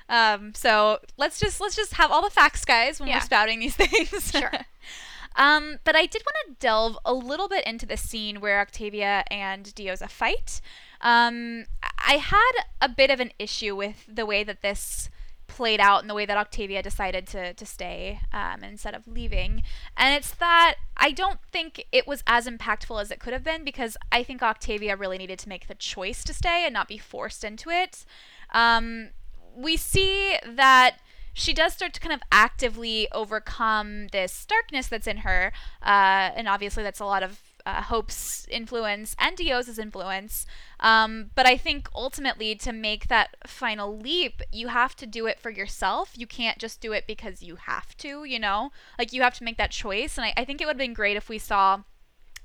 Um, 0.08 0.54
so 0.54 1.00
let's 1.16 1.40
just 1.40 1.60
let's 1.60 1.74
just 1.76 1.94
have 1.94 2.10
all 2.10 2.22
the 2.22 2.30
facts, 2.30 2.64
guys, 2.64 3.00
when 3.00 3.08
Yeah. 3.08 3.16
we're 3.16 3.20
spouting 3.22 3.58
these 3.60 3.76
things. 3.84 4.30
Sure. 4.30 4.52
um, 5.36 5.78
but 5.84 5.96
I 5.96 6.06
did 6.06 6.22
want 6.24 6.36
to 6.48 6.54
delve 6.60 6.96
a 7.04 7.12
little 7.12 7.48
bit 7.48 7.66
into 7.66 7.86
the 7.86 7.96
scene 7.96 8.40
where 8.40 8.60
Octavia 8.60 9.24
and 9.30 9.64
Diyoza 9.66 10.08
fight. 10.08 10.60
Um, 11.00 11.64
I 11.98 12.14
had 12.18 12.52
a 12.80 12.88
bit 12.88 13.10
of 13.10 13.20
an 13.20 13.32
issue 13.38 13.74
with 13.76 14.04
the 14.08 14.24
way 14.24 14.44
that 14.44 14.62
this 14.62 15.10
played 15.56 15.80
out 15.80 16.02
in 16.02 16.08
the 16.08 16.14
way 16.14 16.26
that 16.26 16.36
Octavia 16.36 16.82
decided 16.82 17.26
to 17.26 17.54
to 17.54 17.64
stay 17.64 18.20
um, 18.30 18.62
instead 18.62 18.94
of 18.94 19.08
leaving. 19.08 19.62
And 19.96 20.14
it's 20.14 20.32
that 20.32 20.74
I 20.98 21.12
don't 21.12 21.40
think 21.50 21.86
it 21.90 22.06
was 22.06 22.22
as 22.26 22.46
impactful 22.46 23.00
as 23.00 23.10
it 23.10 23.20
could 23.20 23.32
have 23.32 23.42
been 23.42 23.64
because 23.64 23.96
I 24.12 24.22
think 24.22 24.42
Octavia 24.42 24.96
really 24.96 25.16
needed 25.16 25.38
to 25.40 25.48
make 25.48 25.66
the 25.66 25.74
choice 25.74 26.22
to 26.24 26.34
stay 26.34 26.64
and 26.66 26.74
not 26.74 26.88
be 26.88 26.98
forced 26.98 27.42
into 27.42 27.70
it. 27.70 28.04
Um, 28.52 29.10
we 29.56 29.78
see 29.78 30.36
that 30.44 30.98
she 31.32 31.54
does 31.54 31.72
start 31.72 31.94
to 31.94 32.00
kind 32.00 32.12
of 32.12 32.20
actively 32.30 33.08
overcome 33.12 34.08
this 34.08 34.44
darkness 34.44 34.88
that's 34.88 35.06
in 35.06 35.18
her, 35.18 35.52
uh, 35.82 36.32
and 36.36 36.48
obviously 36.48 36.82
that's 36.82 37.00
a 37.00 37.06
lot 37.06 37.22
of 37.22 37.40
uh, 37.66 37.82
Hope's 37.82 38.46
influence 38.48 39.14
and 39.18 39.36
Dio's 39.36 39.78
influence. 39.78 40.46
Um, 40.78 41.30
but 41.34 41.46
I 41.46 41.56
think 41.56 41.88
ultimately 41.94 42.54
to 42.54 42.72
make 42.72 43.08
that 43.08 43.36
final 43.46 43.98
leap, 43.98 44.40
you 44.52 44.68
have 44.68 44.94
to 44.96 45.06
do 45.06 45.26
it 45.26 45.40
for 45.40 45.50
yourself. 45.50 46.12
You 46.16 46.26
can't 46.26 46.58
just 46.58 46.80
do 46.80 46.92
it 46.92 47.06
because 47.06 47.42
you 47.42 47.56
have 47.56 47.96
to, 47.98 48.24
you 48.24 48.38
know? 48.38 48.70
Like 48.98 49.12
you 49.12 49.20
have 49.22 49.34
to 49.34 49.44
make 49.44 49.58
that 49.58 49.72
choice. 49.72 50.16
And 50.16 50.24
I, 50.24 50.34
I 50.36 50.44
think 50.44 50.60
it 50.60 50.66
would 50.66 50.76
have 50.76 50.78
been 50.78 50.94
great 50.94 51.16
if 51.16 51.28
we 51.28 51.38
saw 51.38 51.82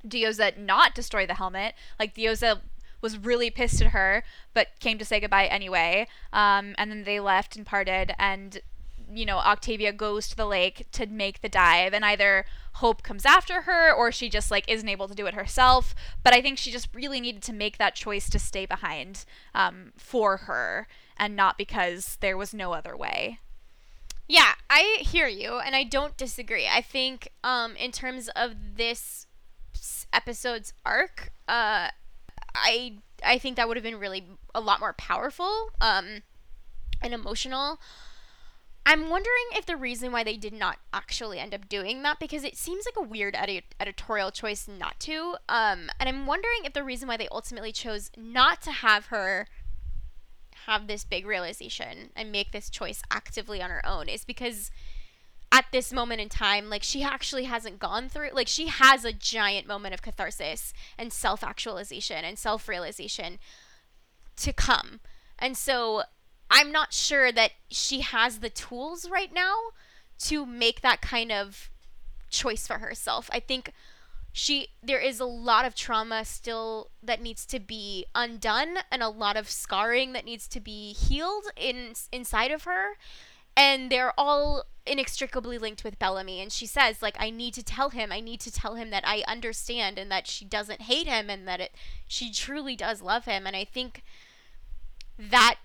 Diyoza 0.06 0.58
not 0.58 0.94
destroy 0.94 1.24
the 1.26 1.34
helmet. 1.34 1.74
Like 1.98 2.14
Diyoza 2.14 2.60
was 3.00 3.18
really 3.18 3.50
pissed 3.50 3.82
at 3.82 3.88
her, 3.88 4.24
but 4.54 4.68
came 4.80 4.98
to 4.98 5.04
say 5.04 5.20
goodbye 5.20 5.46
anyway. 5.46 6.06
Um, 6.32 6.74
and 6.78 6.90
then 6.90 7.04
they 7.04 7.20
left 7.20 7.56
and 7.56 7.66
parted, 7.66 8.14
and 8.18 8.60
you 9.14 9.24
know 9.26 9.38
Octavia 9.38 9.92
goes 9.92 10.28
to 10.28 10.36
the 10.36 10.46
lake 10.46 10.86
to 10.92 11.06
make 11.06 11.40
the 11.40 11.48
dive, 11.48 11.92
and 11.92 12.04
either 12.04 12.44
Hope 12.76 13.02
comes 13.02 13.26
after 13.26 13.62
her 13.62 13.92
or 13.92 14.10
she 14.10 14.28
just 14.28 14.50
like 14.50 14.68
isn't 14.68 14.88
able 14.88 15.08
to 15.08 15.14
do 15.14 15.26
it 15.26 15.34
herself. 15.34 15.94
But 16.22 16.32
I 16.32 16.40
think 16.40 16.58
she 16.58 16.70
just 16.70 16.88
really 16.94 17.20
needed 17.20 17.42
to 17.42 17.52
make 17.52 17.78
that 17.78 17.94
choice 17.94 18.30
to 18.30 18.38
stay 18.38 18.66
behind 18.66 19.24
um, 19.54 19.92
for 19.96 20.38
her, 20.38 20.88
and 21.16 21.36
not 21.36 21.58
because 21.58 22.16
there 22.20 22.36
was 22.36 22.54
no 22.54 22.72
other 22.72 22.96
way. 22.96 23.38
Yeah, 24.28 24.54
I 24.70 24.98
hear 25.00 25.26
you, 25.26 25.58
and 25.58 25.76
I 25.76 25.84
don't 25.84 26.16
disagree. 26.16 26.66
I 26.66 26.80
think, 26.80 27.28
um, 27.44 27.76
in 27.76 27.92
terms 27.92 28.28
of 28.30 28.52
this 28.76 29.26
episode's 30.12 30.72
arc, 30.86 31.32
uh, 31.48 31.88
I 32.54 32.94
I 33.24 33.38
think 33.38 33.56
that 33.56 33.68
would 33.68 33.76
have 33.76 33.84
been 33.84 33.98
really 33.98 34.26
a 34.54 34.60
lot 34.60 34.80
more 34.80 34.94
powerful, 34.94 35.70
um, 35.80 36.22
and 37.02 37.12
emotional. 37.12 37.78
I'm 38.84 39.08
wondering 39.10 39.44
if 39.52 39.64
the 39.64 39.76
reason 39.76 40.10
why 40.10 40.24
they 40.24 40.36
did 40.36 40.52
not 40.52 40.78
actually 40.92 41.38
end 41.38 41.54
up 41.54 41.68
doing 41.68 42.02
that 42.02 42.18
because 42.18 42.42
it 42.42 42.56
seems 42.56 42.84
like 42.84 42.96
a 42.96 43.08
weird 43.08 43.36
edi- 43.40 43.62
editorial 43.78 44.32
choice 44.32 44.66
not 44.66 44.98
to. 45.00 45.36
Um, 45.48 45.88
and 46.00 46.08
I'm 46.08 46.26
wondering 46.26 46.64
if 46.64 46.72
the 46.72 46.82
reason 46.82 47.06
why 47.06 47.16
they 47.16 47.28
ultimately 47.30 47.70
chose 47.70 48.10
not 48.16 48.60
to 48.62 48.72
have 48.72 49.06
her 49.06 49.46
have 50.66 50.86
this 50.86 51.04
big 51.04 51.26
realization 51.26 52.10
and 52.16 52.32
make 52.32 52.52
this 52.52 52.70
choice 52.70 53.02
actively 53.10 53.62
on 53.62 53.70
her 53.70 53.84
own 53.86 54.08
is 54.08 54.24
because 54.24 54.70
at 55.52 55.66
this 55.70 55.92
moment 55.92 56.20
in 56.20 56.28
time, 56.28 56.70
like 56.70 56.82
she 56.82 57.02
actually 57.02 57.44
hasn't 57.44 57.78
gone 57.78 58.08
through, 58.08 58.30
like 58.32 58.48
she 58.48 58.66
has 58.66 59.04
a 59.04 59.12
giant 59.12 59.66
moment 59.66 59.92
of 59.92 60.02
catharsis 60.02 60.72
and 60.98 61.12
self 61.12 61.44
actualization 61.44 62.24
and 62.24 62.38
self 62.38 62.68
realization 62.68 63.38
to 64.36 64.52
come. 64.52 65.00
And 65.38 65.56
so 65.56 66.04
I'm 66.52 66.70
not 66.70 66.92
sure 66.92 67.32
that 67.32 67.52
she 67.70 68.00
has 68.00 68.38
the 68.38 68.50
tools 68.50 69.08
right 69.08 69.32
now 69.32 69.54
to 70.18 70.44
make 70.44 70.82
that 70.82 71.00
kind 71.00 71.32
of 71.32 71.70
choice 72.28 72.66
for 72.66 72.78
herself. 72.78 73.30
I 73.32 73.40
think 73.40 73.72
she 74.34 74.68
there 74.82 75.00
is 75.00 75.18
a 75.18 75.24
lot 75.24 75.64
of 75.64 75.74
trauma 75.74 76.26
still 76.26 76.90
that 77.02 77.22
needs 77.22 77.46
to 77.46 77.58
be 77.58 78.04
undone 78.14 78.78
and 78.90 79.02
a 79.02 79.08
lot 79.08 79.36
of 79.38 79.48
scarring 79.48 80.12
that 80.12 80.26
needs 80.26 80.46
to 80.48 80.60
be 80.60 80.92
healed 80.92 81.44
in 81.56 81.94
inside 82.12 82.50
of 82.50 82.64
her. 82.64 82.96
And 83.56 83.90
they're 83.90 84.18
all 84.18 84.64
inextricably 84.86 85.56
linked 85.56 85.84
with 85.84 85.98
Bellamy. 85.98 86.40
And 86.40 86.52
she 86.52 86.66
says 86.66 87.00
like 87.00 87.16
I 87.18 87.30
need 87.30 87.54
to 87.54 87.62
tell 87.62 87.88
him. 87.90 88.12
I 88.12 88.20
need 88.20 88.40
to 88.40 88.52
tell 88.52 88.74
him 88.74 88.90
that 88.90 89.04
I 89.06 89.24
understand 89.26 89.98
and 89.98 90.10
that 90.10 90.26
she 90.26 90.44
doesn't 90.44 90.82
hate 90.82 91.06
him 91.06 91.30
and 91.30 91.48
that 91.48 91.60
it 91.60 91.72
she 92.06 92.30
truly 92.30 92.76
does 92.76 93.00
love 93.00 93.24
him. 93.24 93.46
And 93.46 93.56
I 93.56 93.64
think 93.64 94.02
that 95.18 95.56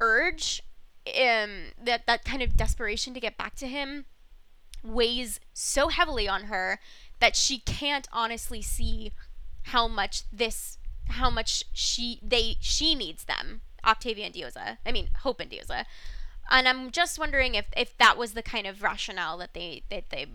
urge 0.00 0.62
um 1.06 1.66
that 1.82 2.06
that 2.06 2.24
kind 2.24 2.42
of 2.42 2.56
desperation 2.56 3.14
to 3.14 3.20
get 3.20 3.36
back 3.36 3.54
to 3.54 3.66
him 3.66 4.04
weighs 4.82 5.40
so 5.52 5.88
heavily 5.88 6.28
on 6.28 6.44
her 6.44 6.78
that 7.20 7.36
she 7.36 7.58
can't 7.58 8.08
honestly 8.12 8.60
see 8.60 9.12
how 9.64 9.88
much 9.88 10.24
this 10.32 10.78
how 11.08 11.30
much 11.30 11.64
she 11.72 12.18
they 12.22 12.56
she 12.60 12.94
needs 12.94 13.24
them 13.24 13.60
Octavia 13.84 14.26
and 14.26 14.34
Diyoza 14.34 14.78
I 14.84 14.92
mean 14.92 15.10
Hope 15.20 15.40
and 15.40 15.50
Diyoza 15.50 15.84
and 16.50 16.68
I'm 16.68 16.90
just 16.90 17.18
wondering 17.18 17.54
if 17.54 17.66
if 17.76 17.96
that 17.98 18.16
was 18.16 18.32
the 18.32 18.42
kind 18.42 18.66
of 18.66 18.82
rationale 18.82 19.38
that 19.38 19.54
they 19.54 19.82
that 19.90 20.10
they 20.10 20.26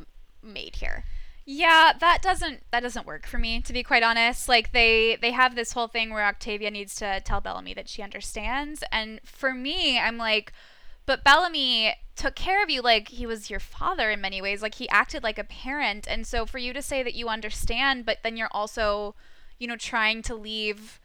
made 0.43 0.77
here 0.77 1.05
Yeah, 1.51 1.93
that 1.99 2.21
doesn't 2.21 2.61
that 2.69 2.81
doesn't 2.81 3.07
work 3.07 3.25
for 3.25 3.39
me 3.39 3.59
to 3.61 3.73
be 3.73 3.81
quite 3.81 4.03
honest. 4.03 4.47
Like 4.47 4.71
they 4.71 5.17
they 5.19 5.31
have 5.31 5.55
this 5.55 5.71
whole 5.71 5.87
thing 5.87 6.11
where 6.11 6.23
Octavia 6.23 6.69
needs 6.69 6.93
to 6.97 7.21
tell 7.21 7.41
Bellamy 7.41 7.73
that 7.73 7.89
she 7.89 8.03
understands 8.03 8.83
and 8.91 9.19
for 9.23 9.51
me 9.51 9.97
I'm 9.97 10.19
like 10.19 10.53
but 11.07 11.23
Bellamy 11.23 11.95
took 12.15 12.35
care 12.35 12.61
of 12.61 12.69
you 12.69 12.83
like 12.83 13.07
he 13.07 13.25
was 13.25 13.49
your 13.49 13.59
father 13.59 14.11
in 14.11 14.21
many 14.21 14.43
ways. 14.43 14.61
Like 14.61 14.75
he 14.75 14.87
acted 14.89 15.23
like 15.23 15.39
a 15.39 15.43
parent 15.43 16.07
and 16.07 16.27
so 16.27 16.45
for 16.45 16.59
you 16.59 16.71
to 16.71 16.83
say 16.83 17.01
that 17.01 17.15
you 17.15 17.29
understand 17.29 18.05
but 18.05 18.19
then 18.21 18.37
you're 18.37 18.49
also 18.51 19.15
you 19.57 19.65
know 19.65 19.75
trying 19.75 20.21
to 20.21 20.35
leave 20.35 20.99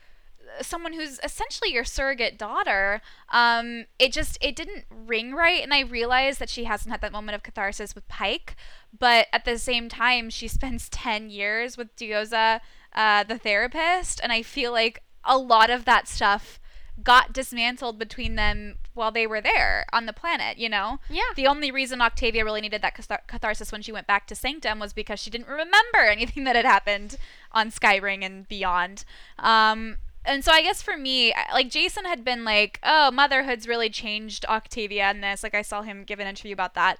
someone 0.60 0.92
who's 0.92 1.18
essentially 1.22 1.72
your 1.72 1.84
surrogate 1.84 2.38
daughter 2.38 3.00
um 3.30 3.84
it 3.98 4.12
just 4.12 4.38
it 4.40 4.54
didn't 4.54 4.84
ring 4.90 5.32
right 5.34 5.62
and 5.62 5.72
i 5.72 5.80
realized 5.80 6.38
that 6.38 6.48
she 6.48 6.64
hasn't 6.64 6.90
had 6.90 7.00
that 7.00 7.12
moment 7.12 7.34
of 7.34 7.42
catharsis 7.42 7.94
with 7.94 8.06
pike 8.08 8.56
but 8.96 9.26
at 9.32 9.44
the 9.44 9.58
same 9.58 9.88
time 9.88 10.30
she 10.30 10.48
spends 10.54 10.88
10 10.88 11.30
years 11.30 11.76
with 11.76 11.94
Diyoza 11.96 12.60
uh, 12.94 13.24
the 13.24 13.38
therapist 13.38 14.20
and 14.22 14.32
i 14.32 14.42
feel 14.42 14.72
like 14.72 15.02
a 15.24 15.38
lot 15.38 15.70
of 15.70 15.84
that 15.84 16.06
stuff 16.06 16.60
got 17.02 17.32
dismantled 17.32 17.98
between 17.98 18.36
them 18.36 18.76
while 18.92 19.10
they 19.10 19.26
were 19.26 19.40
there 19.40 19.84
on 19.92 20.06
the 20.06 20.12
planet, 20.12 20.58
you 20.58 20.68
know? 20.68 21.00
Yeah. 21.10 21.22
The 21.34 21.46
only 21.46 21.70
reason 21.70 22.00
Octavia 22.00 22.44
really 22.44 22.60
needed 22.60 22.82
that 22.82 22.96
cathar- 22.96 23.26
catharsis 23.26 23.72
when 23.72 23.82
she 23.82 23.90
went 23.90 24.06
back 24.06 24.26
to 24.28 24.36
Sanctum 24.36 24.78
was 24.78 24.92
because 24.92 25.18
she 25.18 25.30
didn't 25.30 25.48
remember 25.48 25.98
anything 26.08 26.44
that 26.44 26.56
had 26.56 26.64
happened 26.64 27.16
on 27.50 27.70
Skyring 27.70 28.24
and 28.24 28.46
beyond. 28.48 29.04
Um, 29.38 29.96
and 30.24 30.44
so 30.44 30.52
I 30.52 30.62
guess 30.62 30.82
for 30.82 30.96
me, 30.96 31.34
like 31.52 31.70
Jason 31.70 32.04
had 32.04 32.24
been 32.24 32.44
like, 32.44 32.78
"Oh, 32.82 33.10
motherhood's 33.10 33.68
really 33.68 33.90
changed 33.90 34.44
Octavia 34.46 35.10
in 35.10 35.20
this." 35.20 35.42
Like 35.42 35.54
I 35.54 35.62
saw 35.62 35.82
him 35.82 36.04
give 36.04 36.20
an 36.20 36.26
interview 36.26 36.52
about 36.52 36.74
that, 36.74 36.98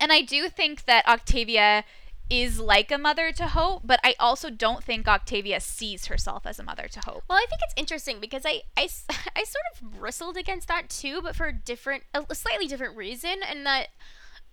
and 0.00 0.12
I 0.12 0.22
do 0.22 0.48
think 0.48 0.84
that 0.84 1.06
Octavia 1.06 1.84
is 2.30 2.60
like 2.60 2.92
a 2.92 2.98
mother 2.98 3.32
to 3.32 3.46
Hope, 3.46 3.82
but 3.84 4.00
I 4.04 4.14
also 4.20 4.50
don't 4.50 4.84
think 4.84 5.08
Octavia 5.08 5.60
sees 5.60 6.06
herself 6.06 6.46
as 6.46 6.58
a 6.58 6.62
mother 6.62 6.86
to 6.88 7.00
Hope. 7.00 7.24
Well, 7.28 7.38
I 7.38 7.46
think 7.48 7.62
it's 7.62 7.74
interesting 7.76 8.20
because 8.20 8.42
I, 8.44 8.62
I, 8.76 8.82
I 9.36 9.44
sort 9.44 9.64
of 9.74 9.98
bristled 9.98 10.36
against 10.36 10.68
that 10.68 10.90
too, 10.90 11.22
but 11.22 11.34
for 11.34 11.46
a 11.46 11.52
different, 11.52 12.04
a 12.14 12.34
slightly 12.34 12.66
different 12.66 12.96
reason, 12.96 13.36
and 13.48 13.64
that 13.64 13.88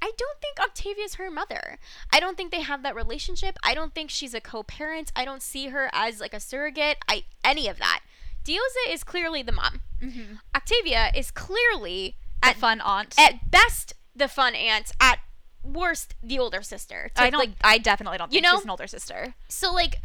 I 0.06 0.12
don't 0.20 0.40
think 0.40 0.60
Octavia's 0.60 1.16
her 1.16 1.32
mother. 1.32 1.80
I 2.14 2.20
don't 2.20 2.38
think 2.38 2.52
they 2.52 2.62
have 2.62 2.84
that 2.84 2.96
relationship. 2.96 3.58
I 3.64 3.74
don't 3.74 3.96
think 3.96 4.12
she's 4.12 4.36
a 4.36 4.40
co-parent. 4.40 5.12
I 5.16 5.26
don't 5.26 5.42
see 5.42 5.70
her 5.70 5.90
as 5.94 6.20
like 6.20 6.36
a 6.36 6.40
surrogate. 6.40 6.98
I 7.08 7.24
any 7.44 7.68
of 7.68 7.80
that. 7.80 8.02
Diyoza 8.44 8.92
is 8.94 9.04
clearly 9.04 9.42
the 9.42 9.52
mom. 9.52 9.82
Mm-hmm. 10.00 10.36
Octavia 10.56 11.10
is 11.16 11.32
clearly 11.32 12.18
A 12.44 12.50
at 12.50 12.56
fun 12.58 12.82
aunt. 12.82 13.16
at 13.18 13.50
best 13.50 13.96
the 14.16 14.28
fun 14.28 14.54
aunt, 14.54 14.92
at 15.02 15.18
worst 15.64 16.14
the 16.22 16.38
older 16.38 16.62
sister. 16.62 17.10
I 17.16 17.32
don't. 17.32 17.40
like 17.40 17.54
I 17.64 17.80
definitely 17.80 18.20
don't 18.20 18.32
you 18.32 18.42
think 18.42 18.44
know? 18.52 18.58
she's 18.58 18.66
an 18.66 18.70
older 18.70 18.86
sister. 18.86 19.34
so 19.48 19.74
like 19.74 20.02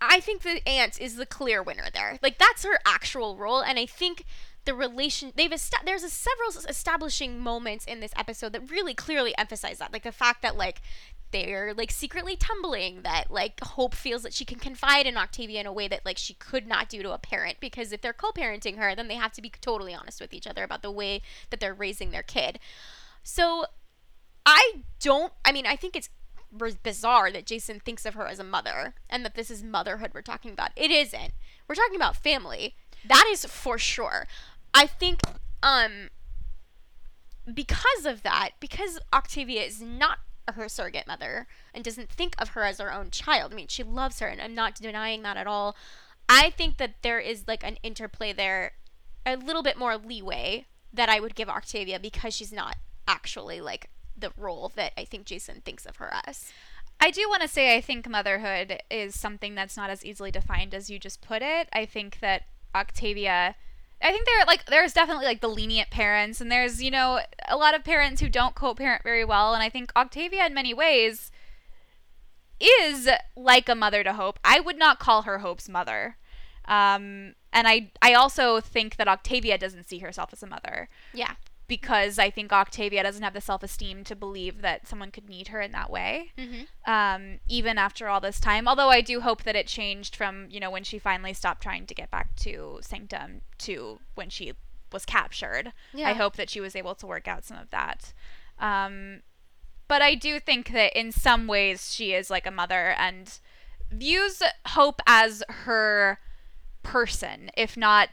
I 0.00 0.20
think 0.20 0.40
the 0.42 0.66
aunt 0.66 0.98
is 0.98 1.16
the 1.16 1.26
clear 1.26 1.62
winner 1.62 1.88
there. 1.92 2.18
Like 2.22 2.38
that's 2.38 2.64
her 2.64 2.78
actual 2.86 3.36
role 3.36 3.60
and 3.60 3.78
I 3.78 3.84
think 3.84 4.24
the 4.66 4.74
relation 4.74 5.32
they've 5.36 5.52
esta- 5.52 5.82
there's 5.86 6.02
a 6.02 6.10
several 6.10 6.50
establishing 6.68 7.38
moments 7.40 7.84
in 7.86 8.00
this 8.00 8.12
episode 8.16 8.52
that 8.52 8.70
really 8.70 8.92
clearly 8.92 9.36
emphasize 9.38 9.78
that 9.78 9.92
like 9.92 10.02
the 10.02 10.12
fact 10.12 10.42
that 10.42 10.56
like 10.56 10.82
they're 11.30 11.72
like 11.74 11.90
secretly 11.90 12.36
tumbling 12.36 13.02
that 13.02 13.30
like 13.30 13.58
hope 13.60 13.94
feels 13.94 14.22
that 14.22 14.34
she 14.34 14.44
can 14.44 14.58
confide 14.58 15.06
in 15.06 15.16
octavia 15.16 15.60
in 15.60 15.66
a 15.66 15.72
way 15.72 15.88
that 15.88 16.04
like 16.04 16.18
she 16.18 16.34
could 16.34 16.66
not 16.66 16.88
do 16.88 17.02
to 17.02 17.12
a 17.12 17.18
parent 17.18 17.58
because 17.60 17.92
if 17.92 18.00
they're 18.00 18.12
co-parenting 18.12 18.76
her 18.76 18.94
then 18.94 19.08
they 19.08 19.14
have 19.14 19.32
to 19.32 19.42
be 19.42 19.50
totally 19.60 19.94
honest 19.94 20.20
with 20.20 20.34
each 20.34 20.46
other 20.46 20.64
about 20.64 20.82
the 20.82 20.90
way 20.90 21.22
that 21.50 21.60
they're 21.60 21.74
raising 21.74 22.10
their 22.10 22.22
kid. 22.22 22.58
So 23.22 23.66
i 24.44 24.74
don't 25.00 25.32
i 25.44 25.50
mean 25.52 25.66
i 25.66 25.74
think 25.74 25.96
it's 25.96 26.10
bizarre 26.84 27.32
that 27.32 27.44
jason 27.44 27.80
thinks 27.80 28.06
of 28.06 28.14
her 28.14 28.26
as 28.26 28.38
a 28.38 28.44
mother 28.44 28.94
and 29.10 29.24
that 29.24 29.34
this 29.34 29.50
is 29.50 29.62
motherhood 29.62 30.12
we're 30.14 30.22
talking 30.22 30.52
about. 30.52 30.70
It 30.76 30.90
isn't. 30.90 31.32
We're 31.68 31.74
talking 31.74 31.96
about 31.96 32.16
family. 32.16 32.76
That 33.04 33.28
is 33.30 33.44
for 33.44 33.78
sure 33.78 34.26
i 34.74 34.86
think 34.86 35.20
um 35.62 36.08
because 37.52 38.04
of 38.04 38.22
that 38.22 38.50
because 38.60 38.98
octavia 39.12 39.62
is 39.62 39.80
not 39.80 40.18
her 40.54 40.68
surrogate 40.68 41.06
mother 41.06 41.46
and 41.74 41.84
doesn't 41.84 42.10
think 42.10 42.34
of 42.38 42.50
her 42.50 42.62
as 42.62 42.78
her 42.78 42.92
own 42.92 43.10
child 43.10 43.52
i 43.52 43.56
mean 43.56 43.66
she 43.68 43.82
loves 43.82 44.20
her 44.20 44.26
and 44.26 44.40
i'm 44.40 44.54
not 44.54 44.74
denying 44.76 45.22
that 45.22 45.36
at 45.36 45.46
all 45.46 45.76
i 46.28 46.50
think 46.50 46.76
that 46.76 46.94
there 47.02 47.18
is 47.18 47.44
like 47.46 47.64
an 47.64 47.78
interplay 47.82 48.32
there 48.32 48.72
a 49.24 49.36
little 49.36 49.62
bit 49.62 49.78
more 49.78 49.96
leeway 49.96 50.66
that 50.92 51.08
i 51.08 51.20
would 51.20 51.34
give 51.34 51.48
octavia 51.48 51.98
because 51.98 52.34
she's 52.34 52.52
not 52.52 52.76
actually 53.08 53.60
like 53.60 53.90
the 54.16 54.32
role 54.36 54.70
that 54.76 54.92
i 54.96 55.04
think 55.04 55.24
jason 55.26 55.60
thinks 55.64 55.84
of 55.84 55.96
her 55.96 56.12
as 56.26 56.52
I 57.00 57.10
do 57.10 57.28
want 57.28 57.42
to 57.42 57.48
say 57.48 57.76
I 57.76 57.80
think 57.80 58.08
motherhood 58.08 58.80
is 58.90 59.18
something 59.18 59.54
that's 59.54 59.76
not 59.76 59.90
as 59.90 60.04
easily 60.04 60.30
defined 60.30 60.74
as 60.74 60.88
you 60.88 60.98
just 60.98 61.20
put 61.20 61.42
it. 61.42 61.68
I 61.72 61.84
think 61.84 62.20
that 62.20 62.44
Octavia 62.74 63.54
I 64.02 64.10
think 64.12 64.26
there 64.26 64.44
like 64.46 64.66
there's 64.66 64.92
definitely 64.92 65.24
like 65.24 65.40
the 65.40 65.48
lenient 65.48 65.90
parents 65.90 66.40
and 66.40 66.50
there's, 66.50 66.82
you 66.82 66.90
know, 66.90 67.20
a 67.48 67.56
lot 67.56 67.74
of 67.74 67.84
parents 67.84 68.20
who 68.20 68.28
don't 68.28 68.54
co-parent 68.54 69.02
very 69.02 69.24
well 69.24 69.54
and 69.54 69.62
I 69.62 69.68
think 69.68 69.92
Octavia 69.96 70.46
in 70.46 70.54
many 70.54 70.74
ways 70.74 71.30
is 72.60 73.08
like 73.36 73.68
a 73.68 73.74
mother 73.74 74.04
to 74.04 74.12
Hope. 74.12 74.38
I 74.44 74.60
would 74.60 74.78
not 74.78 74.98
call 74.98 75.22
her 75.22 75.38
Hope's 75.38 75.68
mother. 75.68 76.16
Um 76.66 77.34
and 77.52 77.66
I 77.66 77.90
I 78.02 78.12
also 78.14 78.60
think 78.60 78.96
that 78.96 79.08
Octavia 79.08 79.56
doesn't 79.56 79.88
see 79.88 80.00
herself 80.00 80.30
as 80.32 80.42
a 80.42 80.46
mother 80.46 80.88
yeah 81.14 81.34
because 81.68 82.18
I 82.18 82.30
think 82.30 82.52
Octavia 82.52 83.02
doesn't 83.02 83.22
have 83.22 83.34
the 83.34 83.40
self-esteem 83.40 84.04
to 84.04 84.16
believe 84.16 84.62
that 84.62 84.86
someone 84.86 85.10
could 85.10 85.28
need 85.28 85.48
her 85.48 85.60
in 85.60 85.72
that 85.72 85.90
way 85.90 86.32
mm-hmm. 86.38 86.90
um, 86.90 87.40
even 87.48 87.78
after 87.78 88.08
all 88.08 88.20
this 88.20 88.38
time. 88.38 88.68
Although 88.68 88.90
I 88.90 89.00
do 89.00 89.20
hope 89.20 89.42
that 89.42 89.56
it 89.56 89.66
changed 89.66 90.14
from 90.14 90.46
you 90.50 90.60
know 90.60 90.70
when 90.70 90.84
she 90.84 90.98
finally 90.98 91.32
stopped 91.32 91.62
trying 91.62 91.86
to 91.86 91.94
get 91.94 92.10
back 92.10 92.36
to 92.36 92.78
Sanctum 92.82 93.42
to 93.58 93.98
when 94.14 94.30
she 94.30 94.52
was 94.92 95.04
captured. 95.04 95.72
Yeah. 95.92 96.08
I 96.10 96.12
hope 96.12 96.36
that 96.36 96.50
she 96.50 96.60
was 96.60 96.76
able 96.76 96.94
to 96.96 97.06
work 97.06 97.26
out 97.26 97.44
some 97.44 97.58
of 97.58 97.70
that. 97.70 98.12
Um, 98.58 99.22
but 99.88 100.02
I 100.02 100.14
do 100.14 100.40
think 100.40 100.72
that 100.72 100.98
in 100.98 101.12
some 101.12 101.46
ways 101.46 101.92
she 101.94 102.12
is 102.12 102.30
like 102.30 102.46
a 102.46 102.50
mother 102.50 102.94
and 102.98 103.38
views 103.90 104.42
Hope 104.68 105.00
as 105.06 105.42
her 105.48 106.18
person, 106.82 107.50
if 107.56 107.76
not 107.76 108.08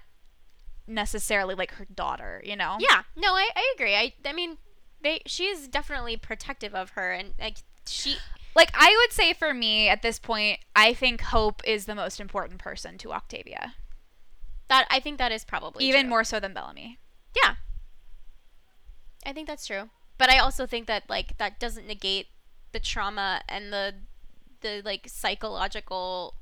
necessarily 0.88 1.56
like 1.56 1.72
her 1.74 1.86
daughter. 1.94 2.42
You 2.46 2.56
know? 2.56 2.78
Yeah, 2.80 3.04
no, 3.16 3.34
I, 3.34 3.50
I 3.56 3.74
agree. 3.76 3.96
I 3.96 4.14
I 4.26 4.34
mean, 4.34 4.58
they 5.02 5.22
she 5.26 5.46
is 5.46 5.68
definitely 5.68 6.18
protective 6.18 6.74
of 6.76 6.92
her, 6.92 7.12
and 7.12 7.34
like 7.40 7.58
she. 7.88 8.18
Like 8.56 8.70
I 8.76 8.96
would 9.02 9.12
say 9.12 9.34
for 9.34 9.52
me 9.52 9.90
at 9.90 10.04
this 10.04 10.20
point, 10.20 10.60
I 10.76 10.94
think 10.94 11.22
Hope 11.22 11.62
is 11.66 11.86
the 11.86 11.96
most 11.96 12.20
important 12.20 12.60
person 12.60 13.00
to 13.00 13.12
Octavia, 13.12 13.74
That 14.68 14.86
I 14.92 15.00
think 15.00 15.18
that 15.18 15.32
is 15.32 15.44
probably 15.44 15.86
even 15.86 16.02
true. 16.02 16.10
more 16.10 16.24
so 16.24 16.40
than 16.40 16.54
Bellamy. 16.54 17.00
Yeah. 17.36 17.56
I 19.26 19.34
think 19.34 19.48
that's 19.48 19.66
true. 19.66 19.90
But 20.20 20.30
I 20.30 20.38
also 20.38 20.68
think 20.68 20.86
that 20.86 21.10
like 21.10 21.38
that 21.40 21.60
doesn't 21.60 21.88
negate 21.88 22.28
the 22.74 22.80
trauma 22.80 23.42
and 23.50 23.74
the 23.74 23.96
the 24.62 24.82
like 24.86 25.08
psychological 25.08 26.36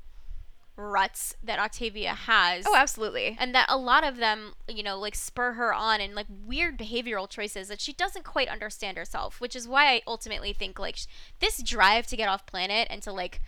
ruts 0.90 1.34
that 1.42 1.58
Octavia 1.58 2.14
has. 2.14 2.64
Oh, 2.66 2.74
absolutely. 2.76 3.36
and 3.38 3.54
that 3.54 3.66
a 3.68 3.76
lot 3.76 4.04
of 4.04 4.16
them, 4.16 4.54
you 4.68 4.82
know, 4.82 4.98
like 4.98 5.14
spur 5.14 5.52
her 5.52 5.72
on 5.72 6.00
in 6.00 6.14
like 6.14 6.26
weird 6.28 6.78
behavioral 6.78 7.28
choices 7.28 7.68
that 7.68 7.80
she 7.80 7.92
doesn't 7.92 8.24
quite 8.24 8.48
understand 8.48 8.96
herself, 8.96 9.40
which 9.40 9.54
is 9.56 9.68
why 9.68 9.86
I 9.92 10.02
ultimately 10.06 10.52
think 10.52 10.78
like 10.78 10.96
sh- 10.96 11.06
this 11.40 11.62
drive 11.62 12.06
to 12.08 12.16
get 12.16 12.28
off 12.28 12.46
planet 12.46 12.88
and 12.90 13.02
to 13.02 13.12
like 13.12 13.40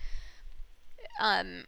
um 1.19 1.65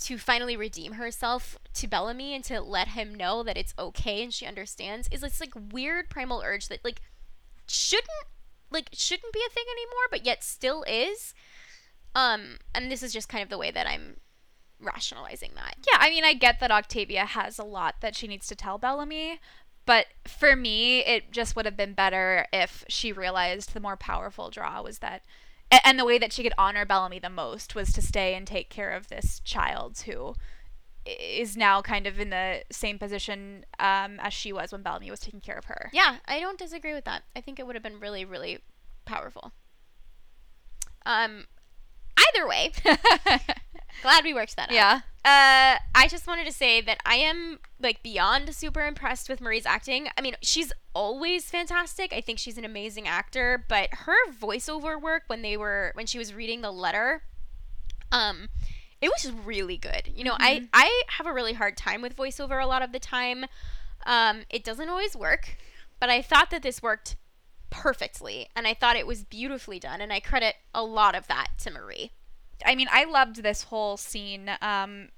to 0.00 0.16
finally 0.16 0.56
redeem 0.56 0.92
herself 0.92 1.58
to 1.74 1.86
Bellamy 1.86 2.34
and 2.34 2.42
to 2.44 2.60
let 2.60 2.88
him 2.88 3.14
know 3.14 3.42
that 3.42 3.58
it's 3.58 3.74
okay 3.78 4.22
and 4.22 4.32
she 4.32 4.46
understands 4.46 5.08
is 5.12 5.20
this 5.20 5.40
like 5.40 5.52
weird 5.72 6.08
primal 6.08 6.42
urge 6.44 6.68
that 6.68 6.82
like 6.84 7.02
shouldn't 7.66 8.08
like 8.70 8.88
shouldn't 8.92 9.32
be 9.32 9.42
a 9.46 9.52
thing 9.52 9.64
anymore 9.70 10.06
but 10.10 10.24
yet 10.24 10.42
still 10.42 10.84
is 10.84 11.34
um 12.14 12.58
and 12.74 12.90
this 12.90 13.02
is 13.02 13.12
just 13.12 13.28
kind 13.28 13.42
of 13.42 13.50
the 13.50 13.58
way 13.58 13.70
that 13.70 13.86
I'm 13.86 14.16
rationalizing 14.80 15.52
that. 15.54 15.76
Yeah, 15.90 15.98
I 16.00 16.10
mean, 16.10 16.24
I 16.24 16.34
get 16.34 16.60
that 16.60 16.70
Octavia 16.70 17.24
has 17.24 17.58
a 17.58 17.64
lot 17.64 17.96
that 18.00 18.14
she 18.14 18.26
needs 18.26 18.46
to 18.48 18.56
tell 18.56 18.78
Bellamy, 18.78 19.40
but 19.86 20.06
for 20.26 20.56
me, 20.56 21.00
it 21.00 21.32
just 21.32 21.56
would 21.56 21.64
have 21.64 21.76
been 21.76 21.94
better 21.94 22.46
if 22.52 22.84
she 22.88 23.12
realized 23.12 23.74
the 23.74 23.80
more 23.80 23.96
powerful 23.96 24.50
draw 24.50 24.82
was 24.82 24.98
that, 24.98 25.22
and 25.84 25.98
the 25.98 26.04
way 26.04 26.18
that 26.18 26.32
she 26.32 26.42
could 26.42 26.54
honor 26.58 26.84
Bellamy 26.84 27.18
the 27.18 27.30
most 27.30 27.74
was 27.74 27.92
to 27.92 28.02
stay 28.02 28.34
and 28.34 28.46
take 28.46 28.70
care 28.70 28.90
of 28.90 29.08
this 29.08 29.40
child 29.40 30.02
who 30.06 30.34
is 31.06 31.56
now 31.56 31.80
kind 31.80 32.06
of 32.06 32.20
in 32.20 32.30
the 32.30 32.62
same 32.70 32.98
position 32.98 33.64
um, 33.78 34.20
as 34.20 34.32
she 34.32 34.52
was 34.52 34.72
when 34.72 34.82
Bellamy 34.82 35.10
was 35.10 35.20
taking 35.20 35.40
care 35.40 35.56
of 35.56 35.64
her. 35.64 35.90
Yeah, 35.92 36.16
I 36.26 36.40
don't 36.40 36.58
disagree 36.58 36.92
with 36.92 37.04
that. 37.04 37.22
I 37.34 37.40
think 37.40 37.58
it 37.58 37.66
would 37.66 37.74
have 37.74 37.82
been 37.82 38.00
really, 38.00 38.24
really 38.24 38.58
powerful. 39.04 39.52
Um, 41.06 41.46
either 42.16 42.46
way, 42.46 42.72
glad 44.02 44.24
we 44.24 44.34
worked 44.34 44.56
that 44.56 44.68
out. 44.70 44.74
yeah. 44.74 45.00
Uh, 45.22 45.76
I 45.94 46.08
just 46.08 46.26
wanted 46.26 46.46
to 46.46 46.52
say 46.52 46.80
that 46.80 46.98
I 47.04 47.16
am 47.16 47.58
like 47.78 48.02
beyond 48.02 48.54
super 48.54 48.86
impressed 48.86 49.28
with 49.28 49.40
Marie's 49.42 49.66
acting. 49.66 50.08
I 50.16 50.22
mean, 50.22 50.34
she's 50.40 50.72
always 50.94 51.44
fantastic. 51.50 52.12
I 52.14 52.22
think 52.22 52.38
she's 52.38 52.56
an 52.56 52.64
amazing 52.64 53.06
actor, 53.06 53.64
but 53.68 53.90
her 53.92 54.16
voiceover 54.32 55.00
work 55.00 55.24
when 55.26 55.42
they 55.42 55.58
were 55.58 55.92
when 55.94 56.06
she 56.06 56.16
was 56.16 56.32
reading 56.32 56.62
the 56.62 56.70
letter, 56.70 57.22
um, 58.10 58.48
it 59.02 59.08
was 59.08 59.30
really 59.30 59.76
good. 59.76 60.10
You 60.14 60.24
know, 60.24 60.36
I 60.38 60.68
I 60.72 61.02
have 61.18 61.26
a 61.26 61.32
really 61.32 61.52
hard 61.52 61.76
time 61.76 62.00
with 62.00 62.16
voiceover 62.16 62.62
a 62.62 62.66
lot 62.66 62.82
of 62.82 62.92
the 62.92 62.98
time. 62.98 63.44
Um, 64.06 64.42
it 64.48 64.64
doesn't 64.64 64.88
always 64.88 65.14
work, 65.14 65.56
but 66.00 66.08
I 66.08 66.22
thought 66.22 66.50
that 66.50 66.62
this 66.62 66.82
worked 66.82 67.16
perfectly, 67.70 68.48
and 68.54 68.66
I 68.66 68.74
thought 68.74 68.96
it 68.96 69.06
was 69.06 69.24
beautifully 69.24 69.78
done, 69.78 70.00
and 70.00 70.12
I 70.12 70.20
credit 70.20 70.56
a 70.74 70.82
lot 70.82 71.14
of 71.14 71.26
that 71.28 71.48
to 71.60 71.70
Marie. 71.70 72.12
I 72.64 72.74
mean, 72.74 72.88
I 72.90 73.04
loved 73.04 73.42
this 73.42 73.64
whole 73.64 73.96
scene. 73.96 74.50
Um, 74.60 75.08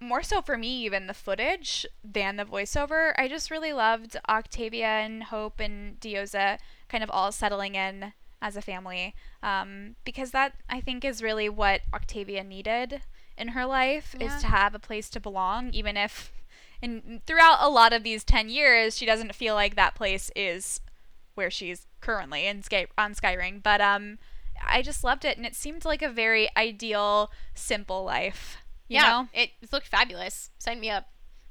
more 0.00 0.22
so 0.22 0.40
for 0.40 0.56
me, 0.56 0.84
even 0.84 1.06
the 1.08 1.14
footage 1.14 1.84
than 2.04 2.36
the 2.36 2.44
voiceover. 2.44 3.12
I 3.18 3.26
just 3.28 3.50
really 3.50 3.72
loved 3.72 4.16
Octavia 4.28 4.86
and 4.86 5.24
Hope 5.24 5.58
and 5.60 5.98
Diyoza 6.00 6.58
kind 6.88 7.02
of 7.02 7.10
all 7.10 7.32
settling 7.32 7.74
in 7.74 8.12
as 8.40 8.56
a 8.56 8.62
family. 8.62 9.14
Um, 9.42 9.96
because 10.04 10.30
that, 10.30 10.54
I 10.70 10.80
think, 10.80 11.04
is 11.04 11.22
really 11.22 11.48
what 11.48 11.80
Octavia 11.92 12.44
needed 12.44 13.02
in 13.36 13.48
her 13.48 13.66
life 13.66 14.14
Yeah. 14.18 14.36
is 14.36 14.40
to 14.42 14.46
have 14.48 14.74
a 14.74 14.78
place 14.78 15.10
to 15.10 15.20
belong, 15.20 15.70
even 15.74 15.96
if. 15.96 16.32
And 16.80 17.20
throughout 17.26 17.58
a 17.60 17.68
lot 17.68 17.92
of 17.92 18.04
these 18.04 18.22
10 18.22 18.48
years, 18.48 18.96
she 18.96 19.04
doesn't 19.04 19.34
feel 19.34 19.56
like 19.56 19.74
that 19.74 19.96
place 19.96 20.30
is 20.36 20.80
where 21.38 21.50
she's 21.50 21.86
currently 22.00 22.46
in 22.46 22.62
Sky 22.62 22.88
on 22.98 23.14
Skyring. 23.14 23.62
But 23.62 23.80
um, 23.80 24.18
I 24.66 24.82
just 24.82 25.04
loved 25.04 25.24
it, 25.24 25.36
and 25.36 25.46
it 25.46 25.54
seemed 25.54 25.84
like 25.84 26.02
a 26.02 26.10
very 26.10 26.50
ideal, 26.56 27.30
simple 27.54 28.04
life. 28.04 28.58
You 28.88 28.96
yeah, 28.96 29.02
know? 29.02 29.28
it 29.32 29.50
looked 29.72 29.86
fabulous. 29.86 30.50
Sign 30.58 30.80
me 30.80 30.90
up. 30.90 31.06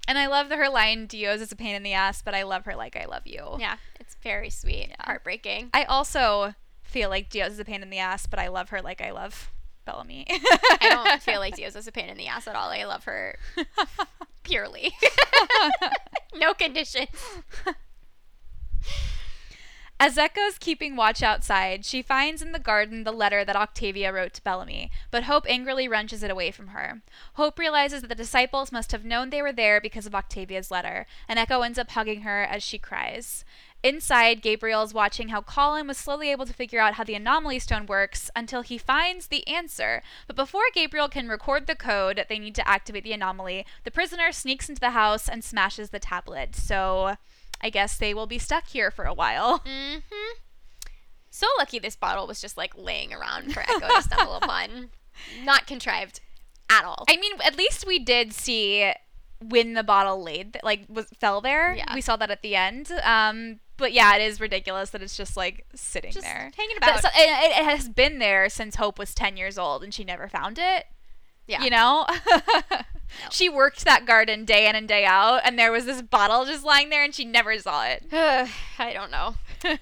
And 0.08 0.18
I 0.18 0.28
love 0.28 0.50
that 0.50 0.58
her 0.58 0.70
line 0.70 1.08
Diyoza 1.08 1.42
is 1.42 1.52
a 1.52 1.56
pain 1.56 1.76
in 1.76 1.84
the 1.84 1.94
ass, 1.94 2.22
but 2.22 2.36
I 2.36 2.44
love 2.44 2.66
her 2.66 2.76
like 2.76 2.96
I 2.96 3.06
love 3.06 3.24
you. 3.26 3.56
Yeah, 3.60 3.78
it's 4.00 4.16
very 4.22 4.50
sweet. 4.50 4.88
Yeah. 4.90 4.96
Heartbreaking. 5.00 5.70
I 5.74 5.84
also 5.86 6.54
feel 6.84 7.10
like 7.10 7.30
Diyoza 7.30 7.52
is 7.52 7.60
a 7.60 7.66
pain 7.66 7.82
in 7.82 7.90
the 7.90 8.00
ass, 8.00 8.28
but 8.28 8.40
I 8.40 8.50
love 8.50 8.70
her 8.70 8.82
like 8.82 9.02
I 9.02 9.12
love 9.12 9.52
Bellamy. 9.86 10.26
I 10.30 10.78
don't 10.82 11.22
feel 11.22 11.40
like 11.40 11.56
Diyoza 11.56 11.78
is 11.78 11.88
a 11.88 11.92
pain 11.92 12.10
in 12.10 12.18
the 12.18 12.28
ass 12.28 12.48
at 12.48 12.56
all. 12.56 12.70
I 12.70 12.84
love 12.84 13.06
her 13.06 13.38
purely. 14.44 14.94
no 16.36 16.54
conditions. 16.54 17.10
As 20.00 20.16
Echo's 20.16 20.60
keeping 20.60 20.96
watch 20.96 21.24
outside, 21.24 21.84
she 21.84 22.04
finds 22.04 22.44
in 22.44 22.52
the 22.52 22.60
garden 22.60 23.04
the 23.04 23.12
letter 23.12 23.44
that 23.44 23.56
Octavia 23.56 24.14
wrote 24.14 24.36
to 24.36 24.44
Bellamy, 24.44 24.92
but 25.10 25.24
Hope 25.24 25.50
angrily 25.50 25.88
wrenches 25.88 26.22
it 26.22 26.30
away 26.30 26.52
from 26.52 26.68
her. 26.68 27.02
Hope 27.34 27.58
realizes 27.58 28.02
that 28.02 28.08
the 28.08 28.14
disciples 28.14 28.72
must 28.72 28.92
have 28.92 29.04
known 29.04 29.32
they 29.32 29.42
were 29.42 29.52
there 29.52 29.82
because 29.82 30.06
of 30.06 30.14
Octavia's 30.14 30.70
letter, 30.70 31.08
and 31.28 31.40
Echo 31.40 31.62
ends 31.62 31.80
up 31.80 31.90
hugging 31.90 32.22
her 32.22 32.44
as 32.44 32.62
she 32.62 32.78
cries. 32.78 33.44
Inside, 33.82 34.44
Gabriel 34.44 34.84
is 34.84 34.94
watching 34.94 35.30
how 35.30 35.42
Colin 35.42 35.88
was 35.88 35.98
slowly 35.98 36.30
able 36.30 36.46
to 36.46 36.54
figure 36.54 36.80
out 36.80 36.94
how 36.94 37.04
the 37.04 37.16
anomaly 37.16 37.58
stone 37.58 37.88
works 37.88 38.30
until 38.36 38.62
he 38.62 38.78
finds 38.78 39.28
the 39.28 39.48
answer. 39.48 40.04
But 40.28 40.36
before 40.36 40.62
Gabriel 40.76 41.10
can 41.10 41.28
record 41.28 41.66
the 41.66 41.76
code 41.76 42.24
they 42.30 42.38
need 42.38 42.54
to 42.56 42.68
activate 42.68 43.04
the 43.04 43.14
anomaly, 43.14 43.66
the 43.84 43.92
prisoner 43.92 44.32
sneaks 44.32 44.70
into 44.70 44.80
the 44.80 44.92
house 44.92 45.28
and 45.28 45.44
smashes 45.44 45.90
the 45.90 46.00
tablet. 46.00 46.56
So 46.56 47.18
I 47.62 47.70
guess 47.70 47.98
they 47.98 48.14
will 48.14 48.28
be 48.28 48.38
stuck 48.40 48.68
here 48.68 48.92
for 48.92 49.06
a 49.06 49.14
while. 49.14 49.60
Mm-hmm. 49.68 50.38
So 51.30 51.46
lucky 51.60 51.78
this 51.78 51.96
bottle 51.96 52.26
was 52.26 52.42
just 52.42 52.58
like 52.58 52.74
laying 52.76 53.14
around 53.14 53.54
for 53.54 53.60
Echo 53.60 53.80
to 53.88 54.02
stumble 54.02 54.36
upon. 54.42 54.90
Not 55.44 55.68
contrived 55.68 56.20
at 56.70 56.84
all. 56.84 57.06
I 57.08 57.18
mean, 57.18 57.34
at 57.44 57.56
least 57.58 57.86
we 57.86 58.00
did 58.00 58.34
see 58.34 58.92
when 59.40 59.74
the 59.74 59.84
bottle 59.84 60.24
laid, 60.24 60.58
like 60.64 60.86
was 60.90 61.06
fell 61.20 61.42
there. 61.42 61.76
Yeah. 61.76 61.94
We 61.94 62.02
saw 62.02 62.16
that 62.18 62.32
at 62.32 62.42
the 62.42 62.56
end. 62.56 62.92
Um, 63.04 63.60
but 63.78 63.94
yeah, 63.94 64.16
it 64.16 64.22
is 64.24 64.40
ridiculous 64.42 64.90
that 64.92 65.04
it's 65.04 65.16
just 65.16 65.38
like 65.38 65.66
sitting 65.76 66.12
just 66.12 66.26
there. 66.26 66.52
hanging 66.58 66.78
But 66.80 66.90
about. 66.90 67.02
so- 67.04 67.10
it, 67.16 67.60
it 67.60 67.66
has 67.66 67.88
been 67.88 68.18
there 68.18 68.50
since 68.50 68.78
Hope 68.78 68.98
was 68.98 69.14
ten 69.14 69.38
years 69.38 69.60
old, 69.60 69.84
and 69.84 69.94
she 69.94 70.04
never 70.04 70.28
found 70.28 70.58
it. 70.58 70.86
Yeah. 71.48 71.64
You 71.64 71.70
know, 71.70 72.06
she 73.32 73.50
worked 73.50 73.86
that 73.86 74.06
garden 74.06 74.46
day 74.46 74.68
in 74.68 74.76
and 74.76 74.88
day 74.88 75.06
out, 75.06 75.42
and 75.44 75.58
there 75.58 75.72
was 75.72 75.86
this 75.86 76.02
bottle 76.02 76.46
just 76.46 76.64
lying 76.64 76.90
there, 76.90 77.04
and 77.04 77.14
she 77.14 77.26
never 77.26 77.58
saw 77.60 77.86
it. 77.86 78.04
I 78.12 78.94
don't 78.94 79.12
know. 79.12 79.36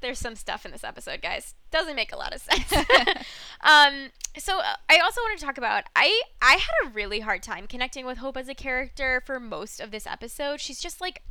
There's 0.00 0.18
some 0.18 0.34
stuff 0.34 0.66
in 0.66 0.72
this 0.72 0.84
episode, 0.84 1.22
guys. 1.22 1.54
Doesn't 1.70 1.96
make 1.96 2.12
a 2.12 2.16
lot 2.16 2.34
of 2.34 2.40
sense. 2.42 2.70
um, 3.62 4.10
so 4.36 4.58
uh, 4.58 4.74
I 4.90 4.98
also 4.98 5.20
want 5.22 5.38
to 5.38 5.44
talk 5.44 5.56
about 5.56 5.84
I 5.96 6.20
I 6.42 6.52
had 6.52 6.88
a 6.88 6.90
really 6.90 7.20
hard 7.20 7.42
time 7.42 7.66
connecting 7.66 8.04
with 8.04 8.18
Hope 8.18 8.36
as 8.36 8.48
a 8.48 8.54
character 8.54 9.22
for 9.24 9.40
most 9.40 9.80
of 9.80 9.90
this 9.90 10.06
episode. 10.06 10.60
She's 10.60 10.78
just 10.80 11.00
like 11.00 11.22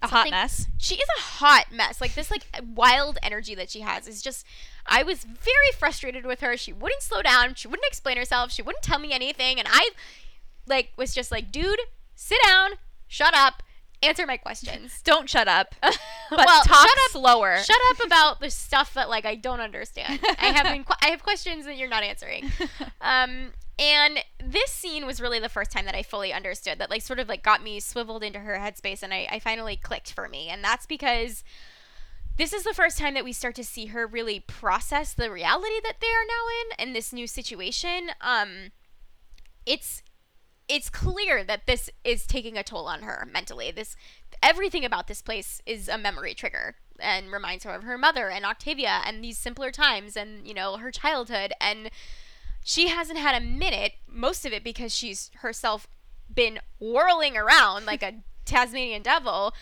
a 0.00 0.06
hot 0.08 0.30
mess. 0.30 0.68
she 0.78 0.94
is 0.94 1.08
a 1.18 1.20
hot 1.20 1.66
mess. 1.70 2.00
Like 2.00 2.14
this 2.14 2.30
like 2.30 2.44
wild 2.74 3.18
energy 3.22 3.54
that 3.54 3.68
she 3.68 3.80
has 3.80 4.08
is 4.08 4.22
just 4.22 4.46
I 4.86 5.02
was 5.02 5.24
very 5.24 5.70
frustrated 5.78 6.24
with 6.26 6.40
her. 6.40 6.56
She 6.56 6.72
wouldn't 6.72 7.02
slow 7.02 7.22
down. 7.22 7.54
She 7.54 7.68
wouldn't 7.68 7.86
explain 7.86 8.16
herself. 8.16 8.50
She 8.52 8.62
wouldn't 8.62 8.82
tell 8.82 8.98
me 8.98 9.12
anything 9.12 9.58
and 9.58 9.68
I 9.70 9.90
like 10.66 10.92
was 10.96 11.14
just 11.14 11.30
like, 11.30 11.50
"Dude, 11.50 11.80
sit 12.14 12.38
down, 12.46 12.72
shut 13.08 13.34
up, 13.34 13.62
answer 14.02 14.26
my 14.26 14.36
questions." 14.36 15.00
Don't 15.04 15.28
shut 15.28 15.48
up, 15.48 15.74
but 15.82 15.96
well, 16.30 16.62
talk 16.62 16.88
shut 16.88 16.98
up 17.04 17.10
slower. 17.10 17.58
Shut 17.58 17.80
up 17.90 17.98
about 18.06 18.40
the 18.40 18.50
stuff 18.50 18.94
that 18.94 19.08
like 19.08 19.24
I 19.24 19.34
don't 19.34 19.60
understand. 19.60 20.20
I 20.38 20.46
have 20.46 20.64
been 20.64 20.84
I 21.02 21.08
have 21.08 21.22
questions 21.22 21.64
that 21.66 21.76
you're 21.76 21.88
not 21.88 22.02
answering. 22.02 22.50
Um, 23.00 23.52
and 23.78 24.18
this 24.44 24.70
scene 24.70 25.06
was 25.06 25.20
really 25.20 25.40
the 25.40 25.48
first 25.48 25.70
time 25.70 25.86
that 25.86 25.94
I 25.94 26.02
fully 26.02 26.32
understood 26.32 26.78
that 26.78 26.90
like 26.90 27.02
sort 27.02 27.18
of 27.18 27.28
like 27.28 27.42
got 27.42 27.62
me 27.62 27.80
swiveled 27.80 28.22
into 28.22 28.38
her 28.38 28.54
headspace 28.58 29.02
and 29.02 29.12
I, 29.12 29.26
I 29.30 29.38
finally 29.38 29.76
clicked 29.76 30.12
for 30.12 30.28
me. 30.28 30.48
And 30.48 30.62
that's 30.62 30.86
because 30.86 31.42
this 32.38 32.52
is 32.52 32.64
the 32.64 32.74
first 32.74 32.98
time 32.98 33.14
that 33.14 33.24
we 33.24 33.32
start 33.32 33.54
to 33.56 33.64
see 33.64 33.86
her 33.86 34.06
really 34.06 34.40
process 34.40 35.12
the 35.14 35.30
reality 35.30 35.80
that 35.82 35.96
they 36.00 36.06
are 36.06 36.26
now 36.26 36.82
in 36.82 36.88
in 36.88 36.92
this 36.94 37.12
new 37.12 37.26
situation. 37.26 38.10
Um, 38.20 38.72
it's 39.66 40.02
it's 40.68 40.88
clear 40.88 41.44
that 41.44 41.66
this 41.66 41.90
is 42.04 42.26
taking 42.26 42.56
a 42.56 42.62
toll 42.62 42.86
on 42.86 43.02
her 43.02 43.28
mentally. 43.30 43.70
This 43.70 43.96
everything 44.42 44.84
about 44.84 45.06
this 45.06 45.20
place 45.20 45.60
is 45.66 45.88
a 45.88 45.98
memory 45.98 46.34
trigger 46.34 46.76
and 46.98 47.30
reminds 47.30 47.64
her 47.64 47.74
of 47.74 47.82
her 47.82 47.98
mother 47.98 48.28
and 48.28 48.44
Octavia 48.44 49.02
and 49.04 49.22
these 49.22 49.38
simpler 49.38 49.70
times 49.70 50.16
and 50.16 50.46
you 50.46 50.54
know 50.54 50.76
her 50.78 50.90
childhood 50.90 51.52
and 51.60 51.90
she 52.64 52.88
hasn't 52.88 53.18
had 53.18 53.34
a 53.40 53.44
minute 53.44 53.92
most 54.06 54.46
of 54.46 54.52
it 54.52 54.62
because 54.62 54.94
she's 54.94 55.30
herself 55.40 55.86
been 56.32 56.60
whirling 56.78 57.36
around 57.36 57.84
like 57.84 58.02
a 58.02 58.14
Tasmanian 58.44 59.02
devil 59.02 59.54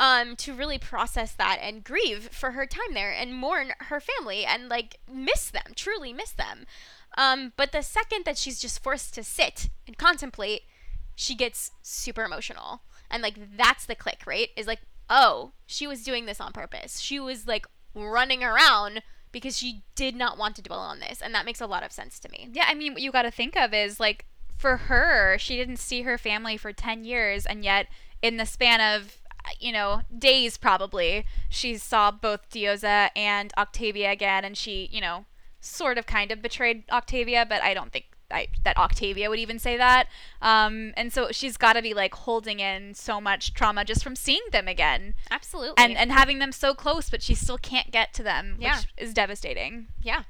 um 0.00 0.34
to 0.34 0.52
really 0.52 0.78
process 0.78 1.32
that 1.32 1.60
and 1.62 1.84
grieve 1.84 2.28
for 2.32 2.52
her 2.52 2.66
time 2.66 2.94
there 2.94 3.12
and 3.12 3.34
mourn 3.34 3.70
her 3.78 4.00
family 4.00 4.44
and 4.44 4.68
like 4.68 4.98
miss 5.08 5.50
them 5.50 5.72
truly 5.76 6.12
miss 6.12 6.32
them 6.32 6.66
um 7.16 7.52
but 7.56 7.70
the 7.70 7.82
second 7.82 8.24
that 8.24 8.36
she's 8.36 8.60
just 8.60 8.82
forced 8.82 9.14
to 9.14 9.22
sit 9.22 9.68
and 9.86 9.96
contemplate 9.96 10.62
she 11.14 11.36
gets 11.36 11.70
super 11.82 12.24
emotional 12.24 12.82
and 13.08 13.22
like 13.22 13.36
that's 13.56 13.86
the 13.86 13.94
click 13.94 14.22
right 14.26 14.48
is 14.56 14.66
like 14.66 14.80
oh, 15.10 15.50
she 15.66 15.86
was 15.86 16.04
doing 16.04 16.24
this 16.24 16.40
on 16.40 16.52
purpose. 16.52 17.00
She 17.00 17.18
was 17.18 17.46
like 17.46 17.66
running 17.94 18.44
around 18.44 19.02
because 19.32 19.58
she 19.58 19.82
did 19.96 20.14
not 20.14 20.38
want 20.38 20.56
to 20.56 20.62
dwell 20.62 20.78
on 20.78 21.00
this. 21.00 21.20
And 21.20 21.34
that 21.34 21.44
makes 21.44 21.60
a 21.60 21.66
lot 21.66 21.82
of 21.82 21.92
sense 21.92 22.18
to 22.20 22.28
me. 22.30 22.48
Yeah, 22.52 22.64
I 22.68 22.74
mean, 22.74 22.94
what 22.94 23.02
you 23.02 23.10
got 23.10 23.22
to 23.22 23.30
think 23.30 23.56
of 23.56 23.74
is 23.74 24.00
like 24.00 24.24
for 24.56 24.76
her, 24.76 25.36
she 25.38 25.56
didn't 25.56 25.78
see 25.78 26.02
her 26.02 26.16
family 26.16 26.56
for 26.56 26.72
10 26.72 27.04
years, 27.04 27.44
and 27.44 27.64
yet 27.64 27.88
in 28.22 28.36
the 28.36 28.46
span 28.46 28.80
of 28.80 29.19
you 29.58 29.72
know, 29.72 30.02
days 30.16 30.56
probably, 30.56 31.24
she 31.48 31.76
saw 31.76 32.10
both 32.10 32.48
Diyoza 32.50 33.10
and 33.16 33.52
Octavia 33.58 34.10
again, 34.12 34.44
and 34.44 34.56
she, 34.56 34.88
you 34.92 35.00
know, 35.00 35.24
sort 35.60 35.98
of 35.98 36.06
kind 36.06 36.30
of 36.30 36.40
betrayed 36.42 36.84
Octavia, 36.90 37.44
but 37.48 37.62
I 37.62 37.74
don't 37.74 37.92
think 37.92 38.06
I, 38.32 38.46
that 38.62 38.76
Octavia 38.76 39.28
would 39.28 39.40
even 39.40 39.58
say 39.58 39.76
that. 39.76 40.06
Um, 40.40 40.92
and 40.96 41.12
so 41.12 41.32
she's 41.32 41.56
got 41.56 41.72
to 41.72 41.82
be 41.82 41.92
like 41.94 42.14
holding 42.14 42.60
in 42.60 42.94
so 42.94 43.20
much 43.20 43.54
trauma 43.54 43.84
just 43.84 44.04
from 44.04 44.14
seeing 44.14 44.42
them 44.52 44.68
again. 44.68 45.14
Absolutely. 45.30 45.74
And 45.82 45.96
and 45.96 46.12
having 46.12 46.38
them 46.38 46.52
so 46.52 46.72
close, 46.72 47.10
but 47.10 47.22
she 47.22 47.34
still 47.34 47.58
can't 47.58 47.90
get 47.90 48.14
to 48.14 48.22
them, 48.22 48.56
Yeah. 48.60 48.76
which 48.78 48.86
is 48.96 49.12
devastating. 49.14 49.88
yeah. 50.00 50.22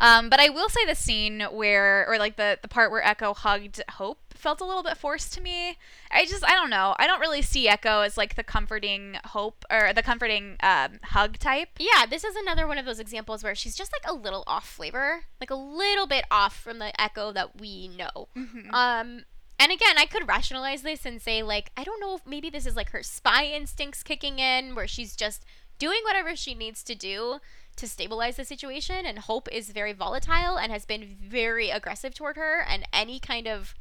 Um, 0.00 0.28
but 0.28 0.40
I 0.40 0.48
will 0.48 0.68
say 0.68 0.84
the 0.86 0.94
scene 0.94 1.40
where, 1.52 2.06
or 2.08 2.18
like 2.18 2.36
the 2.36 2.58
the 2.60 2.68
part 2.68 2.90
where 2.90 3.04
Echo 3.04 3.34
hugged 3.34 3.82
Hope 3.92 4.18
felt 4.34 4.60
a 4.60 4.64
little 4.64 4.82
bit 4.82 4.96
forced 4.96 5.32
to 5.34 5.40
me. 5.40 5.78
I 6.10 6.26
just, 6.26 6.44
I 6.44 6.50
don't 6.50 6.68
know. 6.70 6.94
I 6.98 7.06
don't 7.06 7.20
really 7.20 7.40
see 7.40 7.68
Echo 7.68 8.00
as 8.00 8.16
like 8.16 8.34
the 8.34 8.42
comforting 8.42 9.16
Hope 9.26 9.64
or 9.70 9.92
the 9.94 10.02
comforting 10.02 10.56
um, 10.62 10.98
hug 11.02 11.38
type. 11.38 11.70
Yeah, 11.78 12.04
this 12.06 12.24
is 12.24 12.36
another 12.36 12.66
one 12.66 12.76
of 12.78 12.84
those 12.84 12.98
examples 13.00 13.42
where 13.42 13.54
she's 13.54 13.76
just 13.76 13.92
like 13.92 14.10
a 14.10 14.14
little 14.14 14.44
off 14.46 14.68
flavor, 14.68 15.24
like 15.40 15.50
a 15.50 15.54
little 15.54 16.06
bit 16.06 16.24
off 16.30 16.56
from 16.56 16.78
the 16.78 16.98
echo 17.00 17.32
that 17.32 17.58
we 17.60 17.88
know. 17.88 18.28
Um, 18.72 19.24
and 19.58 19.72
again, 19.72 19.96
I 19.96 20.06
could 20.06 20.28
rationalize 20.28 20.82
this 20.82 21.06
and 21.06 21.22
say 21.22 21.42
like, 21.42 21.70
I 21.76 21.84
don't 21.84 22.00
know 22.00 22.16
if 22.16 22.26
maybe 22.26 22.50
this 22.50 22.66
is 22.66 22.76
like 22.76 22.90
her 22.90 23.02
spy 23.02 23.46
instincts 23.46 24.02
kicking 24.02 24.38
in, 24.38 24.74
where 24.74 24.88
she's 24.88 25.16
just 25.16 25.44
doing 25.78 26.00
whatever 26.04 26.36
she 26.36 26.54
needs 26.54 26.82
to 26.84 26.94
do 26.94 27.38
to 27.76 27.88
stabilize 27.88 28.36
the 28.36 28.44
situation. 28.44 29.06
And 29.06 29.18
Hope 29.20 29.48
is 29.52 29.70
very 29.70 29.92
volatile 29.92 30.56
and 30.56 30.70
has 30.72 30.84
been 30.84 31.16
very 31.20 31.70
aggressive 31.70 32.14
toward 32.14 32.36
her, 32.36 32.60
and 32.60 32.86
any 32.92 33.18
kind 33.18 33.46
of 33.46 33.74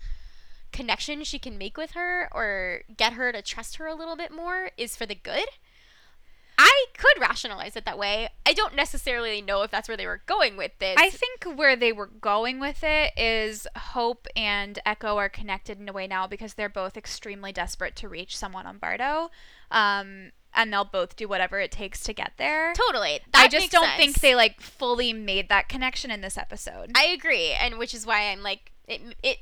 connection 0.71 1.23
she 1.23 1.39
can 1.39 1.57
make 1.57 1.77
with 1.77 1.91
her 1.91 2.27
or 2.33 2.81
get 2.97 3.13
her 3.13 3.31
to 3.31 3.41
trust 3.41 3.77
her 3.77 3.87
a 3.87 3.95
little 3.95 4.15
bit 4.15 4.31
more 4.31 4.71
is 4.77 4.95
for 4.95 5.05
the 5.05 5.15
good. 5.15 5.47
I 6.57 6.85
could 6.97 7.19
rationalize 7.19 7.75
it 7.75 7.85
that 7.85 7.97
way. 7.97 8.29
I 8.45 8.53
don't 8.53 8.75
necessarily 8.75 9.41
know 9.41 9.63
if 9.63 9.71
that's 9.71 9.87
where 9.87 9.97
they 9.97 10.05
were 10.05 10.21
going 10.25 10.55
with 10.55 10.71
this. 10.79 10.97
I 10.99 11.09
think 11.09 11.57
where 11.57 11.75
they 11.75 11.91
were 11.91 12.07
going 12.07 12.59
with 12.59 12.83
it 12.83 13.11
is 13.17 13.67
Hope 13.75 14.27
and 14.35 14.77
Echo 14.85 15.17
are 15.17 15.29
connected 15.29 15.79
in 15.79 15.89
a 15.89 15.93
way 15.93 16.05
now 16.05 16.27
because 16.27 16.53
they're 16.53 16.69
both 16.69 16.95
extremely 16.95 17.51
desperate 17.51 17.95
to 17.97 18.09
reach 18.09 18.37
someone 18.37 18.67
on 18.67 18.77
Bardo. 18.77 19.31
Um, 19.71 20.31
and 20.55 20.71
they'll 20.71 20.85
both 20.85 21.15
do 21.15 21.27
whatever 21.27 21.59
it 21.59 21.71
takes 21.71 22.01
to 22.03 22.13
get 22.13 22.33
there. 22.37 22.73
totally. 22.73 23.19
I 23.33 23.47
just 23.47 23.71
don't 23.71 23.85
sense. 23.85 23.97
think 23.97 24.19
they 24.19 24.35
like 24.35 24.61
fully 24.61 25.13
made 25.13 25.49
that 25.49 25.69
connection 25.69 26.11
in 26.11 26.21
this 26.21 26.37
episode. 26.37 26.91
I 26.95 27.05
agree, 27.05 27.51
and 27.51 27.77
which 27.77 27.93
is 27.93 28.05
why 28.05 28.29
I'm 28.31 28.41
like 28.41 28.71
it. 28.87 29.01
It 29.23 29.37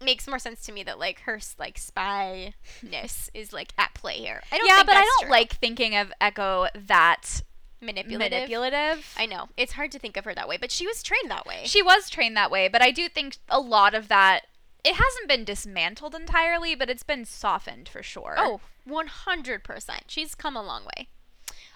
makes 0.00 0.28
more 0.28 0.38
sense 0.38 0.62
to 0.62 0.72
me 0.72 0.82
that 0.84 0.98
like 0.98 1.20
her 1.22 1.40
like 1.58 1.78
spyness 1.78 3.28
is 3.34 3.52
like 3.52 3.72
at 3.78 3.94
play 3.94 4.14
here. 4.14 4.42
I 4.52 4.58
don't. 4.58 4.66
yeah, 4.66 4.82
but 4.84 4.94
I 4.96 5.02
don't 5.02 5.22
true. 5.22 5.30
like 5.30 5.54
thinking 5.54 5.96
of 5.96 6.12
Echo 6.20 6.66
that 6.86 7.42
manipulative. 7.80 8.30
manipulative. 8.32 9.14
I 9.16 9.26
know 9.26 9.48
it's 9.56 9.72
hard 9.72 9.92
to 9.92 9.98
think 9.98 10.16
of 10.16 10.24
her 10.24 10.34
that 10.34 10.48
way, 10.48 10.56
but 10.56 10.70
she 10.70 10.86
was 10.86 11.02
trained 11.02 11.30
that 11.30 11.46
way. 11.46 11.62
She 11.64 11.82
was 11.82 12.10
trained 12.10 12.36
that 12.36 12.50
way, 12.50 12.68
but 12.68 12.82
I 12.82 12.90
do 12.90 13.08
think 13.08 13.38
a 13.48 13.60
lot 13.60 13.94
of 13.94 14.08
that 14.08 14.42
it 14.84 14.94
hasn't 14.94 15.28
been 15.28 15.44
dismantled 15.44 16.14
entirely, 16.14 16.74
but 16.74 16.88
it's 16.88 17.02
been 17.02 17.24
softened 17.24 17.88
for 17.88 18.02
sure. 18.02 18.34
Oh, 18.38 18.60
100%. 18.88 19.90
She's 20.06 20.34
come 20.34 20.56
a 20.56 20.62
long 20.62 20.84
way. 20.84 21.08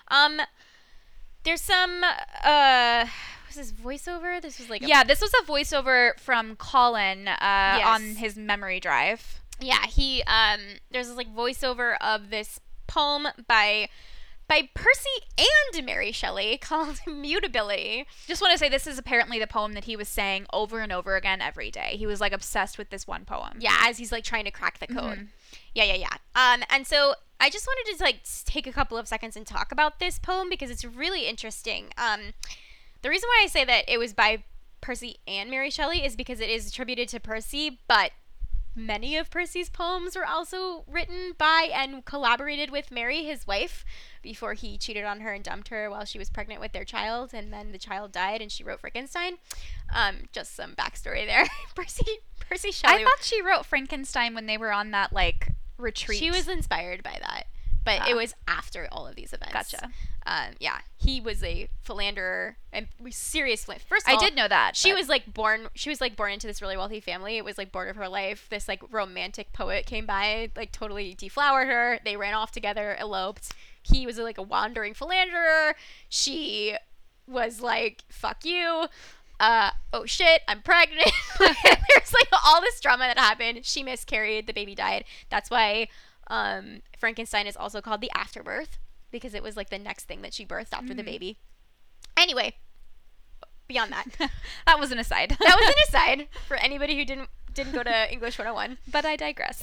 Um 0.08 0.40
there's 1.44 1.60
some 1.60 2.04
uh 2.44 3.06
was 3.48 3.56
this 3.56 3.72
voiceover? 3.72 4.40
This 4.40 4.58
was 4.58 4.70
like 4.70 4.82
a, 4.82 4.86
yeah, 4.86 5.04
this 5.04 5.20
was 5.20 5.32
a 5.42 5.44
voiceover 5.44 6.18
from 6.18 6.56
Colin 6.56 7.28
uh, 7.28 7.80
on 7.84 8.16
his 8.16 8.36
memory 8.36 8.80
drive. 8.80 9.40
yeah, 9.60 9.86
he 9.86 10.22
um 10.24 10.60
there's 10.90 11.08
this 11.08 11.16
like 11.16 11.34
voiceover 11.34 11.96
of 12.00 12.30
this 12.30 12.60
poem 12.86 13.28
by 13.46 13.88
by 14.48 14.69
Percy 14.74 15.09
and 15.39 15.86
Mary 15.86 16.12
Shelley 16.12 16.56
called 16.60 17.01
Mutability. 17.06 18.06
Just 18.27 18.43
want 18.43 18.52
to 18.52 18.59
say 18.59 18.69
this 18.69 18.86
is 18.86 18.98
apparently 18.98 19.39
the 19.39 19.47
poem 19.47 19.73
that 19.74 19.85
he 19.85 19.97
was 19.97 20.09
saying 20.09 20.47
over 20.52 20.81
and 20.81 20.93
over 20.93 21.16
again 21.16 21.40
every 21.40 21.70
day. 21.70 21.97
He 21.97 22.06
was 22.06 22.20
like 22.20 22.32
obsessed 22.32 22.78
with 22.78 22.90
this 22.90 23.06
one 23.06 23.24
poem. 23.24 23.59
Yeah, 23.60 23.77
as 23.81 23.98
he's 23.98 24.12
like 24.12 24.24
trying 24.24 24.44
to 24.44 24.51
crack 24.51 24.78
the 24.78 24.86
code. 24.86 25.19
Mhm. 25.19 25.28
Yeah, 25.74 25.85
yeah, 25.85 25.94
yeah. 25.94 26.16
Um, 26.35 26.62
and 26.70 26.86
so 26.86 27.14
I 27.40 27.51
just 27.51 27.66
wanted 27.66 27.97
to 27.97 28.05
like 28.05 28.20
take 28.44 28.66
a 28.66 28.73
couple 28.73 28.98
of 28.98 29.09
seconds 29.09 29.36
and 29.36 29.47
talk 29.47 29.73
about 29.73 29.98
this 30.01 30.19
poem 30.19 30.48
because 30.48 30.70
it's 30.70 30.85
really 30.85 31.27
interesting. 31.27 31.86
Um, 31.97 32.32
the 33.02 33.09
reason 33.10 33.28
why 33.28 33.43
I 33.44 33.47
say 33.48 33.64
that 33.64 33.85
it 33.89 33.98
was 33.98 34.12
by 34.12 34.44
Percy 34.81 35.16
and 35.27 35.51
Mary 35.51 35.70
Shelley 35.70 36.05
is 36.05 36.14
because 36.16 36.40
it 36.40 36.51
is 36.51 36.69
attributed 36.69 37.09
to 37.09 37.20
Percy, 37.20 37.81
but 37.89 38.10
many 38.74 39.16
of 39.16 39.30
Percy's 39.30 39.68
poems 39.68 40.16
were 40.16 40.26
also 40.26 40.84
written 40.86 41.32
by 41.36 41.68
and 41.72 42.04
collaborated 42.04 42.70
with 42.70 42.90
Mary, 42.90 43.24
his 43.24 43.46
wife, 43.46 43.84
before 44.22 44.54
he 44.54 44.78
cheated 44.78 45.04
on 45.04 45.20
her 45.20 45.32
and 45.32 45.44
dumped 45.44 45.68
her 45.68 45.90
while 45.90 46.04
she 46.04 46.18
was 46.18 46.30
pregnant 46.30 46.60
with 46.60 46.72
their 46.72 46.84
child, 46.84 47.30
and 47.34 47.52
then 47.52 47.72
the 47.72 47.78
child 47.78 48.12
died, 48.12 48.40
and 48.40 48.50
she 48.50 48.64
wrote 48.64 48.80
Frankenstein. 48.80 49.34
Um, 49.94 50.28
just 50.32 50.54
some 50.54 50.74
backstory 50.74 51.26
there. 51.26 51.46
Percy, 51.74 52.18
Percy 52.40 52.72
Shelley. 52.72 53.02
I 53.02 53.04
thought 53.04 53.22
she 53.22 53.42
wrote 53.42 53.66
Frankenstein 53.66 54.34
when 54.34 54.46
they 54.46 54.56
were 54.56 54.72
on 54.72 54.90
that 54.92 55.12
like 55.12 55.48
retreat. 55.76 56.18
She 56.18 56.30
was 56.30 56.48
inspired 56.48 57.02
by 57.02 57.18
that, 57.20 57.44
but 57.84 58.00
Ah. 58.02 58.06
it 58.10 58.14
was 58.14 58.34
after 58.46 58.88
all 58.92 59.06
of 59.06 59.14
these 59.16 59.32
events. 59.32 59.52
Gotcha. 59.52 59.90
Um, 60.24 60.54
yeah, 60.60 60.78
he 60.96 61.20
was 61.20 61.42
a 61.42 61.68
philanderer 61.82 62.56
and 62.72 62.86
serious 63.10 63.64
philanderer. 63.64 63.86
First, 63.88 64.06
of 64.06 64.12
I 64.12 64.14
all, 64.14 64.20
did 64.20 64.36
know 64.36 64.46
that. 64.48 64.76
She 64.76 64.90
but- 64.92 64.98
was 64.98 65.09
like 65.09 65.32
born. 65.34 65.68
She 65.74 65.88
was 65.90 66.00
like 66.00 66.14
born 66.16 66.32
into 66.32 66.46
this 66.46 66.62
really 66.62 66.76
wealthy 66.76 67.00
family. 67.00 67.36
It 67.38 67.44
was 67.44 67.59
like 67.59 67.72
born 67.72 67.88
of 67.88 67.96
her 67.96 68.09
life. 68.09 68.46
This 68.50 68.68
like 68.68 68.82
romantic 68.92 69.52
poet 69.52 69.84
came 69.86 70.06
by, 70.06 70.50
like 70.56 70.70
totally 70.72 71.14
deflowered 71.14 71.66
her. 71.66 71.98
They 72.04 72.16
ran 72.16 72.34
off 72.34 72.52
together, 72.52 72.96
eloped. 72.98 73.52
He 73.82 74.06
was 74.06 74.16
like 74.18 74.38
a 74.38 74.42
wandering 74.42 74.94
philanderer. 74.94 75.74
She 76.09 76.76
was 77.26 77.60
like, 77.60 78.04
"Fuck 78.09 78.44
you." 78.44 78.86
Uh, 79.40 79.70
oh 79.92 80.06
shit, 80.06 80.42
I'm 80.46 80.62
pregnant. 80.62 81.10
There's 81.38 82.12
like 82.14 82.28
all 82.46 82.60
this 82.60 82.78
drama 82.80 83.04
that 83.04 83.18
happened. 83.18 83.64
She 83.64 83.82
miscarried. 83.82 84.46
The 84.46 84.52
baby 84.52 84.76
died. 84.76 85.04
That's 85.30 85.50
why 85.50 85.88
um, 86.28 86.80
Frankenstein 86.98 87.46
is 87.46 87.56
also 87.56 87.80
called 87.80 88.00
the 88.00 88.10
afterbirth 88.14 88.78
because 89.10 89.34
it 89.34 89.42
was 89.42 89.56
like 89.56 89.70
the 89.70 89.78
next 89.78 90.04
thing 90.04 90.22
that 90.22 90.32
she 90.34 90.44
birthed 90.46 90.72
after 90.72 90.94
the 90.94 91.02
Mhm. 91.02 91.06
baby. 91.06 91.38
Anyway, 92.16 92.54
beyond 93.68 93.92
that, 93.92 94.06
that 94.66 94.78
was 94.80 94.90
an 94.92 94.98
aside. 94.98 95.30
that 95.38 95.56
was 95.58 95.68
an 95.68 95.74
aside 95.88 96.28
for 96.48 96.56
anybody 96.56 96.96
who 96.96 97.04
didn't 97.04 97.28
didn't 97.54 97.72
go 97.72 97.82
to 97.82 98.10
English 98.12 98.38
101. 98.38 98.78
but 98.90 99.04
I 99.04 99.14
digress. 99.16 99.62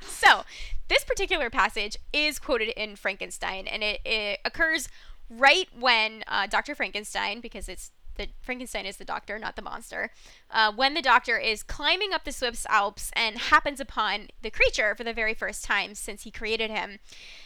so, 0.00 0.44
this 0.88 1.04
particular 1.04 1.50
passage 1.50 1.96
is 2.12 2.38
quoted 2.38 2.68
in 2.70 2.96
Frankenstein, 2.96 3.66
and 3.66 3.82
it, 3.82 4.00
it 4.04 4.40
occurs 4.44 4.88
right 5.28 5.68
when 5.78 6.24
uh, 6.26 6.46
Dr. 6.46 6.74
Frankenstein, 6.74 7.40
because 7.40 7.68
it's 7.68 7.90
the 8.16 8.28
Frankenstein 8.40 8.86
is 8.86 8.96
the 8.96 9.04
doctor, 9.04 9.38
not 9.38 9.56
the 9.56 9.62
monster. 9.62 10.10
Uh, 10.50 10.72
when 10.74 10.94
the 10.94 11.02
doctor 11.02 11.38
is 11.38 11.62
climbing 11.62 12.12
up 12.12 12.24
the 12.24 12.32
Swiss 12.32 12.66
Alps 12.68 13.10
and 13.14 13.38
happens 13.38 13.80
upon 13.80 14.28
the 14.42 14.50
creature 14.50 14.94
for 14.94 15.04
the 15.04 15.12
very 15.12 15.34
first 15.34 15.64
time 15.64 15.94
since 15.94 16.22
he 16.22 16.30
created 16.30 16.70
him, 16.70 16.98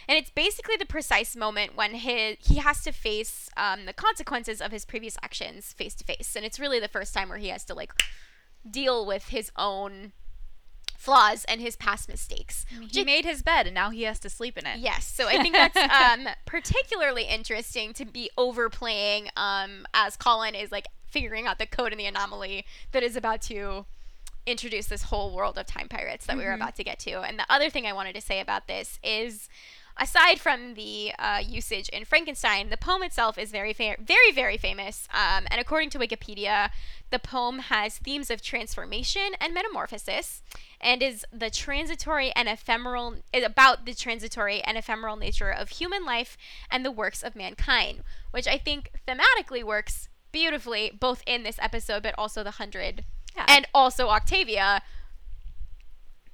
and 0.08 0.18
it's 0.18 0.30
basically 0.30 0.76
the 0.76 0.86
precise 0.86 1.36
moment 1.36 1.76
when 1.76 1.94
his 1.94 2.36
he 2.40 2.56
has 2.56 2.82
to 2.82 2.92
face 2.92 3.48
um, 3.56 3.86
the 3.86 3.92
consequences 3.92 4.60
of 4.60 4.72
his 4.72 4.84
previous 4.84 5.16
actions 5.22 5.72
face 5.72 5.94
to 5.94 6.04
face, 6.04 6.36
and 6.36 6.44
it's 6.44 6.60
really 6.60 6.80
the 6.80 6.88
first 6.88 7.14
time 7.14 7.28
where 7.28 7.38
he 7.38 7.48
has 7.48 7.64
to 7.64 7.74
like 7.74 7.92
deal 8.68 9.06
with 9.06 9.28
his 9.28 9.50
own 9.56 10.12
flaws 10.96 11.44
and 11.44 11.60
his 11.60 11.76
past 11.76 12.08
mistakes. 12.08 12.64
he 12.90 13.04
made 13.04 13.24
his 13.24 13.42
bed 13.42 13.66
and 13.66 13.74
now 13.74 13.90
he 13.90 14.02
has 14.02 14.18
to 14.20 14.30
sleep 14.30 14.56
in 14.58 14.66
it. 14.66 14.78
Yes, 14.78 15.04
so 15.06 15.26
I 15.28 15.42
think 15.42 15.54
that's 15.54 15.76
um, 15.76 16.28
particularly 16.44 17.24
interesting 17.24 17.92
to 17.94 18.04
be 18.04 18.30
overplaying 18.36 19.28
um, 19.36 19.86
as 19.94 20.16
Colin 20.16 20.54
is 20.54 20.72
like 20.72 20.88
figuring 21.06 21.46
out 21.46 21.58
the 21.58 21.66
code 21.66 21.92
and 21.92 22.00
the 22.00 22.06
anomaly 22.06 22.64
that 22.92 23.02
is 23.02 23.16
about 23.16 23.40
to 23.42 23.86
introduce 24.46 24.86
this 24.86 25.04
whole 25.04 25.34
world 25.34 25.58
of 25.58 25.66
time 25.66 25.88
pirates 25.88 26.26
that 26.26 26.36
we 26.36 26.44
were 26.44 26.52
about 26.52 26.76
to 26.76 26.84
get 26.84 26.98
to. 27.00 27.20
And 27.22 27.38
the 27.38 27.46
other 27.48 27.68
thing 27.68 27.86
I 27.86 27.92
wanted 27.92 28.14
to 28.14 28.20
say 28.20 28.40
about 28.40 28.66
this 28.66 28.98
is. 29.02 29.48
Aside 29.98 30.40
from 30.40 30.74
the 30.74 31.12
uh, 31.18 31.40
usage 31.46 31.88
in 31.88 32.04
Frankenstein, 32.04 32.68
the 32.68 32.76
poem 32.76 33.02
itself 33.02 33.38
is 33.38 33.50
very, 33.50 33.72
fa- 33.72 33.96
very, 33.98 34.30
very 34.30 34.58
famous. 34.58 35.08
Um, 35.12 35.46
and 35.50 35.58
according 35.58 35.88
to 35.90 35.98
Wikipedia, 35.98 36.68
the 37.10 37.18
poem 37.18 37.60
has 37.60 37.96
themes 37.98 38.30
of 38.30 38.42
transformation 38.42 39.30
and 39.40 39.54
metamorphosis, 39.54 40.42
and 40.80 41.02
is 41.02 41.24
the 41.32 41.48
transitory 41.48 42.30
and 42.36 42.46
ephemeral 42.48 43.16
is 43.32 43.44
about 43.44 43.86
the 43.86 43.94
transitory 43.94 44.60
and 44.62 44.76
ephemeral 44.76 45.16
nature 45.16 45.50
of 45.50 45.70
human 45.70 46.04
life 46.04 46.36
and 46.70 46.84
the 46.84 46.90
works 46.92 47.22
of 47.22 47.34
mankind, 47.34 48.02
which 48.32 48.46
I 48.46 48.58
think 48.58 48.90
thematically 49.08 49.64
works 49.64 50.10
beautifully 50.30 50.90
both 50.98 51.22
in 51.26 51.42
this 51.42 51.58
episode 51.62 52.02
but 52.02 52.14
also 52.18 52.42
the 52.42 52.50
hundred 52.52 53.04
Yeah. 53.34 53.46
and 53.48 53.66
also 53.72 54.08
Octavia. 54.08 54.82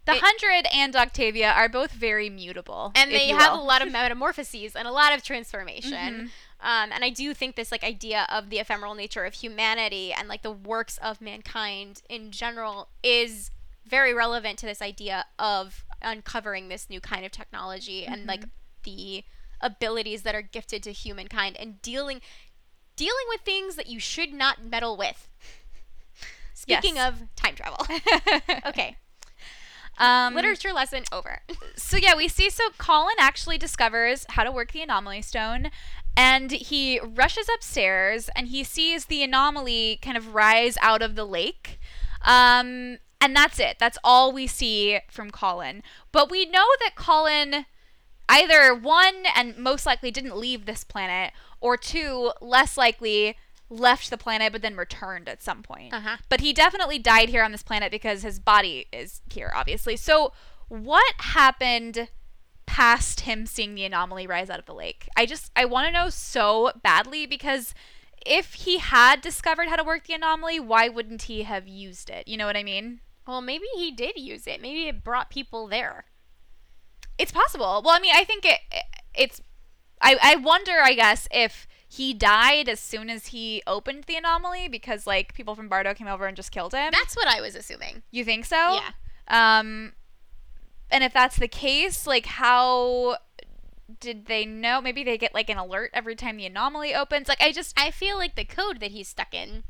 The 0.05 0.15
It- 0.15 0.21
Hundred 0.23 0.67
and 0.73 0.97
Octavia 0.97 1.51
are 1.53 1.69
both 1.69 1.93
very 1.93 2.29
mutable. 2.29 2.91
and 2.97 3.13
they 3.13 3.29
have 3.29 3.53
will. 3.53 3.63
a 3.63 3.65
lot 3.65 3.83
of 3.83 3.93
metamorphoses 3.93 4.75
and 4.75 4.89
a 4.89 4.91
lot 4.91 5.13
of 5.13 5.23
transformation. 5.23 5.93
Mhm. 5.93 6.31
Um, 6.65 6.93
and 6.93 7.05
I 7.05 7.11
do 7.11 7.35
think 7.35 7.55
this 7.57 7.71
like 7.71 7.85
idea 7.85 8.27
of 8.29 8.51
the 8.51 8.59
ephemeral 8.59 8.95
nature 8.95 9.25
of 9.25 9.35
humanity 9.35 10.13
and 10.13 10.29
like 10.29 10.43
the 10.43 10.51
works 10.53 10.99
of 10.99 11.21
mankind 11.21 12.03
in 12.09 12.31
general 12.33 12.89
is 13.03 13.51
very 13.85 14.13
relevant 14.15 14.59
to 14.61 14.67
this 14.67 14.81
idea 14.83 15.25
of 15.39 15.85
uncovering 16.03 16.69
this 16.69 16.89
new 16.91 17.01
kind 17.01 17.25
of 17.25 17.31
technology 17.33 18.05
and 18.07 18.27
like 18.27 18.45
the 18.85 19.25
abilities 19.61 20.23
that 20.23 20.35
are 20.35 20.43
gifted 20.43 20.83
to 20.85 20.93
humankind 20.93 21.57
and 21.57 21.81
dealing 21.83 22.21
dealing 22.97 23.25
with 23.29 23.41
things 23.43 23.77
that 23.77 23.87
you 23.87 23.99
should 24.01 24.33
not 24.33 24.65
meddle 24.65 24.97
with. 24.97 25.29
Speaking 26.55 26.97
Yes. 26.97 27.09
of 27.21 27.35
time 27.37 27.55
travel. 27.57 27.87
okay. 28.67 28.97
Um, 29.99 30.35
Literature 30.35 30.73
lesson 30.73 31.05
over. 31.13 31.41
so 31.77 31.97
yeah, 31.97 32.15
we 32.17 32.29
see 32.29 32.51
so 32.51 32.65
Colin 32.79 33.15
actually 33.19 33.59
discovers 33.59 34.27
how 34.31 34.45
to 34.45 34.53
work 34.53 34.73
the 34.73 34.83
anomaly 34.83 35.23
stone 35.23 35.71
and 36.17 36.51
he 36.51 37.01
rushes 37.01 37.49
upstairs 37.55 38.29
and 38.35 38.49
he 38.49 38.65
sees 38.65 39.07
the 39.07 39.23
anomaly 39.23 39.99
kind 40.03 40.17
of 40.17 40.35
rise 40.35 40.77
out 40.81 41.03
of 41.03 41.15
the 41.15 41.25
lake. 41.25 41.79
Um 42.23 42.99
and 43.21 43.37
that's 43.37 43.61
it. 43.61 43.77
That's 43.79 43.99
all 44.03 44.33
we 44.33 44.49
see 44.49 44.99
from 45.09 45.31
Colin. 45.31 45.85
But 46.11 46.29
we 46.29 46.45
know 46.45 46.67
that 46.81 46.97
Colin 46.97 47.67
either 48.29 48.75
one 48.75 49.25
and 49.37 49.57
most 49.57 49.87
likely 49.87 50.11
didn't 50.11 50.37
leave 50.37 50.67
this 50.67 50.83
planet 50.83 51.33
or 51.61 51.77
two 51.77 52.33
less 52.41 52.77
likely 52.77 53.37
left 53.73 54.11
the 54.11 54.19
planet 54.19 54.53
but 54.53 54.63
then 54.63 54.77
returned 54.77 55.29
at 55.29 55.43
some 55.43 55.63
point. 55.63 55.93
Uh-huh. 55.93 56.19
But 56.29 56.41
he 56.41 56.53
definitely 56.53 56.99
died 56.99 57.29
here 57.29 57.43
on 57.43 57.53
this 57.53 57.63
planet 57.63 57.91
because 57.91 58.23
his 58.23 58.39
body 58.39 58.87
is 58.93 59.21
here, 59.33 59.53
obviously. 59.55 59.97
So, 59.97 60.33
what 60.69 61.15
happened 61.19 62.09
past 62.67 63.21
him 63.21 63.47
seeing 63.47 63.75
the 63.75 63.85
anomaly 63.85 64.27
rise 64.27 64.49
out 64.51 64.59
of 64.59 64.67
the 64.67 64.75
lake? 64.75 65.09
I 65.17 65.27
just, 65.27 65.51
I 65.57 65.65
want 65.65 65.87
to 65.87 65.93
know 65.93 66.09
so 66.09 66.73
badly 66.83 67.27
because 67.27 67.75
if 68.25 68.55
he 68.55 68.79
had 68.79 69.21
discovered 69.21 69.69
how 69.69 69.77
to 69.77 69.85
work 69.85 70.07
the 70.07 70.15
anomaly, 70.15 70.61
why 70.61 70.89
wouldn't 70.89 71.23
he 71.23 71.43
have 71.43 71.67
used 71.67 72.09
it? 72.09 72.29
You 72.29 72.37
know 72.37 72.47
what 72.47 72.57
I 72.57 72.63
mean? 72.63 73.01
Well, 73.27 73.41
maybe 73.41 73.67
he 73.75 73.91
did 73.91 74.17
use 74.17 74.47
it. 74.47 74.63
Maybe 74.63 74.89
it 74.89 75.05
brought 75.05 75.31
people 75.31 75.67
there. 75.67 76.05
It's 77.19 77.33
possible. 77.33 77.83
Well, 77.85 77.95
I 77.95 78.01
mean, 78.01 78.15
I 78.15 78.25
think 78.25 78.45
it, 78.45 78.61
it's, 79.15 79.41
I, 80.01 80.17
I 80.23 80.37
wonder, 80.37 80.81
I 80.83 80.95
guess, 80.95 81.29
if 81.31 81.67
he 81.93 82.15
died 82.15 82.71
as 82.71 82.81
soon 82.81 83.11
as 83.11 83.27
he 83.27 83.63
opened 83.67 84.05
the 84.05 84.17
anomaly 84.17 84.67
because, 84.67 85.07
like, 85.07 85.35
people 85.35 85.55
from 85.55 85.69
Bardo 85.69 85.93
came 85.93 86.07
over 86.07 86.27
and 86.27 86.35
just 86.35 86.51
killed 86.51 86.73
him. 86.73 86.91
That's 86.91 87.15
what 87.15 87.29
I 87.29 87.43
was 87.43 87.55
assuming. 87.55 88.03
You 88.11 88.25
think 88.25 88.47
so? 88.47 88.57
Yeah. 88.57 88.91
Um, 89.29 89.93
and 90.91 91.05
if 91.05 91.13
that's 91.13 91.37
the 91.37 91.49
case, 91.49 92.07
like, 92.07 92.25
how 92.25 93.19
did 94.01 94.25
they 94.25 94.47
know? 94.47 94.81
Maybe 94.81 95.05
they 95.05 95.19
get 95.19 95.35
like 95.35 95.51
an 95.51 95.59
alert 95.59 95.91
every 95.93 96.17
time 96.17 96.39
the 96.39 96.47
anomaly 96.47 96.95
opens. 96.95 97.29
Like, 97.29 97.43
I 97.43 97.53
just 97.53 97.79
I 97.79 97.91
feel 97.91 98.17
like 98.17 98.37
the 98.37 98.47
code 98.47 98.81
that 98.81 98.93
he's 98.93 99.09
stuck 99.09 99.35
in 99.35 99.65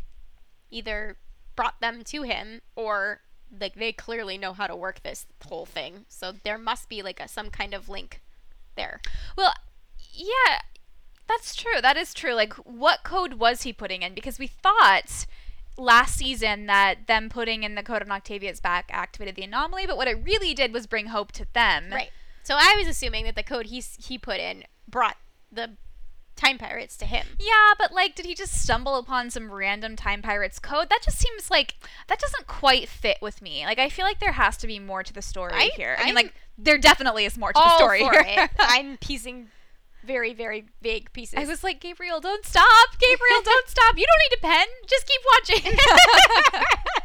either 0.71 1.17
brought 1.57 1.81
them 1.81 2.05
to 2.05 2.23
him 2.23 2.61
or 2.77 3.23
like 3.61 3.75
they 3.75 3.93
clearly 3.93 4.39
know 4.39 4.53
how 4.53 4.69
to 4.69 4.77
work 4.77 5.03
this 5.03 5.27
whole 5.45 5.67
thing. 5.67 6.05
So 6.09 6.31
there 6.45 6.57
must 6.57 6.89
be 6.89 7.03
like 7.03 7.19
a 7.19 7.27
some 7.27 7.51
kind 7.51 7.75
of 7.75 7.89
link 7.89 8.21
there. 8.77 9.01
well, 9.37 9.55
yeah, 10.13 10.61
that's 11.37 11.55
true. 11.55 11.81
That 11.81 11.97
is 11.97 12.15
true. 12.15 12.35
Like, 12.35 12.55
what 12.55 13.03
code 13.05 13.35
was 13.35 13.63
he 13.63 13.73
putting 13.73 14.03
in? 14.03 14.15
Because 14.15 14.39
we 14.39 14.47
thought 14.47 15.27
last 15.79 16.17
season 16.17 16.67
that 16.67 17.07
them 17.07 17.29
putting 17.29 17.63
in 17.63 17.75
the 17.75 17.83
code 17.83 18.03
on 18.03 18.11
Octavia's 18.11 18.61
back 18.61 18.91
activated 18.93 19.37
the 19.37 19.43
anomaly, 19.43 19.87
but 19.87 19.97
what 19.97 20.09
it 20.09 20.19
really 20.23 20.53
did 20.55 20.73
was 20.73 20.87
bring 20.87 21.07
hope 21.07 21.33
to 21.33 21.47
them. 21.55 21.91
Right. 21.91 22.11
So 22.43 22.57
I 22.59 22.75
was 22.79 22.89
assuming 22.89 23.25
that 23.25 23.37
the 23.37 23.43
code 23.43 23.67
he 23.67 23.83
he 23.99 24.19
put 24.19 24.39
in 24.41 24.65
brought 24.89 25.17
the 25.51 25.77
time 26.35 26.59
pirates 26.59 26.97
to 26.97 27.05
him. 27.07 27.27
Yeah, 27.39 27.75
but 27.79 27.93
like, 27.93 28.15
did 28.15 28.27
he 28.27 28.35
just 28.35 28.53
stumble 28.63 28.97
upon 28.97 29.31
some 29.31 29.51
random 29.53 29.97
Time 29.97 30.23
Pirates 30.23 30.59
code? 30.59 30.89
That 30.91 31.01
just 31.05 31.19
seems 31.19 31.51
like 31.51 31.75
that 32.09 32.19
doesn't 32.19 32.47
quite 32.47 32.89
fit 32.89 33.19
with 33.23 33.41
me. 33.43 33.65
Like, 33.65 33.79
I 33.79 33.89
feel 33.89 34.05
like 34.05 34.19
there 34.19 34.33
has 34.33 34.57
to 34.59 34.67
be 34.67 34.79
more 34.79 35.03
to 35.03 35.13
the 35.13 35.23
story 35.23 35.53
I- 35.55 35.71
here. 35.77 35.95
I 35.99 36.03
I'm 36.03 36.07
mean, 36.07 36.15
like, 36.17 36.35
there 36.59 36.79
definitely 36.79 37.25
is 37.27 37.39
more 37.39 37.53
to 37.53 37.61
the 37.61 37.77
story 37.77 38.01
for 38.01 38.23
here. 38.25 38.45
it. 38.45 38.51
I'm 38.59 38.97
piecing 38.99 39.49
very 40.05 40.33
very 40.35 40.67
vague 40.83 41.13
pieces. 41.13 41.35
I 41.39 41.45
was 41.45 41.63
like, 41.65 41.81
Gabriel, 41.81 42.21
don't 42.21 42.45
stop. 42.45 42.99
Gabriel, 42.99 43.41
don't 43.45 43.69
stop. 43.69 43.97
You 43.97 44.07
don't 44.07 44.21
need 44.31 44.39
a 44.39 44.41
pen. 44.41 44.67
Just 44.87 45.07
keep 45.07 45.21
watching. 45.33 45.79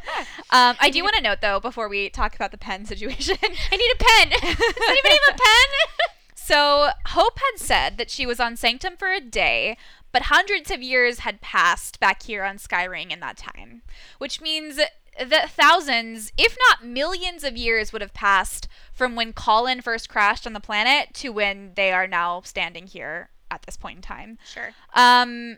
um, 0.52 0.76
I 0.80 0.90
do 0.92 1.04
want 1.04 1.16
to 1.16 1.22
note, 1.22 1.42
though, 1.42 1.60
before 1.60 1.90
we 1.90 2.10
talk 2.10 2.36
about 2.36 2.52
the 2.52 2.58
pen 2.58 2.86
situation, 2.86 3.38
I 3.72 3.78
need 3.78 3.92
a 3.92 3.98
pen. 3.98 4.30
Does 4.30 4.90
anybody 4.90 5.18
have 5.26 5.36
a 5.36 5.38
pen? 5.38 6.16
So, 6.36 6.90
Hope 7.08 7.40
had 7.40 7.60
said 7.60 7.98
that 7.98 8.10
she 8.10 8.26
was 8.26 8.40
on 8.40 8.56
Sanctum 8.56 8.96
for 8.98 9.12
a 9.12 9.20
day, 9.20 9.78
but 10.14 10.24
hundreds 10.24 10.72
of 10.72 10.82
years 10.82 11.20
had 11.20 11.42
passed 11.42 12.00
back 12.00 12.24
here 12.24 12.44
on 12.44 12.58
Skyring 12.58 13.12
in 13.12 13.20
that 13.20 13.38
time, 13.38 13.82
which 14.18 14.40
means 14.40 14.80
that 15.26 15.52
thousands, 15.52 16.32
if 16.38 16.58
not 16.70 16.86
millions 16.86 17.44
of 17.44 17.58
years 17.58 17.92
would 17.92 18.02
have 18.02 18.14
passed 18.14 18.68
from 18.94 19.16
when 19.16 19.34
Colin 19.34 19.82
first 19.82 20.10
crashed 20.10 20.46
on 20.46 20.54
the 20.54 20.60
planet 20.60 21.14
to 21.16 21.30
when 21.30 21.74
they 21.76 21.92
are 21.92 22.08
now 22.08 22.42
standing 22.42 22.88
here 22.88 23.30
at 23.50 23.64
this 23.64 23.78
point 23.78 23.98
in 23.98 24.02
time. 24.02 24.38
Sure. 24.46 24.72
Um, 24.94 25.58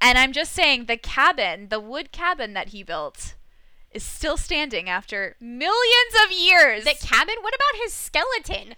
and 0.00 0.18
I'm 0.18 0.32
just 0.32 0.52
saying 0.52 0.86
the 0.86 0.96
cabin, 0.96 1.68
the 1.68 1.80
wood 1.80 2.12
cabin 2.12 2.54
that 2.54 2.68
he 2.68 2.82
built, 2.82 3.34
is 3.90 4.02
still 4.02 4.36
standing 4.36 4.88
after 4.88 5.36
millions 5.40 6.14
of 6.24 6.32
years. 6.32 6.84
The 6.84 6.94
cabin? 7.00 7.36
What 7.40 7.54
about 7.54 7.82
his 7.82 7.92
skeleton? 7.92 8.74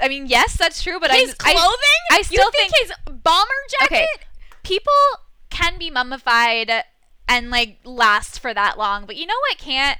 I 0.00 0.08
mean, 0.08 0.26
yes, 0.26 0.56
that's 0.56 0.82
true, 0.82 0.98
but 0.98 1.10
his 1.12 1.36
I, 1.40 1.52
clothing? 1.52 2.00
I, 2.10 2.14
I 2.14 2.18
you 2.18 2.24
still 2.24 2.50
think, 2.50 2.72
think, 2.72 2.88
his 2.88 2.92
bomber 3.06 3.52
jacket? 3.78 3.94
okay, 3.94 4.06
people 4.64 4.92
can 5.50 5.78
be 5.78 5.90
mummified 5.90 6.84
and 7.28 7.50
like 7.50 7.78
last 7.84 8.40
for 8.40 8.52
that 8.54 8.78
long, 8.78 9.04
but 9.06 9.16
you 9.16 9.26
know 9.26 9.34
what 9.50 9.58
can't? 9.58 9.98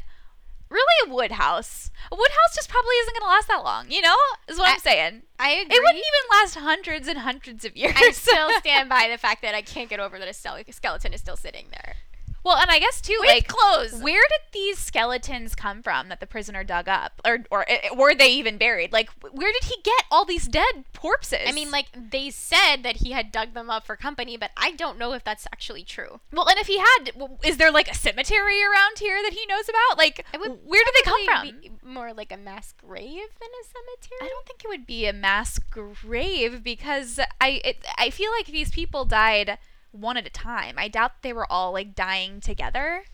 Really, 0.71 1.11
a 1.11 1.15
Woodhouse. 1.15 1.91
A 2.13 2.17
wood 2.17 2.31
house 2.31 2.55
just 2.55 2.69
probably 2.69 2.95
isn't 3.01 3.15
going 3.15 3.23
to 3.23 3.35
last 3.35 3.49
that 3.49 3.65
long. 3.65 3.91
You 3.91 4.03
know, 4.03 4.15
is 4.49 4.59
what 4.59 4.69
I- 4.69 4.73
am 4.73 4.79
saying. 4.81 5.23
I 5.39 5.51
agree. 5.51 5.77
It 5.77 5.81
wouldn't 5.81 5.97
even 5.97 6.39
last 6.41 6.55
hundreds 6.57 7.09
and 7.09 7.19
hundreds 7.21 7.65
of 7.65 7.77
years. 7.77 7.95
I 7.97 8.11
still 8.11 8.51
stand 8.59 8.89
by 8.89 9.09
the 9.11 9.17
fact 9.19 9.41
that 9.43 9.55
I 9.55 9.63
can't 9.63 9.89
get 9.89 10.01
over 10.01 10.19
that 10.19 10.29
a 10.29 10.35
skeleton 10.73 11.13
is 11.13 11.21
still 11.21 11.37
sitting 11.37 11.67
there. 11.71 11.95
Well, 12.44 12.56
and 12.56 12.70
I 12.70 12.78
guess 12.78 13.01
too, 13.01 13.16
With 13.20 13.28
like 13.28 13.48
clothes. 13.48 14.01
Where 14.01 14.23
did 14.28 14.40
these 14.52 14.78
skeletons 14.78 15.55
come 15.55 15.82
from 15.82 16.09
that 16.09 16.20
the 16.20 16.27
prisoner 16.27 16.65
dug 16.65 16.89
up, 16.89 17.20
or 17.24 17.44
or 17.51 17.70
uh, 17.70 17.94
were 17.94 18.15
they 18.15 18.31
even 18.31 18.59
buried? 18.59 18.93
Like, 18.93 19.10
where 19.23 19.52
did 19.52 19.65
he 19.65 19.77
get 19.82 20.05
all 20.10 20.24
these 20.24 20.47
dead 20.47 20.85
corpses? 20.97 21.47
I 21.47 21.52
mean, 21.52 21.70
like 21.70 21.86
they 21.94 22.31
said 22.31 22.82
that 22.82 22.97
he 22.97 23.12
had 23.12 23.32
dug 23.32 23.55
them 23.55 23.70
up 23.70 23.86
for 23.86 23.97
company, 23.97 24.36
but 24.36 24.51
I 24.56 24.73
don't 24.73 24.98
know 24.98 25.12
if 25.12 25.24
that's 25.24 25.47
actually 25.47 25.85
true. 25.85 26.20
well, 26.32 26.48
and 26.48 26.59
if 26.59 26.66
he 26.66 26.78
had, 26.78 27.12
is 27.44 27.56
there 27.56 27.70
like 27.70 27.89
a 27.90 27.94
cemetery 27.94 28.62
around 28.62 28.98
here 28.98 29.20
that 29.23 29.32
he 29.32 29.44
knows 29.47 29.69
about? 29.69 29.98
Like, 29.98 30.24
where 30.32 30.85
did 30.85 30.94
they 30.94 31.10
come 31.10 31.24
from? 31.27 31.60
be 31.60 31.70
more 31.85 32.12
like 32.12 32.32
a 32.32 32.36
mass 32.36 32.74
grave 32.81 33.28
than 33.40 33.48
a 33.48 33.65
cemetery. 33.65 34.19
I 34.23 34.28
don't 34.28 34.47
think 34.47 34.65
it 34.65 34.69
would 34.69 34.86
be 34.86 35.06
a 35.06 35.12
mass 35.12 35.59
grave 35.59 36.62
because 36.62 37.19
I 37.40 37.60
it, 37.65 37.85
I 37.97 38.10
feel 38.10 38.31
like 38.31 38.47
these 38.47 38.70
people 38.70 39.05
died 39.05 39.59
one 39.93 40.16
at 40.16 40.27
a 40.27 40.31
time. 40.31 40.74
I 40.78 40.89
doubt 40.89 41.23
they 41.23 41.32
were 41.32 41.51
all 41.51 41.73
like 41.73 41.94
dying 41.94 42.40
together. 42.40 43.05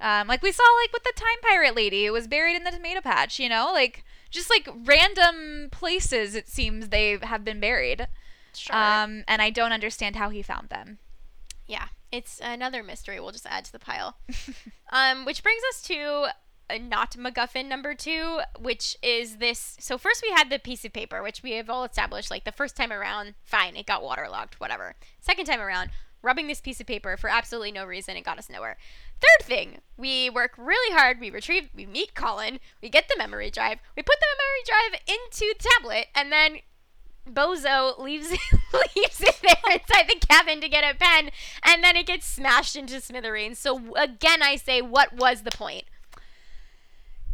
Um, 0.00 0.26
like 0.26 0.42
we 0.42 0.50
saw 0.52 0.64
like 0.82 0.92
with 0.92 1.04
the 1.04 1.12
time 1.14 1.38
pirate 1.42 1.76
lady, 1.76 2.06
it 2.06 2.10
was 2.12 2.26
buried 2.26 2.56
in 2.56 2.64
the 2.64 2.70
tomato 2.70 3.00
patch. 3.00 3.38
You 3.38 3.48
know, 3.48 3.70
like 3.72 4.04
just 4.30 4.50
like 4.50 4.68
random 4.84 5.68
places. 5.70 6.34
It 6.34 6.48
seems 6.48 6.88
they 6.88 7.18
have 7.22 7.44
been 7.44 7.60
buried. 7.60 8.08
Sure. 8.54 8.76
Um, 8.76 9.24
and 9.28 9.40
I 9.40 9.50
don't 9.50 9.72
understand 9.72 10.16
how 10.16 10.28
he 10.30 10.42
found 10.42 10.68
them. 10.68 10.98
yeah, 11.66 11.86
it's 12.10 12.40
another 12.42 12.82
mystery. 12.82 13.18
We'll 13.18 13.32
just 13.32 13.46
add 13.46 13.64
to 13.64 13.72
the 13.72 13.78
pile. 13.78 14.16
um, 14.92 15.24
which 15.24 15.42
brings 15.42 15.62
us 15.70 15.80
to 15.82 16.26
uh, 16.68 16.78
not 16.78 17.12
MacGuffin 17.12 17.66
number 17.66 17.94
two, 17.94 18.40
which 18.60 18.96
is 19.02 19.36
this. 19.38 19.76
So 19.80 19.96
first 19.96 20.22
we 20.22 20.34
had 20.34 20.50
the 20.50 20.58
piece 20.58 20.84
of 20.84 20.92
paper, 20.92 21.22
which 21.22 21.42
we 21.42 21.52
have 21.52 21.70
all 21.70 21.84
established. 21.84 22.30
Like 22.30 22.44
the 22.44 22.52
first 22.52 22.76
time 22.76 22.92
around, 22.92 23.34
fine, 23.42 23.76
it 23.76 23.86
got 23.86 24.02
waterlogged, 24.02 24.54
whatever. 24.54 24.96
Second 25.20 25.46
time 25.46 25.60
around, 25.60 25.90
rubbing 26.22 26.46
this 26.46 26.60
piece 26.60 26.80
of 26.80 26.86
paper 26.86 27.16
for 27.16 27.28
absolutely 27.28 27.72
no 27.72 27.84
reason, 27.84 28.16
it 28.16 28.24
got 28.24 28.38
us 28.38 28.48
nowhere. 28.50 28.76
Third 29.20 29.46
thing, 29.46 29.78
we 29.96 30.30
work 30.30 30.52
really 30.56 30.96
hard. 30.96 31.20
We 31.20 31.30
retrieve, 31.30 31.68
we 31.74 31.86
meet 31.86 32.14
Colin, 32.14 32.60
we 32.82 32.88
get 32.88 33.08
the 33.08 33.18
memory 33.18 33.50
drive, 33.50 33.78
we 33.96 34.02
put 34.02 34.16
the 34.20 34.26
memory 34.38 34.62
drive 34.66 35.00
into 35.06 35.54
the 35.54 35.68
tablet, 35.68 36.06
and 36.14 36.32
then 36.32 36.58
Bozo 37.28 37.98
leaves 37.98 38.30
leaves 38.96 39.20
it 39.20 39.38
there 39.42 39.74
inside 39.74 40.08
the 40.08 40.26
cabin 40.28 40.60
to 40.60 40.68
get 40.68 40.84
a 40.84 40.96
pen, 40.96 41.30
and 41.62 41.84
then 41.84 41.96
it 41.96 42.06
gets 42.06 42.26
smashed 42.26 42.76
into 42.76 43.00
smithereens. 43.00 43.58
So 43.58 43.94
again, 43.94 44.42
I 44.42 44.56
say, 44.56 44.82
what 44.82 45.12
was 45.12 45.42
the 45.42 45.50
point? 45.50 45.84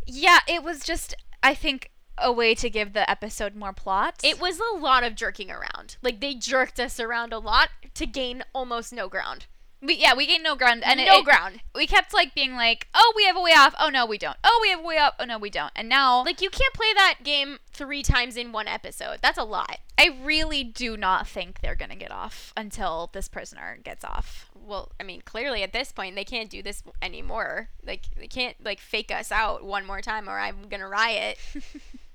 Yeah, 0.06 0.40
it 0.46 0.62
was 0.62 0.80
just 0.80 1.14
I 1.42 1.54
think 1.54 1.90
a 2.22 2.32
way 2.32 2.54
to 2.56 2.68
give 2.70 2.92
the 2.92 3.08
episode 3.10 3.54
more 3.54 3.72
plot. 3.72 4.20
It 4.22 4.40
was 4.40 4.58
a 4.60 4.76
lot 4.78 5.04
of 5.04 5.14
jerking 5.14 5.50
around. 5.50 5.96
Like 6.02 6.20
they 6.20 6.34
jerked 6.34 6.78
us 6.80 6.98
around 7.00 7.32
a 7.32 7.38
lot 7.38 7.68
to 7.94 8.06
gain 8.06 8.44
almost 8.54 8.92
no 8.92 9.08
ground. 9.08 9.46
We, 9.80 9.94
yeah, 9.94 10.12
we 10.12 10.26
gained 10.26 10.42
no 10.42 10.56
ground, 10.56 10.82
and 10.84 10.98
no 10.98 11.18
it- 11.18 11.24
ground. 11.24 11.60
we 11.72 11.86
kept 11.86 12.12
like 12.12 12.34
being 12.34 12.54
like, 12.54 12.88
"Oh, 12.94 13.12
we 13.14 13.26
have 13.26 13.36
a 13.36 13.40
way 13.40 13.52
off." 13.52 13.76
Oh 13.78 13.88
no, 13.90 14.04
we 14.06 14.18
don't. 14.18 14.36
Oh, 14.42 14.58
we 14.60 14.70
have 14.70 14.80
a 14.80 14.82
way 14.82 14.98
up. 14.98 15.14
Oh 15.20 15.24
no, 15.24 15.38
we 15.38 15.50
don't. 15.50 15.70
And 15.76 15.88
now, 15.88 16.24
Like 16.24 16.40
you 16.42 16.50
can't 16.50 16.74
play 16.74 16.92
that 16.94 17.18
game 17.22 17.58
three 17.70 18.02
times 18.02 18.36
in 18.36 18.50
one 18.50 18.66
episode. 18.66 19.20
That's 19.22 19.38
a 19.38 19.44
lot. 19.44 19.78
I 19.96 20.18
really 20.24 20.64
do 20.64 20.96
not 20.96 21.28
think 21.28 21.60
they're 21.60 21.76
gonna 21.76 21.94
get 21.94 22.10
off 22.10 22.52
until 22.56 23.10
this 23.12 23.28
prisoner 23.28 23.78
gets 23.84 24.04
off. 24.04 24.50
Well, 24.52 24.90
I 24.98 25.04
mean, 25.04 25.22
clearly 25.24 25.62
at 25.62 25.72
this 25.72 25.92
point 25.92 26.16
they 26.16 26.24
can't 26.24 26.50
do 26.50 26.60
this 26.60 26.82
anymore. 27.00 27.68
Like 27.86 28.06
they 28.18 28.26
can't 28.26 28.56
like 28.64 28.80
fake 28.80 29.12
us 29.12 29.30
out 29.30 29.64
one 29.64 29.86
more 29.86 30.00
time, 30.00 30.28
or 30.28 30.40
I'm 30.40 30.68
gonna 30.68 30.88
riot. 30.88 31.38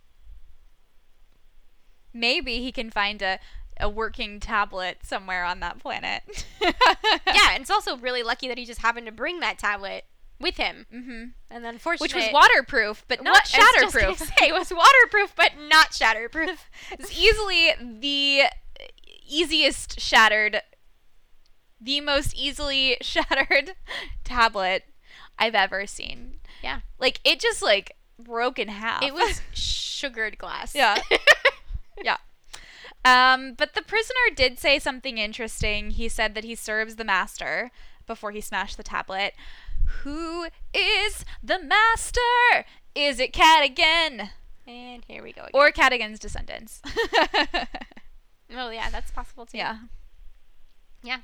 Maybe 2.14 2.60
he 2.60 2.72
can 2.72 2.90
find 2.90 3.22
a 3.22 3.40
a 3.80 3.90
working 3.90 4.40
tablet 4.40 4.99
somewhere 5.03 5.44
on 5.44 5.60
that 5.61 5.80
planet. 5.80 6.45
yeah, 6.61 7.53
and 7.53 7.61
it's 7.61 7.72
also 7.72 7.98
really 7.98 8.23
lucky 8.23 8.48
that 8.48 8.57
he 8.57 8.65
just 8.65 8.81
happened 8.81 9.06
to 9.07 9.11
bring 9.11 9.40
that 9.40 9.57
tablet 9.57 10.06
with 10.40 10.57
him. 10.57 10.85
Mm-hmm. 10.94 11.23
And 11.49 11.64
then, 11.65 11.73
unfortunately, 11.76 12.06
Which 12.06 12.15
was 12.15 12.34
waterproof, 12.34 13.03
but 13.07 13.23
not 13.23 13.31
What- 13.34 13.56
I 13.56 13.84
was 13.84 13.94
just 13.94 13.95
gonna 13.95 14.14
shatterproof. 14.14 14.18
say, 14.40 14.48
it 14.49 14.53
was 14.53 14.72
waterproof, 14.72 15.34
but 15.35 15.52
not 15.69 15.91
shatterproof. 15.91 16.57
It's 16.91 17.18
easily 17.18 17.72
the 17.80 18.44
easiest 19.27 19.99
shattered, 19.99 20.61
the 21.81 22.02
most 22.02 22.35
easily 22.35 22.98
shattered 23.02 23.73
tablet 24.23 24.84
I've 25.40 25.56
ever 25.56 25.88
seen. 25.88 26.40
Yeah. 26.61 26.81
Like 26.99 27.19
it 27.23 27.40
just 27.40 27.61
like 27.61 27.95
broke 28.19 28.60
in 28.60 28.68
half. 28.68 29.03
It 29.03 29.14
was 29.14 29.41
sugared 29.53 30.38
glass. 30.38 30.76
Yeah. 30.76 31.02
Yeah. 32.01 32.17
Um, 33.05 33.53
but 33.57 33.73
the 33.73 33.81
prisoner 33.81 34.33
did 34.35 34.59
say 34.59 34.79
something 34.79 35.17
interesting. 35.17 35.91
He 35.91 36.07
said 36.07 36.35
that 36.35 36.43
he 36.43 36.55
serves 36.55 36.95
the 36.95 37.03
master 37.03 37.71
before 38.07 38.31
he 38.31 38.41
smashed 38.41 38.77
the 38.77 38.83
tablet. 38.83 39.33
Who 40.03 40.47
is 40.73 41.25
the 41.43 41.59
master? 41.59 42.65
Is 42.95 43.19
it 43.19 43.33
Cadogan 43.33 44.29
and 44.65 45.03
here 45.07 45.23
we 45.23 45.33
go. 45.33 45.41
Again. 45.41 45.51
or 45.53 45.71
Cadogan's 45.71 46.19
descendants? 46.19 46.81
oh 48.55 48.69
yeah, 48.69 48.89
that's 48.89 49.11
possible 49.11 49.45
too. 49.45 49.57
yeah. 49.57 49.77
Yeah. 51.03 51.19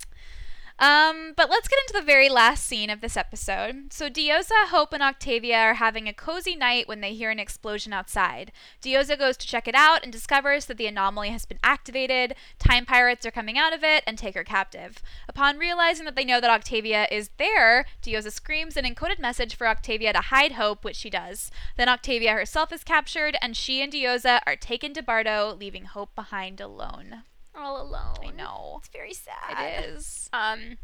Um, 0.80 1.34
but 1.35 1.49
let's 1.49 1.68
get 1.68 1.80
into 1.85 1.99
the 1.99 2.06
very 2.06 2.30
last 2.30 2.65
scene 2.65 2.89
of 2.89 3.01
this 3.01 3.18
episode. 3.18 3.91
So 3.91 4.10
Diyoza, 4.10 4.68
Hope, 4.68 4.93
and 4.93 5.03
Octavia 5.03 5.57
are 5.57 5.73
having 5.73 6.07
a 6.07 6.14
cozy 6.14 6.56
night 6.56 6.88
when 6.88 7.01
they 7.01 7.14
hear 7.14 7.30
an 7.30 7.39
explosion 7.39 7.91
outside. 7.91 8.53
Diyoza 8.81 9.19
goes 9.19 9.35
to 9.38 9.47
check 9.47 9.68
it 9.68 9.76
out 9.76 10.03
and 10.03 10.11
discovers 10.11 10.65
that 10.65 10.77
the 10.77 10.88
anomaly 10.88 11.30
has 11.30 11.45
been 11.45 11.60
activated. 11.64 12.34
Time 12.60 12.85
pirates 12.85 13.26
are 13.26 13.31
coming 13.31 13.57
out 13.57 13.73
of 13.73 13.84
it 13.84 14.03
and 14.07 14.18
take 14.18 14.35
her 14.35 14.45
captive. 14.45 15.01
Upon 15.27 15.57
realizing 15.57 16.06
that 16.06 16.15
they 16.15 16.23
know 16.23 16.39
that 16.39 16.49
Octavia 16.49 17.07
is 17.11 17.30
there, 17.38 17.85
Diyoza 18.01 18.31
screams 18.31 18.77
an 18.77 18.85
encoded 18.85 19.19
message 19.19 19.56
for 19.56 19.68
Octavia 19.68 20.14
to 20.14 20.22
hide 20.22 20.53
Hope, 20.53 20.85
which 20.85 20.95
she 20.95 21.10
does. 21.10 21.51
Then 21.76 21.89
Octavia 21.89 22.31
herself 22.31 22.72
is 22.72 22.85
captured, 22.85 23.35
and 23.41 23.57
she 23.57 23.81
and 23.81 23.91
Diyoza 23.91 24.39
are 24.47 24.56
taken 24.56 24.93
to 24.93 25.03
Bardo, 25.03 25.57
leaving 25.60 25.85
Hope 25.85 26.15
behind 26.15 26.61
alone. 26.61 27.23
All 27.55 27.81
alone. 27.81 28.17
I 28.26 28.31
know. 28.31 28.77
It's 28.80 28.89
very 28.89 29.13
sad. 29.13 29.84
It 29.84 29.95
is. 29.95 30.30
Um, 30.31 30.77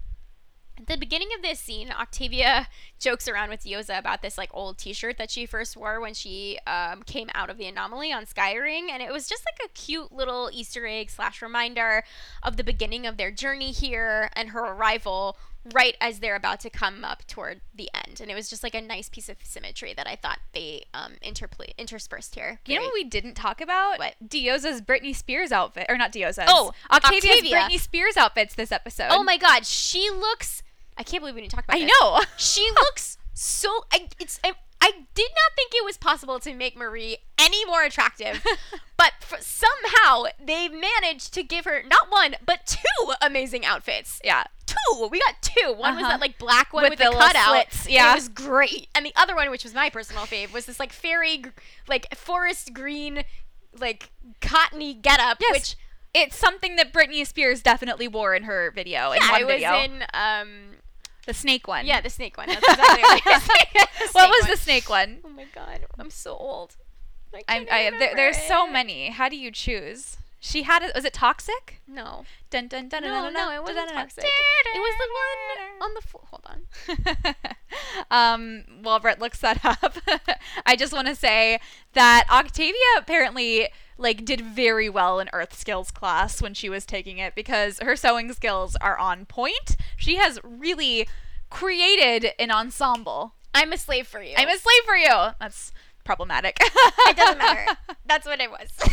at 0.77 0.87
the 0.87 0.97
beginning 0.97 1.29
of 1.35 1.41
this 1.41 1.59
scene, 1.59 1.89
Octavia 1.89 2.67
jokes 2.99 3.27
around 3.27 3.49
with 3.49 3.63
Diyoza 3.63 3.97
about 3.97 4.21
this 4.21 4.37
like 4.37 4.49
old 4.53 4.77
T-shirt 4.77 5.17
that 5.17 5.31
she 5.31 5.45
first 5.45 5.77
wore 5.77 6.01
when 6.01 6.13
she 6.13 6.59
um, 6.67 7.03
came 7.03 7.29
out 7.33 7.49
of 7.49 7.57
the 7.57 7.65
anomaly 7.65 8.11
on 8.11 8.25
Skyring, 8.25 8.89
and 8.91 9.01
it 9.01 9.11
was 9.11 9.29
just 9.29 9.45
like 9.45 9.69
a 9.69 9.73
cute 9.73 10.11
little 10.11 10.49
Easter 10.51 10.85
egg 10.85 11.09
slash 11.09 11.41
reminder 11.41 12.03
of 12.43 12.57
the 12.57 12.63
beginning 12.63 13.07
of 13.07 13.15
their 13.15 13.31
journey 13.31 13.71
here 13.71 14.29
and 14.33 14.49
her 14.49 14.65
arrival 14.65 15.37
right 15.73 15.95
as 15.99 16.19
they're 16.19 16.35
about 16.35 16.59
to 16.61 16.69
come 16.69 17.03
up 17.03 17.25
toward 17.27 17.61
the 17.73 17.89
end. 17.93 18.19
And 18.21 18.29
it 18.29 18.35
was 18.35 18.49
just 18.49 18.63
like 18.63 18.75
a 18.75 18.81
nice 18.81 19.09
piece 19.09 19.29
of 19.29 19.37
symmetry 19.43 19.93
that 19.93 20.07
I 20.07 20.15
thought 20.15 20.39
they 20.53 20.85
um, 20.93 21.13
interpl- 21.23 21.75
interspersed 21.77 22.35
here. 22.35 22.59
You 22.65 22.75
know 22.75 22.85
what 22.85 22.93
we 22.93 23.03
didn't 23.03 23.33
talk 23.33 23.61
about? 23.61 23.99
What? 23.99 24.15
Diyoza's 24.25 24.81
Britney 24.81 25.15
Spears 25.15 25.51
outfit, 25.51 25.87
or 25.89 25.97
not 25.97 26.11
Diyoza's. 26.11 26.45
Oh, 26.47 26.73
Octavia's 26.91 27.25
Octavia. 27.25 27.55
Britney 27.55 27.79
Spears 27.79 28.17
outfits 28.17 28.55
this 28.55 28.71
episode. 28.71 29.07
Oh 29.09 29.23
my 29.23 29.37
God, 29.37 29.65
she 29.65 30.09
looks. 30.09 30.61
I 30.97 31.03
can't 31.03 31.21
believe 31.21 31.35
we 31.35 31.41
didn't 31.41 31.53
talk 31.53 31.65
about. 31.65 31.77
It. 31.77 31.83
I 31.83 31.85
this. 31.85 31.99
know. 32.01 32.21
She 32.37 32.69
looks 32.71 33.17
so. 33.33 33.85
I, 33.91 34.07
it's. 34.19 34.39
I, 34.43 34.53
I 34.87 34.91
did 35.13 35.29
not 35.31 35.51
think 35.55 35.71
it 35.73 35.83
was 35.85 35.97
possible 35.97 36.39
to 36.39 36.53
make 36.53 36.77
Marie 36.77 37.17
any 37.39 37.65
more 37.65 37.83
attractive, 37.83 38.43
but 38.97 39.13
f 39.21 39.41
somehow 39.41 40.25
they 40.43 40.67
managed 40.69 41.33
to 41.33 41.43
give 41.43 41.65
her 41.65 41.81
not 41.87 42.11
one 42.11 42.35
but 42.45 42.65
two 42.65 43.13
amazing 43.21 43.65
outfits. 43.65 44.19
yeah. 44.23 44.43
Two. 44.67 45.07
We 45.11 45.19
got 45.19 45.41
two. 45.41 45.67
One 45.73 45.95
was 45.95 46.03
Uh-huh. 46.03 46.09
that 46.13 46.21
like 46.21 46.37
black 46.39 46.73
one 46.73 46.83
With 46.83 46.91
with, 46.91 46.99
the 46.99 47.11
the, 47.11 47.17
cutout. 47.17 47.51
slits, 47.71 47.87
yeah. 47.89 48.11
It 48.11 48.15
was 48.15 48.29
great. 48.29 48.87
And 48.95 49.05
the 49.05 49.13
other 49.15 49.35
one, 49.35 49.49
which 49.51 49.63
was 49.63 49.73
my 49.73 49.89
personal 49.89 50.23
fave, 50.23 50.51
was 50.53 50.65
this 50.65 50.79
like 50.79 50.91
fairy, 50.91 51.37
gr- 51.37 51.49
like 51.87 52.13
forest 52.15 52.73
green, 52.73 53.23
like 53.79 54.09
cottony 54.41 54.93
getup. 54.95 55.37
Yes. 55.39 55.53
Which 55.53 55.75
It's 56.15 56.35
something 56.35 56.75
that 56.77 56.91
Britney 56.93 57.25
Spears 57.27 57.61
definitely 57.61 58.07
wore 58.07 58.33
in 58.35 58.43
her 58.43 58.71
video. 58.71 59.11
in 59.11 59.21
yeah, 59.21 59.31
one 59.31 59.41
it 59.41 59.45
was 59.45 59.53
video. 59.55 59.75
in 59.81 60.03
um 60.13 60.49
the 61.25 61.33
snake 61.33 61.67
one. 61.67 61.85
yeah 61.85 62.01
the 62.01 62.09
snake 62.09 62.37
one. 62.37 62.47
That's 62.47 62.67
exactly 62.67 63.03
what 63.03 63.25
was. 63.25 63.43
The 63.95 64.09
what 64.11 64.23
snake 64.25 64.29
was 64.29 64.41
one. 64.41 64.51
the 64.51 64.57
snake 64.57 64.89
one? 64.89 65.17
Oh 65.25 65.29
my 65.29 65.45
god, 65.53 65.85
I'm 65.99 66.09
so 66.09 66.35
old. 66.35 66.75
I 67.33 67.41
I'm, 67.49 67.67
I, 67.69 67.91
there, 67.97 68.15
there's 68.15 68.37
so 68.37 68.69
many. 68.69 69.09
How 69.09 69.27
do 69.29 69.35
you 69.35 69.51
choose? 69.51 70.17
She 70.39 70.63
had 70.63 70.83
it. 70.83 70.91
Was 70.93 71.05
it 71.05 71.13
toxic? 71.13 71.81
No, 71.87 72.23
Dun, 72.51 72.67
dun, 72.67 72.87
dun, 72.87 73.01
no, 73.03 73.09
dun, 73.09 73.23
dun, 73.23 73.33
no, 73.33 73.51
it 73.55 73.61
wasn't 73.61 73.89
toxic. 73.89 74.23
It 74.23 74.79
was 74.79 74.95
the 74.99 75.09
one 75.11 75.89
on 75.89 75.93
the 75.95 76.01
floor. 76.01 76.23
Hold 76.29 76.45
on. 76.45 77.35
um, 78.11 78.63
while 78.83 78.99
Brett 78.99 79.19
looks 79.19 79.39
that 79.41 79.65
up, 79.65 79.97
I 80.65 80.75
just 80.75 80.93
want 80.93 81.07
to 81.07 81.15
say 81.15 81.59
that 81.93 82.25
Octavia 82.31 82.75
apparently 82.97 83.67
like 83.97 84.25
did 84.25 84.41
very 84.41 84.89
well 84.89 85.19
in 85.19 85.29
Earth 85.33 85.57
Skills 85.57 85.91
class 85.91 86.41
when 86.41 86.53
she 86.53 86.69
was 86.69 86.85
taking 86.85 87.17
it 87.17 87.35
because 87.35 87.79
her 87.79 87.95
sewing 87.95 88.31
skills 88.33 88.75
are 88.81 88.97
on 88.97 89.25
point. 89.25 89.77
She 89.95 90.15
has 90.15 90.39
really 90.43 91.07
created 91.49 92.31
an 92.39 92.51
ensemble. 92.51 93.35
I'm 93.53 93.71
a 93.71 93.77
slave 93.77 94.07
for 94.07 94.21
you. 94.21 94.35
I'm 94.37 94.49
a 94.49 94.57
slave 94.57 94.83
for 94.85 94.95
you. 94.95 95.33
That's 95.39 95.71
problematic. 96.03 96.57
it 96.61 97.15
doesn't 97.15 97.37
matter. 97.37 97.77
That's 98.05 98.25
what 98.25 98.41
it 98.41 98.51
was. 98.51 98.69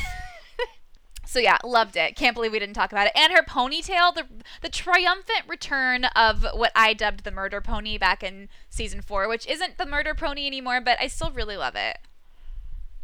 So 1.33 1.39
yeah, 1.39 1.57
loved 1.65 1.97
it. 1.97 2.15
Can't 2.15 2.35
believe 2.35 2.53
we 2.53 2.59
didn't 2.59 2.75
talk 2.75 2.93
about 2.93 3.07
it. 3.07 3.15
And 3.17 3.33
her 3.33 3.43
ponytail, 3.43 4.15
the 4.15 4.27
the 4.61 4.69
triumphant 4.69 5.45
return 5.49 6.05
of 6.05 6.45
what 6.53 6.73
I 6.77 6.93
dubbed 6.93 7.25
the 7.25 7.31
murder 7.31 7.63
pony 7.63 7.97
back 7.97 8.23
in 8.23 8.51
season 8.69 9.01
four, 9.01 9.27
which 9.29 9.47
isn't 9.47 9.79
the 9.79 9.87
murder 9.87 10.15
pony 10.15 10.47
anymore, 10.47 10.83
but 10.83 10.99
I 11.01 11.07
still 11.07 11.31
really 11.31 11.57
love 11.57 11.75
it. 11.75 11.97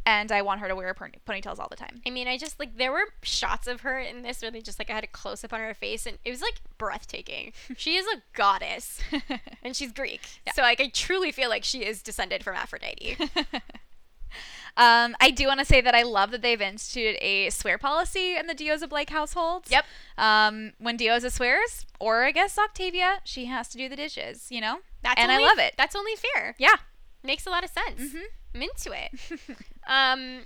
And 0.08 0.32
I 0.32 0.40
want 0.42 0.60
her 0.60 0.68
to 0.68 0.74
wear 0.76 0.94
pony- 0.94 1.18
ponytails 1.26 1.58
all 1.58 1.68
the 1.68 1.76
time. 1.76 2.00
I 2.06 2.10
mean, 2.10 2.28
I 2.28 2.38
just 2.38 2.58
like 2.58 2.78
there 2.78 2.92
were 2.92 3.04
shots 3.22 3.66
of 3.66 3.82
her 3.82 3.98
in 3.98 4.22
this 4.22 4.40
where 4.40 4.50
they 4.50 4.62
just 4.62 4.78
like 4.78 4.88
I 4.90 4.94
had 4.94 5.04
a 5.04 5.08
close 5.08 5.44
up 5.44 5.52
on 5.52 5.60
her 5.60 5.74
face, 5.74 6.06
and 6.06 6.16
it 6.24 6.30
was 6.30 6.40
like 6.40 6.60
breathtaking. 6.78 7.52
she 7.76 7.96
is 7.96 8.06
a 8.06 8.22
goddess, 8.34 9.00
and 9.62 9.76
she's 9.76 9.92
Greek, 9.92 10.22
Yeah. 10.46 10.52
so 10.54 10.62
like 10.62 10.80
I 10.80 10.88
truly 10.88 11.30
feel 11.32 11.50
like 11.50 11.62
she 11.64 11.84
is 11.84 12.02
descended 12.02 12.42
from 12.42 12.56
Aphrodite. 12.56 13.16
um, 14.76 15.16
I 15.20 15.30
do 15.34 15.46
want 15.48 15.58
to 15.60 15.66
say 15.66 15.80
that 15.80 15.94
I 15.94 16.02
love 16.02 16.30
that 16.30 16.40
they've 16.42 16.60
instituted 16.60 17.18
a 17.22 17.50
swear 17.50 17.78
policy 17.78 18.36
in 18.36 18.46
the 18.46 18.54
Diyoza 18.54 18.88
Blake 18.88 19.10
households. 19.10 19.70
Yep. 19.70 19.84
Um, 20.16 20.72
when 20.78 20.96
Diyoza 20.96 21.32
swears, 21.32 21.84
or 21.98 22.24
I 22.24 22.30
guess 22.30 22.58
Octavia, 22.58 23.20
she 23.24 23.46
has 23.46 23.68
to 23.70 23.78
do 23.78 23.88
the 23.88 23.96
dishes. 23.96 24.46
You 24.50 24.60
know. 24.60 24.78
That's 25.02 25.20
And 25.20 25.30
I 25.30 25.38
love 25.38 25.58
it. 25.58 25.74
That's 25.76 25.94
only 25.96 26.12
fair. 26.16 26.54
Yeah. 26.58 26.76
Makes 27.22 27.46
a 27.46 27.50
lot 27.50 27.64
of 27.64 27.70
sense. 27.70 28.00
Mhm. 28.14 28.22
I'm 28.58 28.62
into 28.62 28.92
it. 28.92 29.40
um, 29.88 30.40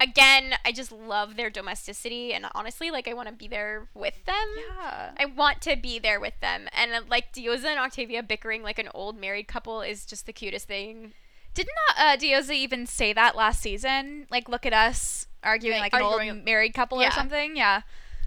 again, 0.00 0.54
I 0.64 0.72
just 0.72 0.90
love 0.92 1.36
their 1.36 1.50
domesticity, 1.50 2.32
and 2.32 2.46
honestly, 2.54 2.90
like 2.90 3.06
I 3.08 3.14
want 3.14 3.28
to 3.28 3.34
be 3.34 3.48
there 3.48 3.86
with 3.94 4.24
them. 4.26 4.34
Yeah. 4.76 5.10
I 5.18 5.24
want 5.26 5.60
to 5.62 5.76
be 5.76 5.98
there 5.98 6.18
with 6.20 6.34
them, 6.40 6.68
and 6.76 6.92
uh, 6.92 7.00
like 7.08 7.32
Diyoza 7.32 7.66
and 7.66 7.78
Octavia 7.78 8.22
bickering 8.22 8.62
like 8.62 8.78
an 8.78 8.88
old 8.94 9.18
married 9.18 9.48
couple 9.48 9.82
is 9.82 10.04
just 10.04 10.26
the 10.26 10.32
cutest 10.32 10.66
thing. 10.68 11.12
Did 11.54 11.68
not 11.96 12.04
uh, 12.04 12.16
Diyoza 12.20 12.54
even 12.54 12.86
say 12.86 13.12
that 13.12 13.36
last 13.36 13.60
season? 13.62 14.26
Like, 14.30 14.48
look 14.48 14.66
at 14.66 14.72
us 14.72 15.28
arguing 15.44 15.78
Like, 15.78 15.92
like 15.92 16.02
an 16.02 16.06
arguing- 16.08 16.30
old 16.38 16.44
married 16.44 16.74
couple 16.74 17.00
or 17.00 17.10
something. 17.12 17.56
Yeah. 17.56 17.82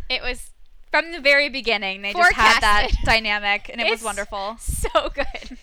It 0.09 0.21
was 0.21 0.51
From 0.91 1.11
the 1.11 1.19
very 1.19 1.49
beginning, 1.49 2.01
they 2.01 2.13
just 2.13 2.31
had 2.31 2.61
that 2.61 2.87
dynamic, 3.03 3.69
and 3.69 3.81
it 3.81 3.89
was 3.89 4.01
wonderful. 4.01 4.55
so 4.59 5.09
good. 5.13 5.57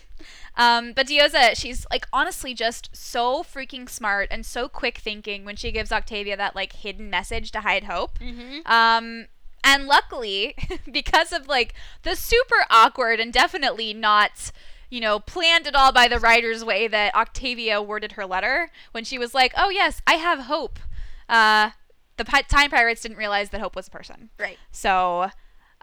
Um, 0.57 0.93
but 0.93 1.07
Diyoza, 1.07 1.55
she's 1.55 1.85
like 1.91 2.07
honestly 2.13 2.53
just 2.53 2.95
so 2.95 3.43
freaking 3.43 3.89
smart 3.89 4.29
and 4.31 4.45
so 4.45 4.69
quick 4.69 4.97
thinking 4.99 5.43
when 5.43 5.55
she 5.55 5.71
gives 5.71 5.91
Octavia 5.91 6.37
that 6.37 6.55
like 6.55 6.73
hidden 6.73 7.09
message 7.09 7.51
to 7.51 7.61
hide 7.61 7.85
hope. 7.85 8.19
Mm-hmm. 8.19 8.71
Um, 8.71 9.27
and 9.63 9.87
luckily, 9.87 10.55
because 10.91 11.33
of 11.33 11.47
like 11.47 11.73
the 12.03 12.15
super 12.15 12.65
awkward 12.69 13.19
and 13.19 13.33
definitely 13.33 13.93
not, 13.93 14.51
you 14.89 15.01
know, 15.01 15.19
planned 15.19 15.67
at 15.67 15.75
all 15.75 15.91
by 15.91 16.07
the 16.07 16.19
writer's 16.19 16.63
way 16.63 16.87
that 16.87 17.15
Octavia 17.15 17.81
worded 17.81 18.13
her 18.13 18.25
letter 18.25 18.69
when 18.91 19.03
she 19.03 19.17
was 19.17 19.33
like, 19.33 19.53
"Oh 19.57 19.69
yes, 19.69 20.01
I 20.07 20.13
have 20.13 20.41
hope." 20.41 20.79
Uh, 21.27 21.71
the 22.17 22.25
pi- 22.25 22.43
time 22.43 22.69
pirates 22.69 23.01
didn't 23.01 23.17
realize 23.17 23.49
that 23.49 23.59
hope 23.59 23.75
was 23.75 23.87
a 23.87 23.91
person. 23.91 24.29
Right. 24.39 24.57
So, 24.71 25.31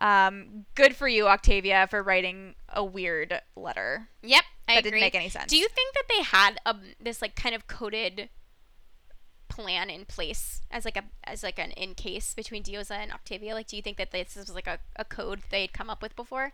Um, 0.02 0.66
good 0.74 0.96
for 0.96 1.06
you, 1.06 1.28
Octavia, 1.28 1.86
for 1.88 2.02
writing 2.02 2.56
a 2.68 2.84
weird 2.84 3.40
letter. 3.54 4.08
Yep, 4.22 4.42
I 4.68 4.74
that 4.74 4.78
agree. 4.80 4.90
didn't 4.90 5.00
make 5.00 5.14
any 5.14 5.28
sense. 5.28 5.46
Do 5.46 5.56
you 5.56 5.68
think 5.68 5.94
that 5.94 6.04
they 6.08 6.22
had 6.24 6.60
um, 6.66 6.80
this 7.00 7.22
like 7.22 7.36
kind 7.36 7.54
of 7.54 7.68
coded 7.68 8.28
plan 9.48 9.90
in 9.90 10.04
place 10.06 10.62
as 10.70 10.84
like 10.84 10.96
a 10.96 11.04
as 11.24 11.42
like 11.42 11.58
an 11.58 11.70
in 11.72 11.94
case 11.94 12.34
between 12.34 12.62
Diyoza 12.62 12.96
and 12.96 13.12
Octavia? 13.12 13.54
Like, 13.54 13.68
do 13.68 13.76
you 13.76 13.82
think 13.82 13.96
that 13.98 14.10
this 14.10 14.34
was 14.34 14.52
like 14.52 14.66
a, 14.66 14.78
a 14.96 15.04
code 15.04 15.40
they'd 15.50 15.72
come 15.72 15.88
up 15.88 16.02
with 16.02 16.16
before? 16.16 16.52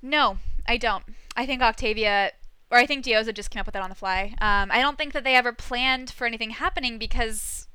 No, 0.00 0.38
I 0.66 0.76
don't. 0.76 1.04
I 1.36 1.46
think 1.46 1.62
Octavia, 1.62 2.32
or 2.70 2.78
I 2.78 2.86
think 2.86 3.04
Diyoza 3.04 3.34
just 3.34 3.50
came 3.50 3.60
up 3.60 3.66
with 3.66 3.76
it 3.76 3.82
on 3.82 3.88
the 3.90 3.96
fly. 3.96 4.34
Um, 4.40 4.70
I 4.70 4.80
don't 4.80 4.96
think 4.96 5.12
that 5.14 5.24
they 5.24 5.34
ever 5.34 5.52
planned 5.52 6.10
for 6.10 6.26
anything 6.26 6.50
happening 6.50 6.98
because 6.98 7.66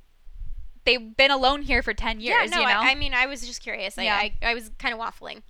they've 0.85 1.15
been 1.15 1.31
alone 1.31 1.61
here 1.63 1.81
for 1.81 1.93
10 1.93 2.19
years, 2.19 2.49
yeah, 2.49 2.57
no, 2.57 2.61
you 2.61 2.67
know? 2.67 2.79
I, 2.79 2.91
I 2.91 2.95
mean, 2.95 3.13
I 3.13 3.25
was 3.25 3.45
just 3.45 3.61
curious. 3.61 3.97
I, 3.97 4.03
Yeah. 4.03 4.15
I, 4.15 4.33
I 4.41 4.53
was 4.53 4.69
kind 4.79 4.93
of 4.93 4.99
waffling. 4.99 5.41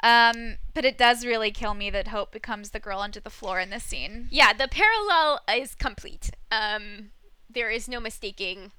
um, 0.00 0.56
but 0.74 0.84
it 0.84 0.98
does 0.98 1.24
really 1.24 1.50
kill 1.50 1.74
me 1.74 1.88
that 1.90 2.08
Hope 2.08 2.30
becomes 2.32 2.70
the 2.70 2.80
girl 2.80 2.98
under 3.00 3.20
the 3.20 3.30
floor 3.30 3.58
in 3.60 3.70
this 3.70 3.84
scene. 3.84 4.28
Yeah, 4.30 4.52
the 4.52 4.68
parallel 4.68 5.40
is 5.54 5.74
complete. 5.74 6.30
Um, 6.52 7.10
there 7.48 7.70
is 7.70 7.88
no 7.88 8.00
mistaking 8.00 8.72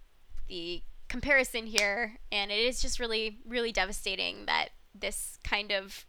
the 0.47 0.83
comparison 1.07 1.65
here, 1.67 2.17
and 2.31 2.51
it 2.51 2.59
is 2.59 2.81
just 2.81 2.99
really, 2.99 3.39
really 3.47 3.71
devastating 3.71 4.45
that 4.45 4.69
this 4.93 5.37
kind 5.43 5.71
of 5.71 6.05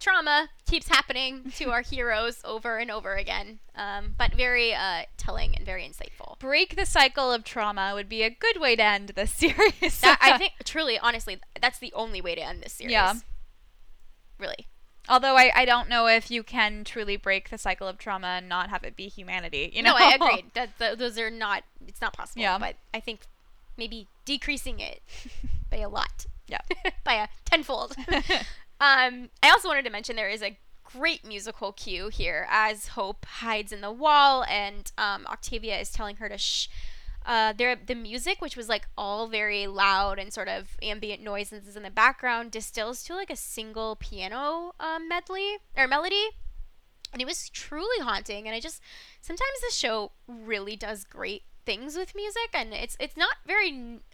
trauma 0.00 0.48
keeps 0.66 0.88
happening 0.88 1.52
to 1.56 1.70
our 1.70 1.82
heroes 1.82 2.40
over 2.44 2.78
and 2.78 2.90
over 2.90 3.14
again. 3.14 3.58
Um, 3.74 4.14
but 4.18 4.34
very 4.34 4.74
uh, 4.74 5.02
telling 5.16 5.54
and 5.54 5.64
very 5.64 5.82
insightful. 5.84 6.38
Break 6.38 6.76
the 6.76 6.86
cycle 6.86 7.32
of 7.32 7.44
trauma 7.44 7.92
would 7.94 8.08
be 8.08 8.22
a 8.22 8.30
good 8.30 8.60
way 8.60 8.76
to 8.76 8.82
end 8.82 9.10
this 9.10 9.32
series. 9.34 10.00
That, 10.00 10.18
I 10.20 10.38
think, 10.38 10.52
truly, 10.64 10.98
honestly, 10.98 11.38
that's 11.60 11.78
the 11.78 11.92
only 11.94 12.20
way 12.20 12.34
to 12.34 12.40
end 12.42 12.62
this 12.62 12.72
series. 12.74 12.92
Yeah. 12.92 13.14
Really. 14.38 14.66
Although 15.08 15.36
I, 15.36 15.50
I 15.54 15.64
don't 15.64 15.88
know 15.88 16.06
if 16.06 16.30
you 16.30 16.42
can 16.42 16.84
truly 16.84 17.16
break 17.16 17.48
the 17.48 17.56
cycle 17.58 17.88
of 17.88 17.96
trauma 17.98 18.26
and 18.26 18.48
not 18.48 18.68
have 18.68 18.84
it 18.84 18.94
be 18.94 19.08
humanity. 19.08 19.70
You 19.72 19.82
know, 19.82 19.92
No, 19.92 19.96
I 19.96 20.14
agree. 20.20 20.44
That 20.54 20.78
th- 20.78 20.98
those 20.98 21.18
are 21.18 21.30
not. 21.30 21.62
It's 21.86 22.00
not 22.00 22.12
possible. 22.12 22.42
Yeah. 22.42 22.58
But 22.58 22.76
I 22.92 23.00
think 23.00 23.20
maybe 23.76 24.06
decreasing 24.26 24.80
it 24.80 25.00
by 25.70 25.78
a 25.78 25.88
lot. 25.88 26.26
Yeah. 26.50 26.60
by 27.04 27.12
a 27.12 27.28
tenfold. 27.44 27.94
Um, 28.80 29.30
I 29.42 29.50
also 29.50 29.68
wanted 29.68 29.84
to 29.84 29.90
mention 29.90 30.16
there 30.16 30.28
is 30.28 30.42
a 30.42 30.56
great 30.84 31.26
musical 31.26 31.72
cue 31.72 32.08
here 32.08 32.46
as 32.50 32.88
Hope 32.88 33.26
hides 33.26 33.72
in 33.72 33.80
the 33.80 33.92
wall 33.92 34.44
and 34.44 34.90
um, 34.96 35.26
Octavia 35.26 35.78
is 35.78 35.90
telling 35.90 36.16
her 36.16 36.28
to 36.28 36.38
shh. 36.38 36.68
Uh, 37.26 37.52
there, 37.52 37.76
the 37.76 37.94
music, 37.94 38.40
which 38.40 38.56
was 38.56 38.70
like 38.70 38.88
all 38.96 39.26
very 39.26 39.66
loud 39.66 40.18
and 40.18 40.32
sort 40.32 40.48
of 40.48 40.78
ambient 40.80 41.22
noises 41.22 41.76
in 41.76 41.82
the 41.82 41.90
background, 41.90 42.50
distills 42.50 43.02
to 43.02 43.14
like 43.14 43.28
a 43.28 43.36
single 43.36 43.96
piano 43.96 44.72
um, 44.80 45.06
medley 45.08 45.58
or 45.76 45.86
melody, 45.86 46.28
and 47.12 47.20
it 47.20 47.26
was 47.26 47.50
truly 47.50 48.00
haunting. 48.00 48.46
And 48.46 48.54
I 48.54 48.60
just 48.60 48.80
sometimes 49.20 49.60
the 49.60 49.74
show 49.74 50.12
really 50.26 50.74
does 50.74 51.04
great 51.04 51.42
things 51.68 51.98
with 51.98 52.14
music, 52.14 52.48
and 52.54 52.72
it's 52.72 52.96
it's 52.98 53.14
not 53.14 53.36
very 53.46 53.68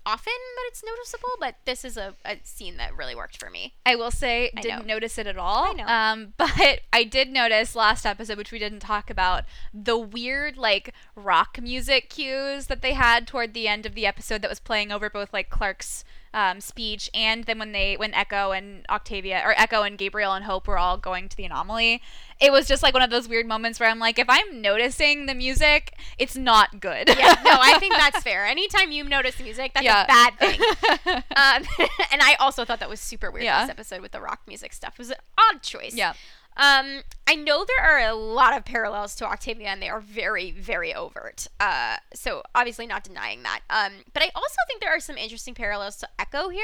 often 0.04 0.32
that 0.56 0.64
it's 0.66 0.82
noticeable, 0.84 1.28
but 1.38 1.54
this 1.66 1.84
is 1.84 1.96
a, 1.96 2.16
a 2.24 2.38
scene 2.42 2.78
that 2.78 2.96
really 2.96 3.14
worked 3.14 3.38
for 3.38 3.48
me. 3.48 3.74
I 3.86 3.94
will 3.94 4.10
say, 4.10 4.50
I 4.56 4.60
didn't 4.60 4.88
know. 4.88 4.94
notice 4.94 5.18
it 5.18 5.28
at 5.28 5.38
all. 5.38 5.66
I 5.68 5.72
know. 5.72 5.86
Um, 5.86 6.34
but 6.36 6.80
I 6.92 7.04
did 7.04 7.30
notice 7.30 7.76
last 7.76 8.04
episode, 8.04 8.38
which 8.38 8.50
we 8.50 8.58
didn't 8.58 8.80
talk 8.80 9.08
about, 9.08 9.44
the 9.72 9.96
weird 9.96 10.56
like 10.56 10.92
rock 11.14 11.60
music 11.62 12.10
cues 12.10 12.66
that 12.66 12.82
they 12.82 12.94
had 12.94 13.28
toward 13.28 13.54
the 13.54 13.68
end 13.68 13.86
of 13.86 13.94
the 13.94 14.04
episode 14.04 14.42
that 14.42 14.50
was 14.50 14.58
playing 14.58 14.90
over 14.90 15.08
both 15.08 15.32
like 15.32 15.48
Clarke's 15.48 16.04
um, 16.34 16.60
speech 16.60 17.08
and 17.14 17.44
then 17.44 17.58
when 17.58 17.72
they 17.72 17.96
when 17.96 18.12
Echo 18.12 18.50
and 18.50 18.84
Octavia 18.90 19.40
or 19.44 19.54
Echo 19.58 19.82
and 19.82 19.96
Gabriel 19.96 20.32
and 20.34 20.44
Hope 20.44 20.66
were 20.66 20.76
all 20.76 20.98
going 20.98 21.28
to 21.30 21.36
the 21.36 21.44
anomaly. 21.44 22.02
It 22.40 22.50
was 22.50 22.66
just 22.66 22.82
like 22.82 22.92
one 22.92 23.02
of 23.04 23.10
those 23.10 23.28
weird 23.28 23.46
moments 23.46 23.78
where 23.78 23.88
I'm 23.88 24.00
like, 24.00 24.18
if 24.18 24.26
I'm 24.28 24.60
noticing 24.60 25.26
the 25.26 25.34
music, 25.36 25.94
it's 26.18 26.36
not 26.36 26.80
good. 26.80 27.08
Yeah, 27.08 27.36
no, 27.44 27.52
I 27.62 27.78
think 27.80 27.94
that's 27.94 28.22
fair. 28.24 28.44
Anytime 28.44 28.90
you 28.90 29.04
notice 29.04 29.38
music, 29.38 29.72
that's 29.72 29.84
Yeah. 29.84 30.02
a 30.02 30.06
bad 30.08 30.38
thing. 30.40 30.60
um, 31.36 31.86
and 32.12 32.20
I 32.20 32.34
also 32.40 32.64
thought 32.64 32.80
that 32.80 32.90
was 32.90 32.98
super 33.00 33.30
weird 33.30 33.44
Yeah. 33.44 33.62
this 33.62 33.70
episode 33.70 34.00
with 34.02 34.10
the 34.10 34.20
rock 34.20 34.40
music 34.48 34.72
stuff. 34.72 34.94
It 34.94 34.98
was 34.98 35.10
an 35.10 35.16
odd 35.38 35.62
choice. 35.62 35.94
yeah. 35.94 36.14
Um, 36.56 37.02
I 37.26 37.34
know 37.34 37.64
there 37.64 37.84
are 37.84 38.08
a 38.08 38.14
lot 38.14 38.56
of 38.56 38.64
parallels 38.64 39.14
to 39.16 39.26
Octavia, 39.26 39.68
and 39.68 39.82
they 39.82 39.88
are 39.88 40.00
very, 40.00 40.50
very 40.52 40.94
overt. 40.94 41.48
Uh, 41.58 41.96
so 42.12 42.42
obviously 42.54 42.86
not 42.86 43.02
denying 43.02 43.42
that. 43.42 43.60
Um, 43.70 43.92
but 44.12 44.22
I 44.22 44.30
also 44.34 44.56
think 44.68 44.80
there 44.80 44.94
are 44.94 45.00
some 45.00 45.16
interesting 45.16 45.54
parallels 45.54 45.96
to 45.96 46.08
Echo 46.18 46.50
here. 46.50 46.62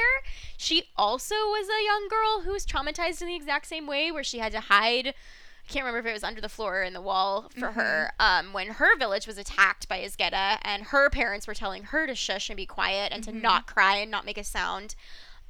She 0.57 0.83
also 0.95 1.35
was 1.35 1.67
a 1.67 1.83
young 1.83 2.07
girl 2.09 2.41
who 2.43 2.51
was 2.51 2.65
traumatized 2.65 3.21
in 3.21 3.27
the 3.27 3.35
exact 3.35 3.67
same 3.67 3.87
way, 3.87 4.11
where 4.11 4.23
she 4.23 4.39
had 4.39 4.51
to 4.53 4.61
hide. 4.61 5.07
I 5.07 5.71
can't 5.71 5.85
remember 5.85 6.07
if 6.07 6.11
it 6.11 6.13
was 6.13 6.23
under 6.23 6.41
the 6.41 6.49
floor 6.49 6.79
or 6.79 6.83
in 6.83 6.93
the 6.93 7.01
wall 7.01 7.51
for 7.57 7.71
her. 7.73 8.11
Um, 8.19 8.53
when 8.53 8.67
her 8.67 8.97
village 8.97 9.27
was 9.27 9.37
attacked 9.37 9.87
by 9.87 9.99
Azgeda, 9.99 10.57
and 10.63 10.83
her 10.83 11.09
parents 11.09 11.47
were 11.47 11.53
telling 11.53 11.83
her 11.85 12.07
to 12.07 12.15
shush 12.15 12.49
and 12.49 12.57
be 12.57 12.65
quiet 12.65 13.11
and 13.11 13.23
to 13.25 13.31
not 13.31 13.67
cry 13.67 13.97
and 13.97 14.09
not 14.11 14.25
make 14.25 14.37
a 14.37 14.43
sound. 14.43 14.95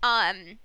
Um, 0.03 0.59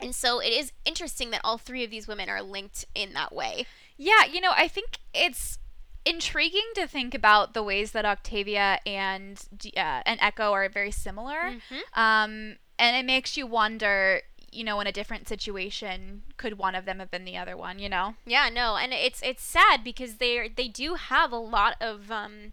and 0.00 0.14
so 0.14 0.40
it 0.40 0.52
is 0.52 0.72
interesting 0.84 1.30
that 1.30 1.40
all 1.44 1.58
three 1.58 1.84
of 1.84 1.90
these 1.90 2.06
women 2.08 2.28
are 2.28 2.42
linked 2.42 2.84
in 2.94 3.12
that 3.14 3.34
way. 3.34 3.66
Yeah, 3.96 4.24
you 4.24 4.40
know, 4.40 4.52
I 4.54 4.68
think 4.68 4.98
it's 5.14 5.58
intriguing 6.04 6.70
to 6.74 6.86
think 6.86 7.14
about 7.14 7.54
the 7.54 7.62
ways 7.62 7.92
that 7.92 8.04
Octavia 8.04 8.78
and 8.84 9.40
uh, 9.76 10.02
and 10.04 10.18
Echo 10.20 10.52
are 10.52 10.68
very 10.68 10.90
similar. 10.90 11.52
Mhm. 11.52 11.80
Um, 11.98 12.56
and 12.78 12.96
it 12.96 13.04
makes 13.06 13.36
you 13.36 13.46
wonder, 13.46 14.20
you 14.52 14.64
know, 14.64 14.80
in 14.80 14.86
a 14.86 14.92
different 14.92 15.28
situation, 15.28 16.24
could 16.36 16.58
one 16.58 16.74
of 16.74 16.84
them 16.84 16.98
have 16.98 17.10
been 17.10 17.24
the 17.24 17.36
other 17.36 17.56
one? 17.56 17.78
You 17.78 17.88
know? 17.88 18.16
Yeah, 18.26 18.48
no, 18.52 18.76
and 18.76 18.92
it's 18.92 19.22
it's 19.22 19.42
sad 19.44 19.82
because 19.84 20.16
they 20.16 20.48
they 20.48 20.68
do 20.68 20.94
have 20.94 21.32
a 21.32 21.36
lot 21.38 21.76
of 21.80 22.10
um, 22.10 22.52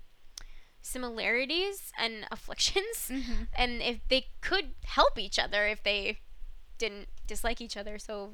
similarities 0.82 1.92
and 1.98 2.26
afflictions, 2.32 3.10
Mhm. 3.10 3.48
and 3.56 3.82
if 3.82 4.00
they 4.10 4.28
could 4.42 4.74
help 4.86 5.18
each 5.20 5.40
other 5.40 5.68
if 5.68 5.84
they 5.84 6.20
didn't 6.82 7.08
dislike 7.28 7.62
each 7.62 7.78
other 7.78 8.00
so 8.00 8.32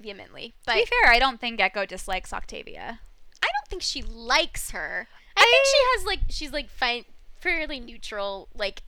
vehemently. 0.00 0.52
to 0.66 0.74
be 0.74 0.84
fair, 0.84 1.12
I 1.12 1.20
don't 1.20 1.40
think 1.40 1.60
Echo 1.60 1.86
dislikes 1.86 2.32
Octavia. 2.32 3.00
I 3.40 3.46
don't 3.46 3.68
think 3.70 3.82
she 3.82 4.02
likes 4.02 4.72
her. 4.72 5.06
I, 5.36 5.40
think 5.40 5.66
she 5.66 5.78
has 5.94 6.04
like 6.06 6.20
she's 6.28 6.52
like 6.52 6.68
fine, 6.68 7.04
fairly 7.40 7.78
neutral. 7.78 8.48
Like 8.54 8.82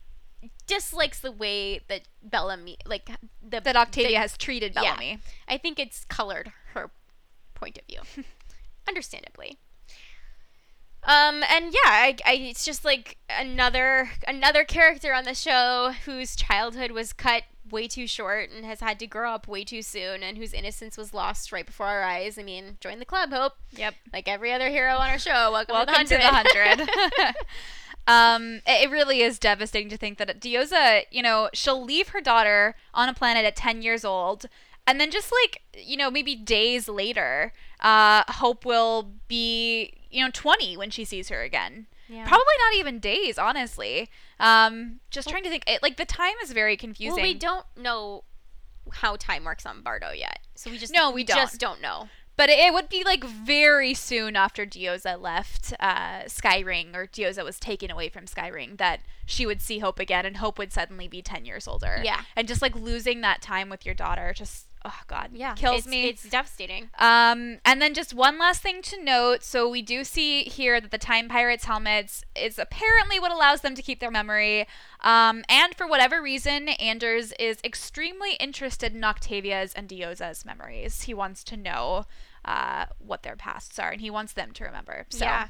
dislikes 0.67 1.21
the 1.21 1.31
way 1.31 1.79
that 1.87 2.01
Bellamy 2.21 2.77
like 2.85 3.09
the 3.41 3.61
That 3.61 3.77
Octavia 3.77 4.11
the- 4.11 4.15
has 4.17 4.37
treated 4.37 4.73
yeah. 4.75 4.81
Bellamy. 4.81 5.19
I 5.47 5.57
think 5.57 5.79
it's 5.79 6.03
colored 6.05 6.51
her 6.73 6.91
point 7.55 7.77
of 7.77 7.85
view, 7.87 8.01
understandably. 8.87 9.57
Um, 11.03 11.41
and 11.49 11.67
yeah, 11.67 11.85
I, 11.85 12.17
I, 12.25 12.33
it's 12.33 12.65
just 12.65 12.83
like 12.83 13.15
another 13.29 14.11
another 14.27 14.65
character 14.65 15.13
on 15.13 15.23
the 15.23 15.33
show 15.33 15.93
whose 16.03 16.35
childhood 16.35 16.91
was 16.91 17.13
cut 17.13 17.43
way 17.71 17.87
too 17.87 18.07
short 18.07 18.49
and 18.49 18.65
has 18.65 18.79
had 18.79 18.99
to 18.99 19.07
grow 19.07 19.33
up 19.33 19.47
way 19.47 19.63
too 19.63 19.81
soon, 19.81 20.23
and 20.23 20.37
whose 20.37 20.53
innocence 20.53 20.97
was 20.97 21.13
lost 21.13 21.51
right 21.51 21.65
before 21.65 21.87
our 21.87 22.03
eyes. 22.03 22.37
I 22.37 22.43
mean, 22.43 22.77
join 22.79 22.99
the 22.99 23.05
club, 23.05 23.31
Hope. 23.31 23.53
Yep. 23.71 23.95
Like 24.13 24.27
every 24.27 24.51
other 24.51 24.69
hero 24.69 24.95
on 24.95 25.09
our 25.09 25.19
show, 25.19 25.51
welcome, 25.51 25.73
Welcome 25.73 26.05
to 26.05 26.17
the 26.17 26.21
hundred. 26.21 26.77
to 26.79 26.85
the 26.85 26.91
hundred. 26.95 27.35
um, 28.07 28.61
it 28.65 28.89
really 28.89 29.21
is 29.21 29.39
devastating 29.39 29.89
to 29.89 29.97
think 29.97 30.17
that 30.17 30.39
Diyoza, 30.39 31.03
you 31.11 31.21
know, 31.21 31.49
she'll 31.53 31.83
leave 31.83 32.09
her 32.09 32.21
daughter 32.21 32.75
on 32.93 33.09
a 33.09 33.13
planet 33.13 33.45
at 33.45 33.55
ten 33.55 33.81
years 33.81 34.03
old, 34.05 34.45
and 34.85 34.99
then 34.99 35.11
just 35.11 35.31
like 35.43 35.61
you 35.77 35.97
know 35.97 36.09
maybe 36.09 36.35
days 36.35 36.87
later, 36.87 37.53
uh, 37.81 38.23
Hope 38.29 38.65
will 38.65 39.11
be 39.27 39.93
you 40.09 40.23
know 40.23 40.31
twenty 40.31 40.77
when 40.77 40.89
she 40.89 41.03
sees 41.05 41.29
her 41.29 41.41
again. 41.41 41.87
Yeah. 42.09 42.27
Probably 42.27 42.53
not 42.59 42.79
even 42.79 42.99
days, 42.99 43.37
honestly. 43.37 44.09
Um, 44.39 44.99
just 45.09 45.29
trying 45.29 45.43
to 45.43 45.49
think. 45.49 45.63
It, 45.67 45.81
like 45.83 45.97
the 45.97 46.05
time 46.05 46.35
is 46.43 46.51
very 46.51 46.77
confusing. 46.77 47.15
Well, 47.21 47.23
we 47.23 47.33
don't 47.33 47.65
know 47.75 48.23
how 48.91 49.15
time 49.17 49.43
works 49.43 49.65
on 49.65 49.81
Bardo 49.81 50.11
yet, 50.11 50.39
so 50.55 50.69
we 50.71 50.77
just 50.77 50.93
No, 50.93 51.11
we 51.11 51.23
don't. 51.23 51.37
just 51.37 51.59
don't 51.59 51.81
know. 51.81 52.07
But 52.37 52.51
it 52.51 52.71
would 52.71 52.87
be 52.87 53.03
like 53.03 53.23
very 53.23 53.95
soon 53.95 54.35
after 54.35 54.63
Diyoza 54.63 55.19
left 55.19 55.73
uh, 55.79 56.25
Skyring 56.25 56.95
or 56.95 57.07
Diyoza 57.07 57.43
was 57.43 57.59
taken 57.59 57.89
away 57.89 58.09
from 58.09 58.25
Skyring 58.25 58.77
that 58.77 58.99
she 59.25 59.47
would 59.47 59.59
see 59.59 59.79
Hope 59.79 59.97
again 59.99 60.23
and 60.23 60.37
Hope 60.37 60.59
would 60.59 60.71
suddenly 60.71 61.07
be 61.07 61.23
10 61.23 61.45
years 61.45 61.67
older. 61.67 61.99
Yeah. 62.03 62.21
And 62.35 62.47
just 62.47 62.61
like 62.61 62.75
losing 62.75 63.21
that 63.21 63.41
time 63.41 63.69
with 63.69 63.87
your 63.87 63.95
daughter 63.95 64.33
just, 64.35 64.66
oh 64.87 65.01
God, 65.07 65.31
Yeah, 65.33 65.53
kills 65.53 65.79
it's, 65.79 65.87
me. 65.87 66.07
It's 66.07 66.23
devastating. 66.27 66.89
Um, 66.97 67.59
and 67.65 67.81
then 67.81 67.93
just 67.93 68.13
one 68.13 68.39
last 68.39 68.61
thing 68.61 68.81
to 68.83 69.03
note. 69.03 69.43
So 69.43 69.67
we 69.69 69.81
do 69.81 70.03
see 70.03 70.43
here 70.43 70.79
that 70.79 70.91
the 70.91 70.97
Time 70.97 71.27
Pirates 71.27 71.65
helmets 71.65 72.23
is 72.35 72.57
apparently 72.57 73.19
what 73.19 73.31
allows 73.31 73.61
them 73.61 73.75
to 73.75 73.81
keep 73.81 73.99
their 73.99 74.11
memory. 74.11 74.65
Um, 75.01 75.43
and 75.49 75.75
for 75.75 75.85
whatever 75.85 76.21
reason, 76.21 76.69
Anders 76.69 77.33
is 77.37 77.59
extremely 77.63 78.33
interested 78.39 78.95
in 78.95 79.03
Octavia's 79.03 79.73
and 79.73 79.89
Diyoza's 79.89 80.45
memories. 80.45 81.03
He 81.03 81.13
wants 81.13 81.43
to 81.45 81.57
know 81.57 82.05
uh, 82.45 82.85
what 82.99 83.23
their 83.23 83.35
pasts 83.35 83.77
are, 83.77 83.91
and 83.91 84.01
he 84.01 84.09
wants 84.09 84.33
them 84.33 84.51
to 84.53 84.63
remember. 84.63 85.05
So 85.09 85.25
yeah. 85.25 85.47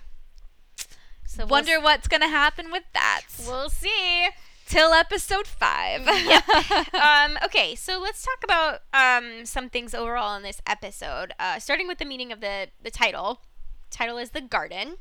So 1.27 1.39
we'll 1.39 1.49
wonder 1.49 1.79
what's 1.79 2.07
gonna 2.07 2.29
happen 2.29 2.71
with 2.71 2.85
that. 2.93 3.21
We'll 3.45 3.69
see. 3.69 4.29
Till 4.67 4.93
episode 4.93 5.47
five. 5.47 6.01
Yep. 6.05 6.93
um, 6.93 7.37
okay, 7.45 7.73
so 7.75 7.99
let's 7.99 8.23
talk 8.23 8.43
about 8.43 8.81
um, 8.93 9.45
some 9.45 9.69
things 9.69 9.93
overall 9.93 10.35
in 10.35 10.43
this 10.43 10.61
episode. 10.67 11.33
Uh, 11.39 11.59
starting 11.59 11.87
with 11.87 11.97
the 11.97 12.05
meaning 12.05 12.31
of 12.31 12.41
the 12.41 12.67
the 12.81 12.91
title. 12.91 13.41
Title 13.89 14.17
is 14.17 14.31
the 14.31 14.41
garden. 14.41 14.97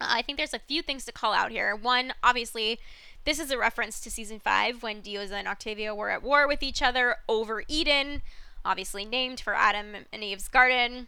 Uh, 0.00 0.06
I 0.08 0.22
think 0.22 0.36
there's 0.36 0.54
a 0.54 0.58
few 0.58 0.82
things 0.82 1.04
to 1.04 1.12
call 1.12 1.32
out 1.32 1.52
here. 1.52 1.76
One, 1.76 2.12
obviously, 2.22 2.80
this 3.24 3.38
is 3.38 3.50
a 3.50 3.58
reference 3.58 4.00
to 4.00 4.10
season 4.10 4.40
five 4.40 4.82
when 4.82 5.00
Diyoza 5.00 5.32
and 5.32 5.48
Octavia 5.48 5.94
were 5.94 6.10
at 6.10 6.22
war 6.22 6.48
with 6.48 6.62
each 6.62 6.82
other 6.82 7.16
over 7.28 7.62
Eden, 7.68 8.22
obviously 8.64 9.04
named 9.04 9.40
for 9.40 9.54
Adam 9.54 9.94
and 10.12 10.24
Eve's 10.24 10.48
garden. 10.48 11.06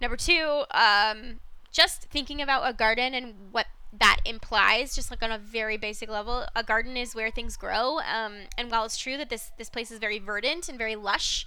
Number 0.00 0.16
two, 0.16 0.64
um, 0.72 1.40
just 1.72 2.02
thinking 2.04 2.42
about 2.42 2.68
a 2.68 2.74
garden 2.74 3.14
and 3.14 3.34
what 3.50 3.66
that 4.00 4.18
implies, 4.24 4.94
just 4.94 5.10
like 5.10 5.22
on 5.22 5.30
a 5.30 5.38
very 5.38 5.76
basic 5.76 6.08
level, 6.08 6.46
a 6.56 6.62
garden 6.64 6.96
is 6.96 7.14
where 7.14 7.30
things 7.30 7.56
grow. 7.56 7.98
Um, 8.00 8.34
and 8.58 8.70
while 8.70 8.84
it's 8.84 8.96
true 8.98 9.16
that 9.16 9.30
this 9.30 9.52
this 9.58 9.70
place 9.70 9.90
is 9.90 9.98
very 9.98 10.18
verdant 10.18 10.68
and 10.68 10.76
very 10.78 10.96
lush, 10.96 11.46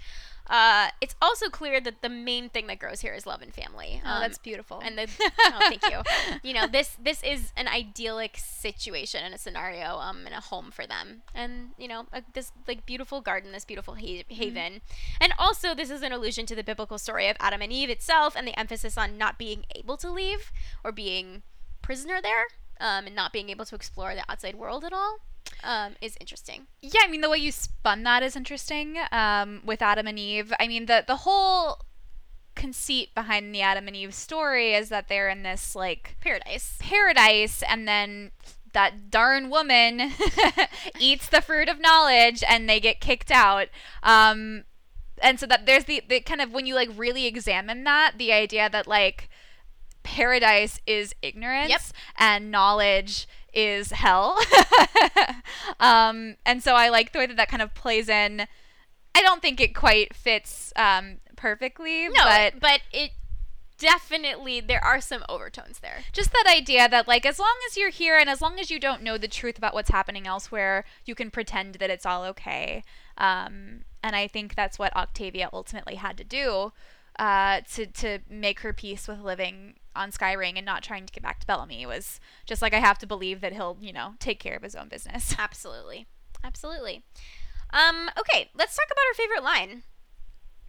uh, 0.50 0.88
it's 1.02 1.14
also 1.22 1.50
clear 1.50 1.82
that 1.82 2.02
the 2.02 2.08
main 2.08 2.48
thing 2.48 2.68
that 2.68 2.80
grows 2.80 3.02
here 3.02 3.14
is 3.14 3.26
love 3.26 3.42
and 3.42 3.54
family. 3.54 4.02
Oh, 4.06 4.10
Um, 4.10 4.22
that's 4.22 4.38
beautiful. 4.38 4.80
and 4.80 4.98
the 4.98 5.10
oh, 5.46 5.60
thank 5.60 5.84
you. 5.92 6.02
You 6.42 6.54
know 6.54 6.68
this 6.68 6.96
this 7.04 7.22
is 7.22 7.52
an 7.58 7.68
idyllic 7.68 8.38
situation 8.38 9.26
and 9.26 9.36
a 9.36 9.38
scenario 9.38 9.98
um 9.98 10.26
in 10.26 10.32
a 10.32 10.40
home 10.40 10.72
for 10.72 10.88
them, 10.88 11.24
and 11.36 11.72
you 11.78 11.90
know 11.90 12.06
a, 12.14 12.24
this 12.34 12.54
like 12.66 12.86
beautiful 12.86 13.20
garden, 13.20 13.52
this 13.52 13.66
beautiful 13.66 13.96
ha- 13.96 14.24
haven, 14.30 14.80
and 15.20 15.34
also 15.38 15.76
this 15.76 15.90
is 15.90 16.02
an 16.02 16.14
allusion 16.14 16.46
to 16.46 16.56
the 16.56 16.64
biblical 16.64 16.98
story 16.98 17.28
of 17.28 17.36
Adam 17.42 17.62
and 17.62 17.74
Eve 17.74 17.90
itself, 17.90 18.36
and 18.38 18.48
the 18.48 18.58
emphasis 18.58 18.98
on 18.98 19.18
not 19.18 19.38
being 19.38 19.66
able 19.76 19.98
to 19.98 20.10
leave 20.10 20.54
or 20.84 20.94
being 20.94 21.42
prisoner 21.88 22.22
there, 22.22 22.48
um, 22.82 23.08
and 23.08 23.16
not 23.16 23.32
being 23.32 23.50
able 23.50 23.64
to 23.64 23.74
explore 23.74 24.14
the 24.14 24.30
outside 24.30 24.56
world 24.56 24.84
at 24.84 24.92
all. 24.92 25.20
Um, 25.64 25.96
is 26.02 26.18
interesting. 26.20 26.68
yeah, 26.82 27.02
I 27.06 27.08
mean 27.08 27.22
the 27.22 27.30
way 27.30 27.38
you 27.38 27.54
spun 27.54 28.04
that 28.04 28.22
is 28.22 28.36
interesting. 28.36 28.98
Um, 29.14 29.62
with 29.66 29.82
Adam 29.82 30.06
and 30.06 30.20
Eve, 30.20 30.52
I 30.60 30.68
mean 30.68 30.88
the 30.88 31.06
the 31.08 31.16
whole 31.18 31.86
conceit 32.56 33.16
behind 33.16 33.56
the 33.56 33.62
Adam 33.62 33.88
and 33.88 33.96
Eve 33.96 34.14
story 34.14 34.74
is 34.74 34.90
that 34.90 35.08
they're 35.08 35.30
in 35.30 35.44
this 35.44 35.76
like 35.76 36.18
Paradise. 36.20 36.76
paradise 36.80 37.64
and 37.64 37.88
then 37.88 38.32
that 38.74 39.10
darn 39.10 39.50
woman 39.50 40.12
eats 41.00 41.30
the 41.30 41.42
fruit 41.42 41.70
of 41.70 41.80
knowledge 41.80 42.44
and 42.50 42.68
they 42.68 42.80
get 42.80 43.00
kicked 43.00 43.32
out 43.32 43.68
um 44.04 44.66
and 45.22 45.40
so 45.40 45.46
that 45.46 45.66
there's 45.66 45.86
the, 45.86 46.04
the 46.10 46.20
kind 46.20 46.42
of 46.42 46.52
when 46.52 46.66
you 46.66 46.76
like 46.76 46.90
really 46.96 47.26
examine 47.26 47.84
that 47.86 48.14
the 48.18 48.32
idea 48.34 48.70
that 48.70 48.88
like 48.88 49.30
paradise 50.08 50.80
is 50.88 51.14
ignorance 51.22 51.70
Yep. 51.70 51.82
and 52.18 52.50
knowledge 52.50 53.28
is 53.54 53.92
hell 53.92 54.38
um 55.80 56.36
and 56.46 56.64
so 56.64 56.74
i 56.76 56.88
like 56.90 57.12
the 57.12 57.20
way 57.20 57.26
that 57.26 57.36
that 57.38 57.50
kind 57.50 57.62
of 57.62 57.74
plays 57.74 58.08
in 58.10 58.48
i 59.14 59.22
don't 59.22 59.42
think 59.42 59.60
it 59.60 59.76
quite 59.76 60.16
fits 60.16 60.72
um 60.78 61.18
perfectly 61.36 62.08
No, 62.08 62.24
but 62.24 62.54
but 62.62 62.82
it 62.92 63.12
definitely 63.78 64.60
there 64.60 64.84
are 64.84 65.00
some 65.00 65.24
overtones 65.30 65.80
there. 65.80 66.00
just 66.12 66.32
that 66.32 66.46
idea 66.48 66.90
that 66.90 67.08
like 67.08 67.26
as 67.28 67.38
long 67.38 67.54
as 67.70 67.78
you're 67.78 67.92
here 67.92 68.18
and 68.18 68.28
as 68.30 68.42
long 68.42 68.60
as 68.60 68.72
you 68.72 68.80
don't 68.80 69.04
know 69.04 69.18
the 69.20 69.28
truth 69.28 69.58
about 69.58 69.74
what's 69.76 69.92
happening 69.92 70.26
elsewhere 70.26 70.84
you 71.06 71.14
can 71.14 71.30
pretend 71.30 71.76
that 71.76 71.90
it's 71.92 72.06
all 72.06 72.24
okay 72.24 72.84
um, 73.20 73.82
and 74.04 74.16
i 74.16 74.28
think 74.28 74.56
that's 74.56 74.80
what 74.80 74.96
octavia 74.96 75.50
ultimately 75.54 75.96
had 75.96 76.18
to 76.18 76.24
do 76.24 76.72
uh, 77.20 77.62
to, 77.74 77.88
to 77.88 78.20
make 78.30 78.60
her 78.60 78.72
peace 78.74 79.08
with 79.08 79.20
living 79.20 79.74
on 79.98 80.12
skyring 80.12 80.54
and 80.56 80.66
not 80.66 80.84
trying 80.84 81.06
to 81.06 81.14
get 81.14 81.24
back 81.24 81.40
to 81.40 81.48
bellamy 81.48 81.86
was 81.86 82.20
just 82.46 82.62
like 82.62 82.74
i 82.74 82.80
have 82.80 82.98
to 82.98 83.08
believe 83.08 83.42
that 83.42 83.54
he'll 83.54 83.78
you 83.82 83.92
know 83.92 84.14
take 84.20 84.40
care 84.40 84.56
of 84.56 84.64
his 84.64 84.76
own 84.76 84.88
business 84.88 85.36
Absolutely. 85.40 86.06
Absolutely. 86.44 87.04
Um, 87.72 88.10
okay, 88.18 88.50
let's 88.56 88.76
talk 88.76 88.86
about 88.86 89.04
our 89.10 89.14
favorite 89.16 89.44
line. 89.44 89.84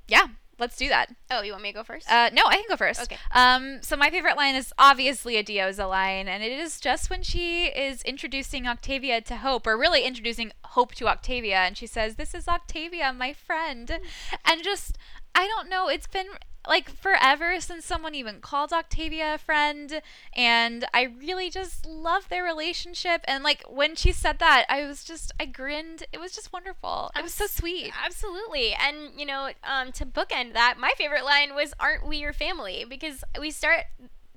yeah 0.09 0.29
let's 0.59 0.77
do 0.77 0.89
that 0.89 1.15
Oh, 1.31 1.43
you 1.43 1.53
want 1.53 1.63
me 1.63 1.71
to 1.71 1.75
go 1.79 1.85
first? 1.85 2.11
Uh, 2.11 2.31
no, 2.33 2.43
I 2.47 2.57
can 2.57 2.65
go 2.69 2.77
first. 2.77 3.03
Okay. 3.03 3.17
Um, 3.33 3.81
so 3.83 3.97
my 3.97 4.11
favorite 4.11 4.37
line 4.37 4.55
is 4.57 4.73
obviously 4.79 5.37
a 5.37 5.45
Diyoza 5.45 5.89
line, 5.89 6.27
and 6.27 6.43
it 6.43 6.51
is 6.51 6.81
just 6.81 7.11
when 7.11 7.23
she 7.23 7.67
is 7.67 8.03
introducing 8.03 8.67
Octavia 8.67 9.21
to 9.21 9.37
Hope, 9.37 9.67
or 9.69 9.77
really 9.79 10.03
introducing 10.03 10.51
Hope 10.65 10.95
to 10.97 11.07
Octavia, 11.07 11.59
and 11.59 11.77
she 11.77 11.87
says, 11.87 12.17
"This 12.17 12.35
is 12.35 12.49
Octavia, 12.49 13.13
my 13.13 13.33
friend," 13.35 14.01
and 14.45 14.65
just 14.65 14.97
I 15.35 15.47
don't 15.47 15.69
know, 15.69 15.87
it's 15.89 16.09
been 16.09 16.27
like 16.69 16.91
forever 16.91 17.61
since 17.61 17.87
someone 17.87 18.15
even 18.15 18.41
called 18.41 18.73
Octavia 18.73 19.35
a 19.35 19.39
friend, 19.39 20.03
and 20.37 20.85
I 20.93 21.05
really 21.19 21.51
just 21.51 21.87
love 21.87 22.29
their 22.29 22.45
relationship. 22.45 23.23
And 23.25 23.43
like 23.43 23.65
when 23.69 23.97
she 23.97 24.13
said 24.13 24.39
that, 24.39 24.67
I 24.69 24.85
was 24.87 25.03
just 25.03 25.33
I 25.41 25.47
grinned. 25.47 26.05
It 26.13 26.21
was 26.21 26.33
just 26.33 26.53
wonderful. 26.53 27.11
It 27.17 27.23
was 27.23 27.35
so 27.35 27.47
sweet. 27.47 27.93
Absolutely. 28.05 28.75
And, 28.75 29.19
you 29.19 29.27
know, 29.27 29.51
um, 29.65 29.93
to 29.93 30.05
bookend 30.05 30.53
that, 30.53 30.77
my 30.79 30.93
favorite 30.97 31.25
line 31.25 31.55
was, 31.55 31.73
Aren't 31.81 32.07
we 32.07 32.19
your 32.19 32.33
family? 32.33 32.85
Because 32.89 33.25
we 33.41 33.51
start, 33.51 33.85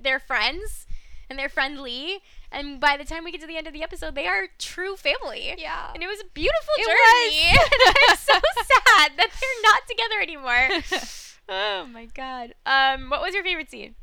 they're 0.01 0.19
friends 0.19 0.87
and 1.29 1.37
they're 1.37 1.49
friendly. 1.49 2.21
And 2.51 2.79
by 2.79 2.97
the 2.97 3.05
time 3.05 3.23
we 3.23 3.31
get 3.31 3.41
to 3.41 3.47
the 3.47 3.57
end 3.57 3.67
of 3.67 3.73
the 3.73 3.83
episode, 3.83 4.15
they 4.15 4.27
are 4.27 4.47
true 4.57 4.95
family. 4.95 5.53
Yeah. 5.57 5.91
And 5.93 6.03
it 6.03 6.07
was 6.07 6.19
a 6.19 6.29
beautiful 6.33 6.73
It 6.77 6.85
journey. 6.85 7.49
and 7.51 7.95
I'm 8.09 8.17
so 8.17 8.33
sad 8.63 9.11
that 9.17 9.29
they're 9.39 9.61
not 9.63 9.87
together 9.87 10.21
anymore. 10.21 10.81
oh 11.49 11.85
my 11.91 12.05
god. 12.05 12.55
Um, 12.65 13.09
what 13.09 13.21
was 13.21 13.33
your 13.33 13.43
favorite 13.43 13.69
scene? 13.69 13.95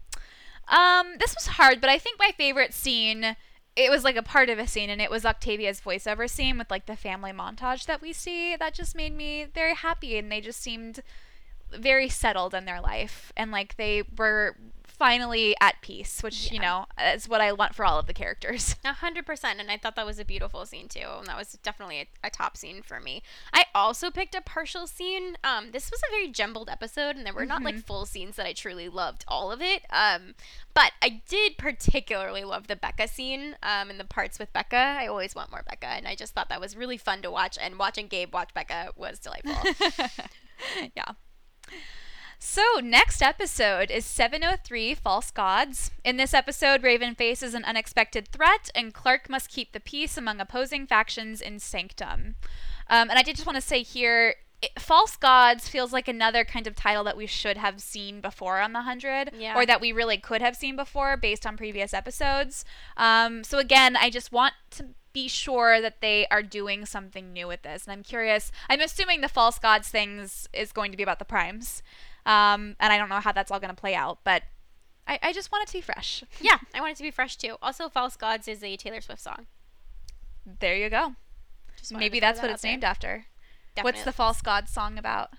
Um, 0.69 1.15
this 1.19 1.35
was 1.35 1.47
hard, 1.47 1.81
but 1.81 1.91
I 1.91 1.99
think 1.99 2.19
my 2.19 2.33
favorite 2.37 2.75
scene 2.75 3.37
it 3.79 3.91
was 3.93 4.03
like 4.03 4.17
a 4.17 4.23
part 4.25 4.51
of 4.51 4.59
a 4.59 4.67
scene 4.67 4.91
and 4.91 5.01
it 5.01 5.11
was 5.11 5.25
Octavia's 5.25 5.81
voiceover 5.81 6.29
scene 6.29 6.59
with 6.59 6.69
like 6.69 6.87
the 6.87 6.97
family 6.97 7.31
montage 7.31 7.87
that 7.87 8.03
we 8.03 8.13
see. 8.13 8.57
That 8.57 8.75
just 8.75 8.97
made 8.97 9.17
me 9.17 9.47
very 9.55 9.75
happy 9.75 10.19
and 10.19 10.33
they 10.33 10.41
just 10.41 10.61
seemed 10.61 11.01
very 11.73 12.09
settled 12.09 12.55
in 12.55 12.65
their 12.65 12.81
life 12.81 13.33
and 13.37 13.51
like 13.51 13.77
they 13.77 14.03
were 14.17 14.57
finally 14.99 15.55
at 15.61 15.81
peace, 15.81 16.23
which, 16.23 16.51
you 16.51 16.59
know, 16.59 16.87
is 17.15 17.29
what 17.29 17.41
I 17.41 17.53
want 17.53 17.75
for 17.75 17.85
all 17.85 17.99
of 17.99 18.07
the 18.07 18.13
characters. 18.13 18.75
A 18.85 18.93
hundred 18.93 19.25
percent, 19.25 19.61
and 19.61 19.71
I 19.71 19.77
thought 19.79 19.95
that 19.97 20.05
was 20.05 20.19
a 20.19 20.25
beautiful 20.25 20.67
scene 20.67 20.89
too, 20.89 21.07
and 21.19 21.27
that 21.27 21.37
was 21.37 21.57
definitely 21.63 22.01
a, 22.01 22.27
a 22.27 22.31
top 22.31 22.57
scene 22.57 22.83
for 22.83 22.99
me. 22.99 23.23
I 23.53 23.67
also 23.75 24.11
picked 24.11 24.35
a 24.35 24.41
partial 24.41 24.87
scene. 24.87 25.37
Um, 25.45 25.71
this 25.71 25.91
was 25.91 26.01
a 26.01 26.11
very 26.11 26.29
jumbled 26.29 26.69
episode, 26.69 27.17
and 27.17 27.25
there 27.25 27.33
were 27.33 27.47
not 27.47 27.63
like 27.63 27.79
full 27.79 28.07
scenes 28.07 28.37
that 28.37 28.47
I 28.47 28.53
truly 28.53 28.89
loved 28.89 29.25
all 29.29 29.53
of 29.53 29.63
it. 29.63 29.83
Um, 29.91 30.35
but 30.75 30.93
I 31.01 31.23
did 31.29 31.59
particularly 31.59 32.45
love 32.45 32.67
the 32.67 32.77
Becca 32.77 33.09
scene. 33.09 33.57
Um, 33.63 33.91
and 33.91 34.01
the 34.01 34.05
parts 34.05 34.39
with 34.39 34.53
Becca, 34.53 34.77
I 34.77 35.07
always 35.07 35.35
want 35.35 35.51
more 35.51 35.63
Becca, 35.69 35.87
and 35.87 36.09
I 36.09 36.17
just 36.17 36.35
thought 36.35 36.49
that 36.49 36.61
was 36.61 36.77
really 36.77 36.97
fun 36.97 37.23
to 37.23 37.31
watch. 37.31 37.57
And 37.61 37.79
watching 37.79 38.09
Gabe 38.09 38.35
watch 38.35 38.53
Becca 38.53 38.93
was 38.97 39.19
delightful. 39.21 39.55
yeah. 40.97 41.13
So, 42.41 42.63
next 42.81 43.21
episode 43.21 43.91
is 43.91 44.05
703 44.07 44.95
False 44.95 45.33
Gods. 45.33 45.91
In 46.05 46.17
this 46.19 46.33
episode, 46.33 46.85
Raven 46.85 47.17
faces 47.17 47.53
an 47.53 47.65
unexpected 47.65 48.29
threat, 48.29 48.71
and 48.77 48.95
Clarke 48.95 49.29
must 49.29 49.49
keep 49.51 49.73
the 49.73 49.81
peace 49.81 50.17
among 50.17 50.41
opposing 50.41 50.87
factions 50.87 51.41
in 51.41 51.59
Sanctum. 51.59 52.37
Um, 52.89 53.11
and 53.11 53.19
I 53.19 53.23
did 53.23 53.35
just 53.37 53.47
want 53.47 53.57
to 53.57 53.61
say 53.61 53.83
here 53.83 54.37
it, 54.63 54.71
False 54.79 55.17
Gods 55.17 55.69
feels 55.69 55.93
like 55.93 56.07
another 56.07 56.45
kind 56.45 56.67
of 56.69 56.77
title 56.77 57.03
that 57.05 57.17
we 57.17 57.27
should 57.27 57.57
have 57.57 57.81
seen 57.81 58.21
before 58.21 58.61
on 58.61 58.73
the 58.73 58.81
100, 58.81 59.33
Yeah. 59.37 59.57
or 59.57 59.67
that 59.67 59.81
we 59.81 59.91
really 59.93 60.17
could 60.17 60.41
have 60.41 60.57
seen 60.57 60.77
before 60.77 61.17
based 61.17 61.45
on 61.45 61.57
previous 61.57 61.93
episodes. 61.93 62.65
Um, 62.97 63.43
so, 63.43 63.59
again, 63.59 63.97
I 63.97 64.11
just 64.11 64.31
want 64.31 64.55
to 64.73 64.87
be 65.23 65.29
sure 65.29 65.81
that 65.81 66.01
they 66.01 66.27
are 66.31 66.43
doing 66.43 66.87
something 66.87 67.33
new 67.33 67.49
with 67.49 67.63
this. 67.63 67.85
And 67.85 67.93
I'm 67.93 68.03
curious. 68.03 68.53
I'm 68.69 68.81
assuming 68.81 69.21
the 69.21 69.29
false 69.29 69.59
gods 69.59 69.89
things 69.89 70.49
is 70.53 70.73
going 70.73 70.91
to 70.93 70.97
be 70.97 71.03
about 71.03 71.19
the 71.19 71.25
primes. 71.25 71.83
Um, 72.25 72.77
and 72.79 72.93
I 72.93 72.99
don't 72.99 73.09
know 73.09 73.21
how 73.21 73.33
that's 73.33 73.51
all 73.51 73.59
going 73.61 73.75
to 73.75 73.81
play 73.81 73.95
out, 73.95 74.19
but 74.23 74.43
I, 75.07 75.19
I 75.23 75.33
just 75.33 75.51
want 75.51 75.63
it 75.63 75.67
to 75.69 75.79
be 75.79 75.81
fresh. 75.81 76.23
yeah, 76.41 76.59
I 76.75 76.81
want 76.81 76.93
it 76.93 76.97
to 76.99 77.03
be 77.03 77.11
fresh 77.11 77.37
too. 77.37 77.57
Also, 77.61 77.89
False 77.89 78.17
Gods 78.17 78.47
is 78.47 78.63
a 78.63 78.77
Taylor 78.77 79.01
Swift 79.01 79.23
song. 79.23 79.47
There 80.61 80.77
you 80.77 80.89
go. 80.89 81.15
Just 81.77 81.93
Maybe 81.93 82.21
that's 82.21 82.41
that 82.41 82.47
what 82.47 82.53
it's 82.53 82.63
there. 82.63 82.73
named 82.73 82.85
after. 82.85 83.27
What's 83.81 84.03
the 84.03 84.13
false 84.13 84.43
gods 84.43 84.73
song 84.73 84.99
about? 84.99 85.31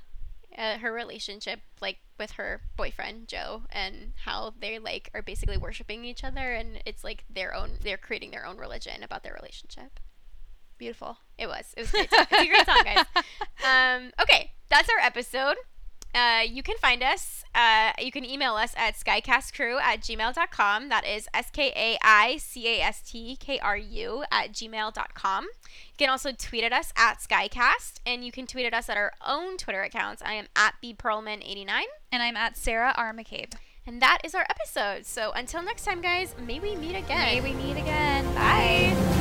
uh, 0.59 0.77
her 0.79 0.91
relationship 0.91 1.61
like 1.81 1.97
with 2.19 2.31
her 2.31 2.61
boyfriend 2.75 3.27
Joe 3.27 3.63
and 3.71 4.13
how 4.25 4.53
they 4.59 4.77
like 4.77 5.09
are 5.13 5.21
basically 5.21 5.57
worshiping 5.57 6.05
each 6.05 6.23
other 6.23 6.53
and 6.53 6.81
it's 6.85 7.03
like 7.03 7.23
their 7.29 7.55
own 7.55 7.71
they're 7.81 7.97
creating 7.97 8.31
their 8.31 8.45
own 8.45 8.57
religion 8.57 9.01
about 9.03 9.23
their 9.23 9.33
relationship. 9.33 9.99
Beautiful. 10.77 11.17
It 11.37 11.47
was. 11.47 11.73
It 11.75 11.81
was 11.81 11.89
a 11.89 11.97
great 11.97 12.09
song. 12.09 12.25
It's 12.31 12.41
a 12.41 12.47
great 12.47 12.65
song, 12.65 12.83
guys. 12.83 13.05
Um, 13.61 14.11
okay, 14.21 14.51
that's 14.69 14.87
our 14.87 15.05
episode. 15.05 15.57
Uh, 16.13 16.41
you 16.47 16.63
can 16.63 16.77
find 16.77 17.03
us. 17.03 17.43
Uh, 17.53 17.91
you 17.99 18.11
can 18.11 18.25
email 18.25 18.55
us 18.55 18.73
at 18.77 18.95
skaicastkru 18.95 19.79
at 19.79 20.01
gmail.com. 20.01 20.89
That 20.89 21.05
is 21.05 21.27
S 21.33 21.49
K 21.51 21.71
A 21.75 21.97
I 22.01 22.37
C 22.37 22.67
A 22.67 22.81
S 22.81 23.01
T 23.01 23.35
K 23.35 23.59
R 23.59 23.77
U 23.77 24.23
at 24.31 24.51
gmail.com. 24.51 25.43
You 25.43 25.97
can 25.97 26.09
also 26.09 26.31
tweet 26.31 26.63
at 26.63 26.73
us 26.73 26.93
at 26.95 27.19
Skycast, 27.19 27.99
and 28.05 28.23
you 28.23 28.31
can 28.31 28.47
tweet 28.47 28.65
at 28.65 28.73
us 28.73 28.89
at 28.89 28.97
our 28.97 29.11
own 29.25 29.57
Twitter 29.57 29.81
accounts. 29.81 30.21
I 30.25 30.33
am 30.33 30.47
at 30.55 30.75
bpearlman89. 30.83 31.81
And 32.11 32.23
I'm 32.23 32.35
at 32.35 32.57
Sarah 32.57 32.93
R. 32.97 33.13
McCabe. 33.13 33.53
And 33.85 34.01
that 34.01 34.19
is 34.23 34.35
our 34.35 34.45
episode. 34.49 35.05
So 35.05 35.31
until 35.31 35.61
next 35.63 35.85
time, 35.85 36.01
guys, 36.01 36.35
may 36.45 36.59
we 36.59 36.75
meet 36.75 36.95
again. 36.95 37.35
May 37.35 37.41
we 37.41 37.53
meet 37.53 37.77
again. 37.77 38.25
Bye. 38.35 39.18